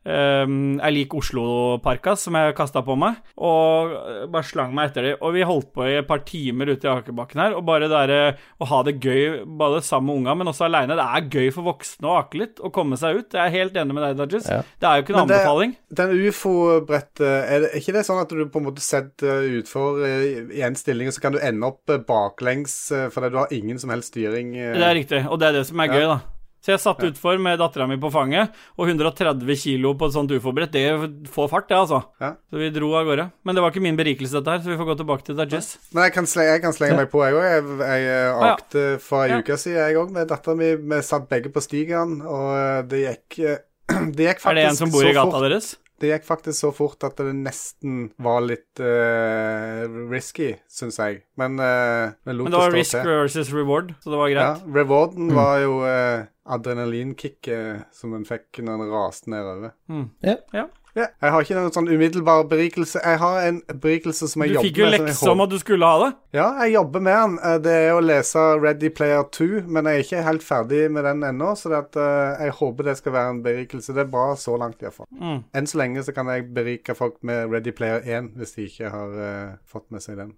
Um, 0.00 0.78
jeg 0.80 0.94
liker 0.96 1.18
Oslo-parka 1.20 2.14
som 2.16 2.32
jeg 2.38 2.54
kasta 2.56 2.80
på 2.86 2.94
meg, 2.96 3.18
og 3.36 3.90
eh, 3.92 4.22
bare 4.32 4.46
slang 4.48 4.72
meg 4.72 4.88
etter 4.90 5.04
dem. 5.10 5.18
Og 5.20 5.34
vi 5.36 5.42
holdt 5.44 5.68
på 5.76 5.84
i 5.84 5.98
et 5.98 6.06
par 6.08 6.22
timer 6.24 6.70
ute 6.72 6.88
i 6.88 6.90
akebakken 6.92 7.42
her, 7.42 7.56
og 7.58 7.66
bare 7.68 7.84
det 7.84 7.90
derre 7.92 8.20
å 8.64 8.68
ha 8.70 8.78
det 8.86 8.94
gøy 9.04 9.42
både 9.60 9.82
sammen 9.84 10.08
med 10.08 10.22
unga, 10.22 10.34
men 10.40 10.48
også 10.54 10.64
aleine. 10.70 10.96
Det 10.96 11.04
er 11.04 11.28
gøy 11.36 11.50
for 11.52 11.68
voksne 11.68 12.08
å 12.08 12.16
ake 12.22 12.40
litt 12.40 12.62
og 12.64 12.72
komme 12.72 12.96
seg 13.00 13.20
ut. 13.20 13.36
Jeg 13.36 13.44
er 13.44 13.54
helt 13.58 13.76
enig 13.76 13.98
med 13.98 14.06
deg, 14.08 14.16
Dodges. 14.22 14.48
Ja. 14.48 14.62
Det 14.80 14.88
er 14.88 14.96
jo 14.96 15.04
ikke 15.04 15.14
en 15.14 15.20
Men 15.20 15.28
det- 15.28 15.38
anbefaling. 15.42 15.76
Den 16.00 16.16
ufo-brettet, 16.30 17.26
er, 17.26 17.68
er 17.68 17.78
ikke 17.80 17.92
det 17.98 18.06
sånn 18.08 18.22
at 18.24 18.32
du 18.32 18.44
på 18.48 18.60
en 18.62 18.68
måte 18.70 18.80
setter 18.84 19.44
utfor 19.60 20.00
eh, 20.06 20.48
i 20.56 20.64
en 20.64 20.76
stilling, 20.80 21.08
og 21.12 21.16
så 21.16 21.20
kan 21.28 21.36
du 21.36 21.40
ende 21.44 21.68
opp 21.68 21.92
eh, 21.92 22.00
baklengs 22.08 22.74
eh, 22.96 23.08
fordi 23.12 23.30
du 23.34 23.40
har 23.42 23.52
ingen 23.52 23.78
som 23.78 23.92
helst 23.92 24.14
styring? 24.14 24.54
eh? 24.56 24.72
Det 24.80 24.86
er 24.86 24.96
riktig, 24.96 25.24
og 25.28 25.40
det 25.42 25.50
er 25.52 25.58
det 25.60 25.66
som 25.68 25.80
er 25.84 25.90
Ja. 25.92 25.92
gøy, 26.00 26.06
da. 26.16 26.20
Så 26.60 26.74
jeg 26.74 26.82
satt 26.82 27.00
utfor 27.06 27.38
med 27.40 27.56
dattera 27.60 27.86
mi 27.88 27.96
på 28.00 28.10
fanget, 28.12 28.52
og 28.76 28.90
130 28.90 29.56
kilo 29.56 29.94
på 29.96 30.10
et 30.10 30.16
sånt 30.16 30.32
ufo-brett, 30.34 30.74
det 30.74 31.30
får 31.32 31.48
fart, 31.48 31.68
det, 31.70 31.78
altså. 31.78 32.02
Ja. 32.20 32.34
Så 32.50 32.60
vi 32.60 32.68
dro 32.74 32.90
av 32.98 33.08
gårde. 33.08 33.30
Men 33.48 33.56
det 33.56 33.64
var 33.64 33.72
ikke 33.72 33.84
min 33.84 33.96
berikelse, 33.96 34.36
dette 34.36 34.56
her, 34.56 34.60
så 34.64 34.74
vi 34.74 34.76
får 34.80 34.90
gå 34.90 34.98
tilbake 35.00 35.24
til 35.24 35.38
Dudges. 35.40 35.72
Men 35.96 36.08
jeg 36.08 36.16
kan, 36.18 36.28
slenge, 36.28 36.52
jeg 36.58 36.64
kan 36.66 36.76
slenge 36.76 37.00
meg 37.00 37.08
på, 37.12 37.24
jeg 37.24 37.38
òg. 37.38 37.46
Jeg, 37.48 37.64
jeg 37.80 38.10
eh, 38.12 38.28
ja. 38.28 38.52
akte 38.52 38.84
for 39.04 39.24
ei 39.24 39.40
uke 39.40 39.56
siden, 39.60 39.80
jeg 39.80 40.00
òg, 40.02 40.12
med 40.18 40.28
dattera 40.28 40.58
mi. 40.60 40.70
Vi 40.92 41.02
satt 41.06 41.28
begge 41.32 41.52
på 41.54 41.64
stigen, 41.64 42.20
og 42.28 42.92
det 42.92 43.04
gikk 43.06 43.40
eh, 43.40 43.64
Det 44.16 44.28
gikk 44.28 44.42
faktisk 44.42 44.50
Er 44.52 44.60
det 44.60 44.66
en 44.68 44.78
som 44.78 44.92
bor 44.92 45.06
i 45.06 45.14
gata 45.14 45.32
fort. 45.32 45.48
deres? 45.48 45.72
Det 46.00 46.08
gikk 46.08 46.24
faktisk 46.24 46.56
så 46.64 46.70
fort 46.72 47.04
at 47.04 47.18
det 47.20 47.34
nesten 47.36 48.06
var 48.24 48.40
litt 48.40 48.80
uh, 48.80 49.84
risky, 50.10 50.54
syns 50.70 50.96
jeg. 50.98 51.18
Men 51.36 51.58
uh, 51.60 52.14
vi 52.24 52.32
lot 52.32 52.46
Men 52.48 52.54
det 52.54 52.60
var 52.62 52.72
risk 52.72 52.96
til. 52.96 53.04
versus 53.10 53.52
reward, 53.52 53.92
så 54.00 54.10
det 54.14 54.20
var 54.22 54.32
greit? 54.32 54.62
Ja, 54.64 54.74
rewarden 54.80 55.28
Mm. 55.30 55.36
var 55.36 55.58
jo 55.60 55.74
uh, 55.84 56.24
adrenalinkicket 56.50 57.84
som 57.94 58.14
en 58.16 58.24
fikk 58.24 58.62
når 58.64 58.84
en 58.86 58.92
raste 58.94 59.30
nedover. 59.30 59.74
Mm. 59.88 60.06
Ja. 60.24 60.36
Ja. 60.56 60.66
Ja, 60.96 61.06
jeg 61.22 61.30
har 61.30 61.44
ikke 61.44 61.54
noen 61.54 61.74
sånn 61.74 61.88
umiddelbar 61.90 62.46
berikelse. 62.50 62.98
Jeg 63.04 63.18
har 63.22 63.36
en 63.46 63.60
berikelse 63.82 64.26
som 64.30 64.42
jeg 64.42 64.50
Du 64.50 64.54
jobber 64.56 64.68
fikk 64.68 64.80
jo 64.80 64.86
med. 64.86 64.94
som 64.96 65.06
jeg 65.06 65.12
lekse 65.12 65.30
om 65.30 65.42
at 65.44 65.52
du 65.52 65.58
skulle 65.62 65.86
ha 65.86 65.98
det. 66.02 66.08
Ja, 66.34 66.46
jeg 66.64 66.72
jobber 66.74 67.04
med 67.06 67.14
den. 67.20 67.38
Eh, 67.44 67.58
Det 67.60 67.74
er 67.76 67.92
å 67.94 68.00
lese 68.02 68.46
Ready 68.60 68.90
Player 68.90 69.22
2, 69.30 69.62
men 69.66 69.84
jeg 69.86 69.94
er 69.94 70.04
ikke 70.04 70.24
helt 70.26 70.42
ferdig 70.42 70.90
med 70.90 71.04
den 71.04 71.22
ennå, 71.22 71.52
så 71.56 71.70
det 71.70 71.78
at, 71.78 71.96
uh, 71.96 72.42
jeg 72.44 72.56
håper 72.58 72.84
det 72.90 72.96
skal 72.98 73.12
være 73.12 73.30
en 73.36 73.42
berikelse. 73.42 73.94
Det 73.94 74.02
er 74.06 74.10
bra 74.10 74.34
så 74.34 74.56
langt, 74.58 74.82
iallfall. 74.82 75.06
Mm. 75.14 75.44
Enn 75.54 75.66
så 75.70 75.78
lenge 75.78 76.02
så 76.02 76.14
kan 76.14 76.26
jeg 76.26 76.48
berike 76.54 76.96
folk 76.96 77.22
med 77.22 77.50
Ready 77.50 77.70
Player 77.72 78.00
1, 78.02 78.34
hvis 78.36 78.54
de 78.56 78.66
ikke 78.66 78.90
har 78.90 79.14
uh, 79.14 79.56
fått 79.64 79.90
med 79.90 80.02
seg 80.02 80.18
den. 80.18 80.34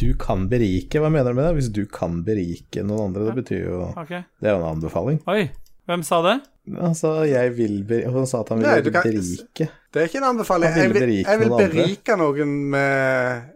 Du 0.00 0.08
kan 0.18 0.48
berike, 0.50 0.98
hva 0.98 1.10
mener 1.12 1.30
du 1.30 1.38
med 1.38 1.44
det? 1.46 1.54
Hvis 1.60 1.70
du 1.72 1.84
kan 1.86 2.24
berike 2.26 2.82
noen 2.82 3.12
andre, 3.12 3.28
det 3.28 3.36
betyr 3.44 3.68
jo 3.68 3.92
okay. 3.94 4.24
Det 4.40 4.48
er 4.50 4.56
jo 4.56 4.64
en 4.64 4.72
anbefaling. 4.72 5.20
Oi, 5.30 5.50
hvem 5.86 6.02
sa 6.02 6.18
det? 6.24 6.40
Altså, 6.64 7.10
jeg 7.28 7.50
vil 7.58 7.82
berike 7.84 8.08
Han 8.14 8.26
sa 8.26 8.38
at 8.40 8.48
han 8.54 8.62
ville 8.62 8.70
Nei, 8.80 8.92
kan- 8.94 9.02
berike. 9.04 9.66
Det 9.92 10.00
er 10.02 10.06
ikke 10.08 10.20
en 10.22 10.28
anbefaling. 10.30 10.70
Jeg 10.76 10.92
vil, 10.92 11.00
berike 11.02 11.28
jeg 11.28 11.40
vil 11.42 11.50
berike 11.58 12.16
noen 12.16 12.54
med 12.72 13.50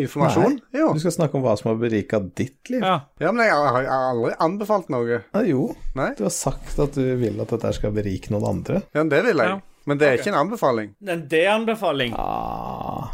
informasjon? 0.00 0.54
Jo. 0.72 0.86
Du 0.96 1.00
skal 1.02 1.12
snakke 1.12 1.36
om 1.36 1.42
hva 1.44 1.52
som 1.60 1.68
har 1.70 1.76
berika 1.82 2.18
ditt 2.24 2.70
liv. 2.72 2.80
Ja. 2.80 2.94
Ja, 3.20 3.32
men 3.36 3.44
jeg 3.44 3.52
har, 3.52 3.84
aldri 3.92 4.32
anbefalt 4.40 4.88
noe. 4.88 5.18
Ja, 5.34 5.42
jo, 5.44 5.66
Nei? 5.94 6.14
du 6.16 6.22
har 6.24 6.32
sagt 6.32 6.78
at 6.80 6.96
du 6.96 7.04
vil 7.20 7.36
at 7.44 7.52
dette 7.52 7.72
skal 7.76 7.92
berike 7.92 8.32
noen 8.32 8.46
andre. 8.48 8.80
Ja, 8.94 9.02
men 9.04 9.12
det 9.12 9.20
vil 9.26 9.36
jeg. 9.44 9.52
Ja. 9.52 9.60
Men 9.84 9.98
det 10.00 10.08
er 10.08 10.16
ikke 10.22 10.32
en 10.32 10.40
anbefaling. 10.40 10.94
Men 11.04 11.26
det 11.28 11.42
er 11.44 11.50
anbefaling. 11.58 12.14
Ah. 12.16 13.10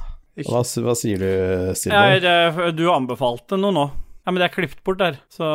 Hva, 0.46 0.62
hva 0.62 0.94
sier 0.96 1.18
du, 1.18 1.74
Silvo? 1.74 1.98
Ja, 1.98 2.20
det- 2.22 2.76
du 2.78 2.84
anbefalte 2.94 3.59
noe 3.59 3.74
nå. 3.74 3.88
Ja, 4.24 4.30
men 4.30 4.38
det 4.38 4.46
er 4.53 4.55
klippet 4.55 4.84
bort 4.86 4.98
der, 5.03 5.18
så 5.34 5.51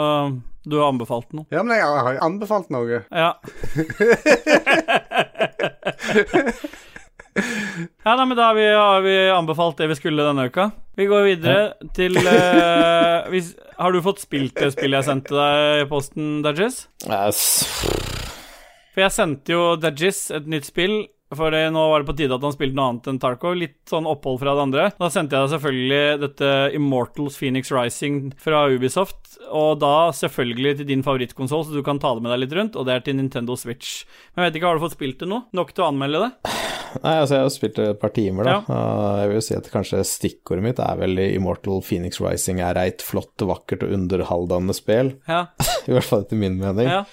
du 0.65 0.77
har 0.79 0.89
anbefalt 0.89 1.33
noe. 1.35 1.45
Ja, 1.53 1.63
men 1.63 1.77
jeg 1.77 1.85
har 1.85 2.17
anbefalt 2.25 2.69
noe. 2.73 3.03
Ja. 3.09 3.31
ja, 8.05 8.15
nei, 8.15 8.25
men 8.25 8.37
da 8.37 8.43
har 8.49 8.55
vi, 8.57 8.65
har 8.73 9.01
vi 9.05 9.15
anbefalt 9.33 9.77
det 9.81 9.87
vi 9.91 9.97
skulle 9.99 10.25
denne 10.27 10.47
uka. 10.49 10.69
Vi 10.95 11.05
går 11.11 11.21
videre 11.27 11.89
til 11.95 12.15
uh, 12.17 13.27
hvis, 13.33 13.53
Har 13.77 13.91
du 13.91 13.99
fått 14.05 14.23
spilt 14.23 14.55
det 14.59 14.71
spillet 14.75 15.01
jeg 15.01 15.09
sendte 15.09 15.35
deg 15.35 15.83
i 15.83 15.89
posten, 15.89 16.39
Dudges? 16.45 16.85
Yes. 17.05 17.41
For 18.95 19.03
jeg 19.03 19.11
sendte 19.11 19.51
jo 19.51 19.75
Dudges 19.79 20.29
et 20.35 20.47
nytt 20.47 20.67
spill. 20.69 21.03
For 21.33 21.49
nå 21.49 21.83
var 21.89 22.03
det 22.03 22.07
på 22.07 22.13
tide 22.19 22.35
at 22.37 22.43
han 22.45 22.53
spilte 22.53 22.77
noe 22.77 22.91
annet 22.91 23.07
enn 23.09 23.17
Tarkov. 23.21 23.55
Litt 23.57 23.79
sånn 23.89 24.05
opphold 24.09 24.37
fra 24.43 24.53
det 24.53 24.65
andre. 24.67 24.83
Da 24.99 25.09
sendte 25.09 25.33
jeg 25.33 25.47
deg 25.47 25.53
selvfølgelig 25.55 26.19
dette 26.21 26.51
Immortals 26.77 27.39
Phoenix 27.39 27.73
Rising 27.73 28.19
fra 28.41 28.67
Ubisoft. 28.69 29.39
Og 29.49 29.79
da 29.81 30.11
selvfølgelig 30.15 30.77
til 30.79 30.89
din 30.91 31.03
favorittkonsoll, 31.05 31.65
så 31.65 31.73
du 31.73 31.81
kan 31.85 31.97
ta 32.01 32.13
det 32.15 32.25
med 32.25 32.33
deg 32.35 32.43
litt 32.45 32.55
rundt. 32.59 32.77
Og 32.77 32.85
det 32.85 32.93
er 32.93 33.05
til 33.07 33.17
Nintendo 33.17 33.57
Switch. 33.57 34.03
Men 34.35 34.45
jeg 34.45 34.51
vet 34.51 34.61
ikke, 34.61 34.69
har 34.69 34.77
du 34.77 34.85
fått 34.85 34.97
spilt 34.99 35.19
det 35.23 35.31
nå? 35.31 35.41
Nok 35.57 35.73
til 35.73 35.87
å 35.87 35.89
anmelde 35.89 36.27
det? 36.27 36.55
Nei, 37.03 37.17
altså 37.19 37.35
Jeg 37.35 37.43
har 37.43 37.53
spilt 37.57 37.79
det 37.81 37.89
et 37.91 38.01
par 38.05 38.13
timer, 38.15 38.47
da. 38.47 38.55
Ja. 38.69 38.87
Jeg 39.23 39.33
vil 39.33 39.45
si 39.49 39.57
at 39.57 39.73
kanskje 39.73 40.05
stikkordet 40.07 40.63
mitt 40.63 40.79
er 40.79 41.01
vel 41.01 41.19
Immortal 41.25 41.81
Phoenix 41.83 42.21
Rising 42.23 42.61
er 42.63 42.79
et 42.85 43.03
flott, 43.03 43.33
vakkert 43.41 43.83
og 43.83 43.97
underholdende 43.97 44.77
spill. 44.77 45.15
Ja. 45.27 45.47
I 45.89 45.97
hvert 45.97 46.07
fall 46.07 46.27
etter 46.27 46.39
min 46.39 46.61
mening. 46.61 46.91
ja. 47.01 47.07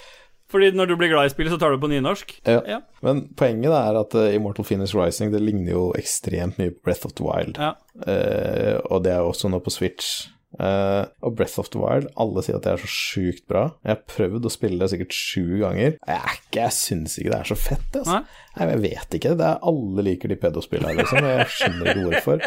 Fordi 0.53 0.68
når 0.76 0.90
du 0.92 0.96
blir 1.00 1.09
glad 1.12 1.30
i 1.30 1.32
spillet, 1.32 1.55
så 1.55 1.59
tar 1.62 1.72
du 1.74 1.80
på 1.82 1.88
nynorsk? 1.90 2.34
Ja. 2.44 2.61
Ja. 2.68 2.78
Men 3.05 3.24
poenget 3.40 3.72
er 3.72 3.98
at 4.03 4.14
uh, 4.18 4.28
Immortal 4.36 4.66
Phoenix 4.68 4.92
Rising 4.96 5.32
det 5.32 5.40
ligner 5.42 5.72
jo 5.72 5.86
ekstremt 5.98 6.61
mye 6.61 6.74
på 6.76 6.84
Breath 6.90 7.09
of 7.09 7.16
the 7.16 7.24
Wild. 7.26 7.57
Ja. 7.59 7.72
Uh, 8.05 8.78
og 8.92 9.03
det 9.07 9.14
er 9.16 9.24
også 9.24 9.48
nå 9.53 9.62
på 9.64 9.72
Switch. 9.72 10.28
Uh, 10.61 11.07
og 11.24 11.32
Breath 11.38 11.57
of 11.62 11.70
the 11.72 11.80
Wild, 11.80 12.11
alle 12.20 12.42
sier 12.44 12.59
at 12.59 12.66
det 12.66 12.74
er 12.74 12.82
så 12.82 12.88
sjukt 12.92 13.46
bra. 13.48 13.62
Jeg 13.86 13.94
har 13.94 14.03
prøvd 14.12 14.44
å 14.44 14.50
spille 14.53 14.76
det 14.82 14.90
sikkert 14.92 15.16
sju 15.16 15.44
ganger. 15.62 15.94
Jeg, 15.96 16.34
ikke, 16.36 16.59
jeg 16.59 16.74
syns 16.76 17.14
ikke 17.16 17.32
det 17.32 17.38
er 17.38 17.48
så 17.48 17.57
fett, 17.57 17.96
altså. 18.03 18.18
Nei. 18.18 18.42
Nei, 18.59 18.66
jeg 18.74 18.82
vet 18.82 19.16
ikke. 19.16 19.32
Det 19.40 19.46
er 19.48 19.62
Alle 19.72 20.05
liker 20.11 20.28
de 20.28 20.36
pedospillene, 20.42 20.92
liksom. 21.00 21.24
Jeg 21.32 21.46
skjønner 21.57 21.88
ikke 21.94 22.05
hvorfor. 22.11 22.44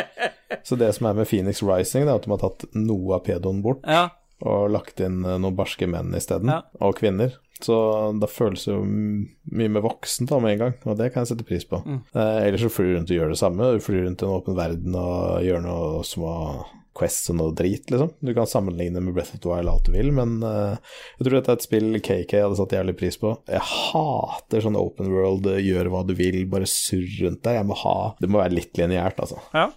Så 0.70 0.78
det 0.78 0.92
som 1.00 1.10
er 1.10 1.18
med 1.18 1.26
Phoenix 1.32 1.64
Rising, 1.66 2.06
det 2.06 2.14
er 2.14 2.20
at 2.22 2.28
de 2.30 2.34
har 2.36 2.44
tatt 2.46 2.68
noe 2.78 3.18
av 3.18 3.26
pedoen 3.26 3.64
bort 3.66 3.82
Ja. 3.90 4.04
og 4.46 4.70
lagt 4.76 5.02
inn 5.02 5.24
noen 5.26 5.58
barske 5.58 5.90
menn 5.90 6.14
isteden, 6.14 6.54
Ja. 6.54 6.62
og 6.86 7.00
kvinner. 7.02 7.34
Så 7.64 7.76
da 8.20 8.28
føles 8.28 8.66
det 8.68 8.74
jo 8.74 8.82
mye 8.86 9.70
mer 9.72 9.82
voksent 9.86 10.28
da 10.30 10.40
med 10.44 10.58
en 10.58 10.60
gang, 10.66 10.74
og 10.86 10.98
det 11.00 11.12
kan 11.14 11.24
jeg 11.24 11.32
sette 11.34 11.46
pris 11.48 11.64
på. 11.70 11.80
Mm. 11.88 12.02
Eh, 12.12 12.40
ellers 12.50 12.66
så 12.66 12.72
flyr 12.74 12.90
du 12.90 12.96
rundt 12.98 13.12
og 13.14 13.20
gjør 13.22 13.30
det 13.32 13.40
samme. 13.40 13.70
Du 13.78 13.80
flyr 13.86 14.04
rundt 14.10 14.22
i 14.22 14.26
en 14.28 14.34
åpen 14.36 14.58
verden 14.58 14.98
og 15.00 15.46
gjør 15.46 15.64
noe 15.64 16.02
små 16.04 16.34
quests 16.96 17.30
og 17.32 17.36
noe 17.40 17.52
drit, 17.56 17.90
liksom. 17.92 18.12
Du 18.24 18.32
kan 18.36 18.48
sammenligne 18.48 19.02
med 19.04 19.16
Breath 19.16 19.34
of 19.36 19.42
the 19.44 19.50
Wild 19.52 19.68
alt 19.72 19.88
du 19.88 19.92
vil, 19.96 20.12
men 20.16 20.38
eh, 20.48 20.78
jeg 21.18 21.26
tror 21.28 21.38
dette 21.38 21.52
er 21.52 21.58
et 21.60 21.66
spill 21.66 21.98
KK 22.00 22.36
hadde 22.44 22.60
satt 22.60 22.76
jævlig 22.78 22.96
pris 23.00 23.18
på. 23.20 23.34
Jeg 23.52 23.64
hater 23.72 24.64
sånn 24.64 24.78
open 24.80 25.12
world, 25.16 25.48
eh, 25.52 25.60
gjør 25.64 25.90
hva 25.92 26.06
du 26.08 26.14
vil, 26.16 26.42
bare 26.52 26.68
surr 26.72 27.08
rundt 27.24 27.42
deg. 27.48 27.58
Jeg 27.62 27.68
må 27.72 27.76
ha 27.82 27.96
Det 28.20 28.30
må 28.32 28.40
være 28.44 28.56
litt 28.60 28.80
lineært, 28.80 29.20
altså. 29.24 29.40
ja. 29.56 29.70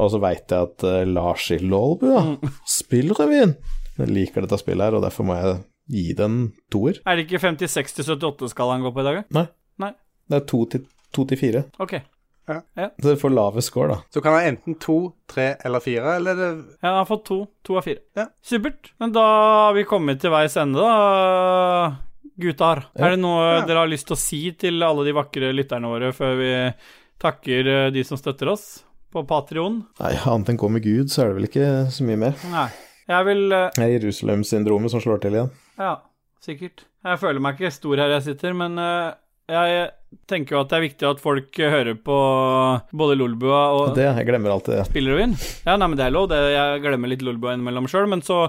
Og 0.00 0.08
så 0.14 0.16
veit 0.22 0.48
jeg 0.48 0.64
at 0.64 0.84
uh, 0.88 1.02
Lars 1.04 1.50
i 1.52 1.58
Lolbu, 1.60 2.06
da, 2.08 2.22
Mm. 2.32 2.54
spillrevyen, 2.64 3.50
jeg 3.98 4.08
liker 4.08 4.44
dette 4.46 4.56
spillet 4.62 4.86
her, 4.88 4.96
og 4.96 5.04
derfor 5.04 5.26
må 5.28 5.36
jeg 5.36 5.58
gi 5.90 6.12
det 6.16 6.24
en 6.24 6.52
toer. 6.72 7.00
Er 7.04 7.16
det 7.16 7.26
ikke 7.28 7.42
50-60-78-skalaen 7.42 8.82
går 8.86 8.94
på 8.96 9.00
i 9.00 9.06
dag? 9.08 9.22
da? 9.30 9.40
Nei. 9.40 9.46
Nei. 9.84 9.92
Det 10.30 10.36
er 10.40 10.46
to 10.48 10.64
til, 10.72 10.86
to 11.12 11.24
til 11.28 11.40
fire. 11.40 11.64
Ok. 11.82 11.98
Så 12.44 12.60
du 13.00 13.16
får 13.16 13.32
lave 13.32 13.62
score, 13.64 13.88
da. 13.88 13.98
Så 14.12 14.20
kan 14.20 14.32
kan 14.34 14.34
ha 14.36 14.48
enten 14.50 14.74
to, 14.80 15.14
tre 15.30 15.54
eller 15.64 15.80
fire, 15.80 16.16
eller 16.18 16.32
er 16.34 16.36
det 16.42 16.48
Ja, 16.82 16.88
han 16.90 16.98
har 16.98 17.06
fått 17.08 17.24
to. 17.24 17.38
To 17.64 17.78
av 17.80 17.86
fire. 17.86 18.02
Ja. 18.16 18.26
Supert. 18.44 18.90
Men 19.00 19.12
da 19.16 19.22
har 19.68 19.72
vi 19.74 19.84
kommet 19.88 20.20
til 20.20 20.30
veis 20.34 20.56
ende, 20.60 20.76
da. 20.80 21.96
Gutter, 22.36 22.84
Ja. 22.98 23.06
er 23.06 23.10
det 23.14 23.20
noe 23.20 23.60
Ja. 23.60 23.64
dere 23.66 23.78
har 23.78 23.88
lyst 23.88 24.06
til 24.08 24.16
å 24.16 24.18
si 24.18 24.50
til 24.52 24.82
alle 24.82 25.04
de 25.04 25.12
vakre 25.12 25.52
lytterne 25.54 25.88
våre 25.88 26.12
før 26.12 26.36
vi 26.36 26.74
takker 27.20 27.66
eh, 27.86 27.90
de 27.90 28.02
som 28.04 28.18
støtter 28.18 28.48
oss 28.50 28.82
på 29.12 29.22
Patrion? 29.26 29.86
Nei, 30.00 30.12
annet 30.26 30.48
enn 30.48 30.58
gå 30.58 30.68
med 30.70 30.82
Gud, 30.82 31.06
så 31.08 31.22
er 31.22 31.28
det 31.28 31.34
vel 31.36 31.48
ikke 31.48 31.90
så 31.94 32.04
mye 32.04 32.16
mer. 32.18 32.34
Nei. 32.50 32.68
Jeg 33.10 33.28
vil 33.28 33.44
uh... 33.52 33.68
Det 33.74 33.84
er 33.84 33.92
Jerusalem-syndromet 33.98 34.92
som 34.94 35.02
slår 35.04 35.20
til 35.24 35.36
igjen. 35.36 35.52
Ja, 35.80 35.98
sikkert. 36.44 36.86
Jeg 37.04 37.20
føler 37.20 37.42
meg 37.44 37.58
ikke 37.58 37.74
stor 37.74 38.00
her 38.00 38.14
jeg 38.16 38.24
sitter, 38.30 38.54
men 38.56 38.80
uh, 38.80 39.12
jeg 39.50 39.90
tenker 40.30 40.56
jo 40.56 40.60
at 40.62 40.70
det 40.70 40.76
er 40.78 40.84
viktig 40.86 41.06
at 41.08 41.20
folk 41.20 41.58
eh, 41.60 41.72
hører 41.72 41.98
på 42.00 42.16
både 42.96 43.16
Lolbua 43.18 43.58
og 43.76 43.90
Det, 43.98 44.06
jeg 44.06 44.28
glemmer 44.28 44.54
alltid 44.54 44.78
det. 44.94 45.16
inn? 45.24 45.34
Ja, 45.66 45.74
nei, 45.76 45.88
men 45.90 45.98
det 46.00 46.06
er 46.06 46.14
lov. 46.14 46.30
Det, 46.30 46.38
jeg 46.54 46.80
glemmer 46.86 47.12
litt 47.12 47.24
Lolbua 47.26 47.52
innimellom 47.56 47.88
sjøl, 47.90 48.08
men 48.08 48.24
så 48.24 48.46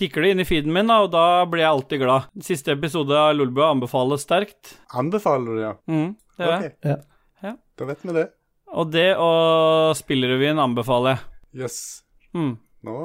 tikker 0.00 0.24
det 0.24 0.32
inn 0.34 0.42
i 0.42 0.48
feeden 0.48 0.74
min, 0.74 0.90
da, 0.90 0.98
og 1.04 1.12
da 1.14 1.26
blir 1.46 1.62
jeg 1.62 1.70
alltid 1.70 2.02
glad. 2.02 2.26
Siste 2.42 2.74
episode 2.74 3.14
av 3.14 3.36
Lolbua 3.38 3.70
anbefales 3.76 4.26
sterkt. 4.26 4.74
Anbefaler 4.98 5.60
du 5.60 5.62
ja? 5.62 5.72
Mm, 5.86 6.10
det 6.34 6.48
er 6.48 6.52
det. 6.66 6.74
Ok. 6.74 6.90
Ja. 6.90 6.98
Ja. 7.46 7.56
Da 7.78 7.90
vet 7.92 8.02
vi 8.02 8.18
det. 8.18 8.28
Og 8.76 8.90
det 8.90 9.08
og 9.22 9.94
Spillrevyen 9.94 10.58
anbefaler 10.58 11.14
jeg. 11.14 11.26
Yes. 11.62 11.78
Mm. 12.34 12.56
Nå, 12.86 12.96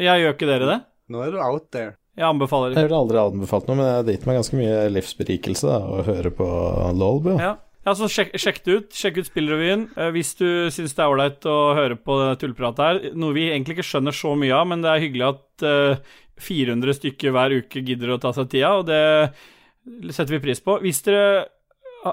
Jeg 0.00 0.24
gjør 0.24 0.34
ikke 0.34 0.50
dere 0.50 0.70
det? 0.72 0.80
nå 1.12 1.20
er 1.20 1.34
du 1.34 1.38
out 1.42 1.68
there. 1.74 1.94
Jeg 2.16 2.24
anbefaler 2.28 2.72
Jeg 2.72 2.86
har 2.86 2.94
aldri 2.96 3.18
anbefalt 3.18 3.66
noe, 3.68 3.76
men 3.76 3.86
det 3.86 3.94
har 3.94 4.16
gitt 4.16 4.26
meg 4.28 4.38
ganske 4.38 4.56
mye 4.56 4.76
livsberikelse 4.94 5.66
da, 5.68 5.78
å 5.82 6.02
høre 6.06 6.30
på 6.34 6.46
Lolbu. 6.96 7.34
Ja. 7.42 7.56
Ja, 7.84 7.92
så 7.92 8.06
sjekk, 8.08 8.30
sjekk 8.40 8.62
det 8.64 8.74
ut. 8.78 8.94
Sjekk 8.96 9.18
ut 9.20 9.26
Spillrevyen. 9.28 9.82
Eh, 10.00 10.08
hvis 10.14 10.30
du 10.38 10.46
syns 10.72 10.94
det 10.96 11.02
er 11.04 11.10
ålreit 11.12 11.44
å 11.44 11.56
høre 11.76 11.98
på 12.00 12.16
denne 12.16 12.38
tullpratet 12.40 12.84
her, 12.86 13.00
noe 13.20 13.36
vi 13.36 13.50
egentlig 13.50 13.76
ikke 13.76 13.84
skjønner 13.90 14.16
så 14.16 14.32
mye 14.40 14.54
av, 14.56 14.70
men 14.70 14.84
det 14.84 14.88
er 14.88 15.02
hyggelig 15.02 15.26
at 15.26 15.64
eh, 15.68 16.14
400 16.40 16.96
stykker 16.96 17.34
hver 17.34 17.56
uke 17.60 17.82
gidder 17.84 18.14
å 18.14 18.20
ta 18.22 18.32
seg 18.32 18.48
tida, 18.54 18.70
og 18.80 18.88
det 18.88 20.14
setter 20.16 20.38
vi 20.38 20.42
pris 20.46 20.64
på. 20.64 20.78
Hvis 20.80 21.02
dere 21.04 21.44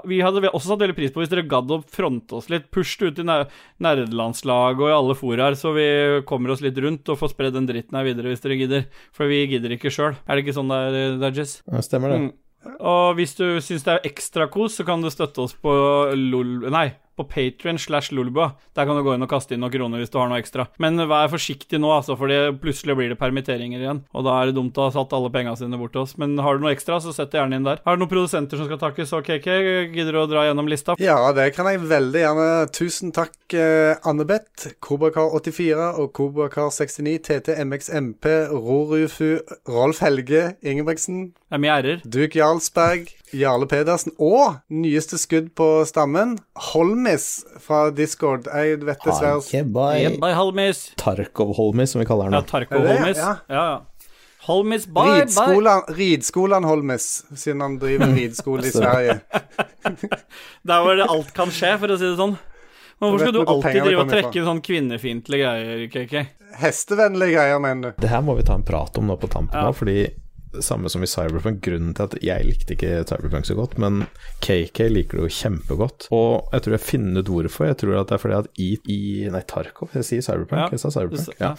vi 0.07 0.21
hadde 0.23 0.49
også 0.49 0.71
satt 0.71 0.81
veldig 0.83 0.95
pris 0.97 1.11
på 1.13 1.21
hvis 1.21 1.31
dere 1.31 1.43
gadd 1.51 1.71
å 1.73 1.81
fronte 1.91 2.37
oss 2.39 2.49
litt. 2.51 2.69
Push 2.73 2.97
det 3.01 3.11
ut 3.11 3.21
i 3.23 3.25
ner- 3.27 3.47
nerdelandslaget 3.83 4.83
og 4.85 4.91
i 4.91 4.95
alle 4.95 5.17
foraer, 5.19 5.57
så 5.59 5.73
vi 5.75 5.87
kommer 6.29 6.53
oss 6.53 6.63
litt 6.63 6.77
rundt 6.81 7.09
og 7.11 7.19
får 7.19 7.33
spredd 7.33 7.57
den 7.57 7.67
dritten 7.69 7.97
her 7.99 8.07
videre 8.07 8.31
hvis 8.31 8.43
dere 8.43 8.59
gidder. 8.59 8.87
For 9.15 9.31
vi 9.31 9.43
gidder 9.51 9.75
ikke 9.75 9.91
sjøl. 9.93 10.15
Er 10.27 10.37
det 10.37 10.45
ikke 10.45 10.57
sånn 10.57 10.71
det 10.71 10.79
er, 11.19 11.35
Jess? 11.35 11.59
Ja, 11.67 11.83
Stemmer 11.85 12.13
det. 12.15 12.21
Mm. 12.23 12.31
Og 12.85 13.15
hvis 13.17 13.33
du 13.39 13.45
syns 13.63 13.85
det 13.87 13.95
er 13.95 14.03
ekstra 14.11 14.45
kos, 14.53 14.75
så 14.77 14.85
kan 14.85 15.01
du 15.01 15.09
støtte 15.09 15.41
oss 15.47 15.55
på 15.57 15.71
lol... 16.13 16.59
Nei, 16.69 16.91
på 17.17 17.25
Patrion 17.27 17.79
slash 17.81 18.13
lolbua. 18.15 18.51
Der 18.75 18.87
kan 18.87 18.97
du 18.97 19.03
gå 19.05 19.15
inn 19.15 19.25
og 19.25 19.31
kaste 19.31 19.55
inn 19.55 19.61
noen 19.63 19.73
kroner 19.73 20.01
hvis 20.01 20.11
du 20.13 20.17
har 20.19 20.29
noe 20.31 20.39
ekstra. 20.41 20.67
Men 20.81 20.99
vær 21.09 21.31
forsiktig 21.31 21.79
nå, 21.81 21.91
altså, 21.93 22.17
for 22.19 22.31
plutselig 22.61 22.95
blir 22.97 23.11
det 23.13 23.19
permitteringer 23.19 23.83
igjen. 23.83 24.03
Og 24.15 24.25
da 24.27 24.37
er 24.39 24.49
det 24.49 24.57
dumt 24.57 24.77
å 24.79 24.87
ha 24.87 24.93
satt 24.95 25.13
alle 25.17 25.31
pengene 25.33 25.57
sine 25.59 25.79
bort 25.79 25.93
til 25.95 26.05
oss. 26.05 26.15
Men 26.21 26.37
har 26.41 26.57
du 26.57 26.65
noe 26.65 26.73
ekstra, 26.75 27.01
så 27.03 27.13
sett 27.15 27.33
det 27.33 27.41
gjerne 27.41 27.59
inn 27.59 27.67
der. 27.67 27.81
Har 27.85 27.97
du 27.97 28.03
noen 28.03 28.11
produsenter 28.11 28.59
som 28.59 28.69
skal 28.69 28.81
takkes, 28.81 29.13
og 29.17 29.27
KK, 29.27 29.49
gidder 29.95 30.15
du 30.15 30.21
å 30.23 30.27
dra 30.31 30.45
gjennom 30.47 30.69
lista? 30.71 30.95
Ja, 31.03 31.19
det 31.35 31.51
kan 31.57 31.69
jeg 31.69 31.83
veldig 31.91 32.23
gjerne. 32.23 32.49
Tusen 32.75 33.13
takk, 33.15 33.35
eh, 33.53 33.95
Annebeth, 34.07 34.71
Kobrakar84 34.83 35.91
og 36.01 36.11
Kobrakar69, 36.17 37.17
TTMXMP, 37.27 38.29
Rorufu, 38.51 39.39
Rolf 39.69 39.99
Helge 39.99 40.55
Ingebrigtsen, 40.63 41.31
Det 41.51 41.57
er 41.57 41.61
mye 41.61 41.75
ærer. 41.81 42.03
Duke 42.07 42.39
Jarlsberg, 42.39 43.09
Jarle 43.33 43.67
Pedersen 43.71 44.11
og 44.19 44.57
nyeste 44.73 45.17
skudd 45.21 45.51
på 45.55 45.67
stammen, 45.87 46.37
Holmis 46.71 47.45
fra 47.63 47.85
Discord. 47.95 48.49
Jeg 48.51 48.81
vet 48.83 49.05
dessverre 49.05 49.63
by 50.19 50.33
Holmis. 50.35 50.89
Tarkov 50.99 51.53
Holmis, 51.57 51.93
som 51.95 52.01
vi 52.03 52.07
kaller 52.09 52.31
Ja, 52.31 52.41
den. 52.41 52.49
Tarko 52.51 52.75
Er 52.75 52.85
det? 52.87 52.97
Holmis. 52.99 53.17
Ja. 53.23 53.35
Ja, 53.47 53.63
ja. 53.71 53.79
Holmis, 54.47 54.87
bye, 54.89 55.03
bye. 55.05 55.21
Ridskolen, 55.21 55.81
Ridskolen 55.97 56.63
Holmis, 56.65 57.07
siden 57.37 57.61
han 57.61 57.75
driver 57.79 58.09
ridskole 58.19 58.65
i 58.67 58.71
Sverige. 58.73 59.19
Der 60.67 60.81
hvor 60.81 60.95
det 60.97 61.05
alt 61.09 61.29
kan 61.37 61.51
skje, 61.53 61.75
for 61.81 61.93
å 61.93 61.97
si 61.99 62.07
det 62.09 62.17
sånn. 62.19 62.33
Men 63.01 63.13
Hvorfor 63.15 63.23
skal 63.25 63.33
du 63.33 63.39
alltid 63.49 63.77
drive 63.81 64.01
og 64.03 64.09
trekke 64.11 64.29
trekke 64.29 64.45
sånn 64.45 64.59
kvinnefiendtlige 64.65 65.45
greier, 65.45 65.85
KK? 65.93 66.25
Hestevennlige 66.61 67.33
greier, 67.37 67.61
mener 67.63 67.93
du? 67.95 68.01
Det 68.03 68.09
her 68.11 68.21
må 68.25 68.35
vi 68.37 68.43
ta 68.45 68.57
en 68.59 68.65
prat 68.65 68.97
om 69.01 69.07
nå 69.09 69.15
på 69.21 69.29
tampen, 69.31 69.57
Ja. 69.57 69.71
fordi 69.73 70.03
samme 70.59 70.89
som 70.91 71.03
i 71.03 71.09
Cyberpunk, 71.09 71.61
grunnen 71.63 71.95
til 71.95 72.09
at 72.09 72.17
jeg 72.25 72.47
likte 72.47 72.75
ikke 72.75 73.01
Cyberpunk 73.07 73.47
så 73.47 73.55
godt, 73.57 73.77
men 73.81 74.03
KK 74.43 74.83
liker 74.91 75.21
det 75.21 75.27
jo 75.27 75.33
kjempegodt. 75.37 76.09
Og 76.15 76.51
jeg 76.51 76.65
tror 76.65 76.77
jeg 76.77 76.85
finner 76.85 77.23
ut 77.23 77.31
hvorfor. 77.31 77.69
Jeg 77.71 77.79
tror 77.81 78.01
at 78.01 78.11
det 78.11 78.17
er 78.17 78.23
fordi 78.25 78.39
at 78.41 78.61
i, 78.61 78.69
i 78.91 79.01
Nei, 79.31 79.43
Tarkov, 79.47 79.93
jeg 79.95 80.07
sier 80.07 80.25
Cyberpunk. 80.25 80.67
Ja. 80.67 80.69
Jeg 80.75 80.83
sa 80.83 80.93
Cyberpunk. 80.97 81.35
Ja. 81.41 81.53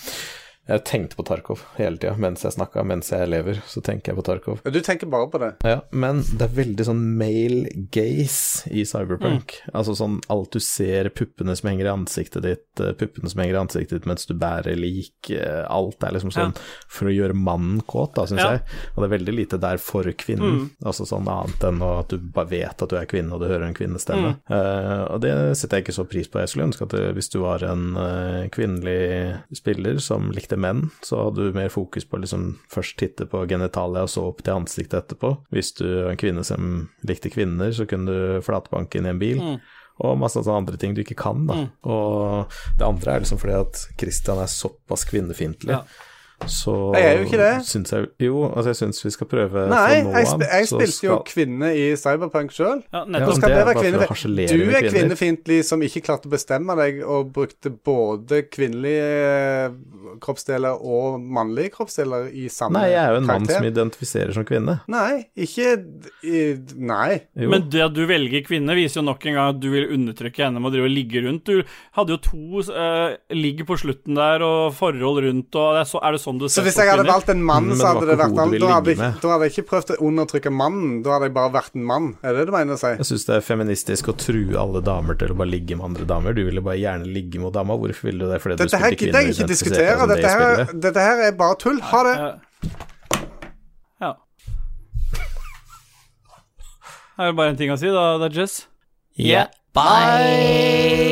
Ja. 0.68 0.76
Jeg 0.76 0.84
tenkte 0.86 1.16
på 1.18 1.24
Tarkov 1.26 1.64
hele 1.76 1.98
tida 1.98 2.14
mens 2.22 2.44
jeg 2.46 2.54
snakka, 2.54 2.84
mens 2.86 3.08
jeg 3.10 3.26
lever, 3.28 3.58
så 3.66 3.80
tenker 3.82 4.12
jeg 4.12 4.18
på 4.20 4.24
Tarkov. 4.28 4.60
Ja, 4.64 4.70
Du 4.70 4.78
tenker 4.80 5.08
bare 5.10 5.26
på 5.28 5.40
det. 5.42 5.48
Ja, 5.66 5.80
men 5.90 6.20
det 6.22 6.42
er 6.46 6.52
veldig 6.54 6.84
sånn 6.86 7.00
male 7.18 7.68
gaze 7.92 8.70
i 8.70 8.84
cyberpunk. 8.86 9.56
Altså 9.74 9.96
sånn 9.98 10.20
alt 10.30 10.52
du 10.54 10.60
ser, 10.62 11.10
puppene 11.10 11.56
som 11.58 11.68
henger 11.72 11.88
i 11.88 11.92
ansiktet 11.92 12.42
ditt, 12.46 12.80
eh, 12.80 12.92
puppene 12.94 13.28
som 13.32 13.42
henger 13.42 13.58
i 13.58 13.62
ansiktet 13.64 13.98
ditt 13.98 14.06
mens 14.06 14.26
du 14.30 14.34
bærer 14.38 14.78
lik, 14.78 15.30
eh, 15.34 15.64
alt 15.66 16.02
er 16.06 16.14
liksom 16.14 16.30
sånn 16.32 16.54
for 16.88 17.10
å 17.10 17.14
gjøre 17.16 17.34
mannen 17.34 17.82
kåt, 17.82 18.14
da, 18.14 18.22
syns 18.30 18.38
Ja. 18.44 18.50
jeg. 18.52 18.62
Og 18.94 19.02
det 19.02 19.10
er 19.10 19.18
veldig 19.18 19.34
lite 19.36 19.60
der 19.60 19.78
for 19.78 20.04
kvinnen, 20.04 20.70
altså 20.84 21.04
sånn 21.06 21.26
annet 21.26 21.58
enn 21.68 21.82
at 21.82 22.08
du 22.08 22.18
bare 22.18 22.46
vet 22.48 22.82
at 22.82 22.88
du 22.88 22.96
er 22.96 23.06
kvinne 23.06 23.32
og 23.34 23.40
du 23.40 23.48
hører 23.48 23.66
en 23.66 23.74
kvinnestemme. 23.74 24.36
Eh, 24.48 25.04
og 25.12 25.20
det 25.20 25.56
setter 25.58 25.78
jeg 25.78 25.86
ikke 25.86 25.98
så 25.98 26.08
pris 26.08 26.28
på. 26.28 26.38
Jeg 26.38 26.48
skulle 26.48 26.70
ønske 26.70 26.82
at 26.86 26.90
det, 26.94 27.14
hvis 27.16 27.30
du 27.30 27.40
var 27.40 27.62
en 27.66 27.96
uh, 27.96 28.46
kvinnelig 28.48 29.40
spiller 29.52 29.98
som 30.00 30.30
likte 30.30 30.51
menn, 30.60 30.86
så 31.04 31.26
hadde 31.26 31.48
du 31.48 31.56
mer 31.56 31.70
fokus 31.72 32.06
på 32.08 32.20
liksom 32.22 32.56
først 32.72 32.96
titte 33.00 33.26
på 33.30 33.44
genitalia 33.50 34.04
og 34.06 34.10
så 34.12 34.26
opp 34.30 34.42
til 34.44 34.56
ansiktet 34.56 34.98
etterpå. 35.00 35.34
Hvis 35.54 35.72
du 35.78 35.86
er 35.86 36.10
en 36.12 36.20
kvinne 36.20 36.44
som 36.46 36.72
likte 37.08 37.32
kvinner, 37.32 37.72
så 37.74 37.86
kunne 37.88 38.10
du 38.10 38.44
flatbanke 38.44 38.98
inn 38.98 39.08
i 39.08 39.14
en 39.14 39.22
bil. 39.22 39.42
Og 40.02 40.16
masse 40.18 40.40
sånne 40.40 40.62
andre 40.64 40.78
ting 40.80 40.96
du 40.96 41.02
ikke 41.02 41.18
kan, 41.20 41.44
da. 41.46 41.58
Og 41.84 42.54
det 42.78 42.86
andre 42.86 43.12
er 43.12 43.24
liksom 43.24 43.40
fordi 43.42 43.58
at 43.60 43.84
Christian 44.00 44.40
er 44.42 44.50
såpass 44.50 45.04
kvinnefiendtlig. 45.10 45.76
Ja. 45.76 45.84
Så 46.50 46.74
Jeg 46.96 47.06
er 47.06 47.18
jo 47.18 47.26
ikke 47.26 47.40
det. 47.40 47.52
Syns 47.68 47.92
jeg, 47.92 48.08
jo, 48.22 48.44
altså 48.48 48.72
jeg 48.72 48.78
syns 48.80 49.04
vi 49.04 49.12
skal 49.14 49.28
prøve 49.30 49.66
Nei, 49.70 50.00
jeg, 50.00 50.28
sp 50.28 50.44
jeg 50.46 50.68
spilte 50.70 50.94
skal... 50.96 51.08
jo 51.08 51.18
kvinne 51.28 51.70
i 51.78 51.84
Cyberpunk 51.98 52.54
sjøl. 52.54 52.82
Ja, 52.92 53.04
Ja, 53.06 53.26
Du 54.58 54.64
er 54.70 54.80
kvinner. 54.80 54.88
kvinnefiendtlig 54.90 55.60
som 55.66 55.82
ikke 55.84 56.04
klarte 56.08 56.30
å 56.30 56.32
bestemme 56.32 56.76
deg, 56.78 57.02
og 57.06 57.32
brukte 57.34 57.72
både 57.72 58.44
kvinnelige 58.50 59.06
eh, 59.06 59.76
kroppsdeler 60.22 60.82
og 60.82 61.20
mannlige 61.22 61.74
kroppsdeler 61.76 62.28
i 62.30 62.48
samme 62.52 62.78
karakter. 62.78 62.88
Nei, 62.88 62.92
jeg 62.92 63.02
er 63.02 63.12
jo 63.14 63.20
en 63.20 63.28
mann 63.30 63.48
som 63.48 63.68
identifiserer 63.68 64.36
som 64.36 64.46
kvinne. 64.48 64.78
Nei, 64.92 65.24
ikke 65.46 65.68
i, 66.26 66.42
Nei. 66.76 67.22
Jo. 67.38 67.50
Men 67.52 67.68
det 67.72 67.84
at 67.86 67.94
du 67.96 68.02
velger 68.08 68.44
kvinne, 68.46 68.76
viser 68.78 69.00
jo 69.00 69.06
nok 69.08 69.24
en 69.28 69.38
gang 69.38 69.52
at 69.54 69.60
du 69.62 69.68
vil 69.72 69.88
undertrykke 69.94 70.46
henne 70.46 70.62
med 70.62 70.70
å 70.70 70.74
drive 70.74 70.90
og 70.90 70.94
ligge 70.96 71.22
rundt. 71.26 71.48
Du 71.48 71.62
hadde 71.98 72.16
jo 72.16 72.20
to 72.24 72.62
uh, 72.72 73.14
ligg 73.34 73.64
på 73.68 73.78
slutten 73.80 74.18
der, 74.18 74.44
og 74.46 74.74
forhold 74.76 75.22
rundt, 75.26 75.50
og 75.54 75.76
det 75.76 75.84
er, 75.84 75.90
så, 75.90 76.00
er 76.02 76.16
det 76.16 76.22
sånn 76.22 76.31
Så 76.40 76.48
ser 76.60 76.62
hvis 76.68 76.76
jeg 76.80 76.88
hadde 76.90 77.04
valgt 77.08 77.28
en 77.28 77.42
mann, 77.44 77.68
Mm, 77.72 77.76
så 77.78 77.86
hadde 77.92 78.06
det 78.08 78.18
vært 78.18 78.36
hodet 78.38 78.60
Da 78.60 78.68
hadde, 78.72 78.90
jeg, 78.96 79.14
da 79.22 79.28
hadde 79.32 79.44
jeg 79.48 79.52
ikke 79.52 79.66
prøvd 79.70 79.90
å 79.92 79.96
undertrykke 80.08 80.50
mannen. 80.52 81.02
Da 81.02 81.10
hadde 81.16 81.28
jeg 81.28 81.34
bare 81.34 81.52
vært 81.52 81.74
en 81.76 81.84
mann. 81.84 82.06
Er 82.22 82.32
det 82.32 82.38
det 82.38 82.46
du 82.46 82.52
mener 82.56 82.74
å 82.74 82.78
si? 82.80 82.86
Jeg 82.96 83.06
syns 83.10 83.24
det 83.28 83.34
er 83.36 83.44
feministisk 83.46 84.08
å 84.08 84.16
true 84.16 84.56
alle 84.58 84.80
damer 84.82 85.14
til 85.20 85.28
å 85.34 85.36
bare 85.36 85.50
ligge 85.52 85.76
med 85.76 85.84
andre 85.90 86.04
damer. 86.04 86.32
Du 86.34 86.44
ville 86.44 86.60
bare 86.64 86.78
gjerne 86.80 87.06
ligge 87.06 87.38
med 87.42 87.52
dama. 87.52 87.76
Hvorfor 87.76 88.08
ville 88.10 88.24
du 88.24 88.30
det? 88.32 88.40
Fordi 88.42 88.56
du 88.56 88.64
Dette 88.64 88.78
her 88.82 88.90
gidder 88.96 89.20
jeg 89.20 89.34
ikke 89.36 89.48
diskutere. 89.52 90.06
Dette, 90.06 90.16
det 90.16 90.22
Dette 90.22 90.32
her, 90.32 90.80
dette 90.88 91.00
her 91.08 91.24
er 91.28 91.32
bare 91.32 91.56
tull. 91.60 91.80
Ha 91.92 92.02
det. 92.08 92.16
Ja. 94.00 94.14
Det 97.18 97.28
Er 97.28 97.32
bare 97.38 97.50
en 97.52 97.56
ting 97.60 97.70
å 97.70 97.76
si, 97.78 97.86
da, 97.92 98.16
da 98.18 98.28
Jess? 98.32 98.66
Yeah. 99.14 99.46
Bye. 99.74 101.11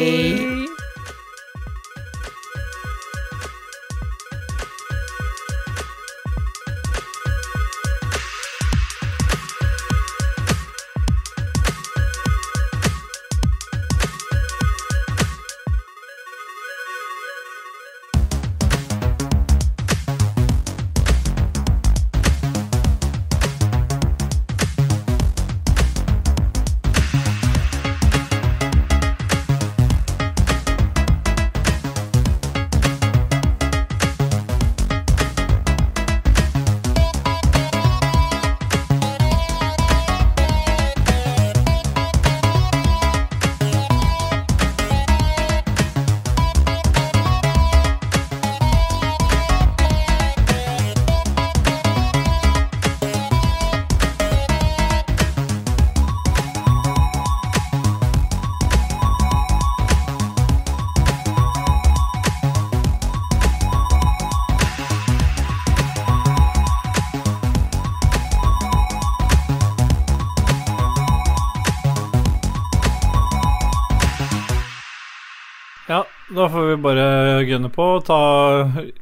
Da 76.30 76.46
får 76.50 76.66
vi 76.68 76.82
bare 76.82 77.06
gunne 77.48 77.70
på 77.74 77.86
og 77.96 78.04
ta 78.06 78.22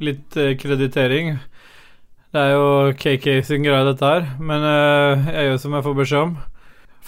litt 0.00 0.36
eh, 0.40 0.54
kreditering. 0.60 1.34
Det 2.32 2.40
er 2.40 2.54
jo 2.54 2.92
KK 2.96 3.26
sin 3.44 3.64
greie, 3.64 3.84
dette 3.84 4.12
her, 4.12 4.30
men 4.40 4.64
eh, 4.64 5.26
jeg 5.34 5.48
gjør 5.48 5.58
som 5.64 5.76
jeg 5.76 5.86
får 5.86 5.98
beskjed 5.98 6.22
om. 6.22 6.38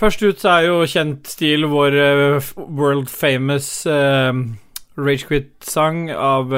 Først 0.00 0.24
ut 0.24 0.42
så 0.42 0.52
er 0.52 0.66
jo 0.68 0.88
kjent 0.88 1.28
stil 1.28 1.64
vår 1.72 1.96
eh, 2.04 2.50
world 2.56 3.08
famous 3.12 3.68
uh, 3.88 4.32
Ragequit-sang 5.00 6.10
av 6.12 6.52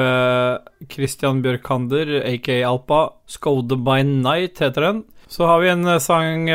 Christian 0.91 1.39
Bjørkander, 1.43 2.17
aka 2.27 2.57
Alpa. 2.67 3.03
'Skode 3.29 3.77
by 3.79 4.01
Night' 4.03 4.59
heter 4.59 4.89
den. 4.89 5.03
Så 5.31 5.47
har 5.47 5.63
vi 5.63 5.71
en 5.71 5.87
sang, 6.03 6.49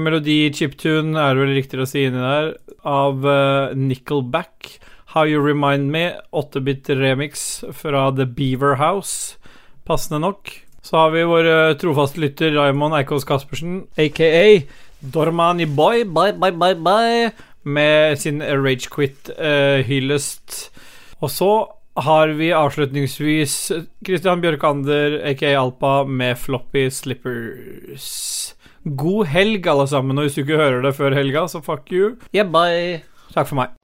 melodi, 0.00 0.48
chiptune, 0.56 1.12
er 1.20 1.36
det 1.36 1.42
vel 1.42 1.52
riktigere 1.58 1.84
å 1.84 1.90
si 1.90 2.06
inni 2.08 2.22
der, 2.22 2.54
av 2.88 3.28
Nickelback. 3.76 4.72
How 5.14 5.22
You 5.30 5.38
Remind 5.38 5.94
Me, 5.94 6.18
8-bit 6.32 6.88
remix 6.98 7.62
fra 7.72 8.10
The 8.10 8.26
Beaver 8.26 8.74
House. 8.80 9.36
Passende 9.86 10.18
nok. 10.18 10.50
Så 10.82 10.96
har 10.98 11.10
vi 11.14 11.22
vår 11.22 11.46
eh, 11.46 11.76
trofaste 11.78 12.18
lytter 12.20 12.50
Raymond 12.56 12.94
Eikås 12.98 13.24
Caspersen, 13.24 13.86
aka 13.94 14.62
Dormani 15.14 15.66
Boy, 15.70 16.02
bye, 16.04 16.32
bye, 16.34 16.52
bye, 16.52 16.74
bye, 16.74 17.30
med 17.62 18.18
sin 18.18 18.42
Ragequit-hyllest. 18.42 20.70
Og 21.22 21.30
så 21.30 21.68
har 21.94 22.28
vi 22.34 22.50
avslutningsvis 22.50 23.70
Christian 24.02 24.40
Bjørkander, 24.42 25.22
aka 25.30 25.54
Alpa, 25.60 26.04
med 26.04 26.38
Floppy 26.42 26.88
Slippers. 26.90 28.54
God 28.82 29.26
helg, 29.30 29.66
alle 29.70 29.86
sammen. 29.88 30.18
Og 30.18 30.22
hvis 30.26 30.34
du 30.34 30.42
ikke 30.42 30.58
hører 30.58 30.82
det 30.82 30.96
før 30.98 31.14
helga, 31.14 31.46
så 31.46 31.62
fuck 31.62 31.86
you. 31.92 32.16
Yeah, 32.34 32.50
bye. 32.50 33.06
Takk 33.30 33.46
for 33.46 33.54
meg. 33.62 33.83